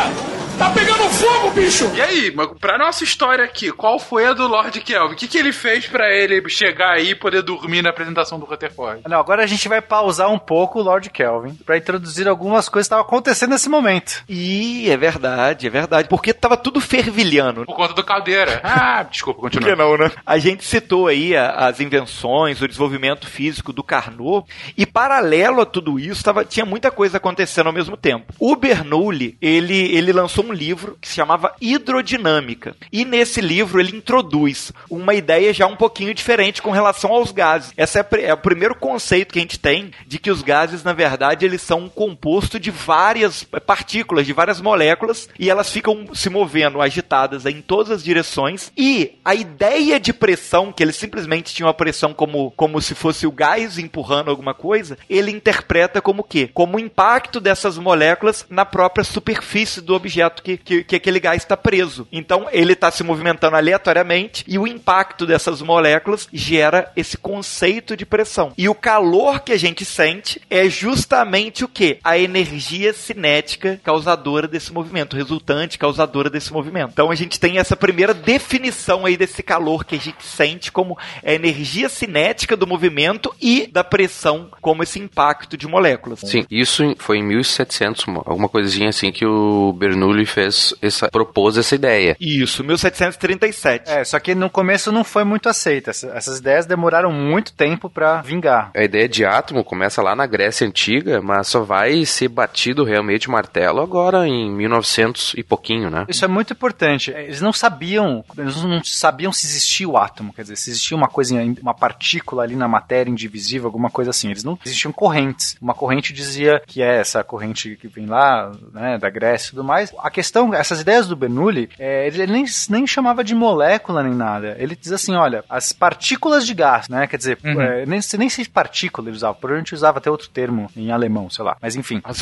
Tá 0.57 0.69
pegando 0.69 1.09
fogo, 1.09 1.51
bicho! 1.51 1.91
E 1.95 2.01
aí, 2.01 2.31
pra 2.59 2.77
nossa 2.77 3.03
história 3.03 3.43
aqui, 3.43 3.71
qual 3.71 3.97
foi 3.99 4.25
a 4.27 4.33
do 4.33 4.47
Lord 4.47 4.79
Kelvin? 4.81 5.13
O 5.13 5.17
que, 5.17 5.27
que 5.27 5.37
ele 5.37 5.51
fez 5.51 5.87
pra 5.87 6.09
ele 6.13 6.47
chegar 6.47 6.91
aí 6.91 7.09
e 7.09 7.15
poder 7.15 7.41
dormir 7.41 7.81
na 7.81 7.89
apresentação 7.89 8.39
do 8.39 8.45
Rutherford? 8.45 9.01
Não, 9.09 9.19
agora 9.19 9.43
a 9.43 9.47
gente 9.47 9.67
vai 9.67 9.81
pausar 9.81 10.29
um 10.31 10.37
pouco 10.39 10.79
o 10.79 10.83
Lord 10.83 11.09
Kelvin 11.09 11.55
pra 11.65 11.75
introduzir 11.77 12.27
algumas 12.27 12.69
coisas 12.69 12.87
que 12.87 12.93
estavam 12.93 13.03
acontecendo 13.05 13.49
nesse 13.49 13.67
momento. 13.67 14.23
E 14.29 14.89
é 14.89 14.95
verdade, 14.95 15.67
é 15.67 15.69
verdade. 15.69 16.07
Porque 16.07 16.33
tava 16.33 16.55
tudo 16.55 16.79
fervilhando. 16.79 17.65
Por 17.65 17.75
conta 17.75 17.93
do 17.93 18.03
Caldeira. 18.03 18.61
Ah, 18.63 19.03
desculpa, 19.09 19.41
Por 19.41 19.49
que 19.51 19.57
continua. 19.57 19.75
não, 19.75 19.97
né? 19.97 20.11
A 20.25 20.37
gente 20.37 20.63
citou 20.63 21.07
aí 21.07 21.35
a- 21.35 21.49
as 21.67 21.79
invenções, 21.79 22.61
o 22.61 22.67
desenvolvimento 22.67 23.27
físico 23.27 23.73
do 23.73 23.83
Carnot, 23.83 24.47
e 24.77 24.85
paralelo 24.85 25.61
a 25.61 25.65
tudo 25.65 25.99
isso, 25.99 26.23
tava, 26.23 26.45
tinha 26.45 26.65
muita 26.65 26.91
coisa 26.91 27.17
acontecendo 27.17 27.67
ao 27.67 27.73
mesmo 27.73 27.97
tempo. 27.97 28.33
O 28.39 28.55
Bernoulli, 28.55 29.35
ele, 29.41 29.93
ele 29.95 30.13
lançou 30.13 30.42
um 30.43 30.53
livro 30.53 30.97
que 30.99 31.07
se 31.07 31.15
chamava 31.15 31.53
Hidrodinâmica. 31.59 32.75
E 32.91 33.05
nesse 33.05 33.41
livro 33.41 33.79
ele 33.79 33.95
introduz 33.95 34.71
uma 34.89 35.13
ideia 35.13 35.53
já 35.53 35.67
um 35.67 35.75
pouquinho 35.75 36.13
diferente 36.13 36.61
com 36.61 36.71
relação 36.71 37.11
aos 37.11 37.31
gases. 37.31 37.73
Esse 37.77 37.99
é, 37.99 38.05
é, 38.23 38.33
o 38.33 38.37
primeiro 38.37 38.75
conceito 38.75 39.33
que 39.33 39.39
a 39.39 39.41
gente 39.41 39.59
tem 39.59 39.91
de 40.07 40.19
que 40.19 40.31
os 40.31 40.41
gases, 40.41 40.83
na 40.83 40.93
verdade, 40.93 41.45
eles 41.45 41.61
são 41.61 41.81
um 41.81 41.89
composto 41.89 42.59
de 42.59 42.71
várias 42.71 43.43
partículas, 43.43 44.25
de 44.25 44.33
várias 44.33 44.61
moléculas, 44.61 45.29
e 45.37 45.49
elas 45.49 45.69
ficam 45.69 46.07
se 46.13 46.29
movendo 46.29 46.81
agitadas 46.81 47.45
em 47.45 47.61
todas 47.61 47.91
as 47.91 48.03
direções. 48.03 48.71
E 48.77 49.19
a 49.23 49.35
ideia 49.35 49.99
de 49.99 50.13
pressão, 50.13 50.71
que 50.71 50.83
eles 50.83 50.95
simplesmente 50.95 51.53
tinham 51.53 51.69
a 51.69 51.73
pressão 51.73 52.13
como, 52.13 52.51
como 52.51 52.81
se 52.81 52.95
fosse 52.95 53.27
o 53.27 53.31
gás 53.31 53.77
empurrando 53.77 54.29
alguma 54.29 54.53
coisa, 54.53 54.97
ele 55.09 55.31
interpreta 55.31 56.01
como 56.01 56.21
o 56.21 56.25
quê? 56.25 56.49
Como 56.53 56.77
o 56.77 56.79
impacto 56.79 57.39
dessas 57.39 57.77
moléculas 57.77 58.45
na 58.49 58.65
própria 58.65 59.03
superfície 59.03 59.81
do 59.81 59.93
objeto 59.93 60.32
que, 60.41 60.57
que, 60.57 60.83
que 60.83 60.95
aquele 60.95 61.19
gás 61.19 61.43
está 61.43 61.55
preso. 61.57 62.07
Então 62.11 62.47
ele 62.51 62.73
está 62.73 62.89
se 62.89 63.03
movimentando 63.03 63.55
aleatoriamente 63.55 64.43
e 64.47 64.57
o 64.57 64.67
impacto 64.67 65.25
dessas 65.25 65.61
moléculas 65.61 66.27
gera 66.31 66.91
esse 66.95 67.17
conceito 67.17 67.95
de 67.95 68.05
pressão. 68.05 68.53
E 68.57 68.67
o 68.69 68.75
calor 68.75 69.41
que 69.41 69.51
a 69.51 69.57
gente 69.57 69.85
sente 69.85 70.41
é 70.49 70.69
justamente 70.69 71.63
o 71.63 71.67
que? 71.67 71.99
A 72.03 72.17
energia 72.17 72.93
cinética 72.93 73.79
causadora 73.83 74.47
desse 74.47 74.71
movimento, 74.73 75.15
resultante 75.15 75.77
causadora 75.77 76.29
desse 76.29 76.51
movimento. 76.51 76.91
Então 76.91 77.11
a 77.11 77.15
gente 77.15 77.39
tem 77.39 77.57
essa 77.57 77.75
primeira 77.75 78.13
definição 78.13 79.05
aí 79.05 79.17
desse 79.17 79.43
calor 79.43 79.83
que 79.85 79.95
a 79.95 79.99
gente 79.99 80.23
sente 80.23 80.71
como 80.71 80.97
a 81.23 81.31
energia 81.31 81.89
cinética 81.89 82.55
do 82.55 82.67
movimento 82.67 83.33
e 83.41 83.67
da 83.67 83.83
pressão 83.83 84.49
como 84.61 84.83
esse 84.83 84.99
impacto 84.99 85.57
de 85.57 85.67
moléculas. 85.67 86.19
Sim, 86.21 86.45
isso 86.49 86.83
foi 86.97 87.17
em 87.17 87.23
1700, 87.23 88.05
alguma 88.25 88.49
coisinha 88.49 88.89
assim 88.89 89.11
que 89.11 89.25
o 89.25 89.73
Bernoulli 89.73 90.22
fez 90.25 90.73
essa 90.81 91.09
propôs 91.09 91.57
essa 91.57 91.75
ideia. 91.75 92.15
Isso, 92.19 92.63
1737. 92.63 93.89
É, 93.89 94.03
só 94.03 94.19
que 94.19 94.35
no 94.35 94.49
começo 94.49 94.91
não 94.91 95.03
foi 95.03 95.23
muito 95.23 95.49
aceita. 95.49 95.91
Essas 95.91 96.39
ideias 96.39 96.65
demoraram 96.65 97.11
muito 97.11 97.53
tempo 97.53 97.89
para 97.89 98.21
vingar. 98.21 98.71
A 98.75 98.83
ideia 98.83 99.07
de 99.07 99.25
átomo 99.25 99.63
começa 99.63 100.01
lá 100.01 100.15
na 100.15 100.25
Grécia 100.25 100.67
antiga, 100.67 101.21
mas 101.21 101.47
só 101.47 101.61
vai 101.61 102.05
ser 102.05 102.27
batido 102.27 102.83
realmente 102.83 103.29
martelo 103.29 103.81
agora 103.81 104.27
em 104.27 104.51
1900 104.51 105.33
e 105.37 105.43
pouquinho, 105.43 105.89
né? 105.89 106.05
Isso 106.07 106.25
é 106.25 106.27
muito 106.27 106.53
importante. 106.53 107.11
Eles 107.11 107.41
não 107.41 107.53
sabiam, 107.53 108.23
eles 108.37 108.63
não 108.63 108.83
sabiam 108.83 109.31
se 109.31 109.45
existia 109.45 109.87
o 109.87 109.97
átomo, 109.97 110.33
quer 110.33 110.43
dizer, 110.43 110.55
se 110.55 110.69
existia 110.69 110.97
uma 110.97 111.07
coisa, 111.07 111.35
uma 111.61 111.73
partícula 111.73 112.43
ali 112.43 112.55
na 112.55 112.67
matéria 112.67 113.09
indivisível, 113.09 113.67
alguma 113.67 113.89
coisa 113.89 114.11
assim. 114.11 114.29
Eles 114.29 114.43
não 114.43 114.57
existiam 114.65 114.91
correntes. 114.91 115.55
Uma 115.61 115.73
corrente 115.73 116.13
dizia 116.13 116.61
que 116.65 116.81
é 116.81 116.99
essa 116.99 117.23
corrente 117.23 117.75
que 117.75 117.87
vem 117.87 118.05
lá, 118.05 118.51
né, 118.73 118.97
da 118.97 119.09
Grécia 119.09 119.47
e 119.47 119.49
tudo 119.51 119.63
mais. 119.63 119.93
A 119.99 120.09
questão, 120.13 120.53
essas 120.53 120.81
ideias 120.81 121.07
do 121.07 121.15
Bernoulli, 121.15 121.69
é, 121.77 122.07
ele 122.07 122.27
nem, 122.27 122.45
nem 122.69 122.87
chamava 122.87 123.23
de 123.23 123.35
molécula 123.35 124.03
nem 124.03 124.13
nada. 124.13 124.55
Ele 124.59 124.75
diz 124.75 124.91
assim, 124.91 125.15
olha, 125.15 125.43
as 125.49 125.73
partículas 125.73 126.45
de 126.45 126.53
gás, 126.53 126.87
né, 126.87 127.07
quer 127.07 127.17
dizer, 127.17 127.37
uhum. 127.43 127.61
é, 127.61 127.85
nem, 127.85 127.99
nem 128.17 128.29
sei 128.29 128.43
partícula 128.45 129.07
ele 129.07 129.15
usava, 129.15 129.33
provavelmente 129.33 129.73
usava 129.73 129.97
até 129.97 130.11
outro 130.11 130.29
termo 130.29 130.69
em 130.75 130.91
alemão, 130.91 131.29
sei 131.29 131.43
lá. 131.43 131.57
Mas 131.61 131.75
enfim. 131.75 132.01
As 132.03 132.21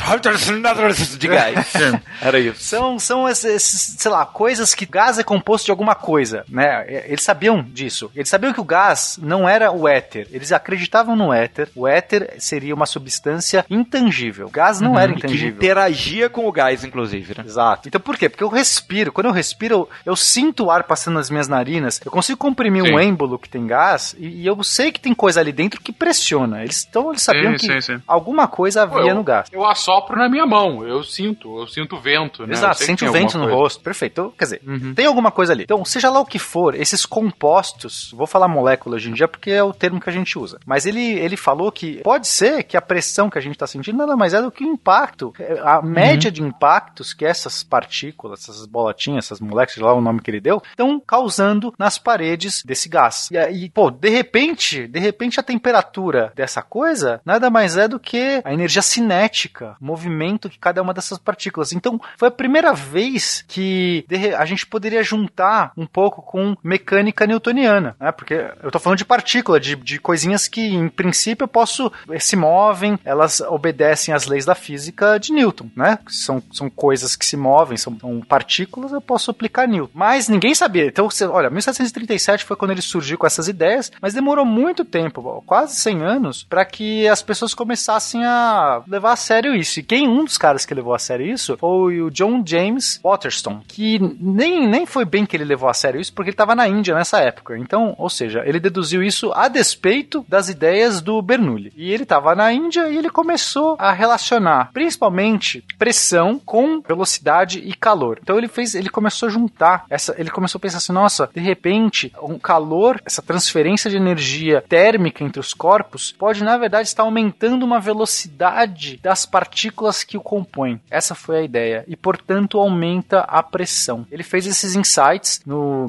de 1.18 1.27
gás. 1.27 1.73
Era 2.22 2.39
isso. 2.39 2.63
São, 2.63 2.97
são 2.97 3.27
esses, 3.27 3.95
sei 3.97 4.11
lá, 4.11 4.26
coisas 4.26 4.73
que 4.73 4.85
gás 4.85 5.19
é 5.19 5.23
composto 5.23 5.65
de 5.65 5.72
alguma 5.72 5.95
coisa, 5.95 6.45
né? 6.47 6.85
Eles 7.05 7.23
sabiam 7.23 7.61
disso. 7.61 8.11
Eles 8.15 8.30
sabiam 8.30 8.53
que 8.53 8.61
o 8.61 8.63
gás 8.63 9.19
não 9.22 9.47
era 9.47 9.72
o 9.72 9.88
éter. 9.88 10.27
Eles 10.31 10.51
acreditavam 10.51 11.15
no 11.15 11.34
éter. 11.34 11.69
O 11.76 11.88
éter 11.88 12.35
seria 12.39 12.73
uma 12.73 12.85
substância 12.85 13.65
intangível. 13.69 14.47
O 14.47 14.51
gás 14.51 14.80
não 14.80 14.91
uhum. 14.91 14.99
era 14.99 15.11
intangível. 15.11 15.51
Que 15.51 15.65
interagia 15.65 16.30
com 16.30 16.47
o 16.47 16.51
gás, 16.51 16.84
inclusive, 16.84 17.35
né? 17.38 17.43
Exato. 17.45 17.80
Então 17.87 18.01
por 18.01 18.17
quê? 18.17 18.29
Porque 18.29 18.43
eu 18.43 18.49
respiro. 18.49 19.11
Quando 19.11 19.27
eu 19.27 19.31
respiro, 19.31 19.75
eu, 19.75 19.89
eu 20.05 20.15
sinto 20.15 20.65
o 20.65 20.71
ar 20.71 20.83
passando 20.83 21.15
nas 21.15 21.29
minhas 21.29 21.47
narinas. 21.47 21.99
Eu 22.03 22.11
consigo 22.11 22.37
comprimir 22.37 22.83
sim. 22.83 22.93
um 22.93 22.99
êmbolo 22.99 23.37
que 23.37 23.49
tem 23.49 23.65
gás 23.65 24.15
e, 24.17 24.41
e, 24.41 24.47
eu 24.47 24.61
sei 24.63 24.91
que 24.91 24.99
tem 24.99 25.13
coisa 25.13 25.39
ali 25.39 25.51
dentro 25.51 25.81
que 25.81 25.91
pressiona. 25.91 26.63
Eles, 26.63 26.85
então 26.89 27.09
eles 27.09 27.21
sabiam 27.21 27.57
sim, 27.57 27.67
que 27.67 27.81
sim, 27.81 28.01
alguma 28.07 28.47
coisa 28.47 28.83
havia 28.83 29.11
eu, 29.11 29.15
no 29.15 29.23
gás. 29.23 29.49
Eu 29.51 29.65
assopro 29.65 30.17
na 30.17 30.29
minha 30.29 30.45
mão. 30.45 30.85
Eu 30.85 31.03
sinto. 31.03 31.59
Eu 31.59 31.67
sinto 31.67 31.99
vento, 31.99 32.45
né? 32.45 32.53
Exato. 32.53 32.83
Sente 32.83 33.05
o 33.05 33.11
vento 33.11 33.37
no 33.37 33.45
coisa. 33.45 33.57
rosto. 33.57 33.83
Perfeito. 33.83 34.11
Então, 34.11 34.33
quer 34.37 34.45
dizer, 34.45 34.61
uhum. 34.65 34.93
tem 34.93 35.05
alguma 35.05 35.31
coisa 35.31 35.53
ali. 35.53 35.63
Então, 35.63 35.83
seja 35.85 36.09
lá 36.09 36.19
o 36.19 36.25
que 36.25 36.39
for, 36.39 36.75
esses 36.75 37.05
compostos, 37.05 38.11
vou 38.15 38.27
falar 38.27 38.47
molécula 38.47 38.95
hoje 38.95 39.09
em 39.09 39.13
dia 39.13 39.27
porque 39.27 39.51
é 39.51 39.63
o 39.63 39.73
termo 39.73 39.99
que 39.99 40.09
a 40.09 40.13
gente 40.13 40.37
usa. 40.37 40.59
Mas 40.65 40.85
ele, 40.85 41.01
ele 41.01 41.37
falou 41.37 41.71
que 41.71 42.01
pode 42.03 42.27
ser 42.27 42.63
que 42.63 42.77
a 42.77 42.81
pressão 42.81 43.29
que 43.29 43.37
a 43.37 43.41
gente 43.41 43.53
está 43.53 43.67
sentindo 43.67 43.97
nada 43.97 44.15
mais 44.15 44.33
é 44.33 44.41
do 44.41 44.51
que 44.51 44.63
o 44.63 44.67
impacto. 44.67 45.33
A 45.63 45.81
média 45.81 46.29
uhum. 46.29 46.33
de 46.33 46.43
impactos 46.43 47.13
que 47.13 47.25
essas 47.25 47.63
partículas, 47.72 48.41
essas 48.41 48.65
bolotinhas, 48.65 49.26
essas 49.26 49.39
moléculas, 49.39 49.77
lá 49.77 49.93
o 49.93 50.02
nome 50.02 50.19
que 50.19 50.30
ele 50.30 50.41
deu, 50.41 50.61
estão 50.69 50.99
causando 50.99 51.73
nas 51.80 51.98
paredes 51.98 52.61
desse 52.65 52.89
gás. 52.89 53.30
E 53.31 53.38
aí, 53.38 53.69
pô, 53.69 53.89
de 53.89 54.10
repente, 54.10 54.89
de 54.89 54.99
repente 54.99 55.39
a 55.39 55.43
temperatura 55.43 56.34
dessa 56.35 56.61
coisa 56.61 57.22
nada 57.26 57.49
mais 57.49 57.77
é 57.77 57.88
do 57.88 57.98
que 57.98 58.41
a 58.43 58.53
energia 58.53 58.81
cinética, 58.81 59.77
movimento 59.80 60.49
que 60.49 60.60
cada 60.60 60.81
uma 60.81 60.93
dessas 60.93 61.18
partículas. 61.18 61.72
Então, 61.72 61.99
foi 62.18 62.27
a 62.27 62.31
primeira 62.31 62.73
vez 62.73 63.45
que 63.48 64.06
a 64.38 64.45
gente 64.45 64.68
poderia 64.68 65.02
juntar 65.02 65.72
um 65.77 65.85
pouco 65.85 66.22
com 66.22 66.57
mecânica 66.61 67.26
newtoniana, 67.26 67.95
né? 67.98 68.11
Porque 68.11 68.34
eu 68.61 68.69
tô 68.69 68.80
falando 68.80 68.98
de 68.98 69.06
partícula, 69.06 69.60
de, 69.60 69.77
de 69.77 69.98
coisinhas 69.98 70.49
que, 70.49 70.61
em 70.61 70.89
princípio, 70.89 71.45
eu 71.45 71.48
posso 71.48 71.91
se 72.19 72.35
movem, 72.35 72.99
elas 73.06 73.39
obedecem 73.41 74.14
às 74.14 74.26
leis 74.26 74.45
da 74.45 74.56
física 74.56 75.18
de 75.18 75.31
Newton, 75.31 75.69
né? 75.76 75.99
São, 76.07 76.41
são 76.52 76.69
coisas 76.69 77.15
que 77.15 77.26
se 77.26 77.38
movem, 77.38 77.60
são, 77.77 77.97
são 77.99 78.21
partículas, 78.21 78.91
eu 78.91 79.01
posso 79.01 79.31
aplicar 79.31 79.67
Newton. 79.67 79.91
Mas 79.93 80.27
ninguém 80.27 80.53
sabia. 80.53 80.85
Então, 80.85 81.09
você, 81.09 81.25
olha, 81.25 81.49
1737 81.49 82.43
foi 82.45 82.55
quando 82.55 82.71
ele 82.71 82.81
surgiu 82.81 83.17
com 83.17 83.27
essas 83.27 83.47
ideias, 83.47 83.91
mas 84.01 84.13
demorou 84.13 84.45
muito 84.45 84.83
tempo, 84.85 85.43
quase 85.45 85.75
100 85.75 86.03
anos, 86.03 86.43
para 86.43 86.65
que 86.65 87.07
as 87.07 87.21
pessoas 87.21 87.53
começassem 87.53 88.23
a 88.23 88.81
levar 88.88 89.13
a 89.13 89.15
sério 89.15 89.55
isso. 89.55 89.79
E 89.79 89.83
quem 89.83 90.07
um 90.07 90.25
dos 90.25 90.38
caras 90.38 90.65
que 90.65 90.73
levou 90.73 90.93
a 90.93 90.99
sério 90.99 91.25
isso 91.25 91.57
foi 91.57 92.01
o 92.01 92.09
John 92.09 92.43
James 92.45 92.99
Waterston, 93.03 93.61
que 93.67 93.99
nem, 94.19 94.67
nem 94.67 94.85
foi 94.85 95.05
bem 95.05 95.25
que 95.25 95.35
ele 95.35 95.43
levou 95.43 95.69
a 95.69 95.73
sério 95.73 95.99
isso, 95.99 96.13
porque 96.13 96.29
ele 96.29 96.33
estava 96.33 96.55
na 96.55 96.67
Índia 96.67 96.95
nessa 96.95 97.19
época. 97.19 97.57
Então, 97.57 97.95
ou 97.97 98.09
seja, 98.09 98.43
ele 98.45 98.59
deduziu 98.59 99.03
isso 99.03 99.31
a 99.33 99.47
despeito 99.47 100.25
das 100.27 100.49
ideias 100.49 101.01
do 101.01 101.21
Bernoulli. 101.21 101.71
E 101.75 101.91
ele 101.91 102.03
estava 102.03 102.35
na 102.35 102.51
Índia 102.51 102.89
e 102.89 102.97
ele 102.97 103.09
começou 103.09 103.75
a 103.79 103.91
relacionar, 103.91 104.71
principalmente, 104.73 105.63
pressão 105.77 106.39
com 106.39 106.81
velocidade 106.81 107.40
e 107.49 107.73
calor. 107.73 108.19
Então 108.22 108.38
ele 108.38 108.47
fez, 108.47 108.76
ele 108.76 108.89
começou 108.89 109.27
a 109.27 109.31
juntar 109.31 109.85
essa, 109.89 110.15
ele 110.18 110.30
começou 110.30 110.59
a 110.59 110.61
pensar 110.61 110.77
assim, 110.77 110.93
nossa, 110.93 111.30
de 111.34 111.39
repente, 111.39 112.11
um 112.22 112.38
calor, 112.38 113.01
essa 113.05 113.22
transferência 113.22 113.89
de 113.89 113.97
energia 113.97 114.63
térmica 114.68 115.23
entre 115.23 115.39
os 115.39 115.53
corpos 115.53 116.11
pode 116.11 116.43
na 116.43 116.57
verdade 116.57 116.88
estar 116.88 117.03
aumentando 117.03 117.63
uma 117.63 117.80
velocidade 117.80 118.99
das 119.01 119.26
partículas 119.26 120.03
que 120.03 120.18
o 120.18 120.22
compõem. 120.22 120.80
Essa 120.89 121.15
foi 121.15 121.38
a 121.39 121.43
ideia 121.43 121.84
e 121.88 121.95
portanto 121.95 122.59
aumenta 122.59 123.22
a 123.22 123.41
pressão. 123.43 124.05
Ele 124.11 124.23
fez 124.23 124.45
esses 124.45 124.76
insights 124.76 125.41
no 125.45 125.88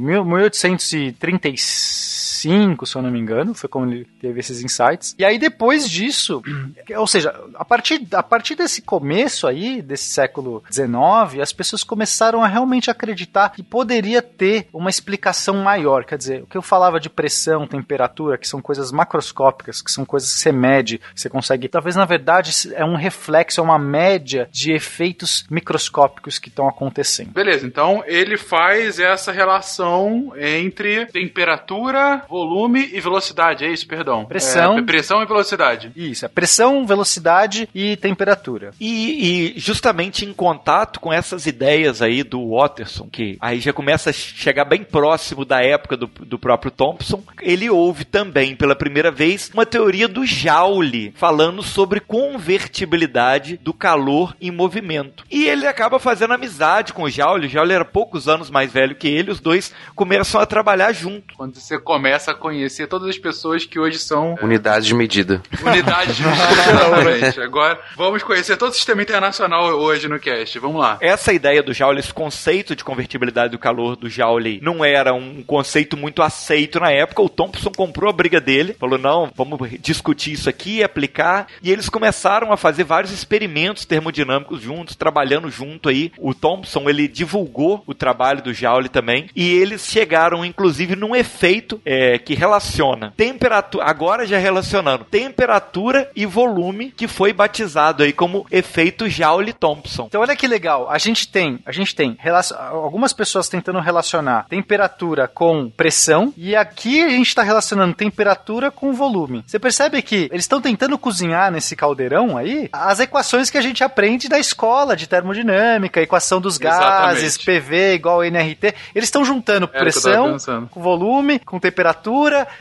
1835, 2.48 2.86
se 2.86 2.96
eu 2.96 3.02
não 3.02 3.10
me 3.10 3.18
engano, 3.18 3.54
foi 3.54 3.68
quando 3.68 3.92
ele 3.92 4.06
teve 4.20 4.40
esses 4.40 4.62
insights. 4.62 5.14
E 5.18 5.24
aí 5.24 5.38
depois 5.38 5.88
disso, 5.88 6.42
ou 6.96 7.06
seja, 7.06 7.34
a 7.54 7.64
partir, 7.64 8.06
a 8.12 8.22
partir 8.22 8.54
desse 8.54 8.82
começo 8.82 9.46
aí, 9.46 9.80
desse 9.82 10.04
século 10.04 10.62
XIX, 10.70 11.40
as 11.40 11.52
pessoas 11.52 11.84
começaram 11.84 12.42
a 12.42 12.46
realmente 12.46 12.90
acreditar 12.90 13.50
que 13.50 13.62
poderia 13.62 14.22
ter 14.22 14.68
uma 14.72 14.90
explicação 14.90 15.56
maior. 15.62 16.04
Quer 16.04 16.18
dizer, 16.18 16.42
o 16.42 16.46
que 16.46 16.56
eu 16.56 16.62
falava 16.62 16.98
de 16.98 17.08
pressão, 17.08 17.66
temperatura, 17.66 18.38
que 18.38 18.48
são 18.48 18.60
coisas 18.60 18.92
macroscópicas, 18.92 19.80
que 19.82 19.90
são 19.90 20.04
coisas 20.04 20.32
que 20.32 20.38
você 20.38 20.52
mede, 20.52 21.00
você 21.14 21.28
consegue. 21.28 21.68
Talvez 21.68 21.96
na 21.96 22.04
verdade 22.04 22.52
é 22.74 22.84
um 22.84 22.96
reflexo, 22.96 23.60
é 23.60 23.64
uma 23.64 23.78
média 23.78 24.48
de 24.50 24.72
efeitos 24.72 25.46
microscópicos 25.50 26.38
que 26.38 26.48
estão 26.48 26.68
acontecendo. 26.68 27.32
Beleza, 27.32 27.66
então 27.66 28.02
ele 28.06 28.36
faz 28.36 28.98
essa 28.98 29.32
relação 29.32 30.32
entre 30.36 31.06
temperatura, 31.06 32.24
volume 32.32 32.88
e 32.94 32.98
velocidade, 32.98 33.62
é 33.62 33.70
isso, 33.70 33.86
perdão? 33.86 34.24
Pressão. 34.24 34.78
É, 34.78 34.82
pressão 34.82 35.22
e 35.22 35.26
velocidade. 35.26 35.92
Isso, 35.94 36.24
é 36.24 36.28
pressão, 36.28 36.86
velocidade 36.86 37.68
e 37.74 37.94
temperatura. 37.98 38.70
E, 38.80 39.52
e, 39.54 39.60
justamente 39.60 40.24
em 40.24 40.32
contato 40.32 40.98
com 40.98 41.12
essas 41.12 41.44
ideias 41.44 42.00
aí 42.00 42.22
do 42.22 42.56
Watterson, 42.56 43.06
que 43.12 43.36
aí 43.38 43.60
já 43.60 43.72
começa 43.72 44.08
a 44.08 44.12
chegar 44.14 44.64
bem 44.64 44.82
próximo 44.82 45.44
da 45.44 45.60
época 45.62 45.94
do, 45.94 46.06
do 46.06 46.38
próprio 46.38 46.70
Thompson, 46.70 47.22
ele 47.42 47.68
ouve 47.68 48.06
também 48.06 48.56
pela 48.56 48.74
primeira 48.74 49.10
vez 49.10 49.50
uma 49.52 49.66
teoria 49.66 50.08
do 50.08 50.24
Joule, 50.24 51.12
falando 51.14 51.62
sobre 51.62 52.00
convertibilidade 52.00 53.58
do 53.58 53.74
calor 53.74 54.34
em 54.40 54.50
movimento. 54.50 55.24
E 55.30 55.44
ele 55.44 55.66
acaba 55.66 55.98
fazendo 55.98 56.32
amizade 56.32 56.94
com 56.94 57.02
o 57.02 57.10
Joule. 57.10 57.46
O 57.46 57.50
Joule 57.50 57.74
era 57.74 57.84
poucos 57.84 58.26
anos 58.26 58.48
mais 58.48 58.72
velho 58.72 58.94
que 58.94 59.08
ele, 59.08 59.30
os 59.30 59.40
dois 59.40 59.74
começam 59.94 60.40
a 60.40 60.46
trabalhar 60.46 60.92
junto. 60.92 61.34
Quando 61.36 61.56
você 61.56 61.78
começa 61.78 62.21
a 62.30 62.34
conhecer 62.34 62.86
todas 62.86 63.08
as 63.08 63.18
pessoas 63.18 63.64
que 63.64 63.78
hoje 63.78 63.98
são. 63.98 64.36
Unidades 64.42 64.86
de 64.86 64.94
medida. 64.94 65.42
Unidades 65.60 66.16
de 66.16 66.22
medida, 66.22 67.42
Agora, 67.42 67.80
vamos 67.96 68.22
conhecer 68.22 68.56
todo 68.56 68.70
o 68.70 68.74
sistema 68.74 69.02
internacional 69.02 69.64
hoje 69.64 70.08
no 70.08 70.18
cast. 70.20 70.58
Vamos 70.58 70.80
lá. 70.80 70.98
Essa 71.00 71.22
essa 71.22 71.32
ideia 71.32 71.62
do 71.62 71.72
Joule, 71.72 72.00
esse 72.00 72.12
conceito 72.12 72.76
de 72.76 72.84
convertibilidade 72.84 73.52
do 73.52 73.58
calor 73.58 73.96
do 73.96 74.08
Joule 74.08 74.60
não 74.62 74.84
era 74.84 75.14
um 75.14 75.42
conceito 75.42 75.96
muito 75.96 76.20
aceito 76.20 76.78
na 76.78 76.90
época. 76.90 77.22
O 77.22 77.28
Thompson 77.28 77.70
comprou 77.70 78.10
a 78.10 78.12
briga 78.12 78.40
dele, 78.40 78.76
falou: 78.78 78.98
não, 78.98 79.30
vamos 79.34 79.70
discutir 79.80 80.32
isso 80.32 80.48
aqui, 80.48 80.82
aplicar. 80.82 81.46
E 81.62 81.70
eles 81.70 81.88
começaram 81.88 82.52
a 82.52 82.56
fazer 82.56 82.84
vários 82.84 83.12
experimentos 83.12 83.84
termodinâmicos 83.84 84.60
juntos, 84.60 84.94
trabalhando 84.94 85.48
junto 85.48 85.88
aí. 85.88 86.12
O 86.18 86.34
Thompson 86.34 86.88
ele 86.88 87.08
divulgou 87.08 87.82
o 87.86 87.94
trabalho 87.94 88.42
do 88.42 88.52
Joule 88.52 88.88
também. 88.88 89.30
E 89.34 89.52
eles 89.54 89.86
chegaram, 89.86 90.44
inclusive, 90.44 90.96
num 90.96 91.16
efeito 91.16 91.80
é, 91.84 92.11
que 92.18 92.34
relaciona 92.34 93.12
temperatura, 93.16 93.84
agora 93.84 94.26
já 94.26 94.38
relacionando 94.38 95.04
temperatura 95.04 96.10
e 96.14 96.26
volume, 96.26 96.90
que 96.90 97.08
foi 97.08 97.32
batizado 97.32 98.02
aí 98.02 98.12
como 98.12 98.46
efeito 98.50 99.08
Joule-Thompson. 99.08 100.06
Então 100.06 100.20
olha 100.20 100.36
que 100.36 100.46
legal, 100.46 100.90
a 100.90 100.98
gente 100.98 101.28
tem, 101.28 101.58
a 101.64 101.72
gente 101.72 101.94
tem 101.94 102.16
relacion... 102.18 102.56
algumas 102.56 103.12
pessoas 103.12 103.48
tentando 103.48 103.80
relacionar 103.80 104.46
temperatura 104.48 105.28
com 105.28 105.70
pressão 105.70 106.32
e 106.36 106.54
aqui 106.54 107.02
a 107.02 107.08
gente 107.08 107.28
está 107.28 107.42
relacionando 107.42 107.94
temperatura 107.94 108.70
com 108.70 108.92
volume. 108.92 109.44
Você 109.46 109.58
percebe 109.58 110.02
que 110.02 110.28
eles 110.30 110.44
estão 110.44 110.60
tentando 110.60 110.98
cozinhar 110.98 111.50
nesse 111.50 111.74
caldeirão 111.76 112.36
aí 112.36 112.68
as 112.72 113.00
equações 113.00 113.50
que 113.50 113.58
a 113.58 113.62
gente 113.62 113.82
aprende 113.82 114.28
da 114.28 114.38
escola 114.38 114.96
de 114.96 115.06
termodinâmica, 115.06 116.00
equação 116.00 116.40
dos 116.40 116.58
gases, 116.58 117.22
Exatamente. 117.22 117.60
PV 117.60 117.94
igual 117.94 118.20
a 118.20 118.26
NRT. 118.26 118.74
Eles 118.94 119.08
estão 119.08 119.24
juntando 119.24 119.68
Era 119.72 119.82
pressão 119.82 120.36
com 120.70 120.82
volume, 120.82 121.38
com 121.38 121.58
temperatura 121.58 122.01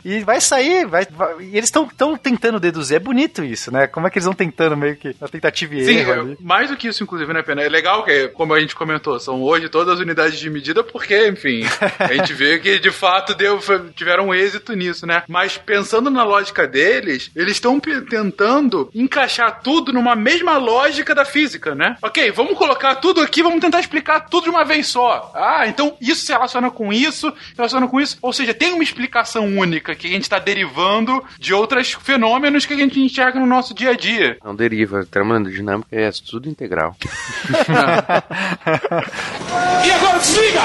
e 0.04 0.20
vai 0.20 0.40
sair, 0.40 0.86
vai, 0.86 1.06
vai- 1.10 1.34
e 1.40 1.56
eles 1.56 1.64
estão 1.64 1.88
tentando 2.16 2.60
deduzir. 2.60 2.96
É 2.96 3.00
bonito 3.00 3.42
isso, 3.44 3.72
né? 3.72 3.86
Como 3.86 4.06
é 4.06 4.10
que 4.10 4.18
eles 4.18 4.24
vão 4.26 4.34
tentando 4.34 4.76
meio 4.76 4.96
que 4.96 5.14
na 5.20 5.28
tentativa 5.28 5.74
e 5.74 5.84
Sim, 5.84 5.96
erro 5.96 6.12
é, 6.12 6.18
ali. 6.20 6.36
mais 6.40 6.70
do 6.70 6.76
que 6.76 6.88
isso, 6.88 7.02
inclusive, 7.02 7.32
né, 7.32 7.42
Pena? 7.42 7.62
É 7.62 7.68
legal 7.68 8.04
que, 8.04 8.28
como 8.28 8.54
a 8.54 8.60
gente 8.60 8.74
comentou, 8.74 9.18
são 9.20 9.42
hoje 9.42 9.68
todas 9.68 9.94
as 9.94 10.00
unidades 10.00 10.38
de 10.38 10.48
medida, 10.50 10.82
porque, 10.84 11.28
enfim, 11.28 11.62
a 11.98 12.12
gente 12.14 12.32
vê 12.32 12.58
que 12.58 12.78
de 12.78 12.90
fato 12.90 13.34
deu, 13.34 13.58
tiveram 13.94 14.28
um 14.28 14.34
êxito 14.34 14.74
nisso, 14.74 15.06
né? 15.06 15.22
Mas 15.28 15.56
pensando 15.58 16.10
na 16.10 16.22
lógica 16.24 16.66
deles, 16.66 17.30
eles 17.34 17.52
estão 17.52 17.78
tentando 17.80 18.90
encaixar 18.94 19.60
tudo 19.62 19.92
numa 19.92 20.14
mesma 20.14 20.56
lógica 20.58 21.14
da 21.14 21.24
física, 21.24 21.74
né? 21.74 21.96
Ok, 22.02 22.30
vamos 22.32 22.56
colocar 22.56 22.96
tudo 22.96 23.20
aqui, 23.20 23.42
vamos 23.42 23.60
tentar 23.60 23.80
explicar 23.80 24.20
tudo 24.28 24.44
de 24.44 24.50
uma 24.50 24.64
vez 24.64 24.86
só. 24.88 25.30
Ah, 25.34 25.66
então 25.66 25.96
isso 26.00 26.24
se 26.26 26.32
relaciona 26.32 26.70
com 26.70 26.92
isso, 26.92 27.30
se 27.30 27.56
relaciona 27.56 27.88
com 27.88 28.00
isso. 28.00 28.18
Ou 28.20 28.32
seja, 28.32 28.52
tem 28.54 28.72
uma 28.72 28.82
explicação 28.82 29.31
única 29.40 29.94
que 29.94 30.06
a 30.06 30.10
gente 30.10 30.22
está 30.22 30.38
derivando 30.38 31.22
de 31.38 31.52
outros 31.54 31.92
fenômenos 31.92 32.66
que 32.66 32.74
a 32.74 32.76
gente 32.76 33.00
enxerga 33.00 33.38
no 33.40 33.46
nosso 33.46 33.74
dia 33.74 33.90
a 33.90 33.96
dia. 33.96 34.36
Não 34.44 34.54
deriva, 34.54 35.04
termodinâmica 35.06 35.88
é 35.92 36.10
tudo 36.28 36.48
integral. 36.48 36.96
E 39.84 39.90
agora 39.90 40.18
desliga! 40.18 40.60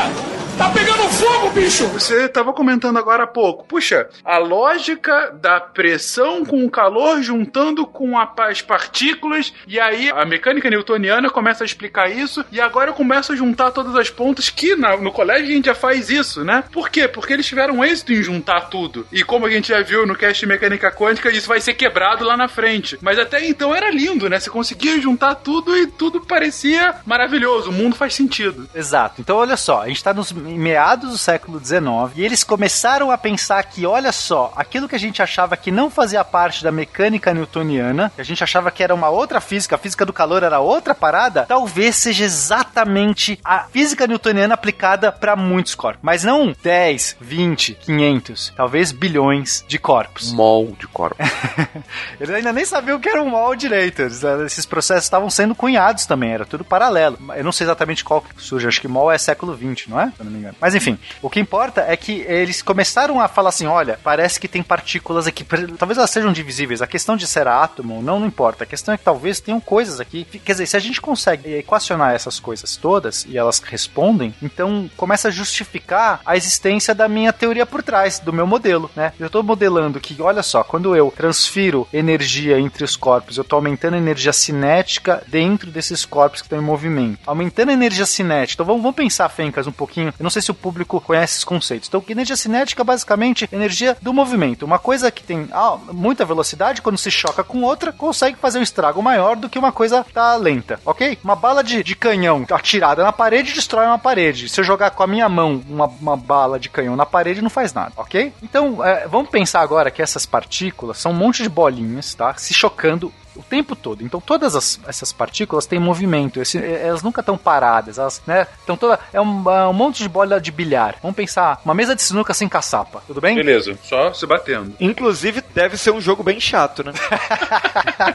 Tá 0.58 0.72
pegando 0.72 1.04
fogo, 1.10 1.52
bicho! 1.52 1.86
Você 1.90 2.26
estava 2.26 2.52
comentando 2.52 2.98
agora 2.98 3.24
há 3.26 3.28
pouco. 3.28 3.64
Puxa, 3.68 4.08
a 4.26 4.40
lógica 4.40 5.32
da 5.40 5.60
pressão 5.60 6.44
com 6.44 6.66
o 6.66 6.70
calor 6.72 7.22
juntando 7.22 7.86
com 7.86 8.18
a- 8.18 8.34
as 8.40 8.60
partículas, 8.62 9.54
e 9.68 9.80
aí 9.80 10.10
a 10.10 10.26
mecânica 10.26 10.68
newtoniana 10.68 11.30
começa 11.30 11.64
a 11.64 11.66
explicar 11.66 12.10
isso, 12.10 12.44
e 12.52 12.60
agora 12.60 12.90
eu 12.90 12.96
começo 12.96 13.32
a 13.32 13.36
juntar 13.36 13.70
todas 13.70 13.96
as 13.96 14.10
pontas 14.10 14.50
que 14.50 14.76
na- 14.76 14.98
no 14.98 15.12
colégio 15.12 15.46
a 15.46 15.52
gente 15.52 15.66
já 15.66 15.76
faz 15.76 16.10
isso, 16.10 16.44
né? 16.44 16.64
Por 16.72 16.90
quê? 16.90 17.08
Porque 17.08 17.34
eles 17.34 17.46
tiveram 17.46 17.84
êxito 17.86 18.12
em 18.12 18.24
juntar 18.24 18.47
tudo. 18.70 19.06
E 19.12 19.24
como 19.24 19.46
a 19.46 19.50
gente 19.50 19.70
já 19.70 19.82
viu 19.82 20.06
no 20.06 20.16
cast 20.16 20.46
mecânica 20.46 20.92
quântica, 20.92 21.30
isso 21.30 21.48
vai 21.48 21.62
ser 21.62 21.74
quebrado 21.74 22.26
lá 22.26 22.36
na 22.36 22.48
frente. 22.48 22.98
Mas 23.02 23.20
até 23.20 23.46
então 23.46 23.76
era 23.76 23.92
lindo, 23.92 24.30
né? 24.30 24.40
Você 24.40 24.50
conseguia 24.50 25.00
juntar 25.02 25.36
tudo 25.36 25.78
e 25.78 25.88
tudo 25.88 26.22
parecia 26.22 26.96
maravilhoso. 27.06 27.70
O 27.70 27.74
mundo 27.74 27.96
faz 27.96 28.16
sentido. 28.16 28.70
Exato. 28.74 29.22
Então, 29.22 29.38
olha 29.38 29.58
só, 29.58 29.82
a 29.82 29.88
gente 29.88 29.98
está 29.98 30.14
nos 30.14 30.32
meados 30.32 31.12
do 31.12 31.18
século 31.18 31.60
XIX 31.64 32.16
e 32.16 32.24
eles 32.24 32.44
começaram 32.44 33.12
a 33.12 33.18
pensar 33.18 33.64
que, 33.64 33.86
olha 33.86 34.12
só, 34.12 34.54
aquilo 34.56 34.88
que 34.88 34.96
a 34.96 35.00
gente 35.00 35.22
achava 35.22 35.58
que 35.58 35.72
não 35.72 35.90
fazia 35.90 36.24
parte 36.24 36.64
da 36.64 36.72
mecânica 36.72 37.34
newtoniana, 37.34 38.12
que 38.16 38.22
a 38.22 38.26
gente 38.26 38.44
achava 38.44 38.72
que 38.72 38.84
era 38.84 38.94
uma 38.94 39.10
outra 39.10 39.42
física, 39.42 39.76
a 39.76 39.80
física 39.80 40.06
do 40.06 40.14
calor 40.14 40.44
era 40.44 40.60
outra 40.60 40.96
parada, 40.96 41.46
talvez 41.48 41.96
seja 41.96 42.24
exatamente 42.24 43.40
a 43.44 43.66
física 43.66 44.08
newtoniana 44.08 44.54
aplicada 44.54 45.12
para 45.12 45.36
muitos 45.36 45.76
corpos. 45.76 46.02
Mas 46.02 46.24
não 46.24 46.56
10, 46.64 47.18
20, 47.20 47.74
500, 47.76 48.37
talvez 48.56 48.92
bilhões 48.92 49.64
de 49.68 49.78
corpos. 49.80 50.32
Mol 50.32 50.76
de 50.80 50.88
corpo. 50.88 51.18
Eles 52.20 52.34
ainda 52.36 52.54
nem 52.54 52.66
sabiam 52.66 52.98
o 52.98 53.00
que 53.00 53.10
era 53.10 53.22
um 53.22 53.30
mol 53.30 53.56
direito. 53.56 54.02
Eles- 54.02 54.24
esses 54.46 54.66
processos 54.66 55.04
estavam 55.06 55.30
sendo 55.30 55.56
cunhados 55.56 56.06
também, 56.06 56.32
era 56.34 56.46
tudo 56.46 56.64
paralelo. 56.64 57.18
Eu 57.36 57.44
não 57.44 57.52
sei 57.52 57.66
exatamente 57.66 58.04
qual 58.04 58.22
que 58.22 58.42
surge, 58.42 58.68
acho 58.68 58.82
que 58.82 58.88
mol 58.88 59.12
é 59.12 59.18
século 59.18 59.56
XX, 59.56 59.88
não 59.88 60.00
é? 60.00 60.12
Se 60.18 60.24
não 60.24 60.32
me 60.32 60.40
engano. 60.40 60.56
Mas 60.60 60.76
enfim, 60.76 60.98
o 61.22 61.30
que 61.30 61.40
importa 61.40 61.82
é 61.88 61.96
que 61.98 62.22
eles 62.28 62.62
começaram 62.62 63.20
a 63.22 63.28
falar 63.28 63.50
assim: 63.50 63.66
olha, 63.68 64.00
parece 64.04 64.40
que 64.40 64.48
tem 64.48 64.64
partículas 64.64 65.28
aqui, 65.28 65.44
talvez 65.78 65.98
elas 65.98 66.10
sejam 66.12 66.32
divisíveis. 66.32 66.82
A 66.82 66.88
questão 66.88 67.16
de 67.18 67.28
ser 67.28 67.48
átomo 67.48 67.96
ou 67.96 68.02
não, 68.02 68.20
não 68.20 68.28
importa. 68.28 68.64
A 68.64 68.68
questão 68.68 68.94
é 68.94 68.98
que 68.98 69.04
talvez 69.04 69.40
tenham 69.40 69.60
coisas 69.60 70.00
aqui. 70.00 70.24
Quer 70.26 70.52
dizer, 70.54 70.66
se 70.68 70.78
a 70.78 70.80
gente 70.80 71.00
consegue 71.02 71.54
equacionar 71.56 72.14
essas 72.14 72.40
coisas 72.40 72.76
todas 72.78 73.26
e 73.26 73.38
elas 73.38 73.60
respondem, 73.60 74.34
então 74.42 74.90
começa 74.98 75.28
a 75.28 75.32
justificar 75.32 76.22
a 76.26 76.36
existência 76.36 76.94
da 76.94 77.08
minha 77.08 77.32
teoria 77.34 77.66
por 77.66 77.82
trás, 77.84 78.20
do 78.28 78.34
meu 78.34 78.46
modelo, 78.46 78.90
né? 78.96 79.14
Eu 79.20 79.30
tô 79.30 79.42
modelando 79.42 80.00
que, 80.00 80.22
olha 80.22 80.44
só, 80.44 80.64
quando 80.64 80.96
eu 80.96 81.14
transfiro 81.16 81.88
energia 81.94 82.60
entre 82.60 82.84
os 82.84 82.96
corpos, 82.96 83.38
eu 83.38 83.44
tô 83.44 83.56
aumentando 83.56 83.96
a 83.96 83.98
energia 83.98 84.34
cinética 84.34 85.24
dentro 85.28 85.72
desses 85.72 86.06
corpos 86.06 86.42
que 86.42 86.46
estão 86.46 86.60
em 86.60 86.64
movimento. 86.64 87.20
Aumentando 87.26 87.70
a 87.70 87.74
energia 87.74 88.06
cinética. 88.06 88.56
Então 88.56 88.66
vamos, 88.66 88.82
vamos 88.82 88.96
pensar, 88.96 89.30
Fencas, 89.30 89.68
um 89.68 89.72
pouquinho. 89.72 90.10
Eu 90.10 90.24
não 90.24 90.30
sei 90.30 90.42
se 90.42 90.52
o 90.52 90.54
público 90.54 91.00
conhece 91.00 91.36
esses 91.36 91.44
conceitos. 91.44 91.88
Então, 91.88 92.04
energia 92.10 92.36
cinética 92.36 92.82
é 92.82 92.86
basicamente 92.86 93.48
energia 93.52 93.96
do 94.02 94.14
movimento. 94.14 94.64
Uma 94.66 94.80
coisa 94.80 95.12
que 95.12 95.24
tem 95.24 95.48
ah, 95.52 95.78
muita 95.92 96.26
velocidade, 96.26 96.82
quando 96.82 96.98
se 96.98 97.12
choca 97.12 97.44
com 97.44 97.62
outra, 97.64 97.92
consegue 97.92 98.38
fazer 98.38 98.60
um 98.60 98.64
estrago 98.64 99.02
maior 99.02 99.36
do 99.36 99.50
que 99.50 99.60
uma 99.60 99.72
coisa 99.72 100.06
tá 100.14 100.36
lenta, 100.36 100.80
ok? 100.86 101.18
Uma 101.24 101.36
bala 101.36 101.64
de, 101.64 101.84
de 101.84 101.96
canhão 101.96 102.46
atirada 102.52 103.04
na 103.04 103.12
parede 103.12 103.54
destrói 103.54 103.86
uma 103.86 104.00
parede. 104.00 104.50
Se 104.50 104.60
eu 104.60 104.66
jogar 104.66 104.92
com 104.92 105.04
a 105.04 105.08
minha 105.08 105.30
mão 105.30 105.62
uma, 105.70 105.86
uma 105.86 106.18
bala 106.18 106.60
de 106.60 106.70
canhão 106.70 106.96
na 106.96 107.06
parede, 107.06 107.42
não 107.42 107.50
faz 107.50 107.74
nada, 107.74 107.94
ok? 107.96 108.17
Então, 108.42 108.84
é, 108.84 109.08
vamos 109.08 109.30
pensar 109.30 109.62
agora 109.62 109.92
que 109.92 110.02
essas 110.02 110.26
partículas 110.26 110.98
são 110.98 111.12
um 111.12 111.16
monte 111.16 111.44
de 111.44 111.50
bolinhas, 111.50 112.14
tá? 112.14 112.34
Se 112.36 112.54
chocando 112.54 113.12
o 113.38 113.44
tempo 113.44 113.76
todo. 113.76 114.04
Então 114.04 114.20
todas 114.20 114.56
as- 114.56 114.80
essas 114.88 115.12
partículas 115.14 115.66
têm 115.66 115.80
movimento, 115.80 116.42
esse- 116.42 116.58
elas 116.64 117.04
nunca 117.04 117.22
estão 117.22 117.38
paradas, 117.38 117.98
elas, 117.98 118.22
né? 118.26 118.48
Então 118.64 118.76
toda 118.76 119.00
é 119.14 119.22
um, 119.22 119.50
é 119.50 119.68
um 119.68 119.74
monte 119.74 120.04
de 120.04 120.10
bola 120.10 120.40
de 120.42 120.52
bilhar. 120.52 120.96
Vamos 121.02 121.16
pensar, 121.16 121.62
uma 121.64 121.74
mesa 121.74 121.96
de 121.96 122.02
sinuca 122.02 122.34
sem 122.34 122.48
caçapa, 122.50 123.02
tudo 123.08 123.22
bem? 123.22 123.36
Beleza, 123.36 123.78
só 123.84 124.14
se 124.14 124.26
batendo. 124.26 124.74
Inclusive, 124.80 125.42
deve 125.54 125.78
ser 125.78 125.92
um 125.92 126.02
jogo 126.02 126.24
bem 126.24 126.40
chato, 126.40 126.84
né? 126.84 126.92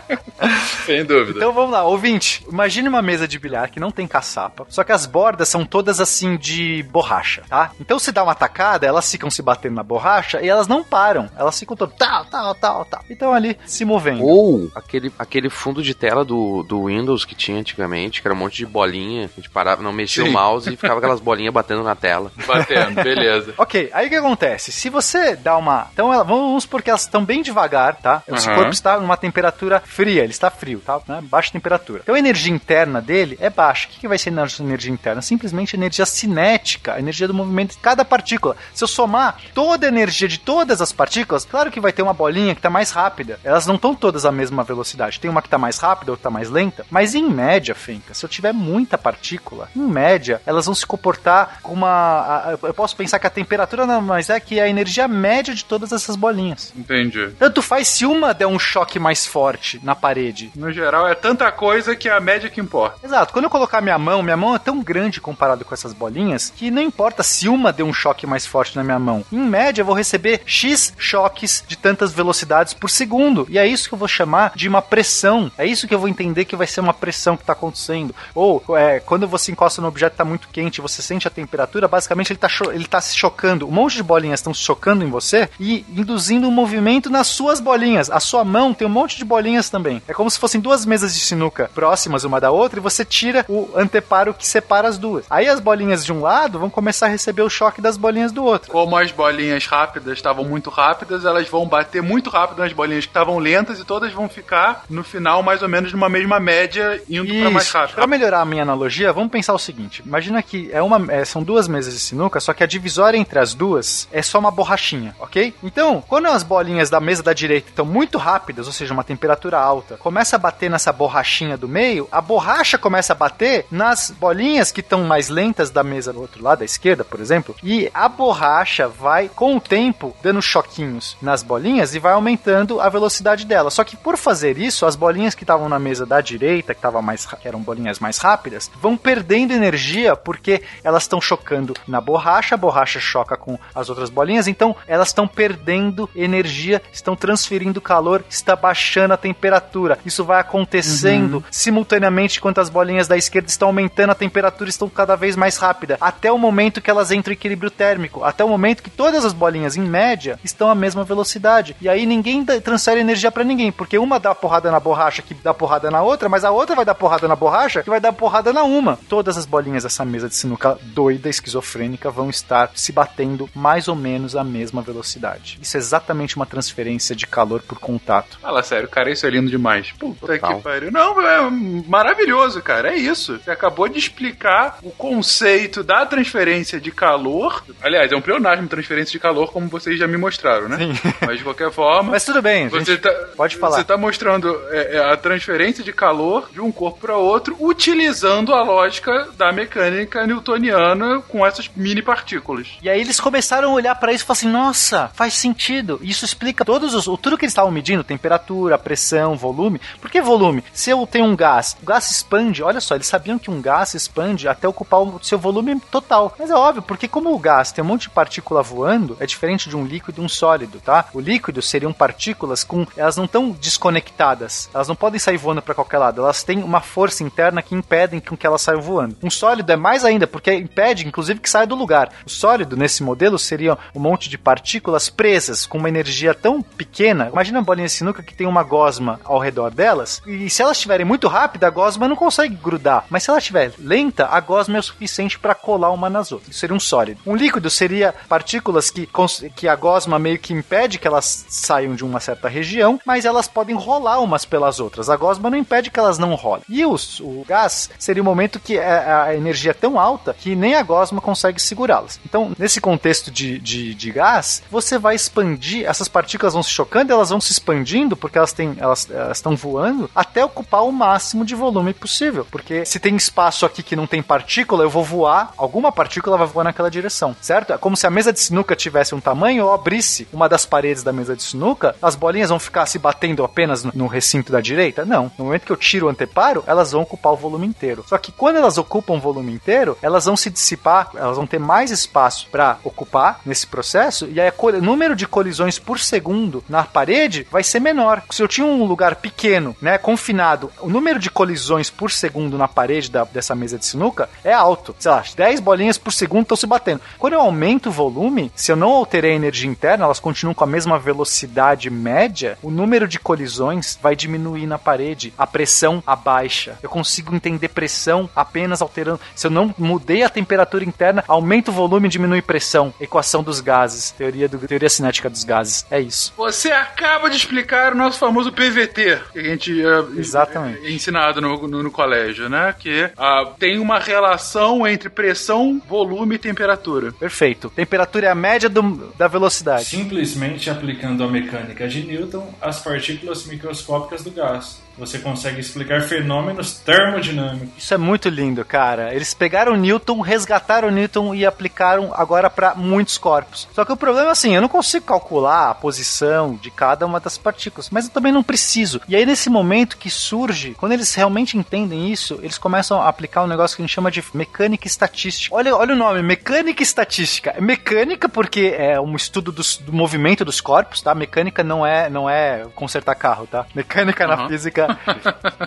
Sem 0.85 1.05
dúvida. 1.05 1.39
Então 1.39 1.53
vamos 1.53 1.71
lá, 1.71 1.85
ouvinte. 1.85 2.45
Imagine 2.51 2.89
uma 2.89 3.01
mesa 3.03 3.29
de 3.29 3.39
bilhar 3.39 3.71
que 3.71 3.79
não 3.79 3.91
tem 3.91 4.07
caçapa, 4.07 4.67
só 4.69 4.83
que 4.83 4.93
as 4.93 5.07
bordas 5.07 5.49
são 5.49 5.65
todas 5.65 6.01
assim 6.01 6.37
de 6.37 6.83
borracha, 6.91 7.43
tá? 7.49 7.71
Então 7.81 7.99
se 7.99 8.11
dá 8.11 8.23
uma 8.25 8.35
tacada, 8.35 8.87
elas 8.87 9.09
ficam 9.11 9.31
se 9.31 9.41
batendo 9.43 9.75
na 9.77 9.83
borracha 9.83 10.41
e 10.43 10.49
elas 10.49 10.67
não 10.67 10.83
param. 10.83 11.31
Elas 11.37 11.59
ficam 11.59 11.77
todas 11.77 11.95
tal, 11.97 12.25
tal, 12.27 12.55
tal, 12.55 12.85
tal. 12.85 13.05
Então 13.09 13.33
ali 13.33 13.57
se 13.67 13.85
movendo. 13.85 14.25
Ou 14.25 14.71
aquele, 14.75 15.12
aquele 15.19 15.49
fundo 15.51 15.83
de 15.83 15.95
tela 15.95 16.25
do, 16.25 16.63
do 16.63 16.87
Windows 16.87 17.25
que 17.25 17.35
tinha 17.35 17.59
antigamente, 17.59 18.21
que 18.21 18.27
era 18.29 18.35
um 18.35 18.39
monte 18.39 18.57
de 18.57 18.67
bolinha, 18.67 19.25
a 19.33 19.37
gente 19.37 19.51
parava, 19.51 19.83
não 19.83 19.93
mexia 19.93 20.25
Sim. 20.25 20.31
o 20.31 20.33
mouse 20.33 20.73
e 20.73 20.77
ficava 20.77 20.99
aquelas 20.99 21.21
bolinhas 21.21 21.53
batendo 21.53 21.83
na 21.83 21.95
tela. 21.95 22.31
Batendo, 22.47 23.03
beleza. 23.03 23.55
Ok, 23.63 23.91
aí 23.93 24.07
o 24.07 24.11
que 24.11 24.17
acontece? 24.17 24.73
Se 24.73 24.89
você 24.91 25.37
dá 25.37 25.57
uma. 25.57 25.89
Então, 25.93 26.13
ela- 26.13 26.25
vamos 26.25 26.67
porque 26.67 26.91
elas 26.91 27.03
estão 27.03 27.25
bem 27.25 27.43
devagar, 27.43 27.97
tá? 27.97 28.23
Esse 28.27 28.47
Aham. 28.49 28.57
corpo 28.57 28.73
está 28.73 28.99
numa 28.99 29.17
temperatura 29.17 29.81
fria, 29.85 30.23
ele 30.23 30.33
está 30.33 30.51
frio, 30.51 30.81
tá? 30.85 31.01
Né? 31.07 31.21
Baixa 31.23 31.53
temperatura. 31.53 32.01
Então 32.03 32.15
a 32.15 32.19
energia 32.19 32.53
interna 32.53 33.01
dele 33.01 33.37
é 33.41 33.49
baixa. 33.51 33.87
O 33.87 33.91
que, 33.91 34.01
que 34.01 34.09
vai 34.09 34.19
ser 34.19 34.31
a 34.31 34.33
nossa 34.33 34.63
energia 34.63 34.93
interna? 34.93 35.23
Simplesmente 35.23 35.77
energia 35.77 36.05
cinética, 36.07 36.95
a 36.95 36.99
energia 36.99 37.29
do 37.29 37.35
movimento 37.35 37.73
de 37.73 37.79
cada 37.79 38.05
partícula. 38.05 38.57
Se 38.75 38.83
eu 38.83 38.89
somar 38.89 39.39
toda 39.55 39.87
a 39.87 39.89
energia 39.89 40.27
de 40.29 40.39
todas 40.39 40.81
as 40.81 40.93
partículas, 40.93 41.45
claro 41.45 41.71
que 41.71 41.81
vai 41.81 41.93
ter 41.93 42.03
uma 42.03 42.15
bolinha 42.15 42.55
que 42.55 42.59
está 42.59 42.71
mais 42.71 42.91
rápida. 42.91 43.39
Elas 43.45 43.67
não 43.67 43.75
estão 43.77 43.95
todas 43.95 44.25
à 44.25 44.33
mesma 44.33 44.63
velocidade. 44.65 45.02
Tem 45.21 45.31
uma 45.31 45.43
que 45.43 45.49
está 45.49 45.59
mais 45.59 45.79
rápida, 45.79 46.13
outra 46.13 46.21
está 46.21 46.31
mais 46.31 46.49
lenta. 46.51 46.85
Mas 46.91 47.15
em 47.15 47.29
média, 47.29 47.75
Fenca, 47.75 48.15
se 48.15 48.25
eu 48.25 48.29
tiver 48.29 48.53
muita 48.53 48.97
partícula, 48.99 49.69
em 49.75 49.81
média, 49.87 50.41
elas 50.47 50.67
vão 50.67 50.75
se 50.75 50.87
comportar 50.87 51.59
com 51.63 51.73
uma. 51.73 51.89
a- 51.89 52.49
a- 52.51 52.59
Eu 52.63 52.75
posso 52.75 52.97
pensar 52.97 53.19
que 53.19 53.27
a 53.27 53.31
temperatura 53.31 53.87
não, 53.87 54.01
mas 54.01 54.31
é 54.31 54.39
que 54.41 54.59
é 54.59 54.63
a 54.63 54.69
energia 54.69 55.07
média 55.09 55.55
de 55.55 55.65
todas 55.65 55.93
essas 55.93 56.17
bolinhas. 56.17 56.73
Entendi. 56.77 57.31
Tanto 57.39 57.61
faz 57.63 57.89
se 57.89 58.07
uma 58.07 58.33
der 58.33 58.47
um 58.47 58.59
choque 58.59 58.99
mais 58.99 59.27
forte 59.27 59.81
na 59.83 59.95
parede 59.95 60.13
parede. 60.13 60.51
No 60.55 60.71
geral, 60.71 61.09
é 61.09 61.15
tanta 61.15 61.51
coisa 61.51 61.97
que 61.97 62.07
é 62.07 62.13
a 62.13 62.21
média 62.21 62.51
que 62.51 62.61
importa. 62.61 62.99
Exato. 63.03 63.33
Quando 63.33 63.45
eu 63.47 63.51
colocar 63.51 63.81
minha 63.81 63.99
mão, 63.99 64.23
minha 64.23 64.37
mão 64.37 64.55
é 64.55 64.59
tão 64.59 64.81
grande 64.83 65.23
comparado 65.23 65.65
com 65.65 65.73
essas 65.73 65.95
bolinhas 65.95 66.53
que 66.55 66.71
não 66.71 66.83
importa 66.83 67.23
se 67.23 67.49
uma 67.49 67.73
deu 67.73 67.87
um 67.87 67.95
choque 67.95 68.27
mais 68.27 68.45
forte 68.47 68.77
na 68.77 68.85
minha 68.85 68.99
mão. 68.99 69.25
Em 69.33 69.39
média, 69.39 69.81
eu 69.81 69.87
vou 69.87 69.95
receber 69.95 70.43
X 70.45 70.93
choques 70.99 71.65
de 71.67 71.77
tantas 71.77 72.13
velocidades 72.13 72.75
por 72.75 72.91
segundo. 72.91 73.47
E 73.49 73.59
é 73.59 73.67
isso 73.67 73.89
que 73.89 73.95
eu 73.95 73.99
vou 73.99 74.07
chamar 74.09 74.53
de 74.55 74.69
uma 74.69 74.83
pressão. 74.93 75.51
É 75.57 75.65
isso 75.65 75.89
que 75.89 75.95
eu 75.95 75.99
vou 75.99 76.07
entender 76.07 76.45
que 76.45 76.55
vai 76.55 76.67
ser 76.67 76.81
uma 76.81 76.93
pressão 76.93 77.35
que 77.35 77.43
está 77.43 77.55
acontecendo. 77.55 78.15
Ou 78.35 78.63
é, 78.77 79.01
quando 79.01 79.27
você 79.27 79.51
encosta 79.51 79.81
no 79.81 79.89
objeto 79.89 80.13
está 80.13 80.23
muito 80.23 80.49
quente, 80.49 80.83
você 80.83 81.01
sente 81.01 81.27
a 81.27 81.31
temperatura, 81.31 81.89
basicamente 81.89 82.31
ele 82.31 82.37
está 82.37 82.49
ele 82.75 82.85
tá 82.85 83.01
se 83.01 83.17
chocando. 83.17 83.67
Um 83.67 83.71
monte 83.71 83.95
de 83.95 84.03
bolinhas 84.03 84.41
estão 84.41 84.53
se 84.53 84.61
chocando 84.61 85.03
em 85.03 85.09
você 85.09 85.49
e 85.59 85.83
induzindo 85.89 86.47
um 86.47 86.51
movimento 86.51 87.09
nas 87.09 87.27
suas 87.27 87.59
bolinhas. 87.59 88.11
A 88.11 88.21
sua 88.21 88.45
mão 88.45 88.75
tem 88.75 88.87
um 88.87 88.91
monte 88.91 89.17
de 89.17 89.25
bolinhas 89.25 89.71
também. 89.71 90.03
É 90.07 90.13
como 90.13 90.31
se 90.31 90.39
fossem 90.39 90.61
duas 90.61 90.85
mesas 90.85 91.15
de 91.15 91.21
sinuca 91.21 91.71
próximas 91.75 92.25
uma 92.25 92.39
da 92.39 92.51
outra 92.51 92.79
e 92.79 92.83
você 92.83 93.03
tira 93.03 93.47
o 93.49 93.71
anteparo 93.75 94.35
que 94.35 94.47
separa 94.47 94.89
as 94.89 94.99
duas. 94.99 95.25
Aí 95.31 95.49
as 95.49 95.59
bolinhas 95.59 96.05
de 96.05 96.13
um 96.13 96.21
lado 96.21 96.59
vão 96.59 96.69
começar 96.69 97.07
a 97.07 97.09
receber 97.09 97.41
o 97.41 97.49
choque 97.49 97.81
das 97.81 97.97
bolinhas 97.97 98.31
do 98.31 98.45
outro. 98.45 98.71
Como 98.71 98.95
as 98.95 99.11
bolinhas 99.11 99.65
rápidas 99.65 100.19
estavam 100.19 100.45
muito 100.45 100.69
rápidas, 100.69 101.25
elas 101.25 101.49
vão 101.49 101.67
bater 101.67 102.03
muito 102.03 102.29
rápido 102.29 102.59
nas 102.59 102.75
bolinhas 102.75 103.07
que 103.07 103.11
estavam 103.11 103.39
lentas 103.39 103.81
e 103.81 103.85
todas 103.87 104.13
vão 104.13 104.29
ficar 104.29 104.72
no 104.89 105.05
final 105.05 105.43
mais 105.43 105.63
ou 105.63 105.69
menos 105.69 105.93
numa 105.93 106.09
mesma 106.09 106.39
média 106.39 107.03
indo 107.09 107.35
para 107.35 107.51
mais 107.51 107.71
rápido. 107.71 107.97
Para 107.97 108.07
melhorar 108.07 108.41
a 108.41 108.45
minha 108.45 108.63
analogia, 108.63 109.13
vamos 109.13 109.31
pensar 109.31 109.55
o 109.55 109.59
seguinte: 109.59 110.03
imagina 110.05 110.43
que 110.43 110.71
é 110.73 110.83
uma, 110.83 111.13
é, 111.13 111.25
são 111.25 111.43
duas 111.43 111.69
mesas 111.69 111.95
de 111.95 112.01
sinuca, 112.01 112.41
só 112.41 112.53
que 112.53 112.63
a 112.63 112.67
divisória 112.67 113.19
entre 113.19 113.39
as 113.39 113.55
duas 113.55 114.09
é 114.13 114.23
só 114.23 114.39
uma 114.39 114.51
borrachinha, 114.51 115.15
ok? 115.19 115.55
Então, 115.63 116.03
quando 116.07 116.27
as 116.27 116.43
bolinhas 116.43 116.91
da 116.91 117.01
mesa 117.01 117.23
da 117.23 117.33
direita 117.33 117.71
estão 117.71 117.85
muito 117.85 118.19
rápidas, 118.19 118.67
ou 118.67 118.73
seja, 118.73 118.93
uma 118.93 119.05
temperatura 119.05 119.59
alta, 119.59 119.97
começa 119.97 120.37
a 120.37 120.39
bater 120.39 120.71
nessa 120.71 120.93
borrachinha 120.93 121.57
do 121.57 121.69
meio, 121.69 122.09
a 122.11 122.21
borracha 122.21 122.79
começa 122.79 123.13
a 123.13 123.17
bater 123.17 123.67
nas 123.71 124.11
bolinhas 124.11 124.71
que 124.71 124.81
estão 124.81 125.05
mais 125.05 125.29
lentas 125.29 125.71
da 125.71 125.83
mesa 125.83 126.13
do 126.13 126.21
outro 126.21 126.43
lado, 126.43 126.61
da 126.61 126.65
esquerda, 126.65 127.05
por 127.05 127.21
exemplo, 127.21 127.55
e 127.63 127.91
a 127.93 128.09
borracha 128.09 128.89
vai, 128.89 129.29
com 129.29 129.57
o 129.57 129.61
tempo, 129.61 130.15
dando 130.23 130.43
choquinhos 130.43 131.17
nas 131.21 131.43
bolinhas 131.43 131.95
e 131.95 131.99
vai 131.99 132.13
aumentando 132.13 132.81
a 132.81 132.89
velocidade 132.89 133.47
dela. 133.47 133.71
Só 133.71 133.85
que 133.85 133.97
por 133.97 134.17
fazer 134.17 134.59
isso, 134.65 134.87
as 134.87 134.97
bolinhas 134.97 135.35
que 135.35 135.45
estavam 135.45 135.69
na 135.69 135.79
mesa 135.79 136.07
da 136.07 136.21
direita, 136.21 136.75
que, 136.75 136.81
tava 136.81 137.03
mais, 137.03 137.27
que 137.27 137.49
eram 137.49 137.61
bolinhas 137.61 137.99
mais 137.99 138.19
rápidas, 138.19 138.71
vão 138.81 138.97
perdendo 138.97 139.53
energia 139.53 140.17
porque 140.17 140.63
elas 140.85 141.05
estão 141.05 141.21
chocando 141.21 141.75
na 141.87 142.01
borracha, 142.01 142.55
a 142.55 142.59
borracha 142.59 143.01
choca 143.01 143.37
com 143.37 143.59
as 143.75 143.89
outras 143.89 144.11
bolinhas, 144.11 144.47
então 144.47 144.75
elas 144.87 145.09
estão 145.09 145.27
perdendo 145.27 146.09
energia, 146.15 146.81
estão 146.93 147.17
transferindo 147.17 147.81
calor, 147.81 148.25
está 148.29 148.55
baixando 148.55 149.15
a 149.15 149.17
temperatura. 149.17 149.99
Isso 150.05 150.25
vai 150.25 150.41
acontecendo 150.41 151.35
uhum. 151.35 151.43
simultaneamente 151.51 152.39
enquanto 152.39 152.59
as 152.59 152.69
bolinhas 152.69 153.09
da 153.09 153.17
esquerda 153.17 153.49
estão 153.49 153.69
aumentando 153.69 154.11
a 154.11 154.15
temperatura, 154.15 154.71
estão 154.71 154.89
cada 154.89 155.17
vez 155.17 155.37
mais 155.37 155.57
rápida, 155.57 155.97
até 156.01 156.31
o 156.31 156.39
momento 156.39 156.81
que 156.81 156.91
elas 156.91 157.11
entram 157.11 157.33
em 157.33 157.37
equilíbrio 157.37 157.71
térmico, 157.71 158.25
até 158.25 158.45
o 158.45 158.49
momento 158.49 158.83
que 158.83 158.91
todas 158.91 159.25
as 159.25 159.33
bolinhas, 159.33 159.77
em 159.77 159.83
média, 159.83 160.39
estão 160.45 160.71
à 160.71 160.75
mesma 160.75 161.05
velocidade. 161.05 161.77
E 161.81 161.89
aí 161.89 162.07
ninguém 162.07 162.45
transfere 162.45 163.01
energia 163.01 163.31
para 163.31 163.45
ninguém, 163.45 163.73
porque 163.73 163.99
uma 163.99 164.21
dá 164.21 164.35
porrada 164.35 164.52
na 164.61 164.81
borracha 164.81 165.23
que 165.23 165.35
dá 165.35 165.55
porrada 165.55 165.91
na 165.91 166.03
outra, 166.03 166.29
mas 166.29 166.45
a 166.45 166.51
outra 166.51 166.75
vai 166.75 166.85
dar 166.85 166.95
porrada 166.95 167.29
na 167.29 167.37
borracha 167.37 167.83
que 167.83 167.91
vai 167.91 168.01
dar 168.01 168.13
porrada 168.13 168.53
na 168.53 168.63
uma. 168.63 168.99
Todas 169.09 169.37
as 169.37 169.47
bolinhas 169.47 169.83
dessa 169.85 170.05
mesa 170.05 170.29
de 170.29 170.35
sinuca 170.35 170.79
doida, 170.83 171.29
esquizofrênica, 171.29 172.11
vão 172.11 172.29
estar 172.29 172.71
se 172.75 172.93
batendo 172.93 173.49
mais 173.55 173.89
ou 173.89 173.95
menos 173.95 174.37
à 174.37 174.45
mesma 174.45 174.83
velocidade. 174.83 175.59
Isso 175.63 175.77
é 175.77 175.81
exatamente 175.81 176.37
uma 176.37 176.47
transferência 176.47 177.15
de 177.15 177.27
calor 177.27 177.63
por 177.63 177.79
contato. 177.79 178.39
Fala 178.41 178.63
sério, 178.63 178.89
cara, 178.89 179.11
isso 179.11 179.27
é 179.27 179.31
lindo 179.31 179.51
demais. 179.51 179.93
Puta 179.93 180.27
Total. 180.27 180.57
que 180.57 180.63
pariu. 180.63 180.91
Não, 180.91 181.21
é 181.21 181.51
maravilhoso, 181.87 182.61
cara. 182.63 182.93
É 182.93 182.97
isso. 182.97 183.39
Você 183.39 183.51
acabou 183.51 183.89
de 183.89 183.99
explicar 183.99 184.79
o 184.83 184.91
conceito 184.91 185.83
da 185.83 186.05
transferência 186.07 186.81
de 186.81 186.91
calor. 186.91 187.65
Aliás, 187.83 188.11
é 188.11 188.17
um 188.17 188.21
pleonasmo 188.21 188.69
transferência 188.69 189.13
de 189.13 189.19
calor, 189.19 189.53
como 189.53 189.69
vocês 189.69 189.99
já 189.99 190.07
me 190.07 190.17
mostraram, 190.17 190.69
né? 190.69 190.79
Sim. 190.79 191.15
Mas 191.27 191.39
de 191.39 191.45
qualquer 191.45 191.71
forma. 191.71 192.11
Mas 192.13 192.25
tudo 192.25 192.41
bem, 192.41 192.69
você 192.69 192.97
tá, 192.97 193.11
pode 193.37 193.57
falar. 193.57 193.77
Você 193.77 193.83
está 193.83 193.97
mostrando 193.97 194.42
é, 194.71 194.97
é, 194.97 195.13
a 195.13 195.17
transferência 195.17 195.85
de 195.85 195.93
calor 195.93 196.49
de 196.53 196.61
um 196.61 196.73
corpo 196.73 197.01
para 197.01 197.17
outro, 197.17 197.57
utilizando 197.61 198.55
a 198.55 198.63
lógica 198.63 199.29
da 199.37 199.53
mecânica 199.53 200.27
newtoniana 200.27 201.21
com 201.29 201.47
essas 201.47 201.71
mini 201.75 202.03
partículas. 202.03 202.69
E 202.83 202.89
aí 202.89 203.01
eles 203.01 203.21
começaram 203.21 203.71
a 203.71 203.75
olhar 203.75 203.95
para 203.95 204.13
isso 204.13 204.25
e 204.25 204.27
falaram 204.27 204.39
assim: 204.39 204.49
nossa, 204.49 205.11
faz 205.15 205.35
sentido. 205.35 206.01
Isso 206.03 206.25
explica 206.25 206.65
todos 206.65 206.95
os. 206.95 207.05
Tudo 207.21 207.37
que 207.37 207.45
eles 207.45 207.53
estavam 207.53 207.71
medindo, 207.71 208.05
temperatura, 208.05 208.79
pressão, 208.79 209.37
volume. 209.37 209.81
Por 210.01 210.11
que 210.11 210.21
volume? 210.21 210.65
Se 210.73 210.91
eu 210.91 211.07
tenho 211.07 211.25
um 211.25 211.37
gás, 211.37 211.77
o 211.83 211.87
gás 211.87 212.11
expande, 212.11 212.63
olha 212.63 212.81
só, 212.81 212.95
eles 212.95 213.07
sabiam 213.07 213.39
que 213.39 213.51
um 213.51 213.61
gás 213.61 213.95
expande 213.95 214.49
até 214.49 214.67
ocupar 214.67 215.01
o 215.01 215.21
seu 215.23 215.39
volume 215.39 215.81
total. 215.91 216.35
Mas 216.39 216.51
é 216.51 216.55
óbvio, 216.55 216.83
porque 216.83 217.09
como 217.09 217.35
o 217.35 217.39
gás 217.39 217.73
tem 217.73 217.85
um 217.85 217.89
monte 217.89 218.03
de 218.03 218.11
partícula 218.11 218.63
voando, 218.63 219.17
é 219.21 219.27
diferente 219.27 219.69
de 219.69 219.77
um 219.77 219.85
líquido 219.85 220.21
e 220.21 220.25
um 220.25 220.29
sólido, 220.29 220.81
tá? 220.81 221.07
O 221.13 221.21
líquido 221.21 221.61
seriam 221.63 221.93
partículas 221.93 222.65
com. 222.65 222.87
Elas 222.97 223.17
não 223.17 223.25
estão 223.25 223.51
desconectadas. 223.51 224.32
Elas 224.73 224.89
não 224.89 224.97
podem 224.97 225.19
sair 225.19 225.37
voando 225.37 225.63
para 225.63 225.75
qualquer 225.75 225.99
lado. 225.99 226.23
Elas 226.23 226.43
têm 226.43 226.63
uma 226.63 226.81
força 226.81 227.23
interna 227.23 227.63
que 227.63 227.75
impedem 227.75 228.21
que 228.21 228.47
elas 228.47 228.63
saiam 228.63 228.81
voando. 228.81 229.17
Um 229.23 229.31
sólido 229.31 229.71
é 229.71 229.77
mais 229.77 230.05
ainda, 230.05 230.27
porque 230.27 230.53
impede, 230.55 231.07
inclusive, 231.07 231.41
que 231.41 231.51
saia 231.51 231.67
do 231.67 231.75
lugar. 231.75 232.11
O 232.25 232.31
sólido, 232.31 232.77
nesse 232.77 233.03
modelo, 233.03 233.39
seria 233.39 233.77
um 233.95 234.01
monte 234.01 234.29
de 234.29 234.39
partículas 234.39 235.09
presas 235.09 235.67
com 235.67 235.79
uma 235.79 235.89
energia 235.89 236.35
tão 236.35 236.63
pequena. 236.63 237.29
Imagina 237.33 237.59
uma 237.59 237.65
bolinha 237.65 237.87
de 237.87 237.93
sinuca 237.93 238.23
que 238.23 238.35
tem 238.35 238.47
uma 238.47 238.63
gosma 238.63 239.21
ao 239.25 239.39
redor 239.39 239.71
delas. 239.71 240.23
E 240.27 240.49
se 240.49 240.63
elas 240.63 240.77
estiverem 240.77 241.05
muito 241.05 241.29
rápidas, 241.29 241.69
a 241.69 241.71
gosma 241.71 242.09
não 242.09 242.17
consegue 242.17 242.55
grudar. 242.55 243.05
Mas 243.11 243.23
se 243.23 243.31
ela 243.31 243.39
estiver 243.39 243.73
lenta, 243.79 244.27
a 244.27 244.41
gosma 244.41 244.77
é 244.77 244.81
o 244.81 244.83
suficiente 244.83 245.39
para 245.39 245.55
colar 245.55 245.91
uma 245.91 246.09
nas 246.09 246.33
outras. 246.33 246.51
Isso 246.51 246.61
seria 246.61 246.77
um 246.77 246.81
sólido. 246.81 247.21
Um 247.27 247.37
líquido 247.37 247.71
seria 247.71 248.15
partículas 248.29 248.91
que, 248.91 249.09
que 249.55 249.69
a 249.69 249.77
gosma 249.77 250.19
meio 250.19 250.39
que 250.39 250.53
impede 250.53 250.99
que 250.99 251.07
elas 251.07 251.47
saiam 251.49 251.95
de 251.95 252.05
uma 252.05 252.21
certa 252.21 252.49
região, 252.49 253.01
mas 253.05 253.25
elas 253.25 253.49
podem 253.49 253.77
rolar 253.77 254.21
umas 254.25 254.45
pelas 254.45 254.81
outras. 254.81 255.09
A 255.09 255.17
gosma 255.17 255.51
não 255.51 255.59
impede 255.59 255.91
que 255.91 255.99
elas 255.99 256.19
não 256.19 256.35
rolem. 256.35 256.65
E 256.69 256.85
os, 256.85 257.21
o 257.21 257.45
gás 257.47 257.91
seria 257.99 258.23
o 258.23 258.25
momento 258.25 258.61
que 258.61 258.79
a, 258.79 259.25
a 259.25 259.37
energia 259.37 259.71
é 259.71 259.75
tão 259.75 259.99
alta 259.99 260.35
que 260.39 260.55
nem 260.55 260.75
a 260.75 260.83
gosma 260.83 261.21
consegue 261.21 261.61
segurá-las. 261.61 262.21
Então, 262.25 262.53
nesse 262.59 262.81
contexto 262.81 263.31
de, 263.31 263.59
de, 263.59 263.95
de, 263.95 264.11
gás, 264.11 264.63
você 264.71 264.99
vai 264.99 265.15
expandir, 265.15 265.87
essas 265.87 266.09
partículas 266.09 266.55
vão 266.55 266.63
se 266.63 266.71
chocando, 266.71 267.13
elas 267.13 267.31
vão 267.31 267.41
se 267.41 267.53
expandindo, 267.53 268.17
porque 268.17 268.39
elas 268.39 268.53
têm, 268.53 268.75
elas 268.79 269.09
estão 269.33 269.57
voando, 269.57 270.11
até 270.15 270.45
ocupar 270.45 270.85
o 270.85 270.93
máximo 270.93 271.45
de 271.45 271.55
volume 271.55 271.95
possível. 271.95 272.47
Porque 272.51 272.85
se 272.85 272.99
tem 272.99 273.17
espaço 273.17 273.65
aqui 273.65 273.83
que 273.83 273.97
não 273.97 274.07
tem 274.07 274.23
partícula, 274.23 274.85
eu 274.85 274.91
vou 274.91 275.05
voar, 275.05 275.53
alguma 275.57 275.93
partícula 275.93 276.37
vai 276.37 276.47
voar 276.47 276.65
naquela 276.65 276.91
direção, 276.91 277.35
certo? 277.41 277.73
É 277.73 277.79
como 277.79 277.97
se 277.97 278.07
a 278.07 278.11
mesa 278.11 278.33
de 278.33 278.41
sinuca 278.41 278.77
tivesse 278.77 279.15
um 279.15 279.21
tamanho, 279.21 279.63
eu 279.63 279.73
abrisse 279.73 280.27
uma 280.33 280.49
das 280.49 280.67
paredes 280.67 281.03
da 281.03 281.13
mesa 281.13 281.37
de 281.37 281.43
sinuca, 281.43 281.95
as 282.01 282.15
bolinhas 282.15 282.51
vão 282.51 282.59
ficar 282.59 282.87
se 282.87 282.99
batendo 282.99 283.45
apenas 283.45 283.85
no 283.85 284.07
recinto 284.13 284.53
da 284.53 284.61
direita? 284.61 285.05
Não. 285.05 285.31
No 285.39 285.47
momento 285.47 285.67
que 285.67 285.73
eu 285.73 285.77
tiro 285.77 286.07
o 286.07 286.09
anteparo, 286.09 286.63
elas 286.67 286.93
vão 286.93 287.03
ocupar 287.03 287.33
o 287.33 287.37
volume 287.37 287.67
inteiro. 287.67 288.05
Só 288.07 288.19
que 288.19 288.31
quando 288.31 288.57
elas 288.57 288.79
ocupam 288.79 289.15
o 289.15 289.21
volume 289.21 289.53
inteiro, 289.53 289.97
elas 290.01 290.25
vão 290.25 290.37
se 290.37 290.51
dissipar, 290.51 291.11
elas 291.15 291.37
vão 291.37 291.47
ter 291.47 291.59
mais 291.59 291.91
espaço 291.91 292.49
para 292.51 292.79
ocupar 292.85 293.41
nesse 293.45 293.67
processo, 293.67 294.29
e 294.31 294.41
aí 294.41 294.53
o 294.57 294.83
número 294.83 295.17
de 295.17 295.27
colisões 295.27 295.79
por 295.79 295.99
segundo 295.99 296.63
na 296.69 296.85
parede 296.85 297.47
vai 297.51 297.63
ser 297.63 297.81
menor. 297.81 298.23
Se 298.31 298.43
eu 298.43 298.49
tinha 298.49 298.67
um 298.67 298.85
lugar 298.85 299.17
pequeno, 299.17 299.77
né, 299.81 299.99
confinado, 299.99 300.71
o 300.81 300.89
número 300.89 301.19
de 301.19 301.31
colisões 301.31 301.91
por 301.91 302.11
segundo 302.11 302.59
na 302.59 302.69
parede 302.69 303.11
da, 303.11 303.25
dessa 303.25 303.55
mesa 303.55 303.79
de 303.79 303.87
sinuca 303.87 304.29
é 304.45 304.53
alto. 304.53 304.95
Sei 304.99 305.11
lá, 305.11 305.23
10 305.35 305.61
bolinhas 305.61 305.99
por 305.99 306.13
segundo 306.13 306.43
estão 306.43 306.57
se 306.57 306.67
batendo. 306.67 307.01
Quando 307.19 307.35
eu 307.35 307.41
aumento 307.41 307.89
o 307.89 307.93
volume, 307.93 308.53
se 308.55 308.71
eu 308.71 308.77
não 308.77 308.91
alterei 308.91 309.33
a 309.33 309.37
energia 309.37 309.71
interna, 309.71 310.05
elas 310.05 310.21
continuam 310.21 310.55
com 310.55 310.65
a 310.65 310.67
mesma 310.67 310.99
velocidade 310.99 311.91
média, 311.91 312.59
o 312.63 312.71
número 312.71 313.09
de 313.09 313.19
colisões 313.19 313.99
vai 314.03 314.17
diminuir 314.17 314.67
na 314.67 314.79
parede, 314.79 315.33
a 315.39 315.47
pressão 315.47 316.03
abaixa. 316.07 316.77
Eu 316.83 316.91
consigo 316.91 317.35
entender 317.35 317.69
pressão 317.69 318.29
apenas 318.35 318.83
alterando. 318.83 319.21
Se 319.35 319.47
eu 319.47 319.51
não 319.51 319.73
mudei 319.79 320.25
a 320.25 320.29
temperatura 320.29 320.85
interna, 320.85 321.23
aumento 321.29 321.69
o 321.69 321.73
volume, 321.73 322.09
diminui 322.09 322.43
pressão. 322.43 322.93
Equação 323.01 323.43
dos 323.43 323.61
gases, 323.61 324.11
teoria, 324.11 324.49
do, 324.49 324.59
teoria 324.59 324.89
cinética 324.89 325.31
dos 325.31 325.45
gases. 325.45 325.87
É 325.91 326.01
isso. 326.01 326.33
Você 326.37 326.73
acaba 326.73 327.31
de 327.31 327.37
explicar 327.37 327.93
o 327.93 327.97
nosso 327.97 328.19
famoso 328.19 328.53
PVT, 328.53 329.21
que 329.33 329.39
a 329.39 329.43
gente 329.43 329.81
é, 329.81 330.19
Exatamente. 330.19 330.85
é 330.85 330.91
ensinado 330.91 331.41
no, 331.41 331.69
no, 331.69 331.83
no, 331.83 331.91
colégio, 331.91 332.49
né? 332.49 332.75
Que 332.77 333.05
uh, 333.05 333.55
tem 333.59 333.79
uma 333.79 333.99
relação 333.99 334.87
entre 334.87 335.09
pressão, 335.09 335.81
volume 335.89 336.35
e 336.37 336.39
temperatura. 336.39 337.13
Perfeito. 337.13 337.71
Temperatura 337.71 338.27
é 338.27 338.31
a 338.31 338.35
média 338.35 338.69
do, 338.69 339.13
da 339.17 339.29
velocidade. 339.29 339.85
Simplesmente 339.85 340.71
aplicando 340.71 341.23
a 341.23 341.29
mecânica 341.29 341.87
de 341.87 342.03
Newton 342.03 342.53
às 342.61 342.81
partículas 342.81 343.45
microscópicas 343.47 343.82
do 344.23 344.31
gás 344.31 344.81
você 345.03 345.19
consegue 345.19 345.61
explicar 345.61 346.01
fenômenos 346.03 346.75
termodinâmicos. 346.75 347.69
Isso 347.77 347.93
é 347.93 347.97
muito 347.99 348.29
lindo, 348.29 348.65
cara. 348.65 349.13
Eles 349.13 349.35
pegaram 349.35 349.75
Newton, 349.77 350.21
resgataram 350.21 350.91
Newton 350.91 351.35
e 351.35 351.45
aplicaram 351.45 352.13
agora 352.15 352.49
para 352.49 352.75
muitos 352.77 353.19
corpos. 353.19 353.69
Só 353.75 353.85
que 353.85 353.93
o 353.93 353.97
problema 353.97 354.29
é 354.29 354.33
assim, 354.33 354.55
eu 354.55 354.63
não 354.63 354.69
consigo 354.69 355.05
calcular 355.07 355.71
a 355.71 355.75
posição 355.75 356.55
de 356.55 356.71
cada 356.71 357.05
uma 357.05 357.19
das 357.19 357.37
partículas, 357.37 357.91
mas 357.91 358.07
eu 358.07 358.13
também 358.13 358.31
não 358.33 358.43
preciso. 358.45 359.01
E 359.09 359.17
aí, 359.17 359.27
nesse 359.27 359.51
momento 359.51 359.97
que 359.97 360.09
surge, 360.09 360.75
quando 360.79 360.93
eles 360.93 361.13
realmente 361.15 361.59
entendem 361.59 362.11
isso, 362.13 362.39
eles 362.41 362.57
começam 362.59 363.03
a 363.03 363.09
aplicar 363.09 363.43
um 363.43 363.47
negócio 363.49 363.77
que 363.77 363.83
a 363.83 363.87
gente 363.87 363.95
chama 363.95 364.11
de 364.11 364.23
mecânica 364.33 364.87
estatística. 364.87 365.55
Olha, 365.55 365.75
olha 365.77 365.95
o 365.95 365.99
nome, 365.99 366.23
mecânica 366.23 366.83
estatística. 366.83 367.51
É 367.57 367.61
mecânica 367.61 368.29
porque 368.29 368.73
é 368.77 369.01
um 369.01 369.17
estudo 369.17 369.51
dos- 369.51 369.77
do 369.79 369.93
movimento 369.93 370.45
dos 370.45 370.61
corpos, 370.61 371.03
tá? 371.03 371.13
Mecânica 371.15 371.65
não 371.65 371.85
é, 371.85 372.09
não 372.09 372.31
é 372.31 372.67
consertar 372.75 373.15
carro, 373.17 373.47
tá? 373.47 373.67
Mecânica 373.75 374.27
na 374.27 374.35
Aham. 374.35 374.49
física 374.49 374.92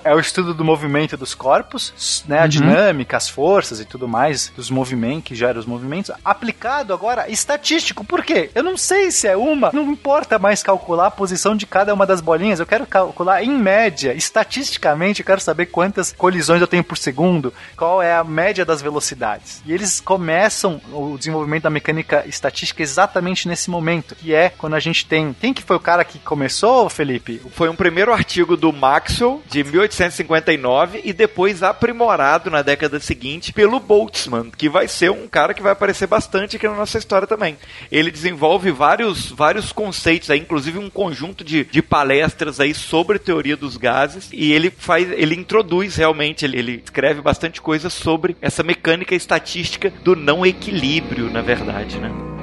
é 0.03 0.13
o 0.13 0.19
estudo 0.19 0.53
do 0.53 0.63
movimento 0.63 1.17
dos 1.17 1.33
corpos, 1.33 2.23
né? 2.27 2.39
A 2.39 2.47
dinâmica, 2.47 3.17
as 3.17 3.29
forças 3.29 3.79
e 3.79 3.85
tudo 3.85 4.07
mais, 4.07 4.51
dos 4.55 4.69
movimentos, 4.69 5.25
que 5.25 5.35
gera 5.35 5.59
os 5.59 5.65
movimentos, 5.65 6.11
aplicado 6.23 6.93
agora 6.93 7.29
estatístico. 7.29 8.03
Por 8.03 8.23
quê? 8.23 8.49
Eu 8.53 8.63
não 8.63 8.77
sei 8.77 9.11
se 9.11 9.27
é 9.27 9.35
uma, 9.35 9.71
não 9.73 9.91
importa 9.91 10.37
mais 10.37 10.61
calcular 10.63 11.07
a 11.07 11.11
posição 11.11 11.55
de 11.55 11.65
cada 11.65 11.93
uma 11.93 12.05
das 12.05 12.21
bolinhas, 12.21 12.59
eu 12.59 12.65
quero 12.65 12.85
calcular 12.85 13.43
em 13.43 13.51
média, 13.51 14.13
estatisticamente, 14.13 15.21
eu 15.21 15.25
quero 15.25 15.41
saber 15.41 15.67
quantas 15.67 16.11
colisões 16.11 16.61
eu 16.61 16.67
tenho 16.67 16.83
por 16.83 16.97
segundo, 16.97 17.53
qual 17.75 18.01
é 18.01 18.15
a 18.15 18.23
média 18.23 18.65
das 18.65 18.81
velocidades. 18.81 19.61
E 19.65 19.73
eles 19.73 19.99
começam 19.99 20.81
o 20.91 21.17
desenvolvimento 21.17 21.63
da 21.63 21.69
mecânica 21.69 22.23
estatística 22.27 22.81
exatamente 22.81 23.47
nesse 23.47 23.69
momento, 23.69 24.15
que 24.15 24.33
é 24.33 24.49
quando 24.49 24.75
a 24.75 24.79
gente 24.79 25.05
tem. 25.05 25.33
Quem 25.33 25.53
que 25.53 25.63
foi 25.63 25.75
o 25.75 25.79
cara 25.79 26.03
que 26.03 26.19
começou, 26.19 26.89
Felipe? 26.89 27.41
Foi 27.51 27.69
um 27.69 27.75
primeiro 27.75 28.13
artigo 28.13 28.55
do 28.57 28.71
Maxwell, 29.05 29.41
de 29.47 29.63
1859, 29.63 31.01
e 31.03 31.13
depois 31.13 31.61
aprimorado 31.61 32.49
na 32.49 32.63
década 32.63 32.99
seguinte 32.99 33.53
pelo 33.53 33.79
Boltzmann, 33.79 34.49
que 34.49 34.67
vai 34.67 34.87
ser 34.87 35.11
um 35.11 35.27
cara 35.27 35.53
que 35.53 35.61
vai 35.61 35.71
aparecer 35.71 36.07
bastante 36.07 36.55
aqui 36.55 36.67
na 36.67 36.75
nossa 36.75 36.97
história 36.97 37.27
também. 37.27 37.55
Ele 37.91 38.09
desenvolve 38.09 38.71
vários, 38.71 39.29
vários 39.29 39.71
conceitos, 39.71 40.31
aí, 40.31 40.39
inclusive 40.39 40.79
um 40.79 40.89
conjunto 40.89 41.43
de, 41.43 41.63
de 41.65 41.81
palestras 41.81 42.59
aí 42.59 42.73
sobre 42.73 43.19
teoria 43.19 43.55
dos 43.55 43.77
gases, 43.77 44.29
e 44.33 44.51
ele 44.51 44.71
faz, 44.75 45.09
ele 45.11 45.35
introduz 45.35 45.95
realmente, 45.95 46.43
ele, 46.43 46.57
ele 46.57 46.81
escreve 46.83 47.21
bastante 47.21 47.61
coisa 47.61 47.89
sobre 47.89 48.35
essa 48.41 48.63
mecânica 48.63 49.13
estatística 49.13 49.93
do 50.03 50.15
não 50.15 50.45
equilíbrio, 50.45 51.29
na 51.29 51.41
verdade, 51.41 51.99
né? 51.99 52.34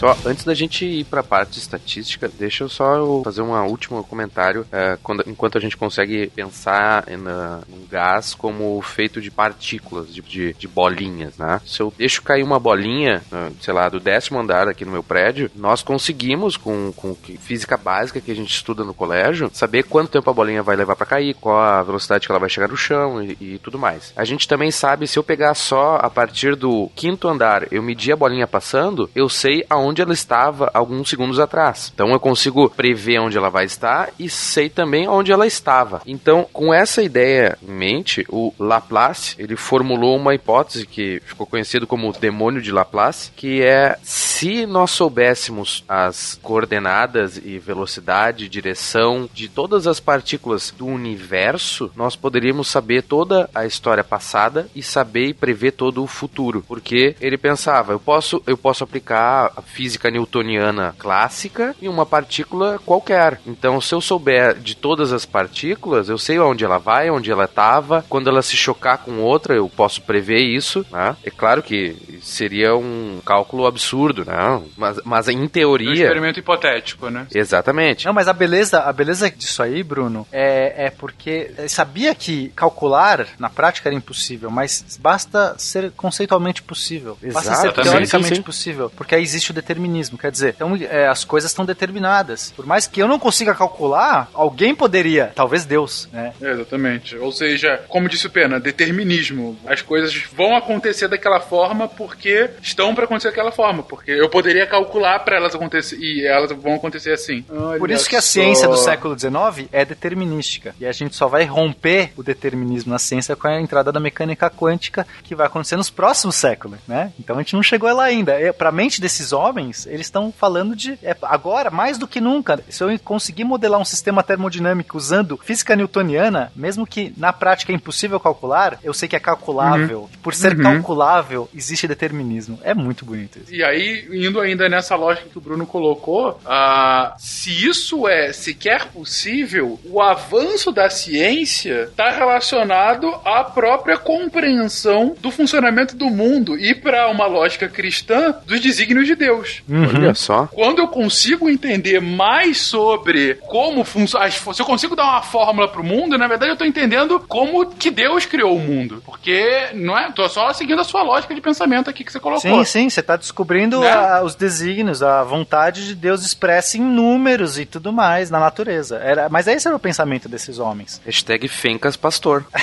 Só 0.00 0.16
antes 0.24 0.44
da 0.46 0.54
gente 0.54 0.86
ir 0.86 1.04
pra 1.04 1.22
parte 1.22 1.58
estatística, 1.58 2.26
deixa 2.38 2.64
eu 2.64 2.70
só 2.70 3.20
fazer 3.22 3.42
um 3.42 3.52
último 3.66 4.02
comentário. 4.02 4.64
é, 4.72 4.96
quando- 5.02 5.22
enquanto 5.26 5.58
a 5.58 5.60
gente 5.60 5.76
consegue 5.76 6.28
pensar 6.28 7.04
em, 7.06 7.16
na- 7.18 7.60
num 7.68 7.86
gás 7.90 8.32
como 8.34 8.80
feito 8.80 9.20
de 9.20 9.30
partículas, 9.30 10.12
de, 10.14 10.22
de, 10.22 10.54
de 10.54 10.66
bolinhas, 10.68 11.36
né? 11.36 11.60
Se 11.66 11.80
eu 11.82 11.92
deixo 11.98 12.22
cair 12.22 12.42
uma 12.42 12.58
bolinha, 12.58 13.20
ah, 13.30 13.50
sei 13.60 13.74
lá, 13.74 13.88
do 13.90 14.00
décimo 14.00 14.38
andar 14.38 14.68
aqui 14.68 14.84
no 14.86 14.90
meu 14.92 15.02
prédio, 15.02 15.50
nós 15.54 15.82
conseguimos, 15.82 16.56
com, 16.56 16.92
com 16.92 17.14
física 17.38 17.76
básica 17.76 18.20
que 18.22 18.30
a 18.30 18.34
gente 18.34 18.54
estuda 18.54 18.84
no 18.84 18.94
colégio, 18.94 19.50
saber 19.52 19.82
quanto 19.82 20.10
tempo 20.12 20.30
a 20.30 20.32
bolinha 20.32 20.62
vai 20.62 20.76
levar 20.76 20.96
pra 20.96 21.04
cair, 21.06 21.34
qual 21.34 21.58
a 21.60 21.82
velocidade 21.82 22.26
que 22.26 22.32
ela 22.32 22.40
vai 22.40 22.48
chegar 22.48 22.68
no 22.68 22.76
chão 22.76 23.22
e, 23.22 23.36
e 23.40 23.58
tudo 23.58 23.78
mais. 23.78 24.12
A 24.16 24.24
gente 24.24 24.48
também 24.48 24.70
sabe, 24.70 25.06
se 25.06 25.18
eu 25.18 25.22
pegar 25.24 25.54
só 25.54 25.96
a 25.96 26.08
partir 26.08 26.56
do 26.56 26.88
quinto 26.96 27.28
andar, 27.28 27.70
eu 27.72 27.82
medir 27.82 28.12
a 28.12 28.16
bolinha 28.16 28.46
passando, 28.46 29.10
eu 29.14 29.28
sei 29.28 29.64
aonde 29.68 29.89
ela 30.02 30.12
estava 30.12 30.70
alguns 30.74 31.08
segundos 31.08 31.40
atrás. 31.40 31.90
Então 31.94 32.10
eu 32.10 32.20
consigo 32.20 32.68
prever 32.68 33.18
onde 33.18 33.38
ela 33.38 33.48
vai 33.48 33.64
estar 33.64 34.10
e 34.18 34.28
sei 34.28 34.68
também 34.68 35.08
onde 35.08 35.32
ela 35.32 35.46
estava. 35.46 36.02
Então, 36.06 36.46
com 36.52 36.72
essa 36.72 37.02
ideia 37.02 37.56
em 37.62 37.72
mente, 37.72 38.26
o 38.28 38.52
Laplace, 38.58 39.34
ele 39.38 39.56
formulou 39.56 40.16
uma 40.16 40.34
hipótese 40.34 40.86
que 40.86 41.20
ficou 41.24 41.46
conhecido 41.46 41.86
como 41.86 42.08
o 42.08 42.12
demônio 42.12 42.60
de 42.60 42.70
Laplace, 42.70 43.30
que 43.34 43.62
é 43.62 43.96
se 44.02 44.66
nós 44.66 44.90
soubéssemos 44.90 45.84
as 45.88 46.38
coordenadas 46.42 47.36
e 47.36 47.58
velocidade, 47.58 48.48
direção 48.48 49.28
de 49.32 49.48
todas 49.48 49.86
as 49.86 50.00
partículas 50.00 50.72
do 50.76 50.86
universo, 50.86 51.90
nós 51.96 52.16
poderíamos 52.16 52.68
saber 52.68 53.02
toda 53.02 53.48
a 53.54 53.66
história 53.66 54.04
passada 54.04 54.68
e 54.74 54.82
saber 54.82 55.28
e 55.28 55.34
prever 55.34 55.72
todo 55.72 56.02
o 56.02 56.06
futuro. 56.06 56.64
Porque 56.66 57.16
ele 57.20 57.36
pensava, 57.36 57.92
eu 57.92 58.00
posso, 58.00 58.42
eu 58.46 58.56
posso 58.56 58.84
aplicar 58.84 59.52
física 59.80 60.10
newtoniana 60.10 60.94
clássica 60.98 61.74
em 61.80 61.88
uma 61.88 62.04
partícula 62.04 62.78
qualquer. 62.84 63.40
Então, 63.46 63.80
se 63.80 63.94
eu 63.94 64.00
souber 64.02 64.58
de 64.58 64.76
todas 64.76 65.10
as 65.10 65.24
partículas, 65.24 66.10
eu 66.10 66.18
sei 66.18 66.38
onde 66.38 66.66
ela 66.66 66.76
vai, 66.76 67.08
onde 67.08 67.30
ela 67.30 67.46
estava, 67.46 68.04
quando 68.06 68.28
ela 68.28 68.42
se 68.42 68.58
chocar 68.58 68.98
com 68.98 69.20
outra, 69.20 69.54
eu 69.54 69.70
posso 69.70 70.02
prever 70.02 70.40
isso. 70.40 70.84
Né? 70.90 71.16
É 71.24 71.30
claro 71.30 71.62
que 71.62 71.96
seria 72.20 72.76
um 72.76 73.22
cálculo 73.24 73.66
absurdo, 73.66 74.22
né? 74.22 74.60
mas, 74.76 75.00
mas 75.02 75.28
em 75.28 75.40
Um 75.40 75.48
teoria. 75.48 75.94
experimento 75.94 76.38
hipotético, 76.38 77.08
né? 77.08 77.26
Exatamente. 77.34 78.04
Não, 78.04 78.12
mas 78.12 78.28
a 78.28 78.34
beleza, 78.34 78.80
a 78.80 78.92
beleza 78.92 79.30
disso 79.30 79.62
aí, 79.62 79.82
Bruno, 79.82 80.26
é, 80.30 80.86
é 80.86 80.90
porque 80.90 81.52
é, 81.56 81.66
sabia 81.68 82.14
que 82.14 82.52
calcular 82.54 83.26
na 83.38 83.48
prática 83.48 83.88
era 83.88 83.96
impossível, 83.96 84.50
mas 84.50 84.98
basta 85.00 85.54
ser 85.56 85.90
conceitualmente 85.92 86.62
possível. 86.62 87.16
Basta 87.32 87.54
ser 87.54 87.72
teoricamente 87.72 88.28
Sim, 88.28 88.34
sim. 88.34 88.42
possível, 88.42 88.90
porque 88.94 89.14
aí 89.14 89.22
existe 89.22 89.50
o 89.50 89.54
determinismo. 89.54 89.69
Quer 90.18 90.30
dizer, 90.30 90.54
então 90.56 90.76
é, 90.76 91.06
as 91.06 91.24
coisas 91.24 91.50
estão 91.50 91.64
determinadas. 91.64 92.52
Por 92.56 92.66
mais 92.66 92.86
que 92.86 93.00
eu 93.00 93.08
não 93.08 93.18
consiga 93.18 93.54
calcular, 93.54 94.28
alguém 94.34 94.74
poderia, 94.74 95.32
talvez 95.34 95.64
Deus, 95.64 96.08
né? 96.12 96.32
Exatamente. 96.40 97.16
Ou 97.16 97.32
seja, 97.32 97.80
como 97.88 98.08
disse 98.08 98.26
o 98.26 98.30
Pena, 98.30 98.58
determinismo. 98.60 99.56
As 99.66 99.82
coisas 99.82 100.14
vão 100.36 100.56
acontecer 100.56 101.08
daquela 101.08 101.40
forma 101.40 101.88
porque 101.88 102.50
estão 102.62 102.94
para 102.94 103.04
acontecer 103.04 103.28
daquela 103.28 103.52
forma. 103.52 103.82
Porque 103.82 104.10
eu 104.10 104.28
poderia 104.28 104.66
calcular 104.66 105.18
para 105.20 105.36
elas 105.36 105.54
acontecer 105.54 105.96
e 105.98 106.26
elas 106.26 106.50
vão 106.52 106.74
acontecer 106.74 107.12
assim. 107.12 107.42
Por 107.42 107.82
Olha 107.82 107.94
isso 107.94 108.08
que 108.08 108.16
a 108.16 108.20
só. 108.22 108.28
ciência 108.32 108.68
do 108.68 108.76
século 108.76 109.18
XIX 109.18 109.68
é 109.72 109.84
determinística. 109.84 110.74
E 110.80 110.86
a 110.86 110.92
gente 110.92 111.14
só 111.14 111.26
vai 111.28 111.44
romper 111.44 112.12
o 112.16 112.22
determinismo 112.22 112.92
na 112.92 112.98
ciência 112.98 113.36
com 113.36 113.48
a 113.48 113.60
entrada 113.60 113.92
da 113.92 114.00
mecânica 114.00 114.50
quântica, 114.50 115.06
que 115.22 115.34
vai 115.34 115.46
acontecer 115.46 115.76
nos 115.76 115.90
próximos 115.90 116.36
séculos, 116.36 116.78
né? 116.86 117.12
Então 117.18 117.36
a 117.36 117.42
gente 117.42 117.54
não 117.54 117.62
chegou 117.62 117.92
lá 117.92 118.04
ainda. 118.04 118.32
É, 118.32 118.52
Pra 118.52 118.70
mente 118.70 119.00
desses 119.00 119.32
homens, 119.32 119.59
eles 119.86 120.06
estão 120.06 120.32
falando 120.36 120.74
de. 120.74 120.98
é, 121.02 121.16
agora, 121.22 121.70
mais 121.70 121.98
do 121.98 122.06
que 122.08 122.20
nunca, 122.20 122.60
se 122.68 122.82
eu 122.82 122.98
conseguir 123.00 123.44
modelar 123.44 123.80
um 123.80 123.84
sistema 123.84 124.22
termodinâmico 124.22 124.96
usando 124.96 125.36
física 125.42 125.74
newtoniana, 125.76 126.50
mesmo 126.56 126.86
que 126.86 127.12
na 127.16 127.32
prática 127.32 127.72
é 127.72 127.74
impossível 127.74 128.18
calcular, 128.20 128.78
eu 128.82 128.92
sei 128.94 129.08
que 129.08 129.16
é 129.16 129.20
calculável. 129.20 130.08
Por 130.22 130.34
ser 130.34 130.56
Uhum. 130.56 130.62
calculável, 130.62 131.48
existe 131.54 131.86
determinismo. 131.86 132.58
É 132.62 132.74
muito 132.74 133.04
bonito 133.04 133.38
isso. 133.38 133.54
E 133.54 133.62
aí, 133.62 134.06
indo 134.12 134.40
ainda 134.40 134.68
nessa 134.68 134.96
lógica 134.96 135.28
que 135.28 135.38
o 135.38 135.40
Bruno 135.40 135.66
colocou, 135.66 136.40
ah, 136.46 137.14
se 137.18 137.50
isso 137.66 138.08
é 138.08 138.32
sequer 138.32 138.86
possível, 138.86 139.78
o 139.84 140.00
avanço 140.02 140.72
da 140.72 140.88
ciência 140.90 141.84
está 141.90 142.10
relacionado 142.10 143.08
à 143.24 143.44
própria 143.44 143.96
compreensão 143.98 145.14
do 145.20 145.30
funcionamento 145.30 145.96
do 145.96 146.06
mundo 146.08 146.56
e, 146.58 146.74
para 146.74 147.08
uma 147.10 147.26
lógica 147.26 147.68
cristã, 147.68 148.34
dos 148.46 148.60
desígnios 148.60 149.06
de 149.06 149.14
Deus. 149.14 149.39
Olha 149.70 150.14
só. 150.14 150.46
Quando 150.46 150.78
eu 150.80 150.88
consigo 150.88 151.48
entender 151.48 152.00
mais 152.00 152.58
sobre 152.58 153.34
como 153.46 153.84
funciona. 153.84 154.30
Se 154.30 154.60
eu 154.60 154.66
consigo 154.66 154.94
dar 154.96 155.04
uma 155.04 155.22
fórmula 155.22 155.68
pro 155.68 155.82
mundo, 155.84 156.16
na 156.18 156.26
verdade 156.26 156.52
eu 156.52 156.56
tô 156.56 156.64
entendendo 156.64 157.20
como 157.28 157.66
que 157.66 157.90
Deus 157.90 158.26
criou 158.26 158.56
o 158.56 158.60
mundo. 158.60 159.02
Porque, 159.04 159.68
não 159.74 159.96
é? 159.98 160.10
Tô 160.12 160.28
só 160.28 160.52
seguindo 160.52 160.80
a 160.80 160.84
sua 160.84 161.02
lógica 161.02 161.34
de 161.34 161.40
pensamento 161.40 161.88
aqui 161.90 162.04
que 162.04 162.12
você 162.12 162.20
colocou. 162.20 162.40
Sim, 162.40 162.64
sim, 162.64 162.90
você 162.90 163.00
está 163.00 163.16
descobrindo 163.16 163.80
Né? 163.80 163.90
a- 163.90 164.22
os 164.22 164.34
desígnios, 164.34 165.02
a 165.02 165.22
vontade 165.22 165.86
de 165.86 165.94
Deus 165.94 166.24
expressa 166.24 166.76
em 166.76 166.80
números 166.80 167.58
e 167.58 167.64
tudo 167.66 167.92
mais 167.92 168.30
na 168.30 168.38
natureza. 168.40 168.96
Era, 168.98 169.28
mas 169.28 169.46
esse 169.46 169.66
era 169.66 169.76
o 169.76 169.80
pensamento 169.80 170.28
desses 170.28 170.58
homens. 170.58 171.00
Hashtag 171.04 171.48
Fencas 171.48 171.96
Pastor. 171.96 172.44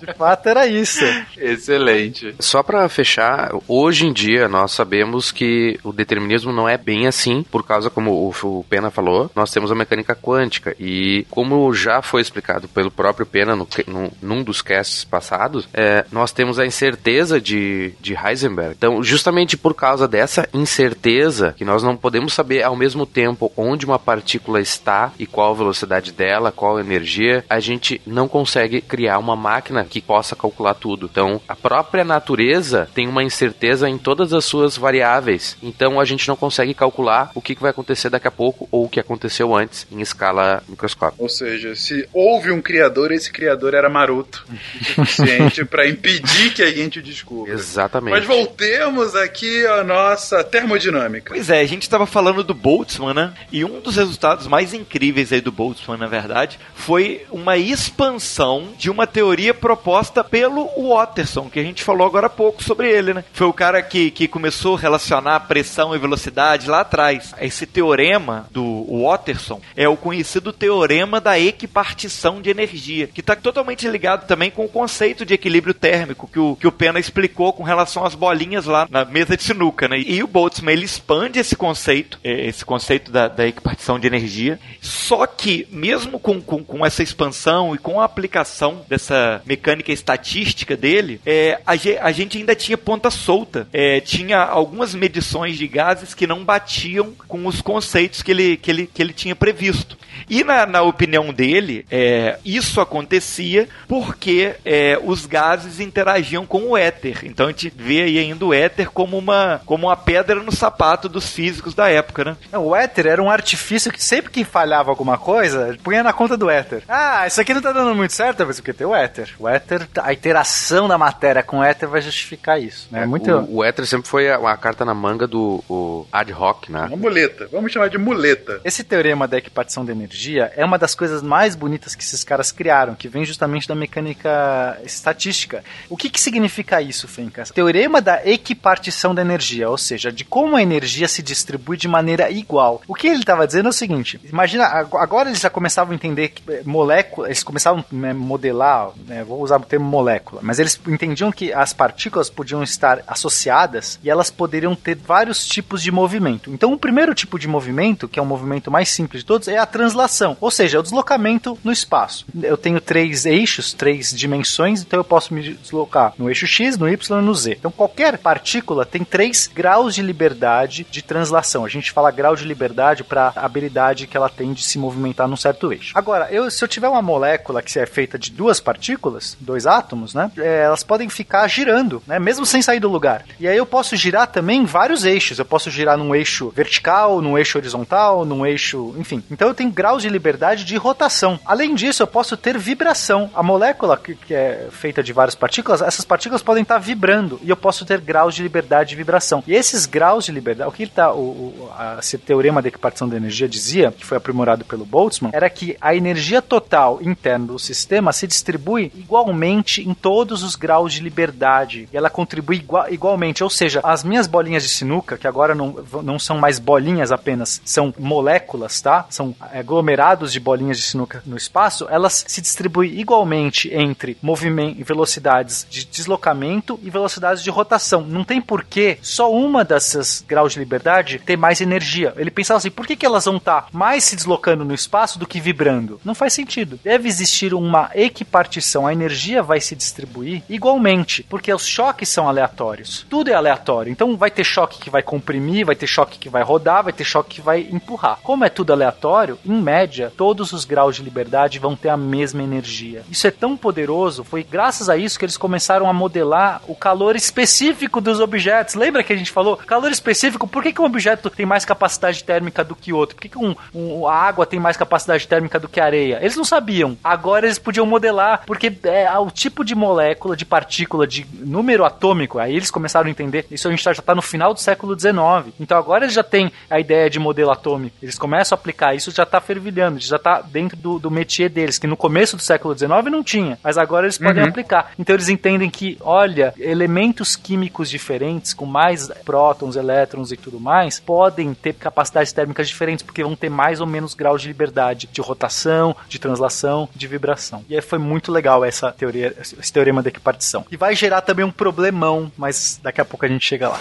De 0.00 0.12
fato, 0.14 0.48
era 0.48 0.66
isso. 0.66 1.04
Excelente. 1.36 2.34
Só 2.38 2.62
pra 2.62 2.88
fechar, 2.88 3.50
hoje 3.66 4.06
em 4.06 4.12
dia 4.12 4.48
nós 4.48 4.72
sabemos 4.72 5.30
que 5.30 5.78
o 5.82 5.92
determinismo 5.92 6.52
não 6.52 6.68
é 6.68 6.76
bem 6.76 7.06
assim, 7.06 7.42
por 7.42 7.64
causa, 7.64 7.90
como 7.90 8.12
o, 8.12 8.64
Pena 8.68 8.90
falou, 8.90 9.30
nós 9.34 9.50
temos 9.50 9.70
a 9.70 9.74
mecânica 9.74 10.14
quântica. 10.14 10.74
E 10.78 11.26
como 11.30 11.72
já 11.72 12.02
foi 12.02 12.20
explicado 12.20 12.68
pelo 12.68 12.90
próprio 12.90 13.26
Pena 13.26 13.54
no, 13.56 13.66
num, 13.86 14.10
num 14.20 14.42
dos 14.42 14.62
casts 14.62 15.04
passados, 15.04 15.68
é, 15.72 16.04
nós 16.10 16.32
temos 16.32 16.58
a 16.58 16.66
incerteza 16.66 17.40
de, 17.40 17.92
de 18.00 18.14
Heisenberg. 18.14 18.74
Então, 18.76 19.02
justamente 19.02 19.56
por 19.56 19.74
causa 19.74 20.06
dessa 20.06 20.48
incerteza, 20.52 21.54
que 21.56 21.64
nós 21.64 21.82
não 21.82 21.96
podemos 21.96 22.32
saber 22.32 22.62
ao 22.62 22.76
mesmo 22.76 23.06
tempo 23.06 23.52
onde 23.56 23.86
uma 23.86 23.98
partícula 23.98 24.60
está 24.60 25.12
e 25.18 25.26
qual 25.26 25.52
a 25.52 25.56
velocidade 25.56 26.12
dela, 26.12 26.52
qual 26.52 26.76
a 26.76 26.80
energia, 26.80 27.44
a 27.48 27.60
gente 27.60 28.00
não 28.06 28.28
consegue 28.28 28.80
criar 28.80 29.18
uma 29.18 29.36
máquina 29.36 29.84
que 29.88 30.00
possa 30.00 30.36
calcular 30.36 30.74
tudo. 30.74 31.08
Então, 31.10 31.40
a 31.48 31.56
própria 31.56 32.04
natureza 32.04 32.88
tem 32.94 33.08
uma 33.08 33.22
incerteza 33.22 33.88
em 33.88 33.98
todas 33.98 34.32
as 34.32 34.44
suas 34.44 34.76
variáveis. 34.76 35.56
Então, 35.62 35.98
a 36.00 36.04
gente 36.04 36.28
não 36.28 36.36
consegue 36.36 36.74
calcular 36.74 37.30
o 37.34 37.42
que 37.42 37.54
vai 37.54 37.70
acontecer 37.70 38.10
daqui 38.10 38.28
a 38.28 38.30
pouco 38.30 38.68
ou 38.70 38.84
o 38.84 38.88
que 38.88 39.00
aconteceu 39.00 39.54
antes 39.54 39.86
em 39.90 40.00
escala 40.00 40.62
microscópica. 40.68 41.22
Ou 41.22 41.28
seja, 41.28 41.74
se 41.74 42.08
houve 42.12 42.50
um 42.50 42.60
criador, 42.60 43.12
esse 43.12 43.32
criador 43.32 43.74
era 43.74 43.88
maroto 43.88 44.46
o 44.50 44.84
suficiente 45.06 45.64
para 45.64 45.88
impedir 45.88 46.52
que 46.52 46.62
a 46.62 46.70
gente 46.70 47.00
descubra. 47.00 47.52
Exatamente. 47.52 48.14
Mas 48.14 48.24
voltemos 48.24 49.14
aqui 49.16 49.66
à 49.66 49.82
nossa 49.82 50.44
termodinâmica. 50.44 51.32
Pois 51.32 51.50
é, 51.50 51.60
a 51.60 51.66
gente 51.66 51.82
estava 51.82 52.06
falando 52.06 52.42
do 52.42 52.54
Boltzmann, 52.54 53.14
né? 53.14 53.32
E 53.50 53.64
um 53.64 53.80
dos 53.80 53.96
resultados 53.96 54.46
mais 54.46 54.74
incríveis 54.74 55.32
aí 55.32 55.40
do 55.40 55.52
Boltzmann, 55.52 55.98
na 55.98 56.06
verdade, 56.06 56.58
foi 56.74 57.24
uma 57.30 57.56
expansão 57.56 58.72
de 58.76 58.90
uma 58.90 59.06
teoria 59.06 59.54
proposta 59.54 59.77
pelo 60.22 60.68
Watterson, 60.76 61.48
que 61.48 61.58
a 61.58 61.62
gente 61.62 61.82
falou 61.82 62.06
agora 62.06 62.26
há 62.26 62.30
pouco 62.30 62.62
sobre 62.62 62.90
ele, 62.90 63.14
né? 63.14 63.24
Foi 63.32 63.46
o 63.46 63.52
cara 63.52 63.82
que, 63.82 64.10
que 64.10 64.28
começou 64.28 64.76
a 64.76 64.80
relacionar 64.80 65.40
pressão 65.40 65.94
e 65.94 65.98
velocidade 65.98 66.68
lá 66.68 66.80
atrás. 66.80 67.34
Esse 67.40 67.66
teorema 67.66 68.46
do 68.50 68.86
Watterson 69.02 69.60
é 69.76 69.88
o 69.88 69.96
conhecido 69.96 70.52
teorema 70.52 71.20
da 71.20 71.38
equipartição 71.38 72.40
de 72.40 72.50
energia, 72.50 73.06
que 73.06 73.20
está 73.20 73.34
totalmente 73.36 73.88
ligado 73.88 74.26
também 74.26 74.50
com 74.50 74.64
o 74.64 74.68
conceito 74.68 75.24
de 75.24 75.34
equilíbrio 75.34 75.74
térmico 75.74 76.28
que 76.28 76.38
o, 76.38 76.56
que 76.56 76.66
o 76.66 76.72
Pena 76.72 76.98
explicou 76.98 77.52
com 77.52 77.62
relação 77.62 78.04
às 78.04 78.14
bolinhas 78.14 78.66
lá 78.66 78.86
na 78.90 79.04
mesa 79.04 79.36
de 79.36 79.42
sinuca, 79.42 79.88
né? 79.88 79.98
E 79.98 80.22
o 80.22 80.26
Boltzmann, 80.26 80.74
ele 80.74 80.84
expande 80.84 81.38
esse 81.38 81.56
conceito, 81.56 82.18
é, 82.22 82.46
esse 82.46 82.64
conceito 82.64 83.10
da, 83.10 83.28
da 83.28 83.46
equipartição 83.46 83.98
de 83.98 84.06
energia, 84.06 84.58
só 84.80 85.26
que 85.26 85.66
mesmo 85.70 86.18
com, 86.18 86.40
com, 86.40 86.62
com 86.62 86.84
essa 86.84 87.02
expansão 87.02 87.74
e 87.74 87.78
com 87.78 88.00
a 88.00 88.04
aplicação 88.04 88.84
dessa 88.88 89.42
mecânica 89.46 89.67
estatística 89.88 90.76
dele, 90.76 91.20
é, 91.24 91.60
a, 91.66 91.72
a 92.02 92.12
gente 92.12 92.38
ainda 92.38 92.54
tinha 92.54 92.78
ponta 92.78 93.10
solta. 93.10 93.68
É, 93.72 94.00
tinha 94.00 94.38
algumas 94.38 94.94
medições 94.94 95.56
de 95.56 95.66
gases 95.66 96.14
que 96.14 96.26
não 96.26 96.44
batiam 96.44 97.12
com 97.26 97.46
os 97.46 97.60
conceitos 97.60 98.22
que 98.22 98.30
ele, 98.30 98.56
que 98.56 98.70
ele, 98.70 98.86
que 98.86 99.02
ele 99.02 99.12
tinha 99.12 99.36
previsto. 99.36 99.96
E 100.28 100.44
na, 100.44 100.66
na 100.66 100.82
opinião 100.82 101.32
dele, 101.32 101.84
é, 101.90 102.38
isso 102.44 102.80
acontecia 102.80 103.68
porque 103.86 104.54
é, 104.64 104.98
os 105.02 105.26
gases 105.26 105.80
interagiam 105.80 106.46
com 106.46 106.70
o 106.70 106.76
éter. 106.76 107.20
Então 107.24 107.46
a 107.46 107.50
gente 107.50 107.72
vê 107.74 108.02
aí 108.02 108.18
ainda 108.18 108.44
o 108.44 108.54
éter 108.54 108.90
como 108.90 109.16
uma, 109.16 109.60
como 109.64 109.86
uma 109.86 109.96
pedra 109.96 110.36
no 110.42 110.52
sapato 110.52 111.08
dos 111.08 111.30
físicos 111.30 111.74
da 111.74 111.88
época, 111.88 112.24
né? 112.24 112.36
O 112.58 112.74
éter 112.74 113.06
era 113.06 113.22
um 113.22 113.30
artifício 113.30 113.92
que 113.92 114.02
sempre 114.02 114.30
que 114.30 114.44
falhava 114.44 114.90
alguma 114.90 115.18
coisa, 115.18 115.76
punha 115.82 116.02
na 116.02 116.12
conta 116.12 116.36
do 116.36 116.50
éter. 116.50 116.82
Ah, 116.88 117.26
isso 117.26 117.40
aqui 117.40 117.54
não 117.54 117.62
tá 117.62 117.72
dando 117.72 117.94
muito 117.94 118.12
certo, 118.12 118.44
mas 118.46 118.56
porque 118.56 118.72
tem 118.72 118.86
o 118.86 118.94
éter. 118.94 119.34
O 119.38 119.48
éter, 119.48 119.57
a 120.02 120.12
interação 120.12 120.88
da 120.88 120.98
matéria 120.98 121.42
com 121.42 121.58
o 121.58 121.64
éter 121.64 121.88
vai 121.88 122.00
justificar 122.00 122.60
isso. 122.60 122.88
Né? 122.90 123.02
É, 123.02 123.06
muito... 123.06 123.30
o, 123.30 123.56
o 123.56 123.64
éter 123.64 123.86
sempre 123.86 124.08
foi 124.08 124.30
a, 124.30 124.36
a 124.36 124.56
carta 124.56 124.84
na 124.84 124.94
manga 124.94 125.26
do 125.26 125.62
o 125.68 126.06
ad 126.12 126.32
hoc, 126.32 126.68
né? 126.68 126.86
Uma 126.86 126.96
muleta. 126.96 127.48
Vamos 127.50 127.72
chamar 127.72 127.88
de 127.88 127.98
muleta. 127.98 128.60
Esse 128.64 128.84
teorema 128.84 129.26
da 129.26 129.38
equipartição 129.38 129.84
de 129.84 129.92
energia 129.92 130.52
é 130.56 130.64
uma 130.64 130.78
das 130.78 130.94
coisas 130.94 131.22
mais 131.22 131.54
bonitas 131.54 131.94
que 131.94 132.02
esses 132.02 132.24
caras 132.24 132.52
criaram, 132.52 132.94
que 132.94 133.08
vem 133.08 133.24
justamente 133.24 133.68
da 133.68 133.74
mecânica 133.74 134.78
estatística. 134.84 135.62
O 135.88 135.96
que, 135.96 136.10
que 136.10 136.20
significa 136.20 136.80
isso, 136.80 137.08
Fencas? 137.08 137.50
Teorema 137.50 138.00
da 138.00 138.26
equipartição 138.26 139.14
da 139.14 139.22
energia, 139.22 139.68
ou 139.68 139.78
seja, 139.78 140.10
de 140.10 140.24
como 140.24 140.56
a 140.56 140.62
energia 140.62 141.08
se 141.08 141.22
distribui 141.22 141.76
de 141.76 141.88
maneira 141.88 142.30
igual. 142.30 142.82
O 142.86 142.94
que 142.94 143.06
ele 143.06 143.20
estava 143.20 143.46
dizendo 143.46 143.66
é 143.66 143.70
o 143.70 143.72
seguinte: 143.72 144.20
imagina, 144.24 144.64
agora 144.64 145.28
eles 145.28 145.40
já 145.40 145.50
começavam 145.50 145.92
a 145.92 145.94
entender 145.94 146.28
que 146.28 146.42
eh, 146.50 146.62
moléculas, 146.64 147.28
eles 147.30 147.42
começavam 147.42 147.80
a 147.80 147.94
né, 147.94 148.12
modelar, 148.12 148.90
né, 149.06 149.24
vou 149.24 149.40
usar 149.48 149.60
o 149.60 149.64
termo 149.64 149.86
molécula, 149.86 150.40
mas 150.42 150.58
eles 150.58 150.80
entendiam 150.86 151.32
que 151.32 151.52
as 151.52 151.72
partículas 151.72 152.30
podiam 152.30 152.62
estar 152.62 153.02
associadas 153.06 153.98
e 154.02 154.10
elas 154.10 154.30
poderiam 154.30 154.74
ter 154.74 154.96
vários 154.96 155.46
tipos 155.46 155.82
de 155.82 155.90
movimento. 155.90 156.52
Então, 156.52 156.72
o 156.72 156.78
primeiro 156.78 157.14
tipo 157.14 157.38
de 157.38 157.48
movimento, 157.48 158.08
que 158.08 158.18
é 158.18 158.22
o 158.22 158.26
movimento 158.26 158.70
mais 158.70 158.88
simples 158.90 159.22
de 159.22 159.26
todos, 159.26 159.48
é 159.48 159.58
a 159.58 159.66
translação, 159.66 160.36
ou 160.40 160.50
seja, 160.50 160.76
é 160.76 160.80
o 160.80 160.82
deslocamento 160.82 161.58
no 161.64 161.72
espaço. 161.72 162.26
Eu 162.42 162.56
tenho 162.56 162.80
três 162.80 163.24
eixos, 163.24 163.72
três 163.72 164.10
dimensões, 164.10 164.82
então 164.82 165.00
eu 165.00 165.04
posso 165.04 165.32
me 165.32 165.54
deslocar 165.54 166.12
no 166.18 166.28
eixo 166.28 166.46
X, 166.46 166.76
no 166.76 166.88
Y 166.88 167.18
e 167.18 167.22
no 167.22 167.34
Z. 167.34 167.56
Então, 167.58 167.70
qualquer 167.70 168.18
partícula 168.18 168.84
tem 168.84 169.04
três 169.04 169.50
graus 169.52 169.94
de 169.94 170.02
liberdade 170.02 170.86
de 170.90 171.02
translação. 171.02 171.64
A 171.64 171.68
gente 171.68 171.90
fala 171.90 172.10
grau 172.10 172.36
de 172.36 172.44
liberdade 172.44 173.02
para 173.02 173.32
a 173.34 173.44
habilidade 173.44 174.06
que 174.06 174.16
ela 174.16 174.28
tem 174.28 174.52
de 174.52 174.62
se 174.62 174.78
movimentar 174.78 175.28
num 175.28 175.36
certo 175.36 175.72
eixo. 175.72 175.92
Agora, 175.94 176.28
eu, 176.30 176.50
se 176.50 176.62
eu 176.62 176.68
tiver 176.68 176.88
uma 176.88 177.02
molécula 177.02 177.62
que 177.62 177.78
é 177.78 177.86
feita 177.86 178.18
de 178.18 178.30
duas 178.30 178.60
partículas, 178.60 179.27
dois 179.40 179.66
átomos, 179.66 180.14
né, 180.14 180.30
é, 180.38 180.62
elas 180.62 180.82
podem 180.82 181.08
ficar 181.08 181.46
girando, 181.48 182.02
né, 182.06 182.18
mesmo 182.18 182.46
sem 182.46 182.62
sair 182.62 182.80
do 182.80 182.88
lugar. 182.88 183.24
E 183.38 183.46
aí 183.46 183.56
eu 183.56 183.66
posso 183.66 183.96
girar 183.96 184.26
também 184.26 184.64
vários 184.64 185.04
eixos. 185.04 185.38
Eu 185.38 185.44
posso 185.44 185.70
girar 185.70 185.96
num 185.96 186.14
eixo 186.14 186.52
vertical, 186.54 187.20
num 187.20 187.36
eixo 187.36 187.58
horizontal, 187.58 188.24
num 188.24 188.44
eixo, 188.46 188.94
enfim. 188.98 189.22
Então 189.30 189.48
eu 189.48 189.54
tenho 189.54 189.70
graus 189.70 190.02
de 190.02 190.08
liberdade 190.08 190.64
de 190.64 190.76
rotação. 190.76 191.38
Além 191.44 191.74
disso, 191.74 192.02
eu 192.02 192.06
posso 192.06 192.36
ter 192.36 192.58
vibração. 192.58 193.30
A 193.34 193.42
molécula 193.42 193.96
que, 193.96 194.14
que 194.14 194.34
é 194.34 194.68
feita 194.70 195.02
de 195.02 195.12
várias 195.12 195.34
partículas, 195.34 195.82
essas 195.82 196.04
partículas 196.04 196.42
podem 196.42 196.62
estar 196.62 196.78
vibrando 196.78 197.40
e 197.42 197.50
eu 197.50 197.56
posso 197.56 197.84
ter 197.84 198.00
graus 198.00 198.34
de 198.34 198.42
liberdade 198.42 198.90
de 198.90 198.96
vibração. 198.96 199.42
E 199.46 199.54
esses 199.54 199.86
graus 199.86 200.24
de 200.24 200.32
liberdade, 200.32 200.68
o 200.68 200.72
que 200.72 200.84
está 200.84 201.12
o, 201.12 201.18
o 201.18 201.70
a, 201.76 201.98
esse 202.00 202.18
teorema 202.18 202.62
da 202.62 202.68
equipartição 202.68 203.08
da 203.08 203.16
energia 203.16 203.48
dizia, 203.48 203.92
que 203.92 204.04
foi 204.04 204.16
aprimorado 204.16 204.64
pelo 204.64 204.84
Boltzmann, 204.84 205.30
era 205.34 205.48
que 205.48 205.76
a 205.80 205.94
energia 205.94 206.40
total 206.40 206.98
interna 207.02 207.46
do 207.46 207.58
sistema 207.58 208.12
se 208.12 208.26
distribui 208.26 208.92
igualmente 209.18 209.86
em 209.86 209.94
todos 209.94 210.42
os 210.42 210.54
graus 210.54 210.92
de 210.92 211.02
liberdade. 211.02 211.88
E 211.92 211.96
ela 211.96 212.08
contribui 212.08 212.56
igual, 212.56 212.92
igualmente. 212.92 213.42
Ou 213.42 213.50
seja, 213.50 213.80
as 213.82 214.04
minhas 214.04 214.26
bolinhas 214.26 214.62
de 214.62 214.68
sinuca, 214.68 215.18
que 215.18 215.26
agora 215.26 215.54
não, 215.54 215.76
não 216.02 216.18
são 216.18 216.38
mais 216.38 216.58
bolinhas 216.58 217.10
apenas, 217.10 217.60
são 217.64 217.92
moléculas, 217.98 218.80
tá? 218.80 219.06
São 219.10 219.34
aglomerados 219.40 220.32
de 220.32 220.40
bolinhas 220.40 220.76
de 220.76 220.84
sinuca 220.84 221.22
no 221.26 221.36
espaço, 221.36 221.86
elas 221.90 222.24
se 222.26 222.40
distribuem 222.40 222.98
igualmente 222.98 223.72
entre 223.72 224.16
movimento, 224.22 224.84
velocidades 224.84 225.66
de 225.68 225.84
deslocamento 225.84 226.78
e 226.82 226.90
velocidades 226.90 227.42
de 227.42 227.50
rotação. 227.50 228.02
Não 228.02 228.24
tem 228.24 228.40
porquê 228.40 228.98
só 229.02 229.32
uma 229.32 229.64
dessas 229.64 230.24
graus 230.26 230.52
de 230.52 230.58
liberdade 230.58 231.20
ter 231.24 231.36
mais 231.36 231.60
energia. 231.60 232.12
Ele 232.16 232.30
pensava 232.30 232.58
assim, 232.58 232.70
por 232.70 232.86
que, 232.86 232.96
que 232.96 233.06
elas 233.06 233.24
vão 233.24 233.36
estar 233.36 233.66
mais 233.72 234.04
se 234.04 234.16
deslocando 234.16 234.64
no 234.64 234.74
espaço 234.74 235.18
do 235.18 235.26
que 235.26 235.40
vibrando? 235.40 236.00
Não 236.04 236.14
faz 236.14 236.32
sentido. 236.32 236.78
Deve 236.84 237.08
existir 237.08 237.52
uma 237.54 237.90
equipartição. 237.94 238.86
A 238.86 238.92
energia 238.92 239.07
vai 239.42 239.60
se 239.60 239.74
distribuir 239.74 240.42
igualmente, 240.48 241.22
porque 241.24 241.52
os 241.52 241.66
choques 241.66 242.08
são 242.08 242.28
aleatórios. 242.28 243.06
Tudo 243.08 243.30
é 243.30 243.34
aleatório. 243.34 243.90
Então 243.90 244.16
vai 244.16 244.30
ter 244.30 244.44
choque 244.44 244.78
que 244.78 244.90
vai 244.90 245.02
comprimir, 245.02 245.66
vai 245.66 245.76
ter 245.76 245.86
choque 245.86 246.18
que 246.18 246.28
vai 246.28 246.42
rodar, 246.42 246.84
vai 246.84 246.92
ter 246.92 247.04
choque 247.04 247.36
que 247.36 247.40
vai 247.40 247.68
empurrar. 247.70 248.18
Como 248.22 248.44
é 248.44 248.48
tudo 248.48 248.72
aleatório, 248.72 249.38
em 249.44 249.60
média, 249.60 250.12
todos 250.16 250.52
os 250.52 250.64
graus 250.64 250.96
de 250.96 251.02
liberdade 251.02 251.58
vão 251.58 251.76
ter 251.76 251.88
a 251.88 251.96
mesma 251.96 252.42
energia. 252.42 253.02
Isso 253.10 253.26
é 253.26 253.30
tão 253.30 253.56
poderoso, 253.56 254.24
foi 254.24 254.42
graças 254.42 254.88
a 254.88 254.96
isso 254.96 255.18
que 255.18 255.24
eles 255.24 255.36
começaram 255.36 255.88
a 255.88 255.92
modelar 255.92 256.62
o 256.66 256.74
calor 256.74 257.16
específico 257.16 258.00
dos 258.00 258.20
objetos. 258.20 258.74
Lembra 258.74 259.02
que 259.02 259.12
a 259.12 259.16
gente 259.16 259.30
falou? 259.30 259.56
Calor 259.56 259.90
específico, 259.90 260.46
por 260.46 260.62
que, 260.62 260.72
que 260.72 260.80
um 260.80 260.84
objeto 260.84 261.30
tem 261.30 261.46
mais 261.46 261.64
capacidade 261.64 262.24
térmica 262.24 262.64
do 262.64 262.74
que 262.74 262.92
outro? 262.92 263.16
Por 263.16 263.22
que, 263.22 263.28
que 263.28 263.38
um, 263.38 263.54
um, 263.74 264.06
a 264.06 264.14
água 264.14 264.46
tem 264.46 264.58
mais 264.58 264.76
capacidade 264.76 265.26
térmica 265.26 265.58
do 265.58 265.68
que 265.68 265.80
a 265.80 265.84
areia? 265.84 266.18
Eles 266.20 266.36
não 266.36 266.44
sabiam. 266.44 266.96
Agora 267.02 267.46
eles 267.46 267.58
podiam 267.58 267.86
modelar, 267.86 268.42
porque 268.46 268.72
é 268.84 268.97
o 269.20 269.30
tipo 269.30 269.64
de 269.64 269.74
molécula, 269.74 270.36
de 270.36 270.44
partícula, 270.44 271.06
de 271.06 271.26
número 271.34 271.84
atômico, 271.84 272.38
aí 272.38 272.54
eles 272.56 272.70
começaram 272.70 273.06
a 273.06 273.10
entender. 273.10 273.46
Isso 273.50 273.68
a 273.68 273.70
gente 273.70 273.82
já 273.84 273.92
está 273.92 274.14
no 274.14 274.22
final 274.22 274.54
do 274.54 274.60
século 274.60 274.98
XIX. 274.98 275.52
Então 275.60 275.76
agora 275.78 276.04
eles 276.04 276.14
já 276.14 276.22
têm 276.22 276.50
a 276.70 276.80
ideia 276.80 277.08
de 277.10 277.18
modelo 277.18 277.50
atômico. 277.50 277.96
Eles 278.02 278.18
começam 278.18 278.56
a 278.56 278.58
aplicar 278.58 278.94
isso, 278.94 279.10
já 279.10 279.22
está 279.24 279.40
fervilhando, 279.40 279.98
já 280.00 280.16
está 280.16 280.40
dentro 280.40 280.76
do, 280.76 280.98
do 280.98 281.10
métier 281.10 281.48
deles, 281.50 281.78
que 281.78 281.86
no 281.86 281.96
começo 281.96 282.36
do 282.36 282.42
século 282.42 282.76
XIX 282.76 282.90
não 283.10 283.22
tinha, 283.22 283.58
mas 283.62 283.76
agora 283.78 284.06
eles 284.06 284.18
podem 284.18 284.42
Uhum. 284.42 284.48
aplicar. 284.50 284.92
Então 284.98 285.14
eles 285.16 285.28
entendem 285.28 285.68
que, 285.70 285.98
olha, 286.00 286.54
elementos 286.58 287.34
químicos 287.36 287.90
diferentes, 287.90 288.54
com 288.54 288.64
mais 288.66 289.08
prótons, 289.24 289.74
elétrons 289.76 290.30
e 290.32 290.36
tudo 290.36 290.60
mais, 290.60 291.00
podem 291.00 291.52
ter 291.54 291.74
capacidades 291.74 292.32
térmicas 292.32 292.68
diferentes, 292.68 293.02
porque 293.02 293.22
vão 293.22 293.34
ter 293.34 293.48
mais 293.50 293.80
ou 293.80 293.86
menos 293.86 294.14
graus 294.14 294.42
de 294.42 294.48
liberdade 294.48 295.08
de 295.12 295.20
rotação, 295.20 295.94
de 296.08 296.18
translação, 296.18 296.88
de 296.94 297.06
vibração. 297.06 297.64
E 297.68 297.74
aí 297.74 297.80
foi 297.82 297.98
muito 297.98 298.30
legal 298.30 298.64
essa 298.64 298.87
teoria, 298.92 299.34
esse 299.40 299.72
teorema 299.72 300.02
da 300.02 300.08
equipartição. 300.08 300.64
E 300.70 300.76
vai 300.76 300.94
gerar 300.94 301.20
também 301.20 301.44
um 301.44 301.50
problemão, 301.50 302.30
mas 302.36 302.78
daqui 302.82 303.00
a 303.00 303.04
pouco 303.04 303.24
a 303.24 303.28
gente 303.28 303.44
chega 303.44 303.68
lá. 303.68 303.80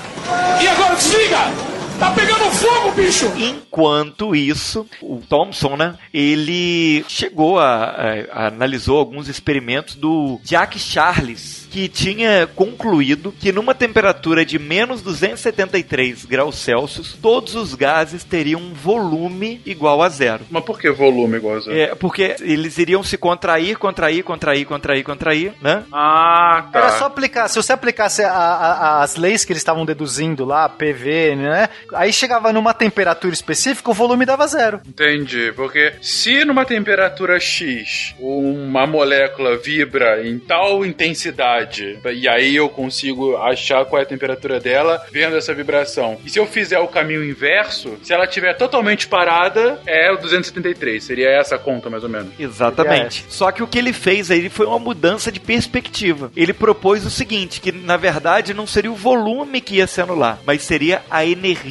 E 0.61 0.67
agora 0.67 0.95
desliga! 0.95 1.76
Tá 1.99 2.11
pegando 2.11 2.51
fogo, 2.51 2.91
bicho! 2.91 3.25
Enquanto 3.37 4.35
isso, 4.35 4.85
o 5.01 5.19
Thomson, 5.27 5.75
né, 5.75 5.95
ele 6.13 7.03
chegou 7.07 7.59
a, 7.59 7.65
a- 7.85 8.25
a- 8.31 8.47
analisou 8.47 8.97
alguns 8.99 9.27
experimentos 9.27 9.95
do 9.95 10.39
Jack 10.43 10.77
Charles, 10.79 11.67
que 11.71 11.87
tinha 11.87 12.47
concluído 12.55 13.31
que 13.31 13.51
numa 13.51 13.73
temperatura 13.73 14.45
de 14.45 14.57
menos 14.59 15.01
273 15.01 16.25
graus 16.25 16.55
Celsius, 16.57 17.17
todos 17.21 17.55
os 17.55 17.73
gases 17.73 18.23
teriam 18.23 18.61
um 18.61 18.73
volume 18.73 19.59
igual 19.65 20.01
a 20.01 20.09
zero. 20.09 20.45
Mas 20.49 20.63
por 20.63 20.79
que 20.79 20.89
volume 20.91 21.37
igual 21.37 21.57
a 21.57 21.59
zero? 21.61 21.77
É, 21.77 21.95
porque 21.95 22.35
eles 22.41 22.77
iriam 22.77 23.01
se 23.03 23.17
contrair, 23.17 23.77
contrair, 23.77 24.23
contrair, 24.23 24.65
contrair, 24.65 25.03
contrair, 25.03 25.53
né? 25.61 25.83
Ah, 25.91 26.67
tá. 26.71 26.79
Era 26.79 26.89
só 26.99 27.05
aplicar, 27.05 27.47
se 27.47 27.55
você 27.61 27.73
aplicasse 27.73 28.23
a- 28.23 28.31
a- 28.31 29.03
as 29.03 29.15
leis 29.15 29.43
que 29.43 29.51
eles 29.51 29.61
estavam 29.61 29.85
deduzindo 29.85 30.45
lá, 30.45 30.69
PV, 30.69 31.35
né? 31.35 31.69
Aí 31.93 32.11
chegava 32.11 32.53
numa 32.53 32.73
temperatura 32.73 33.33
específica, 33.33 33.91
o 33.91 33.93
volume 33.93 34.25
dava 34.25 34.47
zero. 34.47 34.81
Entendi, 34.87 35.51
porque 35.55 35.93
se 36.01 36.45
numa 36.45 36.65
temperatura 36.65 37.39
X 37.39 38.15
uma 38.19 38.85
molécula 38.85 39.57
vibra 39.57 40.25
em 40.27 40.39
tal 40.39 40.85
intensidade, 40.85 41.99
e 42.13 42.27
aí 42.27 42.55
eu 42.55 42.69
consigo 42.69 43.37
achar 43.37 43.85
qual 43.85 44.01
é 44.01 44.03
a 44.03 44.07
temperatura 44.07 44.59
dela 44.59 45.03
vendo 45.11 45.35
essa 45.35 45.53
vibração. 45.53 46.19
E 46.25 46.29
se 46.29 46.39
eu 46.39 46.45
fizer 46.45 46.79
o 46.79 46.87
caminho 46.87 47.23
inverso, 47.23 47.97
se 48.03 48.13
ela 48.13 48.25
estiver 48.25 48.53
totalmente 48.53 49.07
parada, 49.07 49.79
é 49.85 50.11
o 50.11 50.17
273. 50.17 51.03
Seria 51.03 51.29
essa 51.29 51.55
a 51.55 51.59
conta, 51.59 51.89
mais 51.89 52.03
ou 52.03 52.09
menos. 52.09 52.31
Exatamente. 52.39 53.25
Só 53.29 53.51
que 53.51 53.61
o 53.61 53.67
que 53.67 53.77
ele 53.77 53.93
fez 53.93 54.31
aí 54.31 54.49
foi 54.49 54.65
uma 54.65 54.79
mudança 54.79 55.31
de 55.31 55.39
perspectiva. 55.39 56.31
Ele 56.35 56.53
propôs 56.53 57.05
o 57.05 57.09
seguinte, 57.09 57.59
que 57.59 57.71
na 57.71 57.97
verdade 57.97 58.53
não 58.53 58.65
seria 58.65 58.91
o 58.91 58.95
volume 58.95 59.59
que 59.59 59.75
ia 59.75 59.87
se 59.87 60.01
anular, 60.01 60.39
mas 60.45 60.61
seria 60.61 61.01
a 61.09 61.25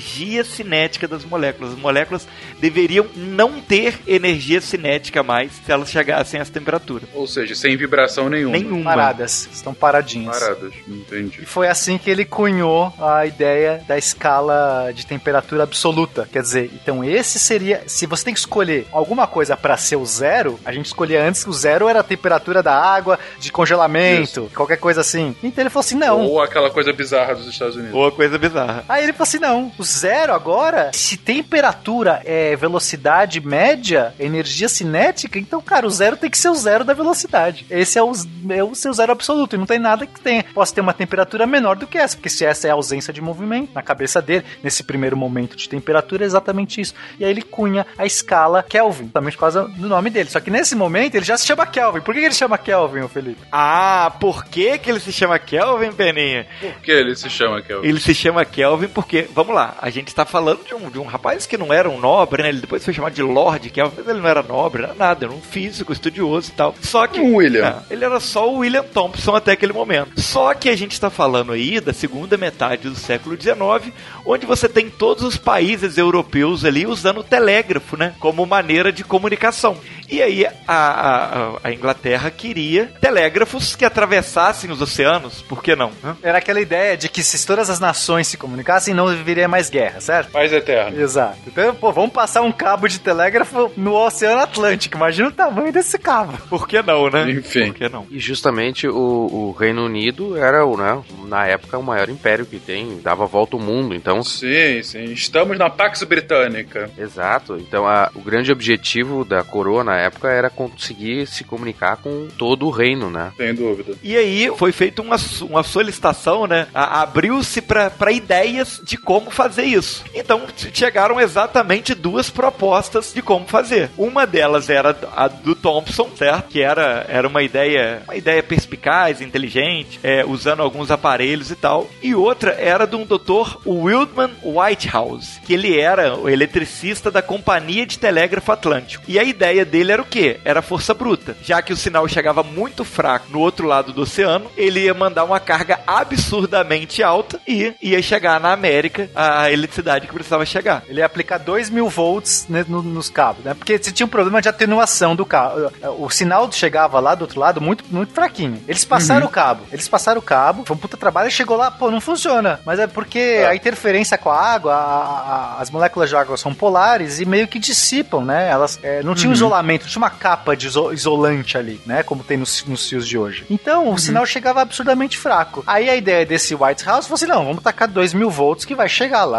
energia 0.06 0.44
cinética 0.44 1.08
das 1.08 1.24
moléculas. 1.24 1.72
As 1.72 1.78
moléculas 1.78 2.28
deveriam 2.60 3.06
não 3.14 3.60
ter 3.60 3.98
energia 4.06 4.60
cinética 4.60 5.22
mais 5.22 5.52
se 5.52 5.70
elas 5.70 5.90
chegassem 5.90 6.38
a 6.38 6.42
essa 6.42 6.52
temperatura. 6.52 7.04
Ou 7.12 7.26
seja, 7.26 7.54
sem 7.54 7.76
vibração 7.76 8.28
nenhuma. 8.28 8.56
Nenhuma. 8.56 8.90
Paradas, 8.90 9.48
estão 9.52 9.74
paradinhas. 9.74 10.38
Paradas, 10.38 10.72
entendi. 10.86 11.42
E 11.42 11.46
foi 11.46 11.68
assim 11.68 11.98
que 11.98 12.08
ele 12.08 12.24
cunhou 12.24 12.92
a 12.98 13.26
ideia 13.26 13.82
da 13.86 13.98
escala 13.98 14.92
de 14.94 15.04
temperatura 15.04 15.64
absoluta. 15.64 16.28
Quer 16.32 16.42
dizer, 16.42 16.70
então 16.74 17.02
esse 17.04 17.38
seria. 17.38 17.82
Se 17.86 18.06
você 18.06 18.24
tem 18.24 18.34
que 18.34 18.40
escolher 18.40 18.86
alguma 18.92 19.26
coisa 19.26 19.56
para 19.56 19.76
ser 19.76 19.96
o 19.96 20.06
zero, 20.06 20.58
a 20.64 20.72
gente 20.72 20.86
escolhia 20.86 21.22
antes 21.22 21.42
que 21.42 21.50
o 21.50 21.52
zero 21.52 21.88
era 21.88 22.00
a 22.00 22.04
temperatura 22.04 22.62
da 22.62 22.74
água, 22.74 23.18
de 23.38 23.50
congelamento, 23.50 24.50
qualquer 24.54 24.76
coisa 24.76 25.00
assim. 25.00 25.34
Então 25.42 25.62
ele 25.62 25.70
falou 25.70 25.84
assim: 25.84 25.96
não. 25.96 26.20
Ou 26.22 26.40
aquela 26.40 26.70
coisa 26.70 26.92
bizarra 26.92 27.34
dos 27.34 27.46
Estados 27.46 27.74
Unidos. 27.74 27.92
Boa 27.92 28.12
coisa 28.12 28.38
bizarra. 28.38 28.84
Aí 28.88 29.02
ele 29.02 29.12
falou 29.12 29.24
assim: 29.24 29.38
não, 29.38 29.72
o 29.78 29.84
zero 29.96 30.32
agora, 30.32 30.90
se 30.92 31.16
temperatura 31.16 32.22
é 32.24 32.54
velocidade 32.56 33.40
média, 33.40 34.14
energia 34.18 34.68
cinética, 34.68 35.38
então, 35.38 35.60
cara, 35.60 35.86
o 35.86 35.90
zero 35.90 36.16
tem 36.16 36.30
que 36.30 36.38
ser 36.38 36.48
o 36.48 36.54
zero 36.54 36.84
da 36.84 36.94
velocidade. 36.94 37.66
Esse 37.70 37.98
é 37.98 38.02
o, 38.02 38.12
é 38.50 38.62
o 38.62 38.74
seu 38.74 38.92
zero 38.92 39.12
absoluto. 39.12 39.56
E 39.56 39.58
não 39.58 39.66
tem 39.66 39.78
nada 39.78 40.06
que 40.06 40.20
tenha. 40.20 40.44
Possa 40.54 40.74
ter 40.74 40.80
uma 40.80 40.92
temperatura 40.92 41.46
menor 41.46 41.76
do 41.76 41.86
que 41.86 41.98
essa, 41.98 42.16
porque 42.16 42.28
se 42.28 42.44
essa 42.44 42.68
é 42.68 42.70
a 42.70 42.74
ausência 42.74 43.12
de 43.12 43.20
movimento 43.20 43.70
na 43.74 43.82
cabeça 43.82 44.20
dele, 44.20 44.44
nesse 44.62 44.82
primeiro 44.82 45.16
momento 45.16 45.56
de 45.56 45.68
temperatura, 45.68 46.24
é 46.24 46.26
exatamente 46.26 46.80
isso. 46.80 46.94
E 47.18 47.24
aí 47.24 47.30
ele 47.30 47.42
cunha 47.42 47.86
a 47.96 48.04
escala 48.04 48.62
Kelvin, 48.62 49.08
também 49.08 49.32
por 49.32 49.40
causa 49.40 49.64
do 49.64 49.88
nome 49.88 50.10
dele. 50.10 50.30
Só 50.30 50.40
que 50.40 50.50
nesse 50.50 50.74
momento 50.74 51.14
ele 51.14 51.24
já 51.24 51.36
se 51.36 51.46
chama 51.46 51.66
Kelvin. 51.66 52.00
Por 52.00 52.14
que 52.14 52.20
que 52.20 52.26
ele 52.26 52.34
chama 52.34 52.58
Kelvin, 52.58 53.00
ô 53.00 53.08
Felipe? 53.08 53.40
Ah, 53.50 54.12
por 54.20 54.44
que, 54.44 54.78
que 54.78 54.90
ele 54.90 55.00
se 55.00 55.12
chama 55.12 55.38
Kelvin, 55.38 55.92
Peninha? 55.92 56.46
Por 56.60 56.72
que 56.80 56.90
ele 56.90 57.14
se 57.14 57.30
chama 57.30 57.62
Kelvin? 57.62 57.88
Ele 57.88 58.00
se 58.00 58.14
chama 58.14 58.44
Kelvin 58.44 58.88
porque, 58.88 59.28
vamos 59.34 59.54
lá, 59.54 59.76
a 59.86 59.90
gente 59.90 60.08
está 60.08 60.24
falando 60.24 60.64
de 60.64 60.74
um, 60.74 60.90
de 60.90 60.98
um 60.98 61.04
rapaz 61.04 61.46
que 61.46 61.56
não 61.56 61.72
era 61.72 61.88
um 61.88 62.00
nobre, 62.00 62.42
né? 62.42 62.48
Ele 62.48 62.60
depois 62.60 62.84
foi 62.84 62.92
chamado 62.92 63.14
de 63.14 63.22
Lord 63.22 63.70
Kelvin, 63.70 63.94
mas 63.98 64.08
ele 64.08 64.20
não 64.20 64.28
era 64.28 64.42
nobre, 64.42 64.82
não 64.82 64.88
era 64.88 64.98
nada, 64.98 65.26
era 65.26 65.32
um 65.32 65.40
físico, 65.40 65.92
estudioso 65.92 66.50
e 66.50 66.54
tal. 66.54 66.74
Só 66.82 67.06
que. 67.06 67.20
Um 67.20 67.36
William. 67.36 67.64
Ah, 67.64 67.82
ele 67.88 68.04
era 68.04 68.18
só 68.18 68.50
o 68.50 68.58
William 68.58 68.82
Thompson 68.82 69.36
até 69.36 69.52
aquele 69.52 69.72
momento. 69.72 70.20
Só 70.20 70.52
que 70.54 70.68
a 70.68 70.76
gente 70.76 70.90
está 70.90 71.08
falando 71.08 71.52
aí 71.52 71.78
da 71.78 71.92
segunda 71.92 72.36
metade 72.36 72.88
do 72.88 72.96
século 72.96 73.40
XIX, 73.40 73.94
onde 74.24 74.44
você 74.44 74.68
tem 74.68 74.90
todos 74.90 75.22
os 75.22 75.36
países 75.36 75.96
europeus 75.96 76.64
ali 76.64 76.84
usando 76.84 77.20
o 77.20 77.24
telégrafo, 77.24 77.96
né? 77.96 78.12
Como 78.18 78.44
maneira 78.44 78.90
de 78.90 79.04
comunicação. 79.04 79.78
E 80.08 80.20
aí 80.20 80.46
a, 80.46 80.52
a, 80.66 81.58
a 81.62 81.72
Inglaterra 81.72 82.28
queria 82.28 82.92
telégrafos 83.00 83.76
que 83.76 83.84
atravessassem 83.84 84.70
os 84.70 84.82
oceanos, 84.82 85.42
por 85.42 85.62
que 85.62 85.76
não? 85.76 85.92
né? 86.02 86.16
Era 86.22 86.38
aquela 86.38 86.60
ideia 86.60 86.96
de 86.96 87.08
que 87.08 87.22
se 87.22 87.46
todas 87.46 87.70
as 87.70 87.78
nações 87.78 88.26
se 88.26 88.36
comunicassem, 88.36 88.94
não 88.94 89.08
viria 89.22 89.46
mais 89.46 89.70
guerra, 89.76 90.00
certo? 90.00 90.30
Paz 90.30 90.52
eterna. 90.52 91.00
Exato. 91.00 91.36
Então, 91.46 91.74
pô, 91.74 91.92
vamos 91.92 92.12
passar 92.12 92.42
um 92.42 92.52
cabo 92.52 92.88
de 92.88 92.98
telégrafo 92.98 93.70
no 93.76 93.92
Oceano 93.94 94.40
Atlântico. 94.40 94.96
Imagina 94.96 95.28
o 95.28 95.32
tamanho 95.32 95.72
desse 95.72 95.98
cabo. 95.98 96.36
Por 96.48 96.66
que 96.66 96.80
não, 96.82 97.10
né? 97.10 97.30
Enfim. 97.30 97.66
Por 97.66 97.74
que 97.74 97.88
não? 97.88 98.06
E 98.10 98.18
justamente 98.18 98.88
o, 98.88 98.94
o 98.96 99.56
Reino 99.58 99.84
Unido 99.84 100.36
era, 100.36 100.64
o, 100.64 100.76
né, 100.76 101.02
na 101.26 101.46
época, 101.46 101.76
o 101.78 101.82
maior 101.82 102.08
império 102.08 102.46
que 102.46 102.58
tem, 102.58 102.98
dava 103.02 103.26
volta 103.26 103.56
ao 103.56 103.62
mundo, 103.62 103.94
então... 103.94 104.22
Sim, 104.22 104.82
sim. 104.82 105.04
Estamos 105.04 105.58
na 105.58 105.68
Pax 105.68 106.02
Britânica. 106.04 106.90
Exato, 106.98 107.56
então 107.56 107.86
a- 107.86 108.10
o 108.14 108.20
grande 108.20 108.50
objetivo 108.52 109.24
da 109.24 109.42
coroa 109.44 109.84
na 109.84 109.96
época 109.98 110.28
era 110.30 110.48
conseguir 110.48 111.26
se 111.26 111.44
comunicar 111.44 111.96
com 111.98 112.28
todo 112.38 112.66
o 112.66 112.70
reino, 112.70 113.10
né? 113.10 113.32
Sem 113.36 113.54
dúvida. 113.54 113.94
E 114.02 114.16
aí 114.16 114.50
foi 114.56 114.72
feita 114.72 115.02
uma, 115.02 115.16
uma 115.42 115.62
solicitação, 115.62 116.46
né? 116.46 116.66
Abriu-se 116.74 117.60
para 117.60 118.10
ideias 118.12 118.80
de 118.84 118.96
como 118.96 119.30
fazer 119.30 119.65
isso. 119.66 120.04
Então 120.14 120.42
chegaram 120.72 121.20
exatamente 121.20 121.94
duas 121.94 122.30
propostas 122.30 123.12
de 123.12 123.22
como 123.22 123.46
fazer. 123.46 123.90
Uma 123.96 124.26
delas 124.26 124.70
era 124.70 124.96
a 125.14 125.28
do 125.28 125.54
Thompson, 125.54 126.10
certo? 126.16 126.48
Que 126.48 126.62
era, 126.62 127.04
era 127.08 127.28
uma 127.28 127.42
ideia, 127.42 128.02
uma 128.04 128.16
ideia 128.16 128.42
perspicaz, 128.42 129.20
inteligente, 129.20 129.98
é, 130.02 130.24
usando 130.24 130.62
alguns 130.62 130.90
aparelhos 130.90 131.50
e 131.50 131.56
tal. 131.56 131.88
E 132.02 132.14
outra 132.14 132.52
era 132.52 132.86
de 132.86 132.96
um 132.96 133.04
Dr. 133.04 133.58
Wildman 133.66 134.30
Whitehouse, 134.42 135.40
que 135.40 135.54
ele 135.54 135.78
era 135.78 136.16
o 136.16 136.28
eletricista 136.28 137.10
da 137.10 137.22
Companhia 137.22 137.86
de 137.86 137.98
Telégrafo 137.98 138.52
Atlântico. 138.52 139.04
E 139.08 139.18
a 139.18 139.24
ideia 139.24 139.64
dele 139.64 139.92
era 139.92 140.02
o 140.02 140.06
quê? 140.06 140.38
Era 140.44 140.62
força 140.62 140.94
bruta. 140.94 141.36
Já 141.42 141.60
que 141.62 141.72
o 141.72 141.76
sinal 141.76 142.06
chegava 142.08 142.42
muito 142.42 142.84
fraco 142.84 143.26
no 143.30 143.40
outro 143.40 143.66
lado 143.66 143.92
do 143.92 144.02
oceano, 144.02 144.50
ele 144.56 144.80
ia 144.80 144.94
mandar 144.94 145.24
uma 145.24 145.40
carga 145.40 145.80
absurdamente 145.86 147.02
alta 147.02 147.40
e 147.46 147.74
ia 147.80 148.02
chegar 148.02 148.40
na 148.40 148.52
América 148.52 149.10
a 149.14 149.50
eletricidade 149.56 150.06
que 150.06 150.12
precisava 150.12 150.44
chegar. 150.46 150.82
Ele 150.88 151.00
ia 151.00 151.06
aplicar 151.06 151.38
2 151.38 151.70
mil 151.70 151.88
volts 151.88 152.46
né, 152.48 152.64
no- 152.68 152.82
nos 152.82 153.08
cabos, 153.08 153.44
né? 153.44 153.54
Porque 153.54 153.78
você 153.78 153.90
tinha 153.92 154.06
um 154.06 154.10
problema 154.10 154.40
de 154.42 154.48
atenuação 154.48 155.14
do 155.16 155.24
cabo. 155.24 155.70
O 155.98 156.08
sinal 156.10 156.50
chegava 156.52 157.00
lá 157.00 157.14
do 157.14 157.22
outro 157.22 157.40
lado 157.40 157.60
muito, 157.60 157.84
muito 157.90 158.12
fraquinho. 158.12 158.62
Eles 158.68 158.84
passaram 158.84 159.26
o 159.26 159.30
cabo. 159.30 159.62
Eles 159.72 159.88
passaram 159.88 160.18
o 160.18 160.22
cabo, 160.22 160.64
foi 160.64 160.76
um 160.76 160.78
puta 160.78 160.96
trabalho 160.96 161.28
e 161.28 161.32
chegou 161.32 161.56
lá, 161.56 161.70
pô, 161.70 161.90
não 161.90 162.00
funciona. 162.00 162.60
Mas 162.64 162.78
é 162.78 162.86
porque 162.86 163.44
a 163.48 163.54
interferência 163.54 164.16
com 164.18 164.30
a 164.30 164.40
água, 164.40 164.74
a- 164.74 164.76
a- 164.78 165.60
as 165.60 165.70
moléculas 165.70 166.08
de 166.08 166.16
água 166.16 166.36
são 166.36 166.54
polares 166.54 167.20
e 167.20 167.24
meio 167.24 167.48
que 167.48 167.58
dissipam, 167.58 168.22
né? 168.24 168.48
Elas 168.48 168.78
é, 168.82 169.02
não 169.02 169.14
tinha 169.14 169.30
um 169.30 169.32
isolamento, 169.32 169.86
tinha 169.86 170.00
uma 170.02 170.10
capa 170.10 170.56
de 170.56 170.66
iso- 170.66 170.92
isolante 170.92 171.56
ali, 171.58 171.80
né? 171.86 172.02
Como 172.02 172.22
tem 172.22 172.36
nos, 172.36 172.64
nos 172.66 172.88
fios 172.88 173.06
de 173.06 173.16
hoje. 173.18 173.44
Então, 173.50 173.90
o 173.92 173.98
sinal 173.98 174.26
chegava 174.26 174.60
absurdamente 174.60 175.18
fraco. 175.18 175.62
Aí 175.66 175.88
a 175.88 175.96
ideia 175.96 176.24
desse 176.26 176.54
White 176.54 176.84
House 176.84 177.06
foi 177.06 177.14
assim: 177.14 177.26
não, 177.26 177.44
vamos 177.44 177.62
tacar 177.62 177.88
2 177.88 178.12
mil 178.14 178.30
volts 178.30 178.64
que 178.64 178.74
vai 178.74 178.88
chegar 178.88 179.24
lá 179.24 179.35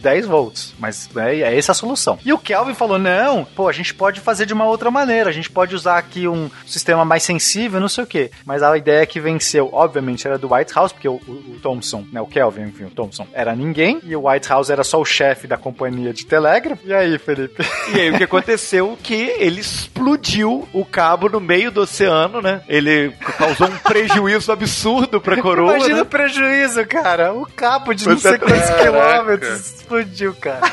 10 0.00 0.26
volts. 0.26 0.74
Mas 0.78 1.08
né, 1.14 1.38
é 1.40 1.56
essa 1.56 1.72
a 1.72 1.74
solução. 1.74 2.18
E 2.24 2.32
o 2.32 2.38
Kelvin 2.38 2.74
falou: 2.74 2.98
não, 2.98 3.44
pô, 3.44 3.68
a 3.68 3.72
gente 3.72 3.94
pode 3.94 4.20
fazer 4.20 4.46
de 4.46 4.52
uma 4.52 4.66
outra 4.66 4.90
maneira, 4.90 5.30
a 5.30 5.32
gente 5.32 5.50
pode 5.50 5.74
usar 5.74 5.98
aqui 5.98 6.28
um 6.28 6.50
sistema 6.66 7.04
mais 7.04 7.22
sensível, 7.22 7.80
não 7.80 7.88
sei 7.88 8.04
o 8.04 8.06
quê. 8.06 8.30
Mas 8.44 8.62
a 8.62 8.76
ideia 8.76 9.04
que 9.06 9.20
venceu, 9.20 9.70
obviamente, 9.72 10.26
era 10.26 10.38
do 10.38 10.52
White 10.52 10.74
House, 10.74 10.92
porque 10.92 11.08
o, 11.08 11.20
o, 11.26 11.30
o 11.30 11.58
Thompson, 11.62 12.04
né, 12.12 12.20
o 12.20 12.26
Kelvin, 12.26 12.62
enfim, 12.62 12.84
o 12.84 12.90
Thompson, 12.90 13.26
era 13.32 13.54
ninguém, 13.54 14.00
e 14.04 14.14
o 14.14 14.28
White 14.28 14.48
House 14.48 14.70
era 14.70 14.84
só 14.84 15.00
o 15.00 15.04
chefe 15.04 15.46
da 15.46 15.56
companhia 15.56 16.12
de 16.12 16.24
telégrafo. 16.26 16.82
E 16.84 16.94
aí, 16.94 17.18
Felipe? 17.18 17.62
E 17.92 18.00
aí 18.00 18.10
o 18.10 18.16
que 18.16 18.24
aconteceu? 18.24 18.96
Que 19.02 19.34
ele 19.38 19.60
explodiu 19.60 20.66
o 20.72 20.84
cabo 20.84 21.28
no 21.28 21.40
meio 21.40 21.70
do 21.70 21.82
oceano, 21.82 22.40
né? 22.40 22.62
Ele 22.68 23.12
causou 23.36 23.66
um 23.66 23.76
prejuízo 23.78 24.50
absurdo 24.50 25.20
pra 25.20 25.40
coroa. 25.42 25.76
Imagina 25.76 25.96
né? 25.96 26.02
o 26.02 26.06
prejuízo, 26.06 26.86
cara. 26.86 27.34
O 27.34 27.44
cabo 27.44 27.92
de 27.92 28.08
não 28.08 28.16
sei 28.16 28.38
quantos 28.38 28.70
Caraca. 28.70 28.82
quilômetros 28.82 29.21
explodiu, 29.54 30.34
cara. 30.34 30.70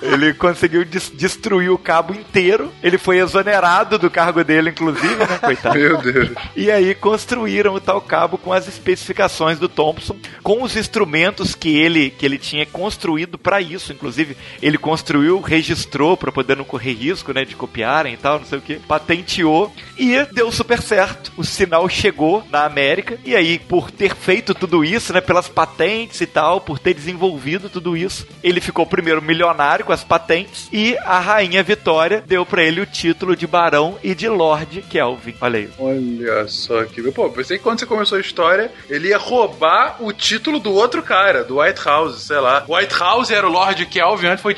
Ele 0.00 0.32
conseguiu 0.32 0.84
des- 0.84 1.10
destruir 1.14 1.70
o 1.70 1.78
cabo 1.78 2.14
inteiro. 2.14 2.72
Ele 2.82 2.96
foi 2.98 3.18
exonerado 3.18 3.98
do 3.98 4.08
cargo 4.10 4.42
dele, 4.44 4.70
inclusive, 4.70 5.16
né, 5.16 5.38
coitado? 5.40 5.78
Meu 5.78 5.98
Deus. 5.98 6.30
E 6.56 6.70
aí 6.70 6.94
construíram 6.94 7.74
o 7.74 7.80
tal 7.80 8.00
cabo 8.00 8.38
com 8.38 8.52
as 8.52 8.68
especificações 8.68 9.58
do 9.58 9.68
Thompson, 9.68 10.16
com 10.42 10.62
os 10.62 10.76
instrumentos 10.76 11.54
que 11.54 11.76
ele, 11.76 12.10
que 12.10 12.24
ele 12.24 12.38
tinha 12.38 12.64
construído 12.64 13.36
para 13.36 13.60
isso. 13.60 13.92
Inclusive, 13.92 14.36
ele 14.62 14.78
construiu, 14.78 15.40
registrou 15.40 16.16
para 16.16 16.30
poder 16.32 16.56
não 16.56 16.64
correr 16.64 16.92
risco, 16.92 17.32
né, 17.32 17.44
de 17.44 17.56
copiarem 17.56 18.14
e 18.14 18.16
tal, 18.16 18.38
não 18.38 18.46
sei 18.46 18.58
o 18.58 18.62
que. 18.62 18.76
Patenteou 18.76 19.72
e 19.98 20.24
deu 20.32 20.50
super 20.52 20.80
certo. 20.80 21.32
O 21.36 21.44
sinal 21.44 21.88
chegou 21.88 22.46
na 22.50 22.64
América 22.64 23.18
e 23.24 23.34
aí, 23.34 23.58
por 23.58 23.90
ter 23.90 24.14
feito 24.14 24.54
tudo 24.54 24.84
isso, 24.84 25.12
né, 25.12 25.20
pelas 25.20 25.48
patentes 25.48 26.20
e 26.20 26.26
tal, 26.26 26.60
por 26.60 26.78
ter 26.78 26.94
desenvolvido 26.94 27.68
tudo 27.68 27.96
isso, 27.96 28.26
ele 28.42 28.60
ficou 28.60 28.86
primeiro 28.86 29.20
milionário 29.20 29.57
com 29.84 29.92
as 29.92 30.04
patentes 30.04 30.68
e 30.72 30.96
a 31.04 31.18
rainha 31.18 31.62
Vitória 31.64 32.22
deu 32.24 32.46
para 32.46 32.62
ele 32.62 32.80
o 32.80 32.86
título 32.86 33.34
de 33.34 33.46
barão 33.46 33.98
e 34.04 34.14
de 34.14 34.28
Lord 34.28 34.82
Kelvin. 34.82 35.34
Olha 35.40 35.58
aí. 35.58 35.70
Olha 35.78 36.46
só 36.46 36.84
que. 36.84 37.02
Pô, 37.10 37.28
pensei 37.30 37.58
que 37.58 37.64
quando 37.64 37.80
você 37.80 37.86
começou 37.86 38.18
a 38.18 38.20
história, 38.20 38.70
ele 38.88 39.08
ia 39.08 39.18
roubar 39.18 39.96
o 40.00 40.12
título 40.12 40.60
do 40.60 40.72
outro 40.72 41.02
cara, 41.02 41.42
do 41.42 41.60
White 41.60 41.80
House, 41.84 42.22
sei 42.22 42.38
lá. 42.38 42.64
White 42.68 42.94
House 42.98 43.30
era 43.30 43.46
o 43.48 43.50
Lord 43.50 43.84
Kelvin, 43.86 44.28
antes 44.28 44.42
foi 44.42 44.54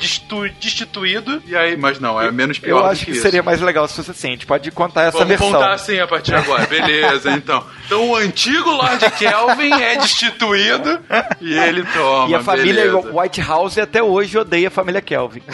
destituído, 0.59 1.41
e 1.47 1.55
aí. 1.55 1.75
Mas 1.75 1.99
não, 1.99 2.21
é 2.21 2.31
menos 2.31 2.59
pior 2.59 2.79
Eu 2.79 2.85
acho 2.85 3.05
que 3.05 3.11
isso. 3.11 3.21
seria 3.21 3.41
mais 3.41 3.59
legal 3.61 3.87
se 3.87 3.95
fosse 3.95 4.11
assim. 4.11 4.27
A 4.27 4.31
gente 4.31 4.45
pode 4.45 4.69
contar 4.71 5.03
essa 5.03 5.17
Vamos 5.17 5.29
versão. 5.29 5.51
contar 5.51 5.73
assim 5.73 5.99
a 5.99 6.07
partir 6.07 6.31
de 6.31 6.37
agora, 6.37 6.65
beleza, 6.67 7.31
então. 7.33 7.63
Então 7.85 8.09
o 8.09 8.15
antigo 8.15 8.69
Lord 8.69 9.09
Kelvin 9.17 9.73
é 9.73 9.95
destituído 9.97 10.99
e 11.39 11.53
ele 11.57 11.83
toma. 11.93 12.29
E 12.29 12.35
a 12.35 12.39
família 12.43 12.83
beleza. 12.83 13.11
White 13.11 13.41
House 13.41 13.77
até 13.77 14.01
hoje 14.03 14.37
odeia 14.37 14.67
a 14.67 14.71
família 14.71 14.90
Kelvin. 14.99 15.43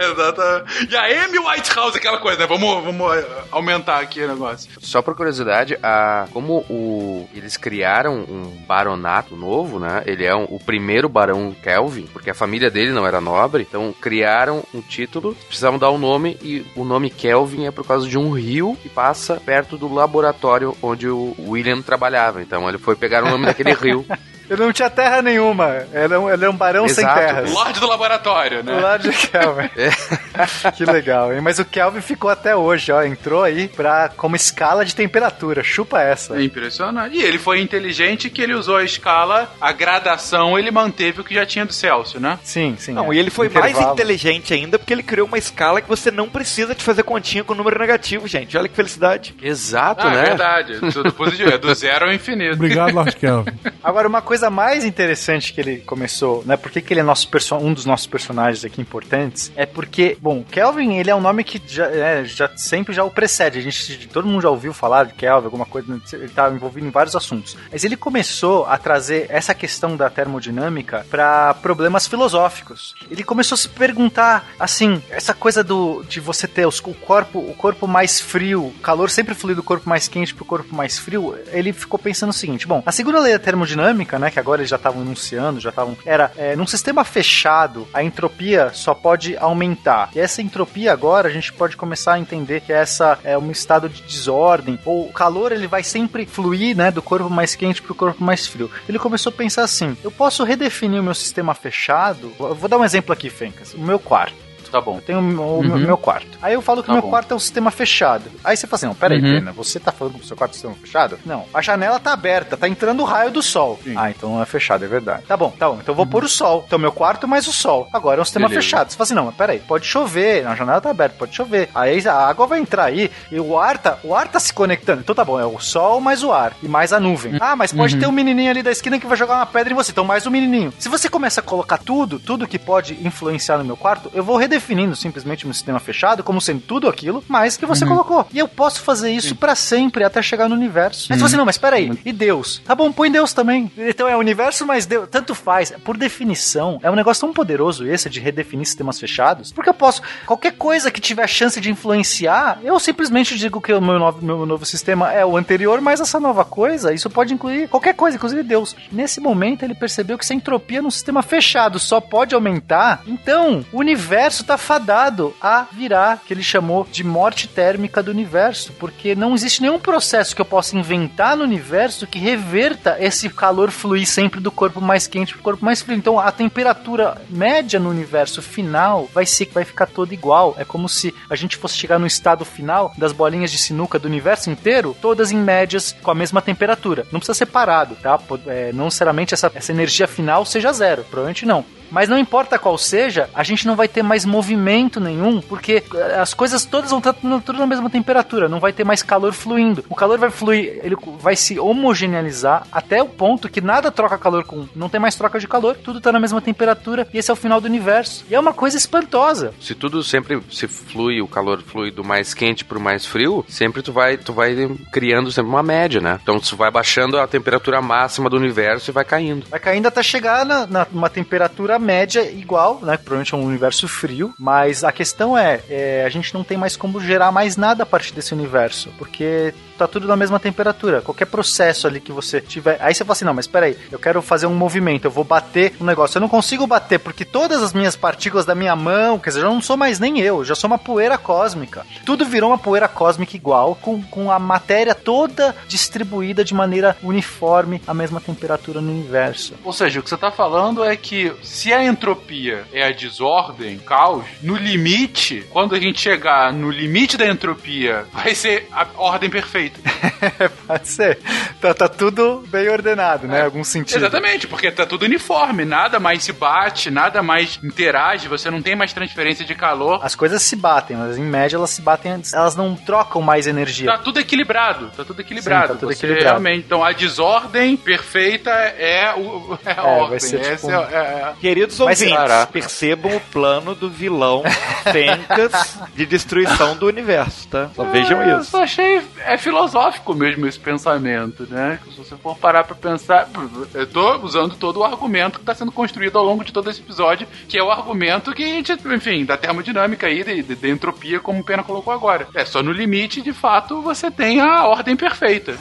Exatamente. 0.00 0.88
E 0.90 0.96
a 0.96 1.24
Amy 1.24 1.38
Whitehouse, 1.38 1.96
aquela 1.98 2.18
coisa, 2.18 2.38
né? 2.40 2.46
Vamos, 2.46 2.84
vamos 2.84 3.16
eh, 3.16 3.26
aumentar 3.50 4.00
aqui 4.00 4.22
o 4.22 4.28
negócio. 4.28 4.70
Só 4.80 5.02
por 5.02 5.14
curiosidade, 5.14 5.76
a, 5.82 6.26
como 6.32 6.58
o, 6.70 7.28
eles 7.34 7.56
criaram 7.56 8.14
um 8.20 8.44
baronato 8.66 9.36
novo, 9.36 9.78
né? 9.78 10.02
Ele 10.06 10.24
é 10.24 10.34
um- 10.34 10.44
o 10.44 10.58
primeiro 10.58 11.08
barão 11.08 11.54
Kelvin, 11.62 12.06
porque 12.12 12.30
a 12.30 12.34
família 12.34 12.70
dele 12.70 12.92
não 12.92 13.06
era 13.06 13.20
nobre, 13.20 13.66
então 13.68 13.92
criaram 14.00 14.62
um 14.72 14.80
título, 14.80 15.34
precisavam 15.46 15.78
dar 15.78 15.90
um 15.90 15.98
nome, 15.98 16.38
e 16.42 16.64
o 16.76 16.84
nome 16.84 17.10
Kelvin 17.10 17.66
é 17.66 17.70
por 17.70 17.86
causa 17.86 18.08
de 18.08 18.16
um 18.18 18.30
rio 18.30 18.76
que 18.82 18.88
passa 18.88 19.40
perto 19.44 19.76
do 19.76 19.92
laboratório 19.92 20.76
onde 20.82 21.08
o 21.08 21.34
William 21.38 21.82
trabalhava. 21.82 22.40
Então 22.42 22.68
ele 22.68 22.78
foi 22.78 22.94
pegar 22.96 23.24
o 23.24 23.28
nome 23.30 23.46
daquele 23.46 23.72
rio. 23.74 24.04
Ele 24.48 24.62
não 24.64 24.72
tinha 24.72 24.88
terra 24.90 25.20
nenhuma. 25.22 25.86
Ele 25.92 26.14
é 26.14 26.18
um, 26.18 26.30
ele 26.30 26.44
é 26.44 26.48
um 26.50 26.56
barão 26.56 26.88
sem 26.88 27.04
Exato. 27.04 27.18
terras. 27.20 27.50
Lorde 27.52 27.80
do 27.80 27.86
laboratório, 27.88 28.62
né? 28.62 28.74
Do 28.74 28.80
lado 28.80 29.02
de 29.10 29.16
Kelvin. 29.28 29.68
que 30.76 30.84
legal, 30.84 31.32
hein? 31.32 31.40
Mas 31.40 31.58
o 31.58 31.64
Kelvin 31.64 32.00
ficou 32.00 32.30
até 32.30 32.54
hoje, 32.56 32.92
ó. 32.92 33.02
Entrou 33.02 33.42
aí 33.42 33.68
pra, 33.68 34.10
como 34.16 34.36
escala 34.36 34.84
de 34.84 34.94
temperatura. 34.94 35.62
Chupa 35.62 36.00
essa. 36.00 36.38
É 36.38 36.42
impressionante. 36.44 37.16
E 37.16 37.22
ele 37.22 37.38
foi 37.38 37.60
inteligente 37.60 38.30
que 38.30 38.40
ele 38.42 38.54
usou 38.54 38.76
a 38.76 38.84
escala, 38.84 39.50
a 39.60 39.72
gradação, 39.72 40.58
ele 40.58 40.70
manteve 40.70 41.20
o 41.20 41.24
que 41.24 41.34
já 41.34 41.44
tinha 41.44 41.64
do 41.66 41.72
Celsius, 41.72 42.22
né? 42.22 42.38
Sim, 42.42 42.76
sim. 42.78 42.92
Não, 42.92 43.12
é. 43.12 43.16
e 43.16 43.18
ele 43.18 43.30
foi 43.30 43.48
mais 43.48 43.72
Intervalo. 43.72 43.94
inteligente 43.94 44.54
ainda 44.54 44.78
porque 44.78 44.92
ele 44.92 45.02
criou 45.02 45.26
uma 45.26 45.38
escala 45.38 45.80
que 45.80 45.88
você 45.88 46.10
não 46.10 46.28
precisa 46.28 46.74
de 46.74 46.82
fazer 46.84 47.02
continha 47.02 47.42
com 47.44 47.54
número 47.54 47.78
negativo, 47.78 48.26
gente. 48.28 48.56
Olha 48.56 48.68
que 48.68 48.76
felicidade. 48.76 49.34
Exato, 49.42 50.06
Ah, 50.06 50.10
né? 50.10 50.20
é 50.20 50.24
verdade. 50.26 50.78
Tudo 50.92 51.12
positivo. 51.12 51.50
É 51.50 51.58
do 51.58 51.74
zero 51.74 52.06
ao 52.06 52.12
infinito. 52.12 52.54
Obrigado, 52.54 52.94
Lord 52.94 53.14
Kelvin. 53.16 53.52
Agora, 53.82 54.06
uma 54.06 54.22
coisa 54.22 54.37
mais 54.50 54.84
interessante 54.84 55.52
que 55.52 55.60
ele 55.60 55.78
começou, 55.78 56.42
né? 56.46 56.56
Por 56.56 56.70
que, 56.70 56.80
que 56.80 56.92
ele 56.92 57.00
é 57.00 57.02
nosso 57.02 57.28
um 57.60 57.72
dos 57.72 57.84
nossos 57.84 58.06
personagens 58.06 58.64
aqui 58.64 58.80
importantes? 58.80 59.52
É 59.56 59.64
porque, 59.66 60.16
bom, 60.20 60.42
Kelvin, 60.44 60.96
ele 60.96 61.10
é 61.10 61.14
um 61.14 61.20
nome 61.20 61.44
que 61.44 61.60
já, 61.66 61.86
é, 61.86 62.24
já 62.24 62.50
sempre 62.56 62.94
já 62.94 63.04
o 63.04 63.10
precede. 63.10 63.58
A 63.58 63.62
gente, 63.62 64.08
todo 64.08 64.26
mundo 64.26 64.42
já 64.42 64.50
ouviu 64.50 64.72
falar 64.72 65.04
de 65.04 65.14
Kelvin, 65.14 65.44
alguma 65.46 65.66
coisa, 65.66 66.00
ele 66.12 66.28
tá 66.28 66.48
envolvido 66.50 66.86
em 66.86 66.90
vários 66.90 67.14
assuntos. 67.16 67.56
Mas 67.70 67.84
ele 67.84 67.96
começou 67.96 68.66
a 68.66 68.76
trazer 68.78 69.26
essa 69.28 69.54
questão 69.54 69.96
da 69.96 70.08
termodinâmica 70.10 71.06
para 71.10 71.54
problemas 71.54 72.06
filosóficos. 72.06 72.94
Ele 73.10 73.22
começou 73.24 73.54
a 73.54 73.58
se 73.58 73.68
perguntar, 73.68 74.46
assim, 74.58 75.02
essa 75.10 75.34
coisa 75.34 75.62
do 75.64 76.02
de 76.08 76.20
você 76.20 76.46
ter 76.46 76.66
os- 76.66 76.78
o 76.80 76.94
corpo, 76.94 77.38
o 77.38 77.54
corpo 77.54 77.86
mais 77.86 78.20
frio, 78.20 78.72
calor 78.82 79.10
sempre 79.10 79.34
flui 79.34 79.54
do 79.54 79.62
corpo 79.62 79.88
mais 79.88 80.08
quente 80.08 80.34
pro 80.34 80.44
corpo 80.44 80.74
mais 80.74 80.98
frio. 80.98 81.34
Ele 81.52 81.72
ficou 81.72 81.98
pensando 81.98 82.30
o 82.30 82.32
seguinte: 82.32 82.66
bom, 82.66 82.82
a 82.86 82.92
segunda 82.92 83.18
lei 83.20 83.32
da 83.32 83.38
termodinâmica, 83.38 84.18
né, 84.18 84.27
que 84.30 84.38
agora 84.38 84.60
eles 84.60 84.70
já 84.70 84.76
estavam 84.76 85.02
enunciando, 85.02 85.60
já 85.60 85.70
estavam, 85.70 85.96
era 86.04 86.32
é, 86.36 86.56
num 86.56 86.66
sistema 86.66 87.04
fechado, 87.04 87.86
a 87.92 88.02
entropia 88.02 88.70
só 88.72 88.94
pode 88.94 89.36
aumentar. 89.36 90.10
E 90.14 90.20
essa 90.20 90.42
entropia 90.42 90.92
agora 90.92 91.28
a 91.28 91.32
gente 91.32 91.52
pode 91.52 91.76
começar 91.76 92.14
a 92.14 92.18
entender 92.18 92.60
que 92.60 92.72
essa 92.72 93.18
é 93.24 93.36
um 93.36 93.50
estado 93.50 93.88
de 93.88 94.02
desordem, 94.02 94.78
ou 94.84 95.08
o 95.08 95.12
calor 95.12 95.52
ele 95.52 95.66
vai 95.66 95.82
sempre 95.82 96.26
fluir, 96.26 96.76
né, 96.76 96.90
do 96.90 97.02
corpo 97.02 97.30
mais 97.30 97.54
quente 97.54 97.82
pro 97.82 97.94
corpo 97.94 98.22
mais 98.22 98.46
frio. 98.46 98.70
Ele 98.88 98.98
começou 98.98 99.30
a 99.30 99.36
pensar 99.36 99.62
assim: 99.62 99.96
eu 100.02 100.10
posso 100.10 100.44
redefinir 100.44 101.00
o 101.00 101.04
meu 101.04 101.14
sistema 101.14 101.54
fechado? 101.54 102.32
Eu 102.38 102.54
vou 102.54 102.68
dar 102.68 102.78
um 102.78 102.84
exemplo 102.84 103.12
aqui, 103.12 103.30
Fencas. 103.30 103.74
O 103.74 103.80
meu 103.80 103.98
quarto. 103.98 104.47
Tá 104.70 104.80
bom. 104.80 104.96
Eu 104.96 105.00
tenho 105.02 105.18
o 105.18 105.62
meu, 105.62 105.78
meu 105.78 105.96
quarto. 105.96 106.38
Aí 106.42 106.54
eu 106.54 106.62
falo 106.62 106.82
que 106.82 106.88
o 106.88 106.92
Tá 106.92 106.92
meu 106.94 107.02
bom. 107.02 107.10
quarto 107.10 107.32
é 107.32 107.34
um 107.36 107.38
sistema 107.38 107.70
fechado. 107.70 108.24
Aí 108.44 108.56
você 108.56 108.66
fala 108.66 108.76
assim: 108.76 108.86
não, 108.86 108.94
peraí, 108.94 109.18
Uhum. 109.18 109.38
Pena, 109.38 109.52
você 109.52 109.80
tá 109.80 109.90
falando 109.92 110.14
que 110.14 110.20
o 110.24 110.26
seu 110.26 110.36
quarto 110.36 110.52
é 110.52 110.52
um 110.52 110.54
sistema 110.54 110.74
fechado? 110.74 111.18
Não. 111.24 111.44
A 111.52 111.60
janela 111.62 111.98
tá 111.98 112.12
aberta, 112.12 112.56
tá 112.56 112.68
entrando 112.68 113.00
o 113.00 113.04
raio 113.04 113.30
do 113.30 113.42
sol. 113.42 113.78
Ah, 113.96 114.10
então 114.10 114.30
não 114.34 114.42
é 114.42 114.46
fechado, 114.46 114.84
é 114.84 114.88
verdade. 114.88 115.22
Tá 115.26 115.36
bom, 115.36 115.50
tá 115.50 115.68
bom. 115.68 115.78
Então 115.80 115.92
eu 115.92 115.96
vou 115.96 116.06
pôr 116.06 116.24
o 116.24 116.28
sol. 116.28 116.64
Então 116.66 116.78
meu 116.78 116.92
quarto 116.92 117.26
mais 117.26 117.46
o 117.46 117.52
sol. 117.52 117.88
Agora 117.92 118.20
é 118.20 118.22
um 118.22 118.24
sistema 118.24 118.48
Beleza. 118.48 118.62
fechado. 118.64 118.90
Você 118.90 118.96
fala 118.96 119.04
assim: 119.04 119.14
não, 119.14 119.24
mas 119.26 119.34
peraí, 119.34 119.58
pode 119.60 119.86
chover, 119.86 120.46
a 120.46 120.54
janela 120.54 120.80
tá 120.80 120.90
aberta, 120.90 121.16
pode 121.18 121.34
chover. 121.34 121.68
Aí 121.74 122.06
a 122.06 122.14
água 122.14 122.46
vai 122.46 122.60
entrar 122.60 122.84
aí 122.84 123.10
e 123.32 123.40
o 123.40 123.58
ar 123.58 123.78
tá, 123.78 123.98
o 124.04 124.14
ar 124.14 124.28
tá 124.28 124.38
se 124.38 124.52
conectando. 124.52 125.00
Então 125.00 125.14
tá 125.14 125.24
bom, 125.24 125.38
é 125.40 125.46
o 125.46 125.58
sol 125.58 126.00
mais 126.00 126.22
o 126.22 126.32
ar 126.32 126.52
e 126.62 126.68
mais 126.68 126.92
a 126.92 127.00
nuvem. 127.00 127.36
Ah, 127.40 127.56
mas 127.56 127.72
pode 127.72 127.96
ter 127.96 128.06
um 128.06 128.12
menininho 128.12 128.50
ali 128.50 128.62
da 128.62 128.70
esquina 128.70 128.98
que 128.98 129.06
vai 129.06 129.16
jogar 129.16 129.36
uma 129.36 129.46
pedra 129.46 129.72
em 129.72 129.76
você. 129.76 129.90
Então 129.90 130.04
mais 130.04 130.26
um 130.26 130.30
menininho. 130.30 130.72
Se 130.78 130.88
você 130.88 131.08
começa 131.08 131.40
a 131.40 131.42
colocar 131.42 131.78
tudo, 131.78 132.18
tudo 132.18 132.46
que 132.46 132.58
pode 132.58 132.94
influenciar 133.06 133.58
no 133.58 133.64
meu 133.64 133.76
quarto, 133.76 134.10
eu 134.14 134.22
vou 134.22 134.36
redefinindo 134.58 134.96
simplesmente 134.96 135.46
meu 135.46 135.54
sistema 135.54 135.78
fechado 135.78 136.22
como 136.22 136.40
sendo 136.40 136.60
tudo 136.60 136.88
aquilo, 136.88 137.24
mais 137.28 137.56
que 137.56 137.64
você 137.64 137.86
colocou. 137.86 138.26
E 138.32 138.38
eu 138.38 138.48
posso 138.48 138.82
fazer 138.82 139.10
isso 139.10 139.34
pra 139.36 139.54
sempre 139.54 140.04
até 140.04 140.20
chegar 140.20 140.48
no 140.48 140.54
universo. 140.54 141.06
Mas 141.08 141.20
você 141.20 141.36
não, 141.36 141.46
mas 141.46 141.56
peraí, 141.56 141.98
e 142.04 142.12
Deus? 142.12 142.60
Tá 142.64 142.74
bom, 142.74 142.92
põe 142.92 143.10
Deus 143.10 143.32
também. 143.32 143.70
Então 143.78 144.08
é 144.08 144.16
o 144.16 144.18
universo 144.18 144.66
mais 144.66 144.84
Deus, 144.84 145.08
tanto 145.10 145.34
faz. 145.34 145.72
Por 145.84 145.96
definição, 145.96 146.80
é 146.82 146.90
um 146.90 146.94
negócio 146.94 147.20
tão 147.20 147.32
poderoso 147.32 147.86
esse 147.86 148.10
de 148.10 148.20
redefinir 148.20 148.66
sistemas 148.66 148.98
fechados, 148.98 149.52
porque 149.52 149.70
eu 149.70 149.74
posso 149.74 150.02
qualquer 150.26 150.52
coisa 150.52 150.90
que 150.90 151.00
tiver 151.00 151.26
chance 151.28 151.60
de 151.60 151.70
influenciar, 151.70 152.58
eu 152.62 152.78
simplesmente 152.80 153.38
digo 153.38 153.60
que 153.60 153.72
o 153.72 153.80
meu 153.80 153.98
novo, 153.98 154.24
meu 154.24 154.46
novo 154.46 154.66
sistema 154.66 155.12
é 155.12 155.24
o 155.24 155.36
anterior, 155.36 155.80
mas 155.80 156.00
essa 156.00 156.18
nova 156.18 156.44
coisa, 156.44 156.92
isso 156.92 157.08
pode 157.08 157.32
incluir 157.32 157.68
qualquer 157.68 157.94
coisa, 157.94 158.16
inclusive 158.16 158.42
Deus. 158.42 158.74
Nesse 158.90 159.20
momento 159.20 159.62
ele 159.62 159.74
percebeu 159.74 160.18
que 160.18 160.26
se 160.26 160.32
a 160.32 160.36
entropia 160.36 160.82
num 160.82 160.90
sistema 160.90 161.22
fechado 161.22 161.78
só 161.78 162.00
pode 162.00 162.34
aumentar, 162.34 163.02
então 163.06 163.64
o 163.72 163.78
universo 163.78 164.44
tá 164.48 164.58
fadado 164.58 165.34
a 165.40 165.66
virar, 165.70 166.22
que 166.26 166.32
ele 166.32 166.42
chamou 166.42 166.86
de 166.90 167.04
morte 167.04 167.46
térmica 167.46 168.02
do 168.02 168.10
universo, 168.10 168.72
porque 168.72 169.14
não 169.14 169.34
existe 169.34 169.60
nenhum 169.60 169.78
processo 169.78 170.34
que 170.34 170.40
eu 170.40 170.46
possa 170.46 170.76
inventar 170.76 171.36
no 171.36 171.44
universo 171.44 172.06
que 172.06 172.18
reverta 172.18 172.96
esse 172.98 173.28
calor 173.28 173.70
fluir 173.70 174.06
sempre 174.06 174.40
do 174.40 174.50
corpo 174.50 174.80
mais 174.80 175.06
quente 175.06 175.34
pro 175.34 175.42
corpo 175.42 175.64
mais 175.64 175.82
frio. 175.82 175.98
Então 175.98 176.18
a 176.18 176.32
temperatura 176.32 177.20
média 177.28 177.78
no 177.78 177.90
universo 177.90 178.40
final 178.40 179.08
vai 179.12 179.26
ser 179.26 179.46
que 179.46 179.54
vai 179.54 179.64
ficar 179.64 179.86
toda 179.86 180.14
igual. 180.14 180.54
É 180.58 180.64
como 180.64 180.88
se 180.88 181.14
a 181.28 181.36
gente 181.36 181.56
fosse 181.56 181.76
chegar 181.76 181.98
no 181.98 182.06
estado 182.06 182.44
final 182.44 182.92
das 182.96 183.12
bolinhas 183.12 183.50
de 183.50 183.58
sinuca 183.58 183.98
do 183.98 184.08
universo 184.08 184.50
inteiro, 184.50 184.96
todas 185.00 185.30
em 185.30 185.36
médias 185.36 185.94
com 186.02 186.10
a 186.10 186.14
mesma 186.14 186.40
temperatura. 186.40 187.06
Não 187.12 187.20
precisa 187.20 187.36
ser 187.36 187.46
parado, 187.46 187.96
tá? 187.96 188.18
É, 188.46 188.72
não 188.72 188.86
necessariamente 188.86 189.34
essa, 189.34 189.52
essa 189.54 189.72
energia 189.72 190.08
final 190.08 190.44
seja 190.46 190.72
zero, 190.72 191.04
provavelmente 191.04 191.44
não. 191.44 191.64
Mas 191.90 192.08
não 192.08 192.18
importa 192.18 192.58
qual 192.58 192.76
seja, 192.78 193.28
a 193.34 193.42
gente 193.42 193.66
não 193.66 193.76
vai 193.76 193.88
ter 193.88 194.02
mais 194.02 194.24
movimento 194.24 195.00
nenhum, 195.00 195.40
porque 195.40 195.82
eh, 195.94 196.18
as 196.20 196.34
coisas 196.34 196.64
todas 196.64 196.90
vão 196.90 196.98
estar 196.98 197.12
tudo 197.12 197.58
na 197.58 197.66
mesma 197.66 197.88
temperatura, 197.90 198.48
não 198.48 198.60
vai 198.60 198.72
ter 198.72 198.84
mais 198.84 199.02
calor 199.02 199.32
fluindo. 199.32 199.84
O 199.88 199.94
calor 199.94 200.18
vai 200.18 200.30
fluir, 200.30 200.80
ele 200.82 200.96
vai 201.20 201.36
se 201.36 201.58
homogeneizar 201.58 202.66
até 202.70 203.02
o 203.02 203.06
ponto 203.08 203.48
que 203.48 203.60
nada 203.60 203.90
troca 203.90 204.16
calor 204.18 204.44
com, 204.44 204.66
não 204.74 204.88
tem 204.88 205.00
mais 205.00 205.14
troca 205.14 205.38
de 205.38 205.48
calor, 205.48 205.76
tudo 205.76 206.00
tá 206.00 206.12
na 206.12 206.20
mesma 206.20 206.40
temperatura 206.40 207.06
e 207.12 207.18
esse 207.18 207.30
é 207.30 207.32
o 207.32 207.36
final 207.36 207.60
do 207.60 207.66
universo. 207.66 208.24
E 208.30 208.34
é 208.34 208.40
uma 208.40 208.52
coisa 208.52 208.76
espantosa. 208.76 209.52
Se 209.60 209.74
tudo 209.74 210.02
sempre 210.02 210.40
se 210.50 210.66
flui, 210.68 211.20
o 211.20 211.28
calor 211.28 211.62
flui 211.62 211.90
do 211.90 212.04
mais 212.04 212.34
quente 212.34 212.64
pro 212.64 212.80
mais 212.80 213.04
frio, 213.06 213.44
sempre 213.48 213.82
tu 213.82 213.92
vai, 213.92 214.16
tu 214.16 214.32
vai 214.32 214.54
criando 214.92 215.30
sempre 215.32 215.50
uma 215.50 215.62
média, 215.62 216.00
né? 216.00 216.18
Então 216.22 216.38
tu 216.38 216.56
vai 216.56 216.70
baixando 216.70 217.18
a 217.18 217.26
temperatura 217.26 217.80
máxima 217.80 218.28
do 218.30 218.36
universo 218.36 218.90
e 218.90 218.92
vai 218.92 219.04
caindo. 219.04 219.46
Vai 219.50 219.60
caindo 219.60 219.86
até 219.86 220.02
chegar 220.02 220.44
na, 220.44 220.66
na- 220.66 220.86
numa 220.92 221.08
temperatura 221.10 221.77
média 221.78 222.22
igual, 222.30 222.80
né? 222.82 222.96
Provavelmente 222.96 223.34
é 223.34 223.36
um 223.36 223.44
universo 223.44 223.86
frio, 223.88 224.34
mas 224.38 224.84
a 224.84 224.92
questão 224.92 225.36
é, 225.36 225.60
é, 225.68 226.04
a 226.04 226.08
gente 226.08 226.32
não 226.34 226.44
tem 226.44 226.56
mais 226.56 226.76
como 226.76 227.00
gerar 227.00 227.32
mais 227.32 227.56
nada 227.56 227.82
a 227.82 227.86
partir 227.86 228.12
desse 228.12 228.34
universo, 228.34 228.90
porque 228.98 229.54
tá 229.78 229.88
tudo 229.88 230.06
na 230.06 230.16
mesma 230.16 230.40
temperatura. 230.40 231.00
Qualquer 231.00 231.26
processo 231.26 231.86
ali 231.86 232.00
que 232.00 232.12
você 232.12 232.40
tiver. 232.40 232.78
Aí 232.80 232.94
você 232.94 233.04
fala 233.04 233.12
assim: 233.12 233.24
não, 233.24 233.34
mas 233.34 233.46
peraí, 233.46 233.76
eu 233.90 233.98
quero 233.98 234.20
fazer 234.20 234.46
um 234.46 234.54
movimento, 234.54 235.04
eu 235.04 235.10
vou 235.10 235.24
bater 235.24 235.74
um 235.80 235.84
negócio. 235.84 236.18
Eu 236.18 236.20
não 236.20 236.28
consigo 236.28 236.66
bater 236.66 236.98
porque 236.98 237.24
todas 237.24 237.62
as 237.62 237.72
minhas 237.72 237.96
partículas 237.96 238.44
da 238.44 238.54
minha 238.54 238.74
mão, 238.74 239.18
quer 239.18 239.30
dizer, 239.30 239.42
eu 239.42 239.52
não 239.52 239.62
sou 239.62 239.76
mais 239.76 239.98
nem 239.98 240.20
eu, 240.20 240.38
eu 240.38 240.44
já 240.44 240.54
sou 240.54 240.68
uma 240.68 240.78
poeira 240.78 241.16
cósmica. 241.16 241.86
Tudo 242.04 242.24
virou 242.24 242.50
uma 242.50 242.58
poeira 242.58 242.88
cósmica 242.88 243.36
igual, 243.36 243.74
com, 243.76 244.02
com 244.02 244.30
a 244.30 244.38
matéria 244.38 244.94
toda 244.94 245.54
distribuída 245.66 246.44
de 246.44 246.54
maneira 246.54 246.96
uniforme, 247.02 247.80
a 247.86 247.94
mesma 247.94 248.20
temperatura 248.20 248.80
no 248.80 248.90
universo. 248.90 249.54
Ou 249.64 249.72
seja, 249.72 250.00
o 250.00 250.02
que 250.02 250.08
você 250.08 250.14
está 250.14 250.30
falando 250.30 250.84
é 250.84 250.96
que 250.96 251.32
se 251.42 251.72
a 251.72 251.84
entropia 251.84 252.64
é 252.72 252.86
a 252.86 252.90
desordem, 252.90 253.78
caos, 253.78 254.24
no 254.42 254.56
limite, 254.56 255.44
quando 255.50 255.74
a 255.74 255.80
gente 255.80 256.00
chegar 256.00 256.52
no 256.52 256.70
limite 256.70 257.16
da 257.16 257.26
entropia, 257.26 258.06
vai 258.12 258.34
ser 258.34 258.66
a 258.72 258.86
ordem 258.96 259.30
perfeita. 259.30 259.67
Pode 260.66 260.88
ser. 260.88 261.18
Tá, 261.60 261.74
tá 261.74 261.88
tudo 261.88 262.44
bem 262.48 262.68
ordenado, 262.68 263.26
né? 263.26 263.40
Em 263.40 263.44
algum 263.44 263.64
sentido. 263.64 263.96
Exatamente, 263.98 264.46
porque 264.46 264.70
tá 264.70 264.86
tudo 264.86 265.04
uniforme, 265.04 265.64
nada 265.64 265.98
mais 265.98 266.22
se 266.24 266.32
bate, 266.32 266.90
nada 266.90 267.22
mais 267.22 267.58
interage, 267.62 268.28
você 268.28 268.50
não 268.50 268.62
tem 268.62 268.74
mais 268.76 268.92
transferência 268.92 269.44
de 269.44 269.54
calor. 269.54 270.00
As 270.02 270.14
coisas 270.14 270.42
se 270.42 270.56
batem, 270.56 270.96
mas 270.96 271.18
em 271.18 271.22
média 271.24 271.56
elas 271.56 271.70
se 271.70 271.82
batem, 271.82 272.20
elas 272.32 272.54
não 272.56 272.74
trocam 272.76 273.20
mais 273.22 273.46
energia. 273.46 273.90
Tá 273.92 273.98
tudo 273.98 274.20
equilibrado, 274.20 274.90
tá 274.96 275.04
tudo 275.04 275.20
equilibrado. 275.20 275.68
Sim, 275.68 275.72
tá 275.74 275.78
tudo 275.80 275.92
Você 275.92 276.06
equilibrado. 276.06 276.28
Realmente, 276.40 276.64
então 276.66 276.82
a 276.84 276.92
desordem 276.92 277.76
perfeita 277.76 278.50
é, 278.50 279.12
o, 279.16 279.58
é 279.64 279.70
a 279.72 279.74
É, 279.76 279.80
ordem. 279.82 280.18
ser 280.20 280.56
tipo 280.56 280.68
um- 280.68 280.74
é, 280.74 280.76
é- 280.94 281.32
Queridos 281.40 281.78
Mas, 281.80 282.00
ouvintes, 282.02 282.44
percebam 282.52 283.16
o 283.16 283.20
plano 283.20 283.74
do 283.74 283.88
vilão 283.90 284.42
Fencas 284.92 285.78
de 285.94 286.06
destruição 286.06 286.76
do 286.76 286.86
universo, 286.86 287.48
tá? 287.48 287.70
Só 287.74 287.84
vejam 287.84 288.22
Eu 288.22 288.40
isso. 288.40 288.50
só 288.50 288.62
achei 288.62 289.02
é 289.24 289.36
filosófico 289.58 290.14
mesmo 290.14 290.46
esse 290.46 290.58
pensamento, 290.58 291.46
né? 291.50 291.78
Se 291.90 291.98
você 291.98 292.16
for 292.16 292.36
parar 292.36 292.62
pra 292.64 292.74
pensar, 292.76 293.28
eu 293.74 293.86
tô 293.86 294.18
usando 294.18 294.54
todo 294.54 294.78
o 294.80 294.84
argumento 294.84 295.38
que 295.40 295.44
tá 295.44 295.54
sendo 295.54 295.72
construído 295.72 296.16
ao 296.16 296.24
longo 296.24 296.44
de 296.44 296.52
todo 296.52 296.70
esse 296.70 296.80
episódio, 296.80 297.26
que 297.48 297.58
é 297.58 297.62
o 297.62 297.70
argumento 297.70 298.32
que 298.32 298.44
a 298.44 298.46
gente, 298.46 298.72
enfim, 298.72 299.24
da 299.24 299.36
termodinâmica 299.36 300.06
aí, 300.06 300.22
de, 300.22 300.42
de- 300.42 300.54
de 300.54 300.70
entropia, 300.70 301.18
como 301.20 301.40
o 301.40 301.44
Pena 301.44 301.62
colocou 301.62 301.92
agora. 301.92 302.28
É 302.34 302.44
só 302.44 302.62
no 302.62 302.70
limite, 302.72 303.20
de 303.20 303.32
fato, 303.32 303.82
você 303.82 304.10
tem 304.10 304.40
a 304.40 304.64
ordem 304.66 304.94
perfeita. 304.96 305.56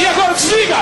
E 0.00 0.06
agora 0.06 0.32
desliga! 0.34 0.76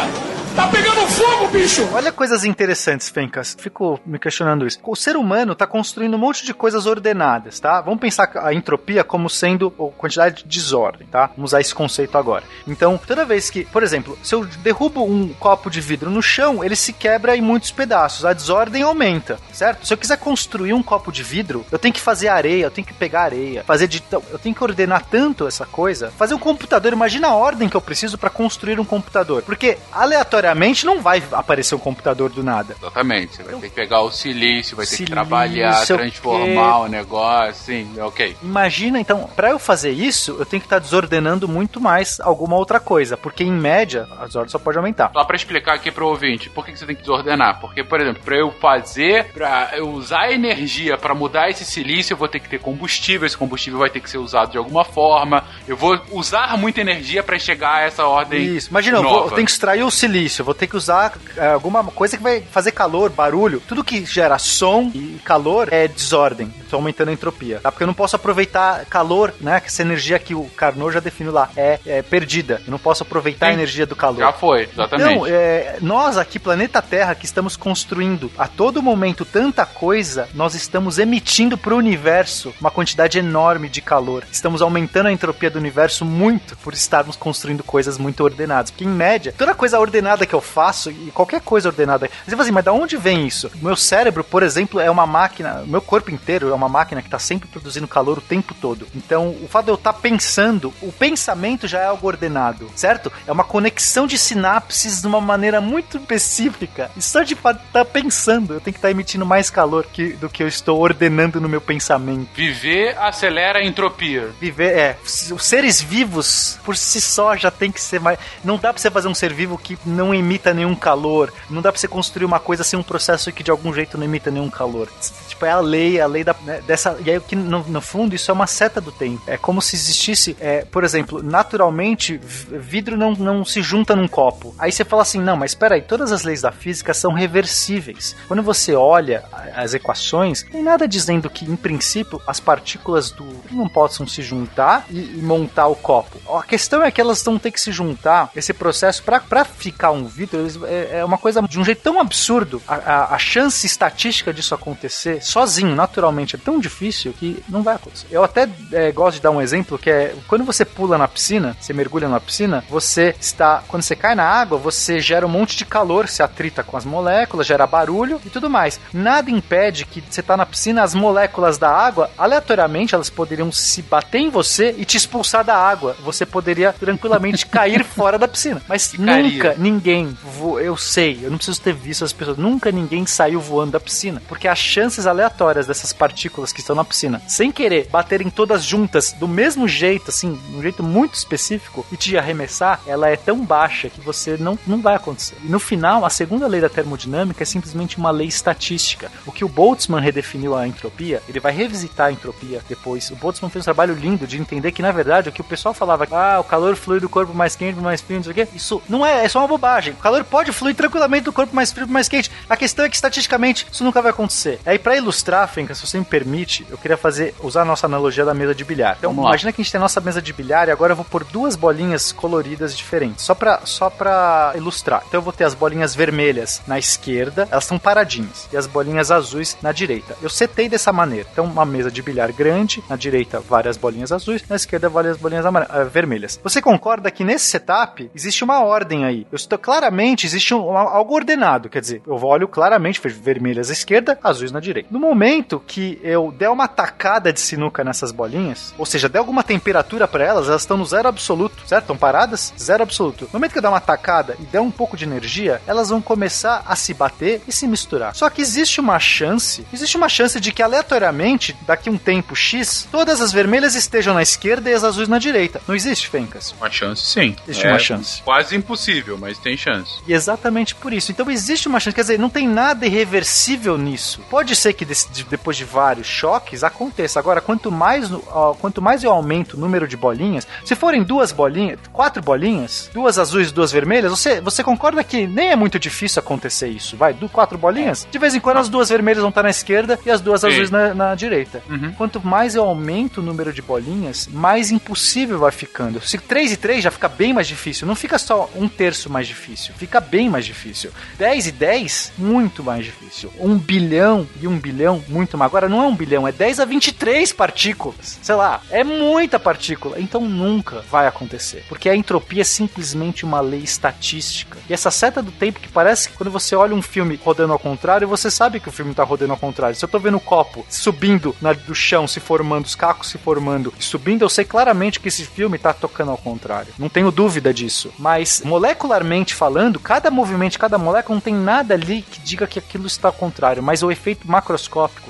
Tá 0.55 0.67
pegando 0.69 1.03
fogo, 1.09 1.49
bicho! 1.49 1.87
Olha 1.93 2.11
coisas 2.11 2.43
interessantes, 2.43 3.11
Fencas. 3.11 3.55
Fico 3.61 4.01
me 4.07 4.19
questionando 4.19 4.67
isso. 4.67 4.79
O 4.83 4.97
ser 4.97 5.15
humano 5.15 5.53
está 5.53 5.67
construindo 5.67 6.15
um 6.15 6.19
monte 6.19 6.47
de 6.47 6.55
coisas 6.55 6.87
ordenadas, 6.87 7.61
tá? 7.61 7.83
Vamos 7.83 8.01
pensar 8.01 8.31
a 8.37 8.55
entropia 8.55 9.05
como 9.05 9.29
sendo 9.29 9.67
a 9.79 9.99
quantidade 10.01 10.45
de 10.45 10.59
desordem, 10.59 11.07
tá? 11.09 11.27
Vamos 11.37 11.51
usar 11.51 11.61
esse 11.61 11.75
conceito 11.75 12.17
agora. 12.17 12.36
Então, 12.67 12.99
toda 12.99 13.25
vez 13.25 13.51
que, 13.51 13.65
por 13.65 13.83
exemplo, 13.83 14.19
se 14.23 14.35
eu 14.35 14.45
derrubo 14.45 15.05
um 15.05 15.29
copo 15.29 15.71
de 15.71 15.81
vidro 15.81 16.11
no 16.11 16.23
chão, 16.23 16.65
ele 16.65 16.77
se 16.77 16.93
quebra 16.93 17.37
em 17.37 17.41
muitos 17.41 17.71
pedaços. 17.71 18.25
A 18.25 18.33
desordem 18.33 18.83
aumenta, 18.83 19.39
certo? 19.53 19.87
Se 19.87 19.93
eu 19.93 19.99
quiser 19.99 20.19
construir 20.19 20.73
um 20.73 20.83
copo 20.83 21.13
de 21.13 21.23
vidro, 21.23 21.65
eu 21.71 21.79
tenho 21.79 21.95
que 21.95 22.01
fazer 22.01 22.29
areia, 22.29 22.65
eu 22.65 22.71
tenho 22.71 22.87
que 22.87 22.95
pegar 22.95 23.23
areia, 23.23 23.65
fazer 23.65 23.87
de, 23.87 24.03
eu 24.11 24.39
tenho 24.39 24.55
que 24.55 24.63
ordenar 24.63 25.05
tanto 25.05 25.47
essa 25.47 25.67
coisa. 25.67 26.11
Fazer 26.17 26.35
um 26.35 26.39
computador, 26.39 26.93
imagina 26.93 27.29
a 27.29 27.35
ordem 27.35 27.69
que 27.69 27.77
eu 27.77 27.81
preciso 27.81 28.19
para 28.19 28.31
construir 28.31 28.79
um 28.81 28.85
computador, 28.85 29.43
porque 29.43 29.79
aleatoriamente 29.93 30.87
não 30.87 31.01
vai 31.01 31.23
aparecer 31.33 31.75
um 31.75 31.79
computador 31.79 32.31
do 32.31 32.43
nada. 32.43 32.77
Exatamente. 32.79 33.37
Você 33.37 33.43
vai 33.43 33.55
ter 33.57 33.69
que 33.69 33.75
pegar 33.75 34.03
o 34.03 34.11
silício, 34.11 34.77
vai 34.77 34.87
ter 34.87 34.91
que 34.91 34.97
Silício, 34.97 35.15
trabalhar, 35.15 35.83
o 35.83 35.87
transformar 35.87 36.79
o 36.81 36.89
negócio, 36.89 37.65
sim, 37.65 38.01
ok. 38.01 38.37
Imagina, 38.43 39.01
então, 39.01 39.29
para 39.35 39.51
eu 39.51 39.59
fazer 39.59 39.91
isso, 39.91 40.37
eu 40.39 40.47
tenho 40.47 40.61
que 40.61 40.67
estar 40.67 40.79
desordenando 40.79 41.49
muito 41.49 41.81
mais 41.81 42.21
alguma 42.27 42.57
outra 42.57 42.81
coisa, 42.81 43.17
porque 43.17 43.45
em 43.45 43.53
média, 43.53 44.07
a 44.19 44.27
desordem 44.27 44.51
só 44.51 44.59
pode 44.59 44.77
aumentar. 44.77 45.11
Só 45.13 45.25
pra 45.25 45.37
explicar 45.37 45.75
aqui 45.75 45.91
pro 45.91 46.09
ouvinte, 46.09 46.51
por 46.51 46.65
que 46.65 46.73
que 46.73 46.79
você 46.79 46.87
tem 46.87 46.97
que 46.97 47.03
desordenar? 47.03 47.61
Porque, 47.61 47.83
por 47.85 48.01
exemplo, 48.01 48.23
pra 48.25 48.37
eu 48.37 48.51
fazer, 48.51 49.33
pra 49.33 49.71
eu 49.75 49.89
usar 49.91 50.31
energia 50.33 50.97
pra 50.99 51.15
mudar 51.15 51.49
esse 51.49 51.65
silício, 51.65 52.13
eu 52.15 52.17
vou 52.19 52.29
ter 52.29 52.41
que 52.41 52.49
ter 52.49 52.59
combustível, 52.59 53.27
esse 53.27 53.37
combustível 53.37 53.79
vai 53.79 53.91
ter 53.91 54.01
que 54.01 54.11
ser 54.11 54.19
usado 54.19 54.51
de 54.51 54.59
alguma 54.59 54.85
forma. 54.85 55.45
Eu 55.69 55.77
vou 55.77 55.99
usar 56.13 56.57
muita 56.59 56.81
energia 56.81 57.23
pra 57.23 57.39
chegar 57.39 57.77
a 57.77 57.81
essa 57.83 58.05
ordem. 58.07 58.57
Isso, 58.57 58.71
imagina, 58.71 58.99
eu, 58.99 59.03
vou- 59.03 59.13
nova. 59.13 59.27
eu 59.29 59.35
tenho 59.35 59.47
que 59.47 59.53
extrair 59.53 59.83
o 59.83 59.91
silício, 59.91 60.41
eu 60.43 60.45
vou 60.45 60.55
ter 60.55 60.67
que 60.67 60.77
usar 60.77 61.13
é, 61.37 61.49
alguma 61.49 61.83
coisa 61.85 62.17
que 62.17 62.23
vai 62.23 62.41
fazer 62.41 62.73
calor, 62.73 63.11
barulho. 63.11 63.61
Tudo 63.67 63.85
que 63.85 64.05
gera 64.05 64.39
som 64.39 64.91
e 64.95 65.21
calor 65.25 65.69
é 65.71 65.87
desordem. 65.89 66.53
Tô 66.69 66.77
aumentando 66.77 67.11
a 67.11 67.13
entropia, 67.13 67.61
tá? 67.61 67.71
Porque 67.71 67.85
eu 67.85 67.87
não 67.87 67.95
posso 67.95 68.17
aproveitar 68.17 68.85
calor, 68.87 69.33
né? 69.41 69.61
Que 69.61 69.69
essa 69.69 69.83
energia 69.83 70.19
que 70.19 70.35
o 70.35 70.45
Carnot 70.57 70.93
já 70.95 71.01
definiu 71.01 71.33
lá 71.33 71.49
é, 71.57 71.79
é 71.87 72.03
perdida. 72.07 72.63
Eu 72.67 72.71
não 72.71 72.79
posso 72.79 73.03
aproveitar 73.03 73.47
a 73.47 73.49
Sim. 73.51 73.55
energia 73.55 73.87
do 73.87 73.97
calor. 73.97 74.21
Já 74.21 74.33
foi, 74.33 74.69
exatamente. 74.73 75.13
Então, 75.13 75.27
é, 75.27 75.77
nós 75.81 76.17
aqui, 76.17 76.39
planeta 76.39 76.81
Terra, 76.81 77.15
que 77.15 77.27
estamos 77.27 77.57
construindo 77.57 78.31
a 78.39 78.49
todo 78.49 78.83
momento 78.83 79.25
tanta 79.25 79.67
coisa, 79.67 80.29
nós 80.35 80.55
estamos 80.55 80.99
emitindo 80.99 81.59
para 81.59 81.75
o 81.75 81.79
universo 81.79 82.55
uma 82.61 82.71
quantidade 82.71 83.19
enorme 83.19 83.69
de 83.69 83.81
calor. 83.81 84.25
Estamos 84.31 84.63
aumentando 84.63 85.09
a 85.09 85.13
entropia 85.13 85.51
do 85.51 85.59
universo 85.59 86.05
muito 86.05 86.57
por 86.59 86.73
estarmos 86.73 87.17
construindo 87.17 87.63
coisas 87.63 87.99
muito 87.99 88.23
ordenadas. 88.23 88.71
Porque, 88.71 88.85
em 88.85 88.89
média, 88.89 89.35
toda 89.37 89.55
coisa 89.55 89.79
ordenada 89.79 90.27
que 90.27 90.35
eu 90.35 90.41
faço, 90.41 90.91
e 90.91 91.11
qualquer 91.13 91.41
coisa 91.41 91.69
ordenada, 91.69 92.09
você 92.25 92.31
fala 92.31 92.43
assim, 92.43 92.53
mas 92.53 92.65
da 92.65 92.73
onde 92.73 92.97
vem 92.97 93.27
isso? 93.27 93.51
Meu 93.57 93.77
cérebro, 93.77 94.25
por 94.25 94.43
exemplo, 94.43 94.81
é 94.81 94.91
uma 94.91 95.07
máquina, 95.07 95.63
o 95.63 95.67
meu 95.67 95.81
corpo 95.81 96.11
inteiro 96.11 96.51
é 96.51 96.55
uma 96.55 96.69
máquina 96.69 97.01
que 97.01 97.09
está 97.09 97.19
sempre 97.19 97.49
produzindo 97.49 97.89
calor 97.89 98.19
o 98.19 98.21
tempo 98.21 98.55
todo. 98.55 98.87
Então, 98.95 99.29
o 99.43 99.49
fato 99.49 99.67
de 99.67 99.71
eu 99.71 99.77
estar 99.77 99.93
pensando, 99.95 100.73
o 100.81 100.93
pensamento 100.93 101.67
já 101.67 101.81
é 101.81 101.87
algo 101.97 102.07
ordenado, 102.07 102.71
certo? 102.77 103.11
É 103.27 103.33
uma 103.33 103.43
conexão 103.43 104.07
de 104.07 104.19
sinapses 104.19 105.01
de 105.01 105.07
uma 105.07 105.21
maneira 105.21 105.61
muito 105.61 105.97
específica. 105.97 106.91
E 106.97 107.03
só 107.03 107.23
de 107.23 107.35
estar 107.35 107.85
pensando, 107.87 108.55
eu 108.55 108.61
tenho 108.61 108.75
que 108.75 108.79
estar 108.79 108.91
emitindo 108.91 109.25
mais 109.25 109.49
calor 109.49 109.87
que, 109.91 110.11
do 110.11 110.29
que 110.29 110.43
eu 110.43 110.49
estou 110.49 110.79
ordenando 110.81 111.41
no 111.41 111.49
meu 111.49 111.61
pensamento. 111.61 112.29
Viver 112.35 112.97
acelera 112.99 113.61
a 113.61 113.65
entropia. 113.65 114.29
Viver, 114.41 114.77
é, 114.77 114.99
os 115.05 115.45
seres 115.45 115.81
vivos 115.81 116.59
por 116.65 116.77
si 116.77 117.01
só 117.01 117.35
já 117.37 117.51
tem 117.51 117.73
que 117.73 117.81
ser 117.81 117.99
mais. 117.99 118.19
Não 118.45 118.57
dá 118.57 118.73
pra 118.73 118.81
você 118.81 118.91
fazer 118.91 119.09
um 119.09 119.15
ser 119.15 119.33
vivo 119.33 119.57
que 119.57 119.79
não 119.87 120.15
emita 120.15 120.53
nenhum 120.53 120.75
calor. 120.75 121.33
Não 121.49 121.63
dá 121.63 121.73
pra 121.73 121.81
você 121.81 121.89
construir 121.89 122.27
uma 122.27 122.39
coisa 122.39 122.63
sem 122.63 122.79
um 122.79 122.83
processo 122.83 123.33
que 123.33 123.43
de 123.43 123.51
algum 123.51 123.73
jeito 123.73 123.97
não 123.97 124.05
emita 124.05 124.31
nenhum 124.31 124.51
calor. 124.51 124.89
Tipo, 125.37 125.45
é 125.47 125.51
a 125.51 125.61
lei, 125.61 126.01
a 126.01 126.07
lei 126.07 126.25
da, 126.25 126.35
né, 126.43 126.63
dessa. 126.67 126.97
E 127.05 127.11
aí, 127.11 127.21
que 127.21 127.37
no, 127.37 127.63
no 127.65 127.81
fundo, 127.83 128.15
isso 128.15 128.31
é 128.31 128.35
uma 128.35 128.47
seta 128.47 128.81
do 128.81 128.91
tempo. 128.91 129.23
É 129.27 129.37
como 129.37 129.61
se 129.61 129.77
existisse, 129.77 130.35
é, 130.41 130.65
por 130.65 130.83
exemplo, 130.83 131.23
naturalmente, 131.23 132.19
vidro 132.19 132.97
não, 132.97 133.13
não 133.13 133.45
se 133.45 133.61
junta 133.63 133.95
num 133.95 134.09
copo. 134.09 134.55
Aí 134.59 134.73
você 134.73 134.85
fala 134.85 135.03
assim: 135.03 135.21
não, 135.21 135.37
mas 135.37 135.51
espera 135.51 135.75
aí, 135.75 135.83
todas 135.83 136.11
as 136.13 136.23
leis 136.23 136.41
da 136.41 136.51
física 136.51 136.95
são 136.95 137.13
reversíveis. 137.13 138.17
Quando 138.27 138.43
você 138.43 138.75
olha 138.75 139.25
as 139.55 139.75
equações, 139.75 140.43
tem 140.45 140.63
nada 140.63 140.89
dizendo 140.89 141.29
que, 141.29 141.45
em 141.45 141.57
princípio, 141.57 142.21
as 142.27 142.41
partículas 142.41 143.11
do 143.11 143.27
não 143.51 143.69
possam 143.69 144.07
se 144.07 144.23
juntar 144.23 144.87
e, 144.91 144.99
e 145.19 145.21
montar 145.23 145.67
o 145.67 145.77
copo. 145.77 146.19
A 146.39 146.43
questão 146.43 146.83
é 146.83 146.91
que 146.91 147.01
elas 147.01 147.23
vão 147.23 147.39
ter 147.39 147.51
que 147.51 147.61
se 147.61 147.71
juntar. 147.73 148.31
Esse 148.35 148.53
processo, 148.55 149.03
pra 149.03 149.45
ficar 149.45 149.91
um 149.91 150.07
vidro, 150.07 150.47
é, 150.67 150.99
é 151.01 151.05
uma 151.05 151.19
coisa 151.19 151.43
de 151.43 151.59
um 151.61 151.65
jeito 151.65 151.83
tão 151.83 152.01
absurdo. 152.01 152.63
A, 152.67 152.75
a- 152.75 153.15
a 153.15 153.19
chance 153.19 153.67
estatística 153.67 154.33
disso 154.33 154.55
acontecer 154.55 155.23
sozinho, 155.27 155.75
naturalmente, 155.75 156.37
é 156.37 156.39
tão 156.39 156.61
difícil 156.61 157.13
que 157.13 157.43
não 157.49 157.63
vai 157.63 157.75
acontecer. 157.75 158.07
Eu 158.11 158.23
até 158.23 158.49
é, 158.73 158.93
gosto 158.93 159.17
de 159.17 159.23
dar 159.23 159.33
um 159.33 159.41
exemplo 159.41 159.77
que 159.79 159.91
é 159.91 160.15
quando 160.29 160.45
você 160.45 160.65
pula 160.65 160.97
na 160.97 161.09
piscina, 161.09 161.57
você 161.61 161.73
mergulha 161.73 162.09
na 162.09 162.21
piscina, 162.21 162.65
você 162.71 163.15
está. 163.21 163.63
Quando 163.67 163.83
você 163.83 163.97
cai 163.97 164.15
na 164.15 164.25
água, 164.25 164.57
você 164.57 165.01
gera 165.01 165.27
um 165.27 165.29
monte 165.29 165.57
de 165.57 165.65
calor, 165.65 166.09
se 166.09 166.23
atrita 166.23 166.63
com 166.63 166.77
as 166.77 166.85
moléculas, 166.85 167.47
gera 167.47 167.67
barulho 167.67 168.21
e 168.25 168.31
tudo 168.31 168.49
mais. 168.49 168.81
Nada 168.93 169.31
impede 169.31 169.85
que 169.85 170.03
você 170.09 170.23
tá 170.23 170.37
na 170.37 170.47
piscina, 170.47 170.83
as 170.83 170.95
moléculas 170.95 171.59
da 171.59 171.71
água, 171.71 172.09
aleatoriamente, 172.17 172.95
elas 172.95 173.11
poderiam 173.11 173.51
se 173.51 173.83
bater 173.83 174.21
em 174.21 174.31
você 174.31 174.75
e 174.79 174.85
te 174.85 174.97
expulsar 174.97 175.45
da 175.45 175.57
água. 175.57 175.97
Você 176.05 176.25
poderia 176.25 176.73
tranquilamente 176.73 177.47
cair 177.51 177.85
fora 177.85 178.19
da 178.19 178.29
piscina. 178.29 178.63
Mas 178.69 178.93
Ficaria. 178.93 179.23
nunca 179.23 179.55
ninguém, 179.59 180.17
eu 180.61 180.77
sei, 180.77 181.21
eu 181.23 181.31
não 181.31 181.37
preciso 181.37 181.61
ter 181.61 181.73
visto 181.73 182.05
as 182.05 182.13
pessoas, 182.13 182.37
nunca 182.37 182.71
ninguém 182.71 183.05
saiu 183.07 183.41
voando 183.41 183.73
da 183.73 183.81
piscina. 183.81 184.23
Porque 184.29 184.47
as 184.47 184.59
chances 184.59 185.07
aleatórias 185.17 185.67
dessas 185.67 185.93
partículas 185.93 186.53
que 186.53 186.61
estão 186.61 186.77
na 186.77 186.85
piscina, 186.85 187.23
sem 187.27 187.51
querer 187.51 187.89
baterem 187.91 188.31
todas 188.31 188.65
juntas 188.65 189.13
do 189.13 189.27
mesmo 189.27 189.67
jeito, 189.67 190.11
assim, 190.11 190.35
de 190.35 190.57
um 190.57 190.63
jeito 190.63 190.83
muito 190.83 191.15
específico, 191.15 191.85
e 191.91 191.97
te 191.97 192.17
arremessar, 192.17 192.81
ela 192.87 193.09
é 193.09 193.17
tão 193.17 193.45
baixa 193.45 193.89
que 193.89 194.01
você 194.01 194.37
não, 194.37 194.59
não 194.67 194.81
vai 194.81 194.95
acontecer. 194.95 195.37
E 195.43 195.49
no 195.49 195.59
final, 195.59 196.05
a 196.05 196.11
segunda 196.11 196.47
lei 196.47 196.61
da 196.61 196.69
termodinâmica 196.69 197.43
é 197.43 197.47
simplesmente 197.47 197.97
uma 197.97 198.11
lei 198.11 198.29
estatística. 198.29 199.11
O 199.25 199.33
que 199.33 199.45
o 199.45 199.49
Boltzmann 199.49 200.03
redefiniu 200.03 200.55
a 200.55 200.67
entropia, 200.67 201.23
ele 201.29 201.41
vai 201.41 201.53
revisitar 201.53 202.09
a 202.09 202.13
entropia 202.13 202.63
depois. 202.69 203.11
O 203.11 203.17
Boltzmann 203.17 203.51
fez 203.51 203.63
um 203.63 203.65
trabalho 203.65 203.95
lindo 203.95 204.27
de 204.27 204.39
entender 204.39 204.73
que, 204.73 204.83
na 204.83 204.93
verdade, 204.93 205.29
o 205.29 205.33
que 205.33 205.41
o 205.41 205.45
pessoal 205.45 205.73
falava, 205.73 206.07
ah, 206.13 206.41
o 206.41 206.45
calor 206.45 206.77
flui 206.77 207.01
do 207.01 207.09
corpo 207.09 207.33
mais 207.35 207.57
quente, 207.57 207.79
mais 207.81 208.01
frio, 208.01 208.19
não 208.19 208.25
sei 208.25 208.33
o 208.33 208.35
quê, 208.35 208.49
isso 208.55 208.83
não 208.89 209.05
é, 209.05 209.25
é 209.25 209.29
só 209.29 209.41
uma 209.41 209.49
bobagem. 209.49 209.95
O 209.95 209.97
calor 209.97 210.25
pode 210.25 210.53
fluir 210.53 210.75
tranquilamente 210.75 211.25
do 211.25 211.33
corpo 211.33 211.55
mais 211.55 211.73
frio 211.73 211.87
mais 211.89 212.09
quente. 212.09 212.31
A 212.49 212.57
questão 212.57 212.85
é 212.85 212.89
que 212.89 212.97
estatisticamente 212.97 213.67
isso 213.71 213.85
nunca 213.85 214.03
vai 214.03 214.11
acontecer. 214.11 214.61
Aí 214.67 214.79
para 214.79 214.97
ilustrar, 215.07 215.49
Fenka, 215.49 215.75
se 215.75 215.87
você 215.87 215.99
me 215.99 216.05
permite, 216.05 216.67
eu 216.69 216.77
queria 216.77 216.97
fazer 216.97 217.35
usar 217.41 217.63
a 217.63 217.65
nossa 217.65 217.87
analogia 217.87 218.25
da 218.25 218.35
mesa 218.35 218.55
de 218.55 218.65
bilhar. 218.65 218.97
Então, 218.99 219.13
imagina 219.13 219.53
que 219.53 219.61
a 219.61 219.65
gente 219.65 219.71
tem 219.73 219.79
a 219.79 219.83
nossa 219.83 220.01
mesa 220.01 220.21
de 220.21 220.33
bilhar 220.33 220.67
e 220.69 220.71
agora 220.73 220.93
eu 220.93 220.97
vou 220.97 221.05
pôr 221.05 221.23
duas 221.25 221.55
bolinhas 221.57 222.11
coloridas 222.13 222.77
diferentes, 222.77 223.25
só 223.25 223.35
pra, 223.35 223.61
só 223.65 223.89
pra 223.89 224.53
ilustrar. 224.57 225.03
Então 225.07 225.19
eu 225.19 225.23
vou 225.23 225.33
ter 225.33 225.45
as 225.45 225.55
bolinhas 225.55 225.95
vermelhas 225.95 226.61
na 226.67 226.79
esquerda, 226.79 227.47
elas 227.51 227.65
estão 227.65 227.79
paradinhas, 227.79 228.49
e 228.53 228.57
as 228.57 228.67
bolinhas 228.67 229.11
azuis 229.11 229.57
na 229.63 229.71
direita. 229.73 230.17
Eu 230.21 230.29
setei 230.29 230.69
dessa 230.69 230.93
maneira. 230.93 231.29
Então, 231.33 231.45
uma 231.45 231.65
mesa 231.65 231.91
de 231.91 232.03
bilhar 232.03 232.33
grande, 232.33 232.83
na 232.89 232.97
direita 232.97 233.39
várias 233.41 233.77
bolinhas 233.77 234.11
azuis, 234.13 234.43
na 234.49 234.57
esquerda 234.57 234.89
várias 234.89 235.17
bolinhas 235.17 235.45
eh, 235.47 235.85
vermelhas. 235.85 236.41
Você 236.43 236.61
concorda 236.61 237.11
que 237.11 237.23
nesse 237.25 237.47
setup 237.47 238.11
existe 238.15 238.43
uma 238.43 238.63
ordem 238.65 239.05
aí? 239.05 239.27
Eu 239.31 239.37
estou 239.37 239.59
claramente 239.59 240.27
existe 240.27 240.53
um- 240.55 240.77
algo 240.77 241.15
ordenado, 241.15 241.69
quer 241.69 241.81
dizer, 241.81 242.03
eu 242.07 242.15
olho 242.25 242.49
claramente 242.49 243.01
vejo 243.01 243.21
vermelhas 243.21 243.71
à 243.71 243.73
esquerda, 243.73 244.19
azuis 244.23 244.51
na 244.51 244.61
direita. 244.61 244.89
No 244.97 245.01
momento 245.01 245.63
que 245.67 246.01
eu 246.03 246.33
der 246.33 246.49
uma 246.49 246.67
tacada 246.67 247.31
de 247.31 247.39
sinuca 247.39 247.85
nessas 247.85 248.11
bolinhas, 248.11 248.75
ou 248.79 248.87
seja, 248.87 249.11
der 249.11 249.19
alguma 249.19 249.43
temperatura 249.43 250.09
para 250.09 250.25
elas, 250.25 250.49
elas 250.49 250.63
estão 250.63 250.79
no 250.79 250.87
zero 250.87 251.07
absoluto, 251.07 251.69
certo? 251.69 251.83
Estão 251.83 251.99
paradas? 251.99 252.55
Zero 252.59 252.83
absoluto. 252.83 253.27
No 253.27 253.35
momento 253.35 253.53
que 253.53 253.59
eu 253.59 253.63
der 253.63 253.69
uma 253.69 253.79
tacada 253.79 254.39
e 254.41 254.45
der 254.45 254.63
um 254.63 254.71
pouco 254.71 254.97
de 254.97 255.05
energia, 255.05 255.61
elas 255.67 255.91
vão 255.91 256.01
começar 256.01 256.63
a 256.67 256.75
se 256.75 256.95
bater 256.95 257.43
e 257.47 257.53
se 257.53 257.67
misturar. 257.67 258.15
Só 258.15 258.31
que 258.31 258.41
existe 258.41 258.81
uma 258.81 258.99
chance, 258.99 259.67
existe 259.71 259.99
uma 259.99 260.09
chance 260.09 260.41
de 260.41 260.51
que 260.51 260.63
aleatoriamente, 260.63 261.55
daqui 261.67 261.91
um 261.91 261.99
tempo 261.99 262.35
X, 262.35 262.89
todas 262.91 263.21
as 263.21 263.33
vermelhas 263.33 263.75
estejam 263.75 264.15
na 264.15 264.23
esquerda 264.23 264.71
e 264.71 264.73
as 264.73 264.83
azuis 264.83 265.09
na 265.09 265.19
direita. 265.19 265.61
Não 265.69 265.75
existe, 265.75 266.09
Fencas? 266.09 266.55
Uma 266.59 266.71
chance, 266.71 267.03
sim. 267.03 267.37
Existe 267.47 267.67
uma 267.67 267.79
chance. 267.79 268.23
Quase 268.23 268.57
impossível, 268.57 269.19
mas 269.19 269.37
tem 269.37 269.59
chance. 269.59 270.01
E 270.09 270.15
exatamente 270.15 270.75
por 270.75 270.91
isso. 270.91 271.13
Então 271.13 271.31
existe 271.31 271.69
uma 271.69 271.79
chance, 271.79 271.95
quer 271.95 272.01
dizer, 272.01 272.19
não 272.19 272.31
tem 272.31 272.49
nada 272.49 272.87
irreversível 272.87 273.77
nisso. 273.77 274.23
Pode 274.31 274.57
ser 274.57 274.73
que 274.73 274.86
desse- 274.87 275.11
de- 275.11 275.25
depois 275.25 275.57
de 275.57 275.65
vários 275.65 276.07
choques 276.07 276.65
aconteça. 276.65 277.19
Agora, 277.19 277.41
quanto 277.41 277.71
mais, 277.71 278.11
ó, 278.29 278.55
quanto 278.55 278.81
mais 278.81 279.03
eu 279.05 279.11
aumento 279.13 279.55
o 279.55 279.61
número 279.61 279.87
de 279.87 279.97
bolinhas, 279.97 280.47
se 280.65 280.75
forem 280.75 281.03
duas 281.03 281.33
bolinhas, 281.33 281.79
quatro 281.93 282.23
bolinhas, 282.23 282.91
duas 282.95 283.19
azuis 283.19 283.51
e 283.51 283.55
duas 283.55 283.73
vermelhas, 283.73 284.11
você, 284.11 284.41
você 284.41 284.63
concorda 284.63 285.03
que 285.05 285.27
nem 285.27 285.51
é 285.51 285.57
muito 285.57 285.79
difícil 285.79 286.21
acontecer 286.21 286.69
isso? 286.69 286.97
Vai, 286.97 287.13
du, 287.13 287.29
quatro 287.29 287.59
bolinhas? 287.59 288.07
De 288.11 288.19
vez 288.19 288.35
em 288.35 288.41
quando 288.41 288.59
as 288.59 288.69
duas 288.69 288.89
vermelhas 288.89 289.21
vão 289.21 289.29
estar 289.31 289.43
na 289.43 289.51
esquerda 289.51 289.99
e 290.07 290.11
as 290.11 290.21
duas 290.21 290.41
Sim. 290.41 290.47
azuis 290.49 290.71
na, 290.71 290.95
na 290.95 291.15
direita. 291.15 291.63
Uhum. 291.69 291.93
Quanto 291.93 292.25
mais 292.25 292.55
eu 292.55 292.63
aumento 292.65 293.19
o 293.21 293.23
número 293.23 293.53
de 293.53 293.61
bolinhas, 293.63 294.27
mais 294.29 294.71
impossível 294.71 295.39
vai 295.39 295.51
ficando. 295.53 296.01
Se 296.01 296.19
3 296.19 296.53
e 296.53 296.57
3 296.57 296.83
já 296.85 296.91
fica 296.91 297.09
bem 297.09 297.33
mais 297.33 297.47
difícil. 297.49 297.87
Não 297.87 297.95
fica 297.95 298.19
só 298.19 298.49
um 298.55 298.69
terço 298.69 299.11
mais 299.11 299.27
difícil. 299.27 299.75
Fica 299.77 300.01
bem 300.01 300.29
mais 300.31 300.45
difícil. 300.47 300.91
10 301.19 301.47
e 301.49 301.53
10, 301.53 302.13
muito 302.19 302.63
mais 302.63 302.85
difícil. 302.85 303.33
1 303.41 303.57
bilhão 303.59 304.27
e 304.41 304.47
1 304.47 304.59
bilhão, 304.59 304.76
muito 305.09 305.37
mais. 305.39 305.51
Agora 305.51 305.69
não 305.69 305.83
é 305.83 305.87
1 305.87 305.95
bilhão, 305.97 306.27
é 306.29 306.33
10 306.33 306.61
a 306.61 306.65
23 306.65 307.33
partículas. 307.33 308.19
Sei 308.23 308.35
lá, 308.35 308.61
é 308.71 308.83
muita 308.85 309.39
partícula. 309.39 310.01
Então 310.01 310.21
nunca 310.21 310.85
vai 310.91 311.07
acontecer. 311.07 311.65
Porque 311.69 311.89
a 311.89 311.97
entropia 311.97 312.43
é 312.43 312.45
simplesmente 312.45 313.25
uma 313.25 313.41
lei 313.41 313.61
estatística. 313.61 314.59
E 314.69 314.73
essa 314.73 314.91
seta 314.91 315.23
do 315.23 315.31
tempo 315.33 315.61
que 315.61 315.69
parece 315.69 316.09
que 316.09 316.17
quando 316.17 316.31
você 316.31 316.55
olha 316.57 316.75
um 316.75 316.83
filme 316.83 317.19
rodando 317.25 317.53
ao 317.53 317.59
contrário, 317.59 318.09
você 318.09 318.31
sabe 318.31 318.61
que 318.61 318.69
o 318.69 318.73
filme 318.73 318.95
tá 318.95 319.03
rodando 319.05 319.33
ao 319.33 319.39
contrário. 319.39 319.77
Se 319.77 319.85
eu 319.85 319.89
tô 319.89 319.99
vendo 319.99 320.17
o 320.17 320.21
copo 320.21 320.67
subindo 320.69 321.35
na- 321.41 321.53
do 321.53 321.75
chão, 321.75 322.07
se 322.07 322.21
formando, 322.21 322.67
os 322.67 322.75
cacos 322.75 323.09
se 323.09 323.19
formando 323.19 323.73
e 323.79 323.83
subindo, 323.83 324.23
eu 324.23 324.29
sei 324.29 324.45
claramente 324.45 325.01
que 325.01 325.09
esse 325.09 325.25
filme 325.25 325.59
tá 325.59 325.73
tocando 325.73 326.11
ao 326.11 326.19
contrário. 326.19 326.73
Não 326.79 326.89
tenho 326.89 327.11
dúvida 327.11 327.53
disso. 327.55 327.93
Mas, 327.99 328.43
molecularmente 328.45 329.35
falando, 329.35 329.79
cada 329.81 330.11
movimento, 330.11 330.59
cada 330.59 330.77
molécula 330.79 331.15
não 331.17 331.21
tem 331.21 331.35
nada 331.35 331.75
ali 331.75 332.03
que 332.03 332.21
diga 332.21 332.47
que 332.47 332.59
aquilo 332.59 332.87
está 332.87 333.09
ao 333.09 333.13
contrário. 333.15 333.63
Mas 333.63 333.83
o 333.83 333.91
efeito 333.91 334.31
macroscópico, 334.31 334.66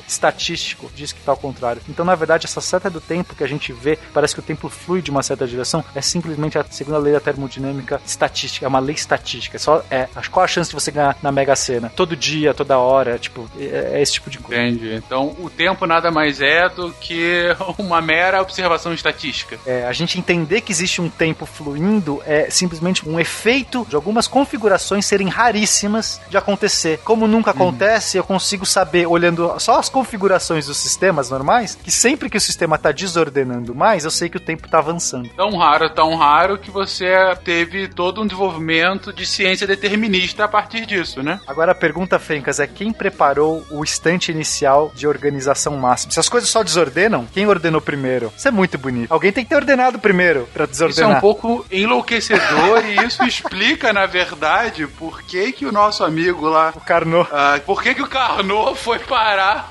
estatístico, 0.06 0.90
diz 0.94 1.12
que 1.12 1.20
está 1.20 1.32
ao 1.32 1.36
contrário. 1.36 1.82
Então, 1.88 2.04
na 2.04 2.14
verdade, 2.14 2.46
essa 2.46 2.60
seta 2.60 2.90
do 2.90 3.00
tempo 3.00 3.34
que 3.34 3.44
a 3.44 3.46
gente 3.46 3.72
vê, 3.72 3.98
parece 4.12 4.34
que 4.34 4.40
o 4.40 4.42
tempo 4.42 4.68
flui 4.68 5.02
de 5.02 5.10
uma 5.10 5.22
certa 5.22 5.46
direção, 5.46 5.84
é 5.94 6.00
simplesmente 6.00 6.58
a 6.58 6.64
segunda 6.64 6.98
lei 6.98 7.12
da 7.12 7.20
termodinâmica 7.20 8.00
estatística. 8.04 8.64
É 8.64 8.68
uma 8.68 8.78
lei 8.78 8.94
estatística. 8.94 9.58
Só, 9.58 9.84
é, 9.90 10.08
qual 10.30 10.44
a 10.44 10.48
chance 10.48 10.70
de 10.70 10.74
você 10.74 10.90
ganhar 10.90 11.16
na 11.22 11.32
Mega 11.32 11.56
Sena? 11.56 11.90
Todo 11.94 12.16
dia, 12.16 12.54
toda 12.54 12.78
hora, 12.78 13.18
tipo, 13.18 13.48
é, 13.58 13.92
é 13.94 14.02
esse 14.02 14.14
tipo 14.14 14.30
de 14.30 14.38
coisa. 14.38 14.62
Entende? 14.62 14.94
Então, 14.94 15.36
o 15.38 15.50
tempo 15.50 15.86
nada 15.86 16.10
mais 16.10 16.40
é 16.40 16.68
do 16.68 16.92
que 16.92 17.44
uma 17.78 18.00
mera 18.00 18.40
observação 18.40 18.92
estatística. 18.92 19.58
É, 19.66 19.86
a 19.86 19.92
gente 19.92 20.18
entender 20.18 20.60
que 20.60 20.72
existe 20.72 21.00
um 21.00 21.08
tempo 21.08 21.46
fluindo 21.46 22.22
é 22.26 22.50
simplesmente 22.50 23.08
um 23.08 23.18
efeito 23.18 23.86
de 23.88 23.96
algumas 23.96 24.26
configurações 24.26 25.06
serem 25.06 25.28
raríssimas 25.28 26.20
de 26.28 26.36
acontecer. 26.36 27.00
Como 27.04 27.26
nunca 27.26 27.50
acontece, 27.50 28.16
eu 28.16 28.24
consigo 28.24 28.66
saber, 28.66 29.06
olhando 29.06 29.45
só 29.58 29.78
as 29.78 29.88
configurações 29.88 30.66
dos 30.66 30.76
sistemas 30.76 31.30
normais, 31.30 31.74
que 31.74 31.90
sempre 31.90 32.28
que 32.30 32.36
o 32.36 32.40
sistema 32.40 32.76
está 32.76 32.92
desordenando 32.92 33.74
mais, 33.74 34.04
eu 34.04 34.10
sei 34.10 34.28
que 34.28 34.36
o 34.36 34.40
tempo 34.40 34.66
está 34.66 34.78
avançando. 34.78 35.28
Tão 35.30 35.56
raro, 35.56 35.88
tão 35.90 36.14
raro 36.16 36.58
que 36.58 36.70
você 36.70 37.06
teve 37.44 37.88
todo 37.88 38.22
um 38.22 38.26
desenvolvimento 38.26 39.12
de 39.12 39.26
ciência 39.26 39.66
determinista 39.66 40.44
a 40.44 40.48
partir 40.48 40.86
disso, 40.86 41.22
né? 41.22 41.40
Agora 41.46 41.72
a 41.72 41.74
pergunta, 41.74 42.18
Fencas, 42.18 42.58
é 42.60 42.66
quem 42.66 42.92
preparou 42.92 43.64
o 43.70 43.82
instante 43.84 44.30
inicial 44.30 44.90
de 44.94 45.06
organização 45.06 45.76
máxima? 45.76 46.12
Se 46.12 46.20
as 46.20 46.28
coisas 46.28 46.48
só 46.48 46.62
desordenam, 46.62 47.26
quem 47.32 47.46
ordenou 47.46 47.80
primeiro? 47.80 48.32
Isso 48.36 48.48
é 48.48 48.50
muito 48.50 48.78
bonito. 48.78 49.12
Alguém 49.12 49.32
tem 49.32 49.44
que 49.44 49.50
ter 49.50 49.56
ordenado 49.56 49.98
primeiro 49.98 50.48
para 50.52 50.64
Isso 50.64 50.82
é 50.84 50.88
desordenar. 50.88 51.18
um 51.18 51.20
pouco 51.20 51.64
enlouquecedor 51.70 52.84
e 52.86 53.04
isso 53.06 53.22
explica, 53.24 53.92
na 53.92 54.06
verdade, 54.06 54.86
por 54.86 55.22
que, 55.22 55.52
que 55.52 55.66
o 55.66 55.72
nosso 55.72 56.04
amigo 56.04 56.48
lá. 56.48 56.72
O 56.74 56.80
Carnot. 56.80 57.28
ah, 57.32 57.60
por 57.64 57.82
que, 57.82 57.94
que 57.94 58.02
o 58.02 58.08
Carnot 58.08 58.76
foi 58.78 58.98
parar 58.98 59.25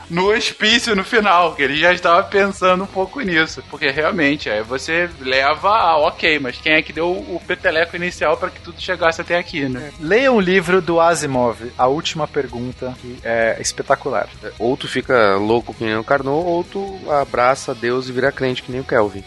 no 0.10 0.32
hospício 0.32 0.96
no 0.96 1.04
final? 1.04 1.56
Que 1.56 1.64
ele 1.64 1.78
já 1.78 1.94
estava 1.94 2.24
pensando 2.24 2.84
um 2.84 2.88
pouco 2.88 3.22
nisso. 3.22 3.64
Porque 3.70 3.90
realmente, 3.90 4.50
aí 4.50 4.62
você 4.64 5.10
leva 5.20 5.70
a 5.70 5.98
ok, 5.98 6.40
mas 6.40 6.58
quem 6.58 6.74
é 6.74 6.82
que 6.82 6.94
deu 6.94 7.12
o 7.12 7.42
peteleco 7.46 7.96
inicial 7.96 8.38
para 8.38 8.50
que 8.50 8.62
tudo 8.62 8.80
chegasse 8.80 9.22
até 9.22 9.38
aqui, 9.38 9.68
né? 9.68 9.92
Leiam 10.00 10.36
o 10.36 10.42
livro 10.42 10.82
do 10.82 11.00
Asimov, 11.00 11.58
A 11.78 11.88
Última 11.88 12.28
Pergunta, 12.28 12.96
que 13.02 13.20
é 13.24 13.58
espetacular. 13.60 14.28
Ou 14.60 14.76
tu 14.76 14.88
fica 14.88 15.36
louco 15.36 15.74
que 15.74 15.84
nem 15.84 15.96
o 15.96 16.04
Carnot, 16.04 16.46
ou 16.46 16.64
tu 16.64 17.00
abraça 17.12 17.74
Deus 17.74 18.10
e 18.10 18.12
vira 18.12 18.32
crente 18.32 18.64
que 18.64 18.72
nem 18.72 18.82
o 18.82 18.86
Kelvin. 18.86 19.24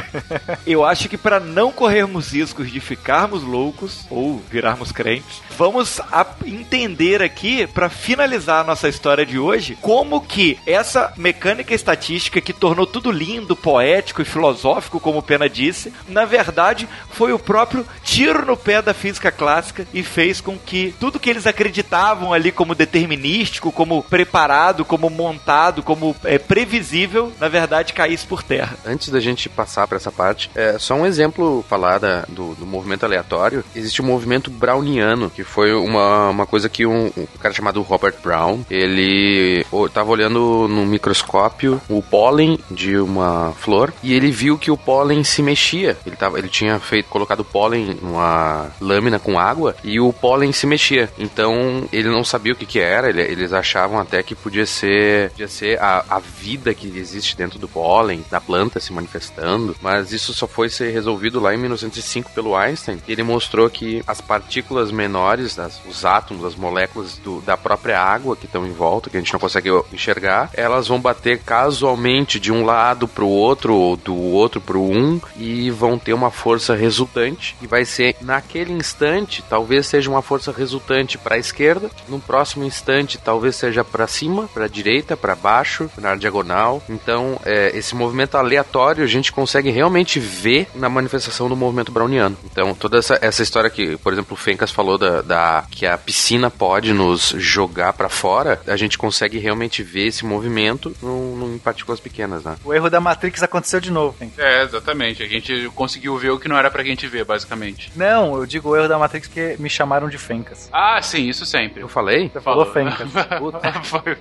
Eu 0.66 0.84
acho 0.84 1.08
que 1.08 1.16
para 1.16 1.40
não 1.40 1.72
corrermos 1.72 2.32
riscos 2.32 2.70
de 2.70 2.80
ficarmos 2.80 3.42
loucos 3.42 4.06
ou 4.10 4.38
virarmos 4.50 4.92
crentes, 4.92 5.40
vamos 5.56 6.00
entender 6.44 7.22
aqui 7.22 7.66
para 7.66 7.88
finalizar 7.88 8.60
a 8.60 8.64
nossa 8.64 8.88
história 8.88 9.24
de 9.24 9.38
hoje 9.38 9.65
como 9.74 10.20
que 10.20 10.58
essa 10.66 11.12
mecânica 11.16 11.74
estatística 11.74 12.40
que 12.40 12.52
tornou 12.52 12.86
tudo 12.86 13.10
lindo, 13.10 13.56
poético 13.56 14.22
e 14.22 14.24
filosófico, 14.24 15.00
como 15.00 15.18
o 15.18 15.22
Pena 15.22 15.48
disse, 15.48 15.92
na 16.08 16.24
verdade 16.24 16.88
foi 17.10 17.32
o 17.32 17.38
próprio 17.38 17.86
tiro 18.04 18.44
no 18.46 18.56
pé 18.56 18.80
da 18.80 18.94
física 18.94 19.30
clássica 19.32 19.86
e 19.92 20.02
fez 20.02 20.40
com 20.40 20.56
que 20.58 20.94
tudo 21.00 21.18
que 21.18 21.28
eles 21.30 21.46
acreditavam 21.46 22.32
ali 22.32 22.52
como 22.52 22.74
determinístico, 22.74 23.72
como 23.72 24.02
preparado, 24.02 24.84
como 24.84 25.08
montado, 25.10 25.82
como 25.82 26.14
é, 26.24 26.38
previsível, 26.38 27.32
na 27.40 27.48
verdade 27.48 27.92
caísse 27.92 28.26
por 28.26 28.42
terra. 28.42 28.76
Antes 28.84 29.08
da 29.08 29.20
gente 29.20 29.48
passar 29.48 29.86
para 29.86 29.96
essa 29.96 30.12
parte, 30.12 30.50
é 30.54 30.78
só 30.78 30.94
um 30.94 31.06
exemplo 31.06 31.64
falar 31.68 31.98
da- 31.98 32.24
do, 32.28 32.54
do 32.54 32.66
movimento 32.66 33.04
aleatório. 33.04 33.64
Existe 33.74 34.00
o 34.00 34.04
movimento 34.04 34.50
browniano, 34.50 35.30
que 35.30 35.44
foi 35.44 35.72
uma, 35.72 36.28
uma 36.30 36.46
coisa 36.46 36.68
que 36.68 36.84
um, 36.86 37.06
um 37.16 37.26
cara 37.40 37.54
chamado 37.54 37.80
Robert 37.82 38.14
Brown, 38.22 38.60
ele 38.70 39.55
estava 39.86 40.10
olhando 40.10 40.66
no 40.68 40.84
microscópio 40.86 41.80
o 41.88 42.02
pólen 42.02 42.58
de 42.70 42.96
uma 42.98 43.52
flor 43.58 43.92
e 44.02 44.12
ele 44.14 44.30
viu 44.30 44.58
que 44.58 44.70
o 44.70 44.76
pólen 44.76 45.22
se 45.24 45.42
mexia. 45.42 45.96
Ele, 46.06 46.16
tava, 46.16 46.38
ele 46.38 46.48
tinha 46.48 46.78
feito 46.78 47.08
colocado 47.08 47.44
pólen 47.44 47.96
numa 48.02 48.70
lâmina 48.80 49.18
com 49.18 49.38
água 49.38 49.74
e 49.82 49.98
o 50.00 50.12
pólen 50.12 50.52
se 50.52 50.66
mexia. 50.66 51.10
Então 51.18 51.84
ele 51.92 52.08
não 52.08 52.24
sabia 52.24 52.52
o 52.52 52.56
que, 52.56 52.66
que 52.66 52.78
era, 52.78 53.08
ele- 53.08 53.22
eles 53.22 53.52
achavam 53.52 53.98
até 53.98 54.22
que 54.22 54.34
podia 54.34 54.66
ser, 54.66 55.30
podia 55.30 55.48
ser 55.48 55.80
a, 55.80 56.04
a 56.08 56.18
vida 56.18 56.74
que 56.74 56.86
existe 56.98 57.36
dentro 57.36 57.58
do 57.58 57.68
pólen, 57.68 58.24
da 58.30 58.40
planta 58.40 58.80
se 58.80 58.92
manifestando, 58.92 59.74
mas 59.80 60.12
isso 60.12 60.32
só 60.34 60.46
foi 60.46 60.68
ser 60.68 60.90
resolvido 60.92 61.40
lá 61.40 61.54
em 61.54 61.58
1905 61.58 62.30
pelo 62.32 62.54
Einstein. 62.56 63.00
Ele 63.08 63.22
mostrou 63.22 63.68
que 63.70 64.02
as 64.06 64.20
partículas 64.20 64.90
menores, 64.90 65.58
as- 65.58 65.80
os 65.88 66.04
átomos, 66.04 66.44
as 66.44 66.54
moléculas 66.54 67.18
do- 67.18 67.40
da 67.42 67.56
própria 67.56 68.00
água 68.00 68.36
que 68.36 68.46
estão 68.46 68.66
em 68.66 68.72
volta, 68.72 69.10
que 69.10 69.16
a 69.16 69.20
gente 69.20 69.32
não 69.32 69.40
consegue 69.46 69.70
enxergar, 69.92 70.50
elas 70.54 70.88
vão 70.88 71.00
bater 71.00 71.38
casualmente 71.38 72.40
de 72.40 72.52
um 72.52 72.64
lado 72.64 73.06
pro 73.06 73.28
outro 73.28 73.74
ou 73.74 73.96
do 73.96 74.14
outro 74.14 74.60
pro 74.60 74.82
um 74.82 75.20
e 75.36 75.70
vão 75.70 75.98
ter 75.98 76.12
uma 76.12 76.30
força 76.30 76.74
resultante 76.74 77.56
e 77.62 77.66
vai 77.66 77.84
ser 77.84 78.16
naquele 78.20 78.72
instante, 78.72 79.44
talvez 79.48 79.86
seja 79.86 80.10
uma 80.10 80.22
força 80.22 80.50
resultante 80.50 81.16
para 81.16 81.36
a 81.36 81.38
esquerda, 81.38 81.90
no 82.08 82.18
próximo 82.18 82.64
instante 82.64 83.18
talvez 83.18 83.56
seja 83.56 83.84
para 83.84 84.06
cima, 84.06 84.48
para 84.52 84.66
direita, 84.66 85.16
para 85.16 85.34
baixo, 85.34 85.88
na 85.98 86.16
diagonal. 86.16 86.82
Então, 86.88 87.40
é, 87.44 87.70
esse 87.76 87.94
movimento 87.94 88.36
aleatório 88.36 89.04
a 89.04 89.06
gente 89.06 89.32
consegue 89.32 89.70
realmente 89.70 90.18
ver 90.18 90.68
na 90.74 90.88
manifestação 90.88 91.48
do 91.48 91.56
movimento 91.56 91.92
browniano. 91.92 92.36
Então, 92.44 92.74
toda 92.74 92.98
essa, 92.98 93.18
essa 93.22 93.42
história 93.42 93.70
que, 93.70 93.96
por 93.98 94.12
exemplo, 94.12 94.34
o 94.34 94.36
Fencas 94.36 94.70
falou 94.70 94.98
da, 94.98 95.22
da 95.22 95.64
que 95.70 95.86
a 95.86 95.96
piscina 95.96 96.50
pode 96.50 96.92
nos 96.92 97.34
jogar 97.36 97.92
para 97.92 98.08
fora, 98.08 98.60
a 98.66 98.76
gente 98.76 98.98
consegue 98.98 99.35
realmente 99.38 99.82
ver 99.82 100.06
esse 100.06 100.24
movimento 100.24 100.94
no, 101.02 101.36
no, 101.36 101.54
em 101.54 101.58
partículas 101.58 102.00
pequenas, 102.00 102.44
né? 102.44 102.56
O 102.64 102.72
erro 102.72 102.90
da 102.90 103.00
Matrix 103.00 103.42
aconteceu 103.42 103.80
de 103.80 103.90
novo, 103.90 104.16
hein? 104.20 104.32
É, 104.38 104.62
exatamente. 104.62 105.22
A 105.22 105.26
gente 105.28 105.70
conseguiu 105.74 106.16
ver 106.16 106.30
o 106.30 106.38
que 106.38 106.48
não 106.48 106.56
era 106.56 106.70
pra 106.70 106.82
gente 106.82 107.06
ver, 107.06 107.24
basicamente. 107.24 107.90
Não, 107.96 108.36
eu 108.36 108.46
digo 108.46 108.70
o 108.70 108.76
erro 108.76 108.88
da 108.88 108.98
Matrix 108.98 109.28
porque 109.28 109.56
me 109.58 109.68
chamaram 109.68 110.08
de 110.08 110.18
Fencas. 110.18 110.68
Ah, 110.72 111.00
sim, 111.02 111.28
isso 111.28 111.44
sempre. 111.46 111.82
Eu 111.82 111.88
falei? 111.88 112.28
Você 112.28 112.40
falou 112.40 112.66
Fencas. 112.66 113.08
Foi. 113.84 114.16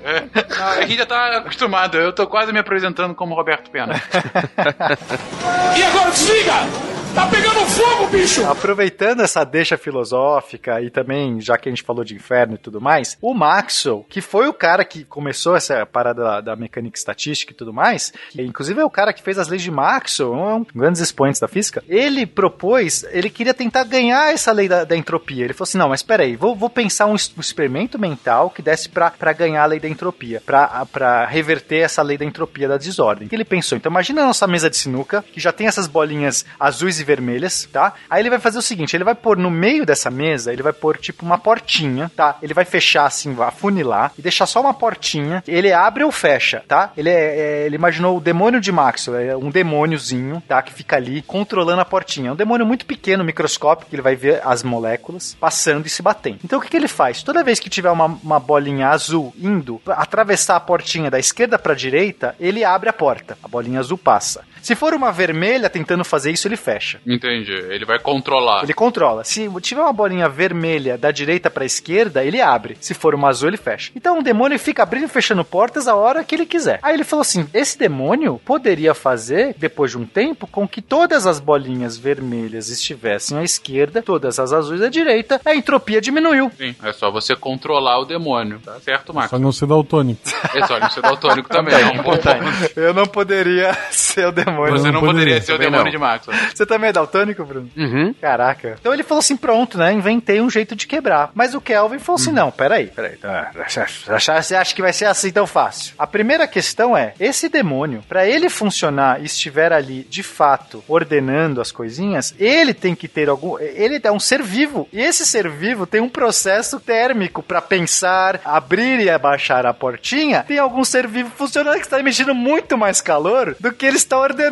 Não, 0.58 0.68
a 0.68 0.82
gente 0.82 0.98
já 0.98 1.06
tá 1.06 1.38
acostumado. 1.38 1.98
Eu 1.98 2.14
tô 2.14 2.28
quase 2.28 2.52
me 2.52 2.60
apresentando 2.60 3.14
como 3.16 3.36
Roberto 3.36 3.70
Pena. 3.70 4.02
E 5.78 5.84
agora 5.84 6.12
desliga! 6.12 7.05
Tá 7.16 7.28
pegando 7.28 7.66
fogo, 7.68 8.08
bicho! 8.08 8.46
Aproveitando 8.46 9.22
essa 9.22 9.46
deixa 9.46 9.78
filosófica 9.78 10.82
e 10.82 10.90
também, 10.90 11.40
já 11.40 11.58
que 11.58 11.70
a 11.70 11.72
gente 11.72 11.82
falou 11.82 12.04
de 12.04 12.14
inferno 12.14 12.56
e 12.56 12.58
tudo 12.58 12.82
mais, 12.82 13.18
o 13.22 13.34
Maxwell, 13.34 14.06
que 14.10 14.20
foi 14.20 14.50
o 14.50 14.54
cara 14.54 14.84
que 14.84 15.06
começou 15.06 15.56
essa 15.56 15.86
parada 15.86 16.22
da, 16.22 16.42
da 16.42 16.56
mecânica 16.58 16.98
estatística 16.98 17.54
e 17.54 17.56
tudo 17.56 17.72
mais, 17.72 18.12
que 18.32 18.42
inclusive 18.42 18.82
é 18.82 18.84
o 18.84 18.90
cara 18.90 19.14
que 19.14 19.24
fez 19.24 19.40
as 19.40 19.48
leis 19.48 19.62
de 19.62 19.72
Maxwell, 19.72 20.34
um, 20.34 20.56
um 20.58 20.66
grandes 20.76 21.00
expoentes 21.00 21.40
da 21.40 21.48
física, 21.48 21.82
ele 21.88 22.26
propôs, 22.26 23.06
ele 23.10 23.30
queria 23.30 23.54
tentar 23.54 23.86
ganhar 23.86 24.34
essa 24.34 24.52
lei 24.52 24.68
da, 24.68 24.84
da 24.84 24.98
entropia. 24.98 25.46
Ele 25.46 25.54
falou 25.54 25.70
assim: 25.70 25.78
não, 25.78 25.88
mas 25.88 26.04
peraí, 26.04 26.36
vou, 26.36 26.54
vou 26.54 26.70
pensar 26.70 27.06
um, 27.06 27.14
um 27.14 27.40
experimento 27.40 27.98
mental 27.98 28.50
que 28.50 28.62
desse 28.62 28.90
pra 28.90 29.32
ganhar 29.32 29.64
a 29.64 29.68
lei 29.68 29.80
da 29.80 29.88
entropia, 29.88 30.42
pra 30.46 31.26
reverter 31.26 31.80
essa 31.80 32.02
lei 32.02 32.18
da 32.18 32.26
entropia 32.26 32.68
da 32.68 32.76
desordem. 32.76 33.26
O 33.26 33.30
que 33.30 33.36
ele 33.38 33.46
pensou? 33.46 33.78
Então 33.78 33.90
imagina 33.90 34.22
a 34.22 34.28
nossa 34.28 34.46
mesa 34.46 34.70
de 34.70 34.76
sinuca, 34.76 35.24
que 35.32 35.40
já 35.40 35.54
tem 35.54 35.68
essas 35.68 35.88
bolinhas 35.88 36.46
azuis 36.60 37.00
e 37.00 37.05
vermelhas, 37.06 37.70
tá? 37.72 37.94
Aí 38.10 38.22
ele 38.22 38.30
vai 38.30 38.40
fazer 38.40 38.58
o 38.58 38.62
seguinte, 38.62 38.96
ele 38.96 39.04
vai 39.04 39.16
pôr 39.16 39.38
no 39.38 39.50
meio 39.50 39.86
dessa 39.86 40.10
mesa, 40.10 40.52
ele 40.52 40.64
vai 40.64 40.74
pôr 40.74 40.98
tipo 40.98 41.26
uma 41.26 41.38
portinha, 41.38 42.12
tá? 42.16 42.38
Ele 42.42 42.54
vai 42.54 42.66
fechar 42.66 43.06
assim, 43.06 43.36
afunilar 43.42 44.12
e 44.18 44.22
deixar 44.22 44.46
só 44.46 44.60
uma 44.62 44.74
portinha. 44.74 45.44
Ele 45.48 45.72
abre 45.72 46.04
ou 46.04 46.12
fecha, 46.12 46.64
tá? 46.68 46.92
Ele, 46.98 47.10
é, 47.10 47.14
é- 47.14 47.66
ele 47.66 47.76
imaginou 47.76 48.18
o 48.18 48.22
demônio 48.22 48.60
de 48.60 48.72
Maxwell, 48.72 49.30
é 49.32 49.38
um 49.38 49.50
demôniozinho, 49.50 50.42
tá? 50.48 50.62
Que 50.62 50.74
fica 50.74 50.96
ali 50.96 51.22
controlando 51.22 51.82
a 51.82 51.86
portinha. 51.86 52.30
É 52.30 52.32
um 52.34 52.36
demônio 52.36 52.66
muito 52.66 52.86
pequeno, 52.86 53.24
microscópico, 53.24 53.90
que 53.90 53.96
ele 53.96 54.02
vai 54.02 54.16
ver 54.16 54.42
as 54.44 54.64
moléculas 54.64 55.36
passando 55.40 55.86
e 55.86 55.90
se 55.90 56.02
batendo. 56.02 56.40
Então 56.44 56.60
o 56.60 56.62
que, 56.62 56.70
que 56.70 56.78
ele 56.78 56.88
faz? 56.88 57.22
Toda 57.24 57.44
vez 57.44 57.60
que 57.60 57.70
tiver 57.70 57.92
uma, 57.92 58.06
uma 58.06 58.40
bolinha 58.40 58.90
azul 58.90 59.34
indo 59.38 59.82
atravessar 59.88 60.56
a 60.56 60.60
portinha 60.60 61.12
da 61.12 61.20
esquerda 61.20 61.60
para 61.60 61.74
direita, 61.76 62.36
ele 62.40 62.64
abre 62.64 62.90
a 62.90 62.94
porta. 62.94 63.38
A 63.44 63.48
bolinha 63.48 63.80
azul 63.80 63.98
passa. 63.98 64.44
Se 64.66 64.74
for 64.74 64.96
uma 64.96 65.12
vermelha 65.12 65.70
tentando 65.70 66.04
fazer 66.04 66.32
isso, 66.32 66.48
ele 66.48 66.58
fecha. 66.58 67.00
Entendi. 67.06 67.52
Ele 67.52 67.86
vai 67.86 68.00
controlar. 68.00 68.64
Ele 68.64 68.74
controla. 68.74 69.24
Se 69.24 69.48
tiver 69.62 69.82
uma 69.82 69.94
bolinha 69.94 70.28
vermelha 70.28 70.98
da 70.98 71.12
direita 71.12 71.52
pra 71.52 71.66
esquerda, 71.66 72.24
ele 72.26 72.42
abre. 72.42 72.76
Se 72.82 72.96
for 72.96 73.14
uma 73.14 73.30
azul, 73.30 73.50
ele 73.50 73.58
fecha. 73.58 73.92
Então 73.96 74.18
o 74.18 74.24
demônio 74.24 74.58
fica 74.58 74.82
abrindo 74.82 75.06
e 75.06 75.08
fechando 75.08 75.46
portas 75.46 75.88
a 75.88 75.94
hora 75.94 76.24
que 76.24 76.34
ele 76.34 76.48
quiser. 76.48 76.80
Aí 76.82 76.96
ele 76.96 77.04
falou 77.04 77.22
assim: 77.22 77.48
esse 77.54 77.78
demônio 77.78 78.42
poderia 78.44 78.96
fazer, 78.96 79.54
depois 79.56 79.92
de 79.92 80.00
um 80.00 80.06
tempo, 80.08 80.48
com 80.48 80.68
que 80.68 80.82
todas 80.82 81.28
as 81.28 81.40
bolinhas 81.40 81.96
vermelhas 81.96 82.70
estivessem 82.70 83.38
à 83.38 83.44
esquerda, 83.44 84.02
todas 84.02 84.40
as 84.40 84.52
azuis 84.52 84.82
à 84.82 84.90
direita, 84.90 85.40
a 85.46 85.54
entropia 85.56 86.02
diminuiu. 86.02 86.52
Sim, 86.58 86.76
é 86.82 86.92
só 86.92 87.12
você 87.12 87.36
controlar 87.36 88.00
o 88.00 88.06
demônio. 88.06 88.60
Tá 88.66 88.80
certo, 88.80 89.14
Marcos? 89.14 89.30
Só 89.30 89.38
não 89.38 89.52
ser 89.52 89.68
daltônico. 89.68 90.22
É 90.56 90.66
só 90.66 90.80
não 90.80 90.90
ser 90.90 91.02
daltônico 91.02 91.50
também. 91.50 91.76
É 91.86 92.82
um. 92.82 92.84
Eu 92.88 92.94
não 92.96 93.06
poderia 93.06 93.72
ser 93.92 94.28
o 94.28 94.32
demônio. 94.32 94.55
Você 94.56 94.92
não 94.92 95.02
poderia 95.02 95.42
ser 95.42 95.54
o 95.54 95.58
demônio 95.58 95.86
não. 95.86 95.92
de 95.92 95.98
Maxwell. 95.98 96.38
Você 96.54 96.66
também 96.66 96.90
é 96.90 96.94
daltônico, 96.94 97.44
Bruno? 97.44 97.70
Uhum. 97.76 98.14
Caraca. 98.20 98.76
Então 98.80 98.94
ele 98.94 99.04
falou 99.04 99.20
assim: 99.20 99.38
pronto, 99.38 99.78
né? 99.78 99.94
Inventei 99.94 100.42
um 100.42 100.50
jeito 100.50 100.76
de 100.76 100.88
quebrar. 100.88 101.32
Mas 101.34 101.54
o 101.54 101.62
Kelvin 101.62 102.00
falou 102.00 102.20
assim: 102.20 102.32
não, 102.32 102.52
peraí, 102.52 102.88
peraí. 102.88 103.18
tá, 103.18 103.52
Você 103.68 104.56
acha 104.56 104.76
que 104.76 104.82
vai 104.82 104.94
ser 104.94 105.06
assim 105.06 105.32
tão 105.32 105.48
fácil? 105.48 105.94
A 105.98 106.08
primeira 106.08 106.48
questão 106.48 106.96
é: 106.96 107.14
esse 107.20 107.50
demônio, 107.50 108.04
pra 108.08 108.26
ele 108.26 108.50
funcionar 108.50 109.22
e 109.22 109.26
estiver 109.26 109.74
ali 109.74 110.04
de 110.10 110.24
fato 110.24 110.84
ordenando 110.88 111.62
as 111.62 111.72
coisinhas, 111.72 112.34
ele 112.40 112.74
tem 112.74 112.96
que 112.96 113.08
ter 113.08 113.30
algum. 113.30 113.60
Ele 113.60 114.00
é 114.04 114.12
um 114.12 114.20
ser 114.20 114.42
vivo. 114.42 114.88
E 114.92 115.02
esse 115.02 115.26
ser 115.26 115.50
vivo 115.50 115.86
tem 115.86 116.02
um 116.02 116.10
processo 116.10 116.80
térmico 116.80 117.42
pra 117.42 117.62
pensar, 117.62 118.40
abrir 118.44 119.00
e 119.00 119.10
abaixar 119.10 119.66
a 119.66 119.74
portinha. 119.74 120.44
Tem 120.44 120.60
algum 120.60 120.84
ser 120.84 121.08
vivo 121.08 121.32
funcionando 121.36 121.76
que 121.76 121.82
está 121.82 122.00
emitindo 122.00 122.34
muito 122.34 122.78
mais 122.78 123.02
calor 123.02 123.56
do 123.60 123.72
que 123.72 123.86
ele 123.86 123.98
está 123.98 124.18
ordenando. 124.18 124.45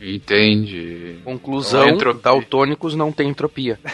Entendi. 0.00 1.16
Conclusão: 1.24 1.88
Entropia. 1.88 2.22
daltônicos 2.22 2.94
não 2.94 3.12
tem 3.12 3.28
entropia. 3.28 3.78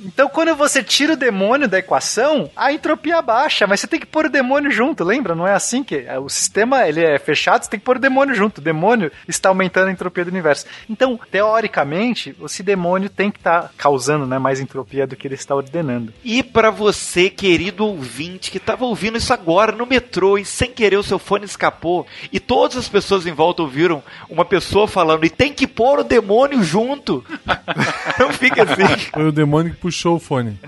Então, 0.00 0.28
quando 0.28 0.54
você 0.54 0.82
tira 0.82 1.14
o 1.14 1.16
demônio 1.16 1.68
da 1.68 1.78
equação, 1.78 2.50
a 2.54 2.72
entropia 2.72 3.20
baixa, 3.20 3.66
mas 3.66 3.80
você 3.80 3.86
tem 3.86 3.98
que 3.98 4.06
pôr 4.06 4.26
o 4.26 4.30
demônio 4.30 4.70
junto, 4.70 5.02
lembra? 5.02 5.34
Não 5.34 5.46
é 5.46 5.52
assim 5.52 5.82
que 5.82 5.96
é, 5.96 6.18
o 6.18 6.28
sistema 6.28 6.86
ele 6.86 7.02
é 7.02 7.18
fechado, 7.18 7.64
você 7.64 7.70
tem 7.70 7.80
que 7.80 7.84
pôr 7.84 7.96
o 7.96 8.00
demônio 8.00 8.34
junto. 8.34 8.58
O 8.58 8.64
demônio 8.64 9.10
está 9.26 9.48
aumentando 9.48 9.88
a 9.88 9.92
entropia 9.92 10.24
do 10.24 10.30
universo. 10.30 10.66
Então, 10.88 11.18
teoricamente, 11.30 12.36
esse 12.44 12.62
demônio 12.62 13.10
tem 13.10 13.30
que 13.30 13.38
estar 13.38 13.72
causando 13.76 14.26
né, 14.26 14.38
mais 14.38 14.60
entropia 14.60 15.06
do 15.06 15.16
que 15.16 15.26
ele 15.26 15.34
está 15.34 15.54
ordenando. 15.54 16.12
E 16.24 16.42
pra 16.42 16.70
você, 16.70 17.28
querido 17.28 17.86
ouvinte, 17.86 18.50
que 18.50 18.60
tava 18.60 18.84
ouvindo 18.84 19.18
isso 19.18 19.32
agora 19.32 19.72
no 19.72 19.86
metrô 19.86 20.38
e 20.38 20.44
sem 20.44 20.70
querer 20.70 20.96
o 20.96 21.02
seu 21.02 21.18
fone 21.18 21.44
escapou 21.44 22.06
e 22.32 22.38
todas 22.38 22.85
as 22.86 22.88
pessoas 22.88 23.26
em 23.26 23.32
volta 23.32 23.62
ouviram 23.62 24.02
uma 24.30 24.44
pessoa 24.44 24.86
falando 24.86 25.24
e 25.24 25.30
tem 25.30 25.52
que 25.52 25.66
pôr 25.66 25.98
o 25.98 26.04
demônio 26.04 26.62
junto. 26.62 27.24
Não 28.18 28.32
fica 28.32 28.62
assim. 28.62 29.10
Foi 29.12 29.28
o 29.28 29.32
demônio 29.32 29.72
que 29.72 29.78
puxou 29.78 30.16
o 30.16 30.20
fone. 30.20 30.58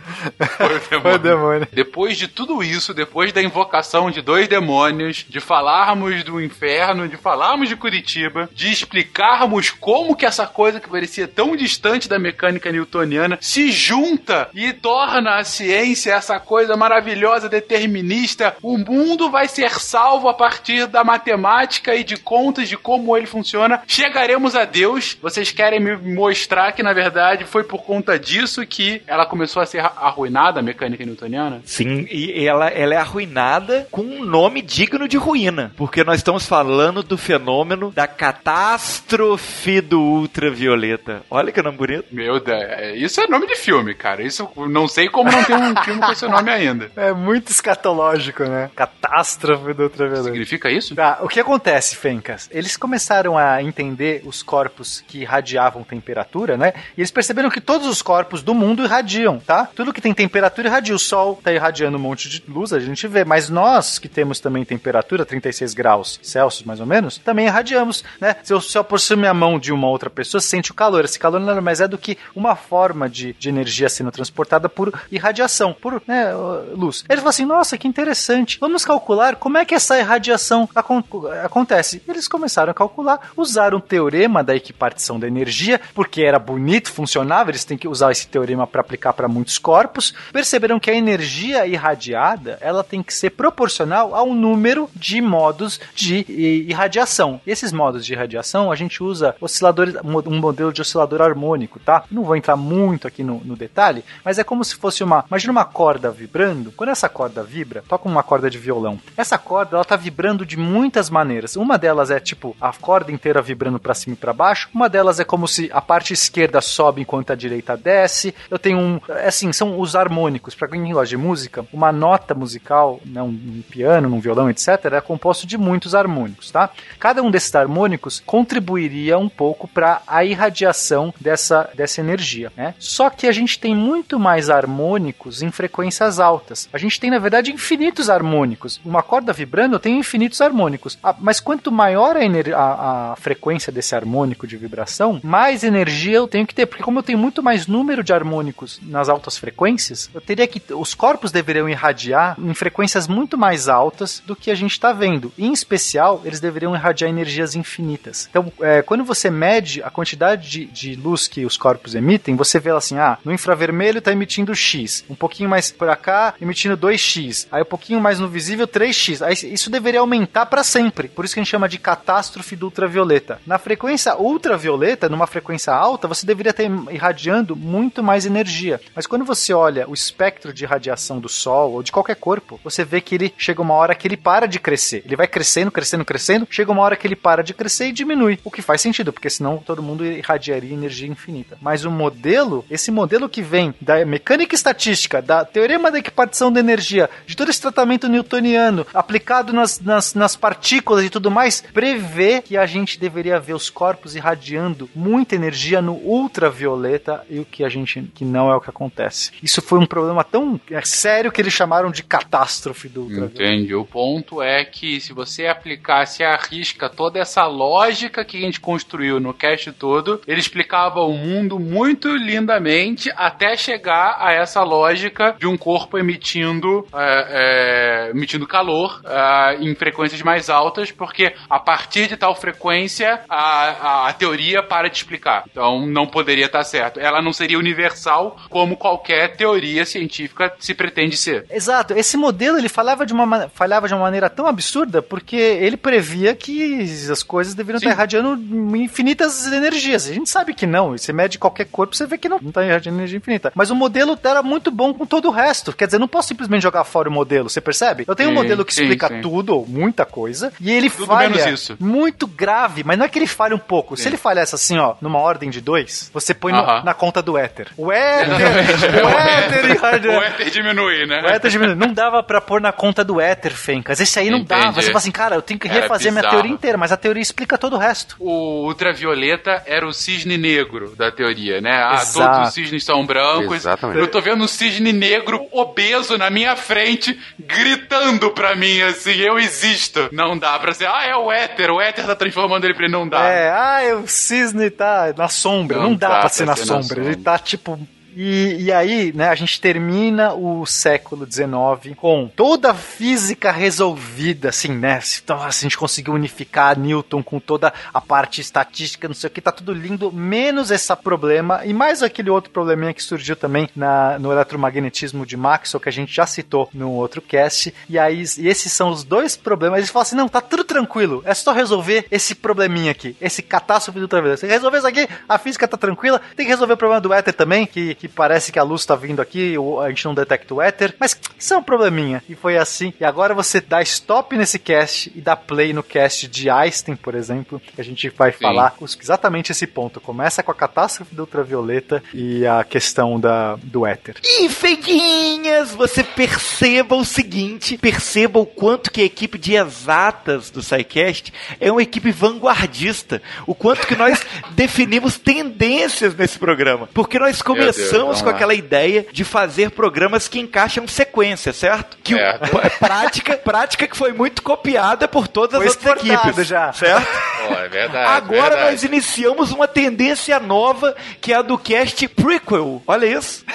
Foi 0.56 0.66
o 0.66 0.80
demônio. 0.80 1.00
Foi 1.02 1.14
o 1.14 1.18
demônio. 1.18 1.68
Depois 1.72 2.16
de 2.16 2.26
tudo 2.26 2.62
isso, 2.62 2.92
depois 2.92 3.32
da 3.32 3.40
invocação 3.40 4.10
de 4.10 4.20
dois 4.20 4.48
demônios, 4.48 5.24
de 5.28 5.40
falarmos 5.40 6.24
do 6.24 6.40
inferno, 6.40 7.08
de 7.08 7.16
falarmos 7.16 7.68
de 7.68 7.76
Curitiba, 7.76 8.48
de 8.52 8.70
explicarmos 8.70 9.70
como 9.70 10.16
que 10.16 10.26
essa 10.26 10.46
coisa 10.46 10.80
que 10.80 10.90
parecia 10.90 11.28
tão 11.28 11.54
distante 11.54 12.08
da 12.08 12.18
mecânica 12.18 12.72
newtoniana 12.72 13.38
se 13.40 13.70
junta 13.70 14.48
e 14.52 14.72
torna 14.72 15.36
a 15.36 15.44
ciência 15.44 16.12
essa 16.12 16.40
coisa 16.40 16.76
maravilhosa, 16.76 17.48
determinista, 17.48 18.56
o 18.60 18.76
mundo 18.76 19.30
vai 19.30 19.46
ser 19.46 19.78
salvo 19.78 20.28
a 20.28 20.34
partir 20.34 20.86
da 20.86 21.04
matemática 21.04 21.94
e 21.94 22.07
de 22.08 22.16
contas 22.16 22.68
de 22.68 22.76
como 22.76 23.16
ele 23.16 23.26
funciona. 23.26 23.82
Chegaremos 23.86 24.54
a 24.56 24.64
Deus. 24.64 25.16
Vocês 25.22 25.50
querem 25.52 25.78
me 25.80 25.96
mostrar 25.96 26.72
que, 26.72 26.82
na 26.82 26.92
verdade, 26.92 27.44
foi 27.44 27.62
por 27.64 27.82
conta 27.82 28.18
disso 28.18 28.66
que 28.66 29.02
ela 29.06 29.26
começou 29.26 29.62
a 29.62 29.66
ser 29.66 29.80
arruinada, 29.80 30.60
a 30.60 30.62
mecânica 30.62 31.04
newtoniana? 31.04 31.60
Sim, 31.64 32.06
e 32.10 32.46
ela, 32.46 32.68
ela 32.68 32.94
é 32.94 32.96
arruinada 32.96 33.86
com 33.90 34.02
um 34.02 34.24
nome 34.24 34.62
digno 34.62 35.06
de 35.06 35.16
ruína. 35.16 35.72
Porque 35.76 36.02
nós 36.02 36.16
estamos 36.16 36.46
falando 36.46 37.02
do 37.02 37.18
fenômeno 37.18 37.90
da 37.92 38.06
catástrofe 38.06 39.80
do 39.80 40.00
ultravioleta. 40.00 41.22
Olha 41.30 41.52
que 41.52 41.62
nome 41.62 41.76
bonito. 41.76 42.04
Meu 42.10 42.40
Deus, 42.40 42.60
é- 42.62 42.96
isso 42.96 43.20
é 43.20 43.26
nome 43.26 43.46
de 43.46 43.54
filme, 43.56 43.94
cara. 43.94 44.22
Isso 44.22 44.48
não 44.68 44.88
sei 44.88 45.08
como 45.08 45.30
não 45.30 45.44
tem 45.44 45.56
um 45.56 45.76
filme 45.82 46.00
com 46.00 46.12
esse 46.12 46.26
nome 46.26 46.50
ainda. 46.50 46.90
É 46.96 47.12
muito 47.12 47.50
escatológico, 47.50 48.44
né? 48.44 48.70
Catástrofe 48.74 49.72
do 49.72 49.84
ultravioleta. 49.84 50.24
Significa 50.24 50.70
isso? 50.70 50.94
Tá, 50.94 51.18
o 51.22 51.28
que 51.28 51.38
acontece, 51.40 51.96
Fencas? 51.98 52.48
Eles 52.52 52.76
começaram 52.76 53.36
a 53.36 53.62
entender 53.62 54.22
os 54.24 54.42
corpos 54.42 55.02
que 55.06 55.18
irradiavam 55.22 55.82
temperatura, 55.82 56.56
né? 56.56 56.72
E 56.96 57.00
eles 57.00 57.10
perceberam 57.10 57.50
que 57.50 57.60
todos 57.60 57.86
os 57.86 58.00
corpos 58.00 58.42
do 58.42 58.54
mundo 58.54 58.84
irradiam, 58.84 59.38
tá? 59.38 59.68
Tudo 59.74 59.92
que 59.92 60.00
tem 60.00 60.14
temperatura 60.14 60.68
irradia. 60.68 60.94
O 60.94 60.98
Sol 60.98 61.38
tá 61.42 61.52
irradiando 61.52 61.96
um 61.96 62.00
monte 62.00 62.28
de 62.28 62.42
luz, 62.48 62.72
a 62.72 62.78
gente 62.80 63.06
vê. 63.08 63.24
Mas 63.24 63.48
nós, 63.50 63.98
que 63.98 64.08
temos 64.08 64.40
também 64.40 64.64
temperatura, 64.64 65.26
36 65.26 65.74
graus 65.74 66.18
Celsius, 66.22 66.64
mais 66.64 66.80
ou 66.80 66.86
menos, 66.86 67.18
também 67.18 67.46
irradiamos, 67.46 68.04
né? 68.20 68.36
Se 68.42 68.52
eu, 68.52 68.60
se 68.60 68.76
eu 68.76 68.82
aproximo 68.82 69.20
minha 69.20 69.34
mão 69.34 69.58
de 69.58 69.72
uma 69.72 69.88
outra 69.88 70.08
pessoa, 70.08 70.40
sente 70.40 70.70
o 70.70 70.74
calor. 70.74 71.04
Esse 71.04 71.18
calor 71.18 71.40
nada 71.40 71.60
mais 71.60 71.80
é 71.80 71.88
do 71.88 71.98
que 71.98 72.16
uma 72.34 72.54
forma 72.54 73.08
de, 73.08 73.32
de 73.34 73.48
energia 73.48 73.88
sendo 73.88 74.10
transportada 74.12 74.68
por 74.68 74.92
irradiação, 75.10 75.72
por 75.72 76.00
né, 76.06 76.32
luz. 76.72 77.04
Ele 77.08 77.18
falou 77.18 77.30
assim, 77.30 77.44
nossa, 77.44 77.76
que 77.76 77.88
interessante. 77.88 78.58
Vamos 78.60 78.84
calcular 78.84 79.36
como 79.36 79.58
é 79.58 79.64
que 79.64 79.74
essa 79.74 79.98
irradiação 79.98 80.68
acon- 80.74 81.02
acontece. 81.42 81.87
Acontece? 81.88 82.02
Eles 82.06 82.28
começaram 82.28 82.70
a 82.70 82.74
calcular, 82.74 83.30
usaram 83.36 83.78
o 83.78 83.80
teorema 83.80 84.44
da 84.44 84.54
equipartição 84.54 85.18
da 85.18 85.26
energia, 85.26 85.80
porque 85.94 86.22
era 86.22 86.38
bonito, 86.38 86.92
funcionava, 86.92 87.50
eles 87.50 87.64
têm 87.64 87.78
que 87.78 87.88
usar 87.88 88.12
esse 88.12 88.26
teorema 88.28 88.66
para 88.66 88.80
aplicar 88.80 89.12
para 89.12 89.28
muitos 89.28 89.58
corpos. 89.58 90.12
Perceberam 90.32 90.78
que 90.78 90.90
a 90.90 90.94
energia 90.94 91.66
irradiada, 91.66 92.58
ela 92.60 92.84
tem 92.84 93.02
que 93.02 93.14
ser 93.14 93.30
proporcional 93.30 94.14
ao 94.14 94.34
número 94.34 94.90
de 94.94 95.20
modos 95.20 95.80
de 95.94 96.24
irradiação. 96.68 97.40
E 97.46 97.50
esses 97.50 97.72
modos 97.72 98.04
de 98.04 98.12
irradiação, 98.12 98.70
a 98.70 98.76
gente 98.76 99.02
usa 99.02 99.34
osciladores, 99.40 99.94
um 100.04 100.40
modelo 100.40 100.72
de 100.72 100.82
oscilador 100.82 101.22
harmônico, 101.22 101.78
tá? 101.78 102.04
Não 102.10 102.24
vou 102.24 102.36
entrar 102.36 102.56
muito 102.56 103.06
aqui 103.06 103.22
no, 103.22 103.40
no 103.44 103.56
detalhe, 103.56 104.04
mas 104.24 104.38
é 104.38 104.44
como 104.44 104.64
se 104.64 104.74
fosse 104.74 105.02
uma, 105.02 105.24
imagina 105.28 105.52
uma 105.52 105.64
corda 105.64 106.10
vibrando. 106.10 106.72
Quando 106.72 106.90
essa 106.90 107.08
corda 107.08 107.42
vibra, 107.42 107.84
toca 107.88 108.08
uma 108.08 108.22
corda 108.22 108.50
de 108.50 108.58
violão. 108.58 108.98
Essa 109.16 109.38
corda, 109.38 109.76
ela 109.76 109.84
tá 109.84 109.96
vibrando 109.96 110.44
de 110.44 110.56
muitas 110.56 111.08
maneiras. 111.08 111.56
Uma 111.56 111.77
delas 111.78 112.10
é 112.10 112.20
tipo 112.20 112.56
a 112.60 112.72
corda 112.72 113.12
inteira 113.12 113.40
vibrando 113.40 113.78
para 113.78 113.94
cima 113.94 114.14
e 114.14 114.16
para 114.16 114.32
baixo. 114.32 114.68
Uma 114.74 114.88
delas 114.88 115.20
é 115.20 115.24
como 115.24 115.46
se 115.46 115.70
a 115.72 115.80
parte 115.80 116.12
esquerda 116.12 116.60
sobe 116.60 117.02
enquanto 117.02 117.32
a 117.32 117.36
direita 117.36 117.76
desce. 117.76 118.34
Eu 118.50 118.58
tenho 118.58 118.78
um, 118.78 119.00
é 119.08 119.28
assim, 119.28 119.52
são 119.52 119.78
os 119.78 119.94
harmônicos. 119.94 120.54
Para 120.54 120.68
quem 120.68 120.92
gosta 120.92 121.08
de 121.08 121.16
música, 121.16 121.64
uma 121.72 121.92
nota 121.92 122.34
musical, 122.34 123.00
né, 123.04 123.22
um, 123.22 123.62
piano, 123.70 124.14
um 124.14 124.20
violão, 124.20 124.50
etc, 124.50 124.84
é 124.92 125.00
composto 125.00 125.46
de 125.46 125.56
muitos 125.56 125.94
harmônicos, 125.94 126.50
tá? 126.50 126.70
Cada 126.98 127.22
um 127.22 127.30
desses 127.30 127.54
harmônicos 127.54 128.22
contribuiria 128.24 129.18
um 129.18 129.28
pouco 129.28 129.68
para 129.68 130.02
a 130.06 130.24
irradiação 130.24 131.12
dessa, 131.20 131.70
dessa 131.74 132.00
energia, 132.00 132.52
né? 132.56 132.74
Só 132.78 133.10
que 133.10 133.26
a 133.26 133.32
gente 133.32 133.58
tem 133.58 133.74
muito 133.74 134.18
mais 134.18 134.50
harmônicos 134.50 135.42
em 135.42 135.50
frequências 135.50 136.18
altas. 136.18 136.68
A 136.72 136.78
gente 136.78 136.98
tem, 136.98 137.10
na 137.10 137.18
verdade, 137.18 137.52
infinitos 137.52 138.10
harmônicos. 138.10 138.80
Uma 138.84 139.02
corda 139.02 139.32
vibrando, 139.32 139.78
tenho 139.78 139.98
infinitos 139.98 140.40
harmônicos. 140.40 140.98
Ah, 141.02 141.14
mas 141.18 141.40
quanto 141.40 141.67
maior 141.70 142.16
a, 142.16 142.20
a, 142.56 143.12
a, 143.12 143.16
frequência 143.16 143.72
desse 143.72 143.94
harmônico 143.94 144.46
de 144.46 144.56
vibração, 144.56 145.20
mais 145.22 145.64
energia 145.64 146.16
eu 146.16 146.28
tenho 146.28 146.46
que 146.46 146.54
ter. 146.54 146.66
Porque 146.66 146.82
como 146.82 146.98
eu 146.98 147.02
tenho 147.02 147.18
muito 147.18 147.42
mais 147.42 147.66
número 147.66 148.02
de 148.02 148.12
harmônicos 148.12 148.80
nas 148.82 149.08
altas 149.08 149.36
frequências, 149.36 150.10
eu 150.14 150.20
teria 150.20 150.46
que. 150.46 150.62
Os 150.72 150.94
corpos 150.94 151.32
deveriam 151.32 151.68
irradiar 151.68 152.36
em 152.38 152.54
frequências 152.54 153.08
muito 153.08 153.36
mais 153.38 153.68
altas 153.68 154.22
do 154.26 154.36
que 154.36 154.50
a 154.50 154.54
gente 154.54 154.72
está 154.72 154.92
vendo. 154.92 155.32
Em 155.38 155.52
especial, 155.52 156.22
eles 156.24 156.40
deveriam 156.40 156.74
irradiar 156.74 157.10
energias 157.10 157.54
infinitas. 157.54 158.28
Então, 158.30 158.52
é, 158.60 158.82
quando 158.82 159.04
você 159.04 159.30
mede 159.30 159.82
a 159.82 159.90
quantidade 159.90 160.48
de, 160.48 160.64
de 160.66 160.94
luz 160.94 161.28
que 161.28 161.44
os 161.44 161.56
corpos 161.56 161.94
emitem, 161.94 162.36
você 162.36 162.58
vê 162.58 162.70
assim, 162.70 162.98
ah, 162.98 163.18
no 163.24 163.32
infravermelho 163.32 163.98
está 163.98 164.12
emitindo 164.12 164.54
X, 164.54 165.04
um 165.08 165.14
pouquinho 165.14 165.48
mais 165.48 165.70
para 165.70 165.96
cá 165.96 166.34
emitindo 166.40 166.76
2X, 166.76 167.46
aí 167.50 167.62
um 167.62 167.66
pouquinho 167.66 168.00
mais 168.00 168.18
no 168.18 168.28
visível 168.28 168.66
3X. 168.66 169.22
Aí 169.24 169.34
isso 169.52 169.70
deveria 169.70 170.00
aumentar 170.00 170.46
para 170.46 170.62
sempre. 170.62 171.08
Por 171.08 171.24
isso 171.24 171.34
que 171.34 171.40
a 171.40 171.42
gente 171.42 171.50
chama 171.50 171.57
de 171.66 171.78
catástrofe 171.78 172.54
do 172.54 172.66
ultravioleta. 172.66 173.40
Na 173.46 173.58
frequência 173.58 174.14
ultravioleta, 174.16 175.08
numa 175.08 175.26
frequência 175.26 175.72
alta, 175.72 176.06
você 176.06 176.26
deveria 176.26 176.50
estar 176.50 176.64
irradiando 176.92 177.56
muito 177.56 178.02
mais 178.02 178.26
energia. 178.26 178.80
Mas 178.94 179.06
quando 179.06 179.24
você 179.24 179.54
olha 179.54 179.88
o 179.88 179.94
espectro 179.94 180.52
de 180.52 180.66
radiação 180.66 181.18
do 181.18 181.28
Sol 181.28 181.72
ou 181.72 181.82
de 181.82 181.90
qualquer 181.90 182.16
corpo, 182.16 182.60
você 182.62 182.84
vê 182.84 183.00
que 183.00 183.14
ele 183.14 183.34
chega 183.38 183.62
uma 183.62 183.74
hora 183.74 183.94
que 183.94 184.06
ele 184.06 184.16
para 184.16 184.46
de 184.46 184.60
crescer. 184.60 185.02
Ele 185.04 185.16
vai 185.16 185.26
crescendo, 185.26 185.70
crescendo, 185.70 186.04
crescendo, 186.04 186.46
chega 186.50 186.70
uma 186.70 186.82
hora 186.82 186.96
que 186.96 187.06
ele 187.06 187.16
para 187.16 187.42
de 187.42 187.54
crescer 187.54 187.88
e 187.88 187.92
diminui. 187.92 188.38
O 188.44 188.50
que 188.50 188.62
faz 188.62 188.80
sentido, 188.80 189.12
porque 189.12 189.30
senão 189.30 189.58
todo 189.58 189.82
mundo 189.82 190.04
irradiaria 190.04 190.74
energia 190.74 191.08
infinita. 191.08 191.56
Mas 191.60 191.84
o 191.84 191.90
modelo, 191.90 192.64
esse 192.70 192.90
modelo 192.90 193.28
que 193.28 193.42
vem 193.42 193.74
da 193.80 194.04
mecânica 194.04 194.54
estatística, 194.54 195.22
da 195.22 195.44
teorema 195.44 195.90
da 195.90 195.98
equipartição 195.98 196.52
da 196.52 196.60
energia, 196.60 197.08
de 197.26 197.36
todo 197.36 197.50
esse 197.50 197.60
tratamento 197.60 198.08
newtoniano 198.08 198.86
aplicado 198.92 199.52
nas, 199.52 199.80
nas, 199.80 200.14
nas 200.14 200.36
partículas 200.36 201.04
e 201.04 201.10
tudo 201.10 201.30
mais, 201.30 201.47
prevê 201.72 202.42
que 202.42 202.56
a 202.56 202.66
gente 202.66 202.98
deveria 202.98 203.40
ver 203.40 203.54
os 203.54 203.70
corpos 203.70 204.14
irradiando 204.14 204.88
muita 204.94 205.34
energia 205.34 205.80
no 205.80 205.94
ultravioleta 205.94 207.24
e 207.28 207.38
o 207.38 207.44
que 207.44 207.64
a 207.64 207.68
gente 207.68 208.02
que 208.14 208.24
não 208.24 208.50
é 208.50 208.56
o 208.56 208.60
que 208.60 208.70
acontece. 208.70 209.32
Isso 209.42 209.60
foi 209.62 209.78
um 209.78 209.86
problema 209.86 210.24
tão 210.24 210.60
é, 210.70 210.80
sério 210.82 211.32
que 211.32 211.40
eles 211.40 211.52
chamaram 211.52 211.90
de 211.90 212.02
catástrofe 212.02 212.88
do 212.88 213.02
ultravioleta. 213.02 213.42
Entendi. 213.42 213.74
O 213.74 213.84
ponto 213.84 214.42
é 214.42 214.64
que 214.64 215.00
se 215.00 215.12
você 215.12 215.46
aplicasse 215.46 216.22
a 216.22 216.36
risca 216.36 216.88
toda 216.88 217.18
essa 217.18 217.46
lógica 217.46 218.24
que 218.24 218.36
a 218.36 218.40
gente 218.40 218.60
construiu 218.60 219.20
no 219.20 219.34
cast 219.34 219.72
todo, 219.72 220.20
ele 220.26 220.40
explicava 220.40 221.00
o 221.00 221.12
mundo 221.12 221.58
muito 221.58 222.08
lindamente 222.16 223.10
até 223.16 223.56
chegar 223.56 224.16
a 224.18 224.32
essa 224.32 224.62
lógica 224.62 225.34
de 225.38 225.46
um 225.46 225.56
corpo 225.56 225.98
emitindo 225.98 226.86
é, 226.94 228.08
é, 228.08 228.10
emitindo 228.10 228.46
calor 228.46 229.00
é, 229.04 229.56
em 229.60 229.74
frequências 229.74 230.22
mais 230.22 230.48
altas, 230.50 230.90
porque 230.90 231.34
a 231.48 231.58
partir 231.58 232.08
de 232.08 232.16
tal 232.16 232.34
frequência 232.34 233.20
a, 233.28 233.36
a, 233.36 234.08
a, 234.08 234.12
teoria 234.12 234.62
para 234.62 234.88
de 234.88 234.96
explicar. 234.96 235.44
Então 235.50 235.86
não 235.86 236.06
poderia 236.06 236.46
estar 236.46 236.64
certo. 236.64 237.00
Ela 237.00 237.22
não 237.22 237.32
seria 237.32 237.58
universal 237.58 238.38
como 238.48 238.76
qualquer 238.76 239.36
teoria 239.36 239.84
científica 239.84 240.52
se 240.58 240.74
pretende 240.74 241.16
ser. 241.16 241.46
Exato. 241.50 241.94
Esse 241.94 242.16
modelo 242.16 242.58
ele 242.58 242.68
falava 242.68 243.04
de 243.04 243.12
uma, 243.12 243.48
falhava 243.48 243.88
de 243.88 243.94
uma 243.94 244.02
maneira 244.02 244.28
tão 244.30 244.46
absurda 244.46 245.02
porque 245.02 245.36
ele 245.36 245.76
previa 245.76 246.34
que 246.34 246.82
as 247.10 247.22
coisas 247.22 247.54
deveriam 247.54 247.80
Sim. 247.80 247.86
estar 247.86 247.96
irradiando 247.96 248.76
infinitas 248.76 249.46
energias. 249.46 250.08
A 250.08 250.14
gente 250.14 250.28
sabe 250.28 250.54
que 250.54 250.66
não. 250.66 250.96
Você 250.96 251.12
mede 251.12 251.38
qualquer 251.38 251.66
corpo, 251.66 251.96
você 251.96 252.06
vê 252.06 252.18
que 252.18 252.28
não 252.28 252.38
está 252.38 252.64
irradiando 252.64 252.98
energia 252.98 253.18
infinita. 253.18 253.52
Mas 253.54 253.70
o 253.70 253.74
modelo 253.74 254.18
era 254.22 254.42
muito 254.42 254.70
bom 254.70 254.92
com 254.92 255.06
todo 255.06 255.28
o 255.28 255.30
resto. 255.30 255.72
Quer 255.72 255.86
dizer, 255.86 255.98
não 255.98 256.08
posso 256.08 256.28
simplesmente 256.28 256.62
jogar 256.62 256.84
fora 256.84 257.08
o 257.08 257.12
modelo, 257.12 257.48
você 257.48 257.60
percebe? 257.60 258.04
Eu 258.06 258.14
tenho 258.14 258.30
sim, 258.30 258.34
um 258.34 258.38
modelo 258.38 258.64
que 258.64 258.74
sim, 258.74 258.82
explica 258.82 259.08
sim. 259.08 259.20
tudo, 259.20 259.54
ou 259.54 259.66
muita 259.66 260.04
coisa, 260.04 260.52
e 260.60 260.70
ele 260.70 260.90
tudo 260.90 261.06
falha 261.18 261.76
muito 261.80 262.26
grave, 262.26 262.82
mas 262.84 262.98
não 262.98 263.04
é 263.04 263.08
que 263.08 263.18
ele 263.18 263.26
falha 263.26 263.54
um 263.54 263.58
pouco. 263.58 263.96
Se 263.96 264.08
ele 264.08 264.16
falhasse 264.16 264.54
assim, 264.54 264.78
ó, 264.78 264.94
numa 265.00 265.18
ordem 265.18 265.50
de 265.50 265.60
dois, 265.60 266.10
você 266.12 266.34
põe 266.34 266.52
uh 266.52 266.56
-huh. 266.56 266.78
no, 266.78 266.84
na 266.84 266.94
conta 266.94 267.22
do 267.22 267.36
éter. 267.36 267.68
O 267.76 267.92
éter! 267.92 268.28
o 269.04 269.08
éter. 269.08 270.10
O 270.10 270.22
éter 270.22 270.50
diminui, 270.50 271.06
né? 271.06 271.20
O 271.22 271.26
éter 271.26 271.50
diminui. 271.50 271.74
Não 271.74 271.92
dava 271.92 272.22
pra 272.22 272.40
pôr 272.40 272.60
na 272.60 272.72
conta 272.72 273.04
do 273.04 273.20
éter, 273.20 273.52
Fencas. 273.52 274.00
Esse 274.00 274.18
aí 274.18 274.30
não 274.30 274.38
Entendi. 274.38 274.60
dava. 274.60 274.80
Você 274.80 274.88
fala 274.88 274.98
assim, 274.98 275.10
cara, 275.10 275.36
eu 275.36 275.42
tenho 275.42 275.58
que 275.60 275.68
refazer 275.68 276.12
minha 276.12 276.28
teoria 276.28 276.50
inteira, 276.50 276.78
mas 276.78 276.92
a 276.92 276.96
teoria 276.96 277.22
explica 277.22 277.58
todo 277.58 277.76
o 277.76 277.78
resto. 277.78 278.16
O 278.18 278.66
ultravioleta 278.66 279.62
era 279.66 279.86
o 279.86 279.92
cisne 279.92 280.36
negro 280.36 280.94
da 280.96 281.10
teoria, 281.10 281.60
né? 281.60 281.72
Ah, 281.72 281.98
Exato. 282.00 282.32
todos 282.32 282.48
os 282.48 282.54
cisnes 282.54 282.84
são 282.84 283.04
brancos. 283.04 283.56
Exatamente. 283.56 283.98
Eu 283.98 284.08
tô 284.08 284.20
vendo 284.20 284.44
um 284.44 284.48
cisne 284.48 284.92
negro 284.92 285.46
obeso 285.52 286.16
na 286.16 286.30
minha 286.30 286.56
frente, 286.56 287.18
gritando 287.38 288.30
pra 288.30 288.54
mim 288.54 288.80
assim, 288.82 289.16
eu 289.16 289.38
existo. 289.38 290.08
Não 290.12 290.36
dá 290.36 290.58
pra 290.58 290.72
ser, 290.72 290.86
ah, 290.86 291.06
é 291.08 291.16
o 291.16 291.32
éter, 291.32 291.70
o 291.70 291.80
éter 291.80 292.06
tá 292.06 292.14
transformando 292.14 292.64
ele 292.64 292.74
pra 292.74 292.84
ele, 292.84 292.92
não 292.92 293.08
dá. 293.08 293.22
É, 293.24 293.50
ah, 293.50 293.96
o 293.96 294.06
cisne 294.06 294.70
tá 294.70 295.12
na 295.16 295.28
sombra. 295.28 295.78
Não, 295.78 295.90
não 295.90 295.94
dá, 295.96 296.08
dá 296.08 296.20
pra 296.20 296.28
ser, 296.28 296.44
na, 296.44 296.56
ser 296.56 296.66
sombra. 296.66 296.76
na 296.76 296.82
sombra. 296.82 297.04
Ele 297.04 297.16
tá 297.16 297.38
tipo 297.38 297.78
e, 298.20 298.64
e 298.64 298.72
aí, 298.72 299.12
né, 299.14 299.28
a 299.28 299.34
gente 299.36 299.60
termina 299.60 300.34
o 300.34 300.66
século 300.66 301.24
XIX 301.24 301.94
com 301.96 302.28
toda 302.34 302.72
a 302.72 302.74
física 302.74 303.52
resolvida, 303.52 304.48
assim, 304.48 304.72
né? 304.72 304.98
Então, 305.22 305.40
a 305.40 305.50
gente 305.50 305.78
conseguiu 305.78 306.14
unificar 306.14 306.76
Newton 306.76 307.22
com 307.22 307.38
toda 307.38 307.72
a 307.94 308.00
parte 308.00 308.40
estatística, 308.40 309.06
não 309.06 309.14
sei 309.14 309.28
o 309.28 309.30
que, 309.30 309.40
tá 309.40 309.52
tudo 309.52 309.72
lindo, 309.72 310.10
menos 310.10 310.72
esse 310.72 310.88
problema 310.96 311.64
e 311.64 311.72
mais 311.72 312.02
aquele 312.02 312.28
outro 312.28 312.50
probleminha 312.50 312.92
que 312.92 313.04
surgiu 313.04 313.36
também 313.36 313.68
na, 313.76 314.18
no 314.18 314.32
eletromagnetismo 314.32 315.24
de 315.24 315.36
Maxwell, 315.36 315.80
que 315.80 315.88
a 315.88 315.92
gente 315.92 316.12
já 316.12 316.26
citou 316.26 316.68
no 316.74 316.90
outro 316.90 317.22
cast. 317.22 317.72
E 317.88 318.00
aí, 318.00 318.24
e 318.36 318.48
esses 318.48 318.72
são 318.72 318.90
os 318.90 319.04
dois 319.04 319.36
problemas. 319.36 319.78
Eles 319.78 319.90
falam 319.90 320.02
assim: 320.02 320.16
não, 320.16 320.28
tá 320.28 320.40
tudo 320.40 320.64
tranquilo, 320.64 321.22
é 321.24 321.34
só 321.34 321.52
resolver 321.52 322.06
esse 322.10 322.34
probleminha 322.34 322.90
aqui, 322.90 323.14
esse 323.20 323.42
catástrofe 323.42 324.00
do. 324.00 324.08
Se 324.36 324.46
resolver 324.48 324.78
isso 324.78 324.86
aqui, 324.88 325.08
a 325.28 325.38
física 325.38 325.68
tá 325.68 325.76
tranquila, 325.76 326.20
tem 326.34 326.44
que 326.44 326.50
resolver 326.50 326.72
o 326.72 326.76
problema 326.76 327.00
do 327.00 327.12
éter 327.12 327.32
também, 327.32 327.64
que, 327.64 327.94
que 327.94 328.07
parece 328.08 328.52
que 328.52 328.58
a 328.58 328.62
luz 328.62 328.84
tá 328.84 328.94
vindo 328.94 329.20
aqui, 329.20 329.54
a 329.82 329.88
gente 329.88 330.04
não 330.04 330.14
detecta 330.14 330.54
o 330.54 330.62
éter, 330.62 330.94
mas 330.98 331.18
isso 331.38 331.54
é 331.54 331.56
um 331.56 331.62
probleminha. 331.62 332.22
E 332.28 332.34
foi 332.34 332.56
assim. 332.56 332.92
E 333.00 333.04
agora 333.04 333.34
você 333.34 333.60
dá 333.60 333.80
stop 333.82 334.36
nesse 334.36 334.58
cast 334.58 335.12
e 335.14 335.20
dá 335.20 335.36
play 335.36 335.72
no 335.72 335.82
cast 335.82 336.26
de 336.26 336.50
Einstein, 336.50 336.96
por 336.96 337.14
exemplo, 337.14 337.60
que 337.60 337.80
a 337.80 337.84
gente 337.84 338.08
vai 338.10 338.32
Sim. 338.32 338.38
falar 338.38 338.74
exatamente 339.00 339.52
esse 339.52 339.66
ponto. 339.66 340.00
Começa 340.00 340.42
com 340.42 340.50
a 340.50 340.54
catástrofe 340.54 341.14
do 341.14 341.22
ultravioleta 341.22 342.02
e 342.12 342.46
a 342.46 342.64
questão 342.64 343.18
da, 343.18 343.56
do 343.56 343.86
éter. 343.86 344.16
E 344.22 344.48
feiguinhas, 344.48 345.72
você 345.72 346.02
perceba 346.02 346.96
o 346.96 347.04
seguinte, 347.04 347.78
perceba 347.78 348.38
o 348.38 348.46
quanto 348.46 348.90
que 348.90 349.00
a 349.00 349.04
equipe 349.04 349.38
de 349.38 349.54
exatas 349.54 350.50
do 350.50 350.62
SciCast 350.62 351.32
é 351.60 351.70
uma 351.70 351.82
equipe 351.82 352.10
vanguardista, 352.10 353.22
o 353.46 353.54
quanto 353.54 353.86
que 353.86 353.96
nós 353.96 354.24
definimos 354.52 355.18
tendências 355.18 356.14
nesse 356.14 356.38
programa, 356.38 356.88
porque 356.92 357.18
nós 357.18 357.42
começamos 357.42 357.87
começamos 357.88 358.22
com 358.22 358.28
aquela 358.28 358.54
ideia 358.54 359.06
de 359.12 359.24
fazer 359.24 359.70
programas 359.70 360.28
que 360.28 360.38
encaixam 360.38 360.86
sequência, 360.86 361.52
certo? 361.52 361.96
Que 362.02 362.14
é. 362.14 362.38
prática, 362.78 363.36
prática 363.36 363.86
que 363.86 363.96
foi 363.96 364.12
muito 364.12 364.42
copiada 364.42 365.08
por 365.08 365.28
todas 365.28 365.58
foi 365.58 365.66
as 365.68 365.74
outras 365.76 366.04
equipes, 366.04 366.46
já. 366.46 366.72
certo? 366.72 367.06
Oh, 367.50 367.54
é 367.54 367.68
verdade. 367.68 368.10
Agora 368.10 368.56
verdade. 368.56 368.70
nós 368.72 368.82
iniciamos 368.82 369.52
uma 369.52 369.66
tendência 369.66 370.38
nova 370.40 370.94
que 371.20 371.32
é 371.32 371.36
a 371.36 371.40
do 371.40 371.56
cast 371.56 372.06
prequel. 372.08 372.82
Olha 372.86 373.06
isso. 373.06 373.44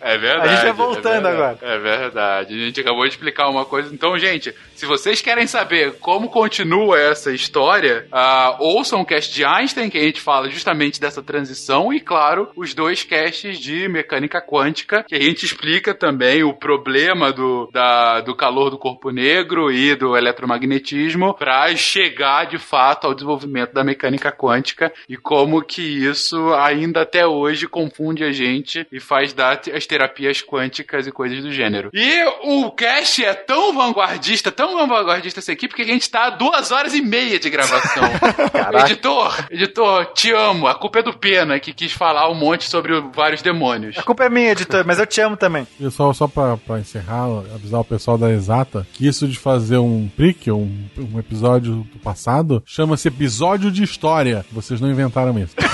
É 0.00 0.18
verdade. 0.18 0.48
A 0.48 0.52
gente 0.52 0.60
vai 0.60 0.70
é 0.70 0.72
voltando 0.72 1.22
verdade. 1.22 1.36
agora. 1.36 1.58
É 1.62 1.78
verdade. 1.78 2.54
A 2.54 2.66
gente 2.66 2.80
acabou 2.80 3.02
de 3.04 3.10
explicar 3.10 3.48
uma 3.48 3.64
coisa. 3.64 3.92
Então, 3.92 4.16
gente, 4.18 4.54
se 4.74 4.86
vocês 4.86 5.20
querem 5.20 5.46
saber 5.46 5.94
como 5.98 6.28
continua 6.28 6.98
essa 6.98 7.32
história, 7.32 8.06
ah, 8.12 8.56
ouçam 8.58 9.00
o 9.00 9.04
cast 9.04 9.32
de 9.32 9.44
Einstein, 9.44 9.90
que 9.90 9.98
a 9.98 10.02
gente 10.02 10.20
fala 10.20 10.48
justamente 10.50 11.00
dessa 11.00 11.22
transição, 11.22 11.92
e, 11.92 12.00
claro, 12.06 12.48
os 12.56 12.72
dois 12.72 13.02
casts 13.02 13.58
de 13.58 13.88
mecânica 13.88 14.40
quântica, 14.40 15.02
que 15.02 15.14
a 15.14 15.20
gente 15.20 15.44
explica 15.44 15.92
também 15.92 16.44
o 16.44 16.54
problema 16.54 17.32
do, 17.32 17.68
da, 17.72 18.20
do 18.20 18.34
calor 18.34 18.70
do 18.70 18.78
corpo 18.78 19.10
negro 19.10 19.70
e 19.70 19.94
do 19.94 20.16
eletromagnetismo 20.16 21.34
para 21.34 21.74
chegar, 21.74 22.46
de 22.46 22.58
fato, 22.58 23.06
ao 23.06 23.14
desenvolvimento 23.14 23.72
da 23.72 23.82
mecânica 23.82 24.30
quântica 24.30 24.92
e 25.08 25.16
como 25.16 25.62
que 25.62 25.82
isso 25.82 26.54
ainda 26.54 27.02
até 27.02 27.26
hoje 27.26 27.66
confunde 27.66 28.22
a 28.22 28.30
gente 28.30 28.86
e 28.92 29.00
faz 29.00 29.32
dar 29.32 29.60
as 29.74 29.86
terapias 29.86 30.42
quânticas 30.42 31.06
e 31.06 31.12
coisas 31.12 31.42
do 31.42 31.50
gênero. 31.50 31.90
E 31.92 32.24
o 32.42 32.70
cast 32.70 33.24
é 33.24 33.34
tão 33.34 33.74
vanguardista, 33.74 34.52
tão 34.52 34.86
vanguardista 34.86 35.40
essa 35.40 35.52
equipe, 35.52 35.74
que 35.74 35.82
a 35.82 35.86
gente 35.86 36.08
tá 36.08 36.26
a 36.26 36.30
duas 36.30 36.70
horas 36.70 36.94
e 36.94 37.02
meia 37.02 37.38
de 37.38 37.50
gravação. 37.50 38.04
editor, 38.84 39.46
editor, 39.50 40.06
te 40.12 40.30
amo. 40.32 40.68
A 40.68 40.74
culpa 40.74 41.00
é 41.00 41.02
do 41.02 41.12
Pena, 41.12 41.58
que 41.58 41.72
quis 41.72 41.95
falar 41.96 42.30
um 42.30 42.34
monte 42.34 42.68
sobre 42.68 43.00
vários 43.14 43.42
demônios. 43.42 43.98
A 43.98 44.02
culpa 44.02 44.24
é 44.24 44.28
minha, 44.28 44.52
editor, 44.52 44.84
mas 44.86 44.98
eu 44.98 45.06
te 45.06 45.20
amo 45.20 45.36
também. 45.36 45.66
E 45.80 45.90
só, 45.90 46.12
só 46.12 46.28
pra, 46.28 46.56
pra 46.56 46.78
encerrar, 46.78 47.26
avisar 47.54 47.80
o 47.80 47.84
pessoal 47.84 48.18
da 48.18 48.30
Exata 48.30 48.86
que 48.92 49.06
isso 49.06 49.26
de 49.26 49.38
fazer 49.38 49.78
um 49.78 50.08
prequel, 50.16 50.58
um, 50.58 50.88
um 51.14 51.18
episódio 51.18 51.86
do 51.92 51.98
passado, 51.98 52.62
chama-se 52.66 53.08
episódio 53.08 53.70
de 53.70 53.82
história. 53.82 54.44
Vocês 54.52 54.80
não 54.80 54.90
inventaram 54.90 55.38
isso. 55.38 55.54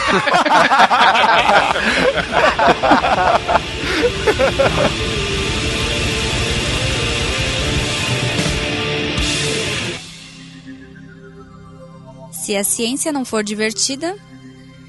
Se 12.32 12.56
a 12.56 12.64
ciência 12.64 13.12
não 13.12 13.24
for 13.24 13.44
divertida, 13.44 14.16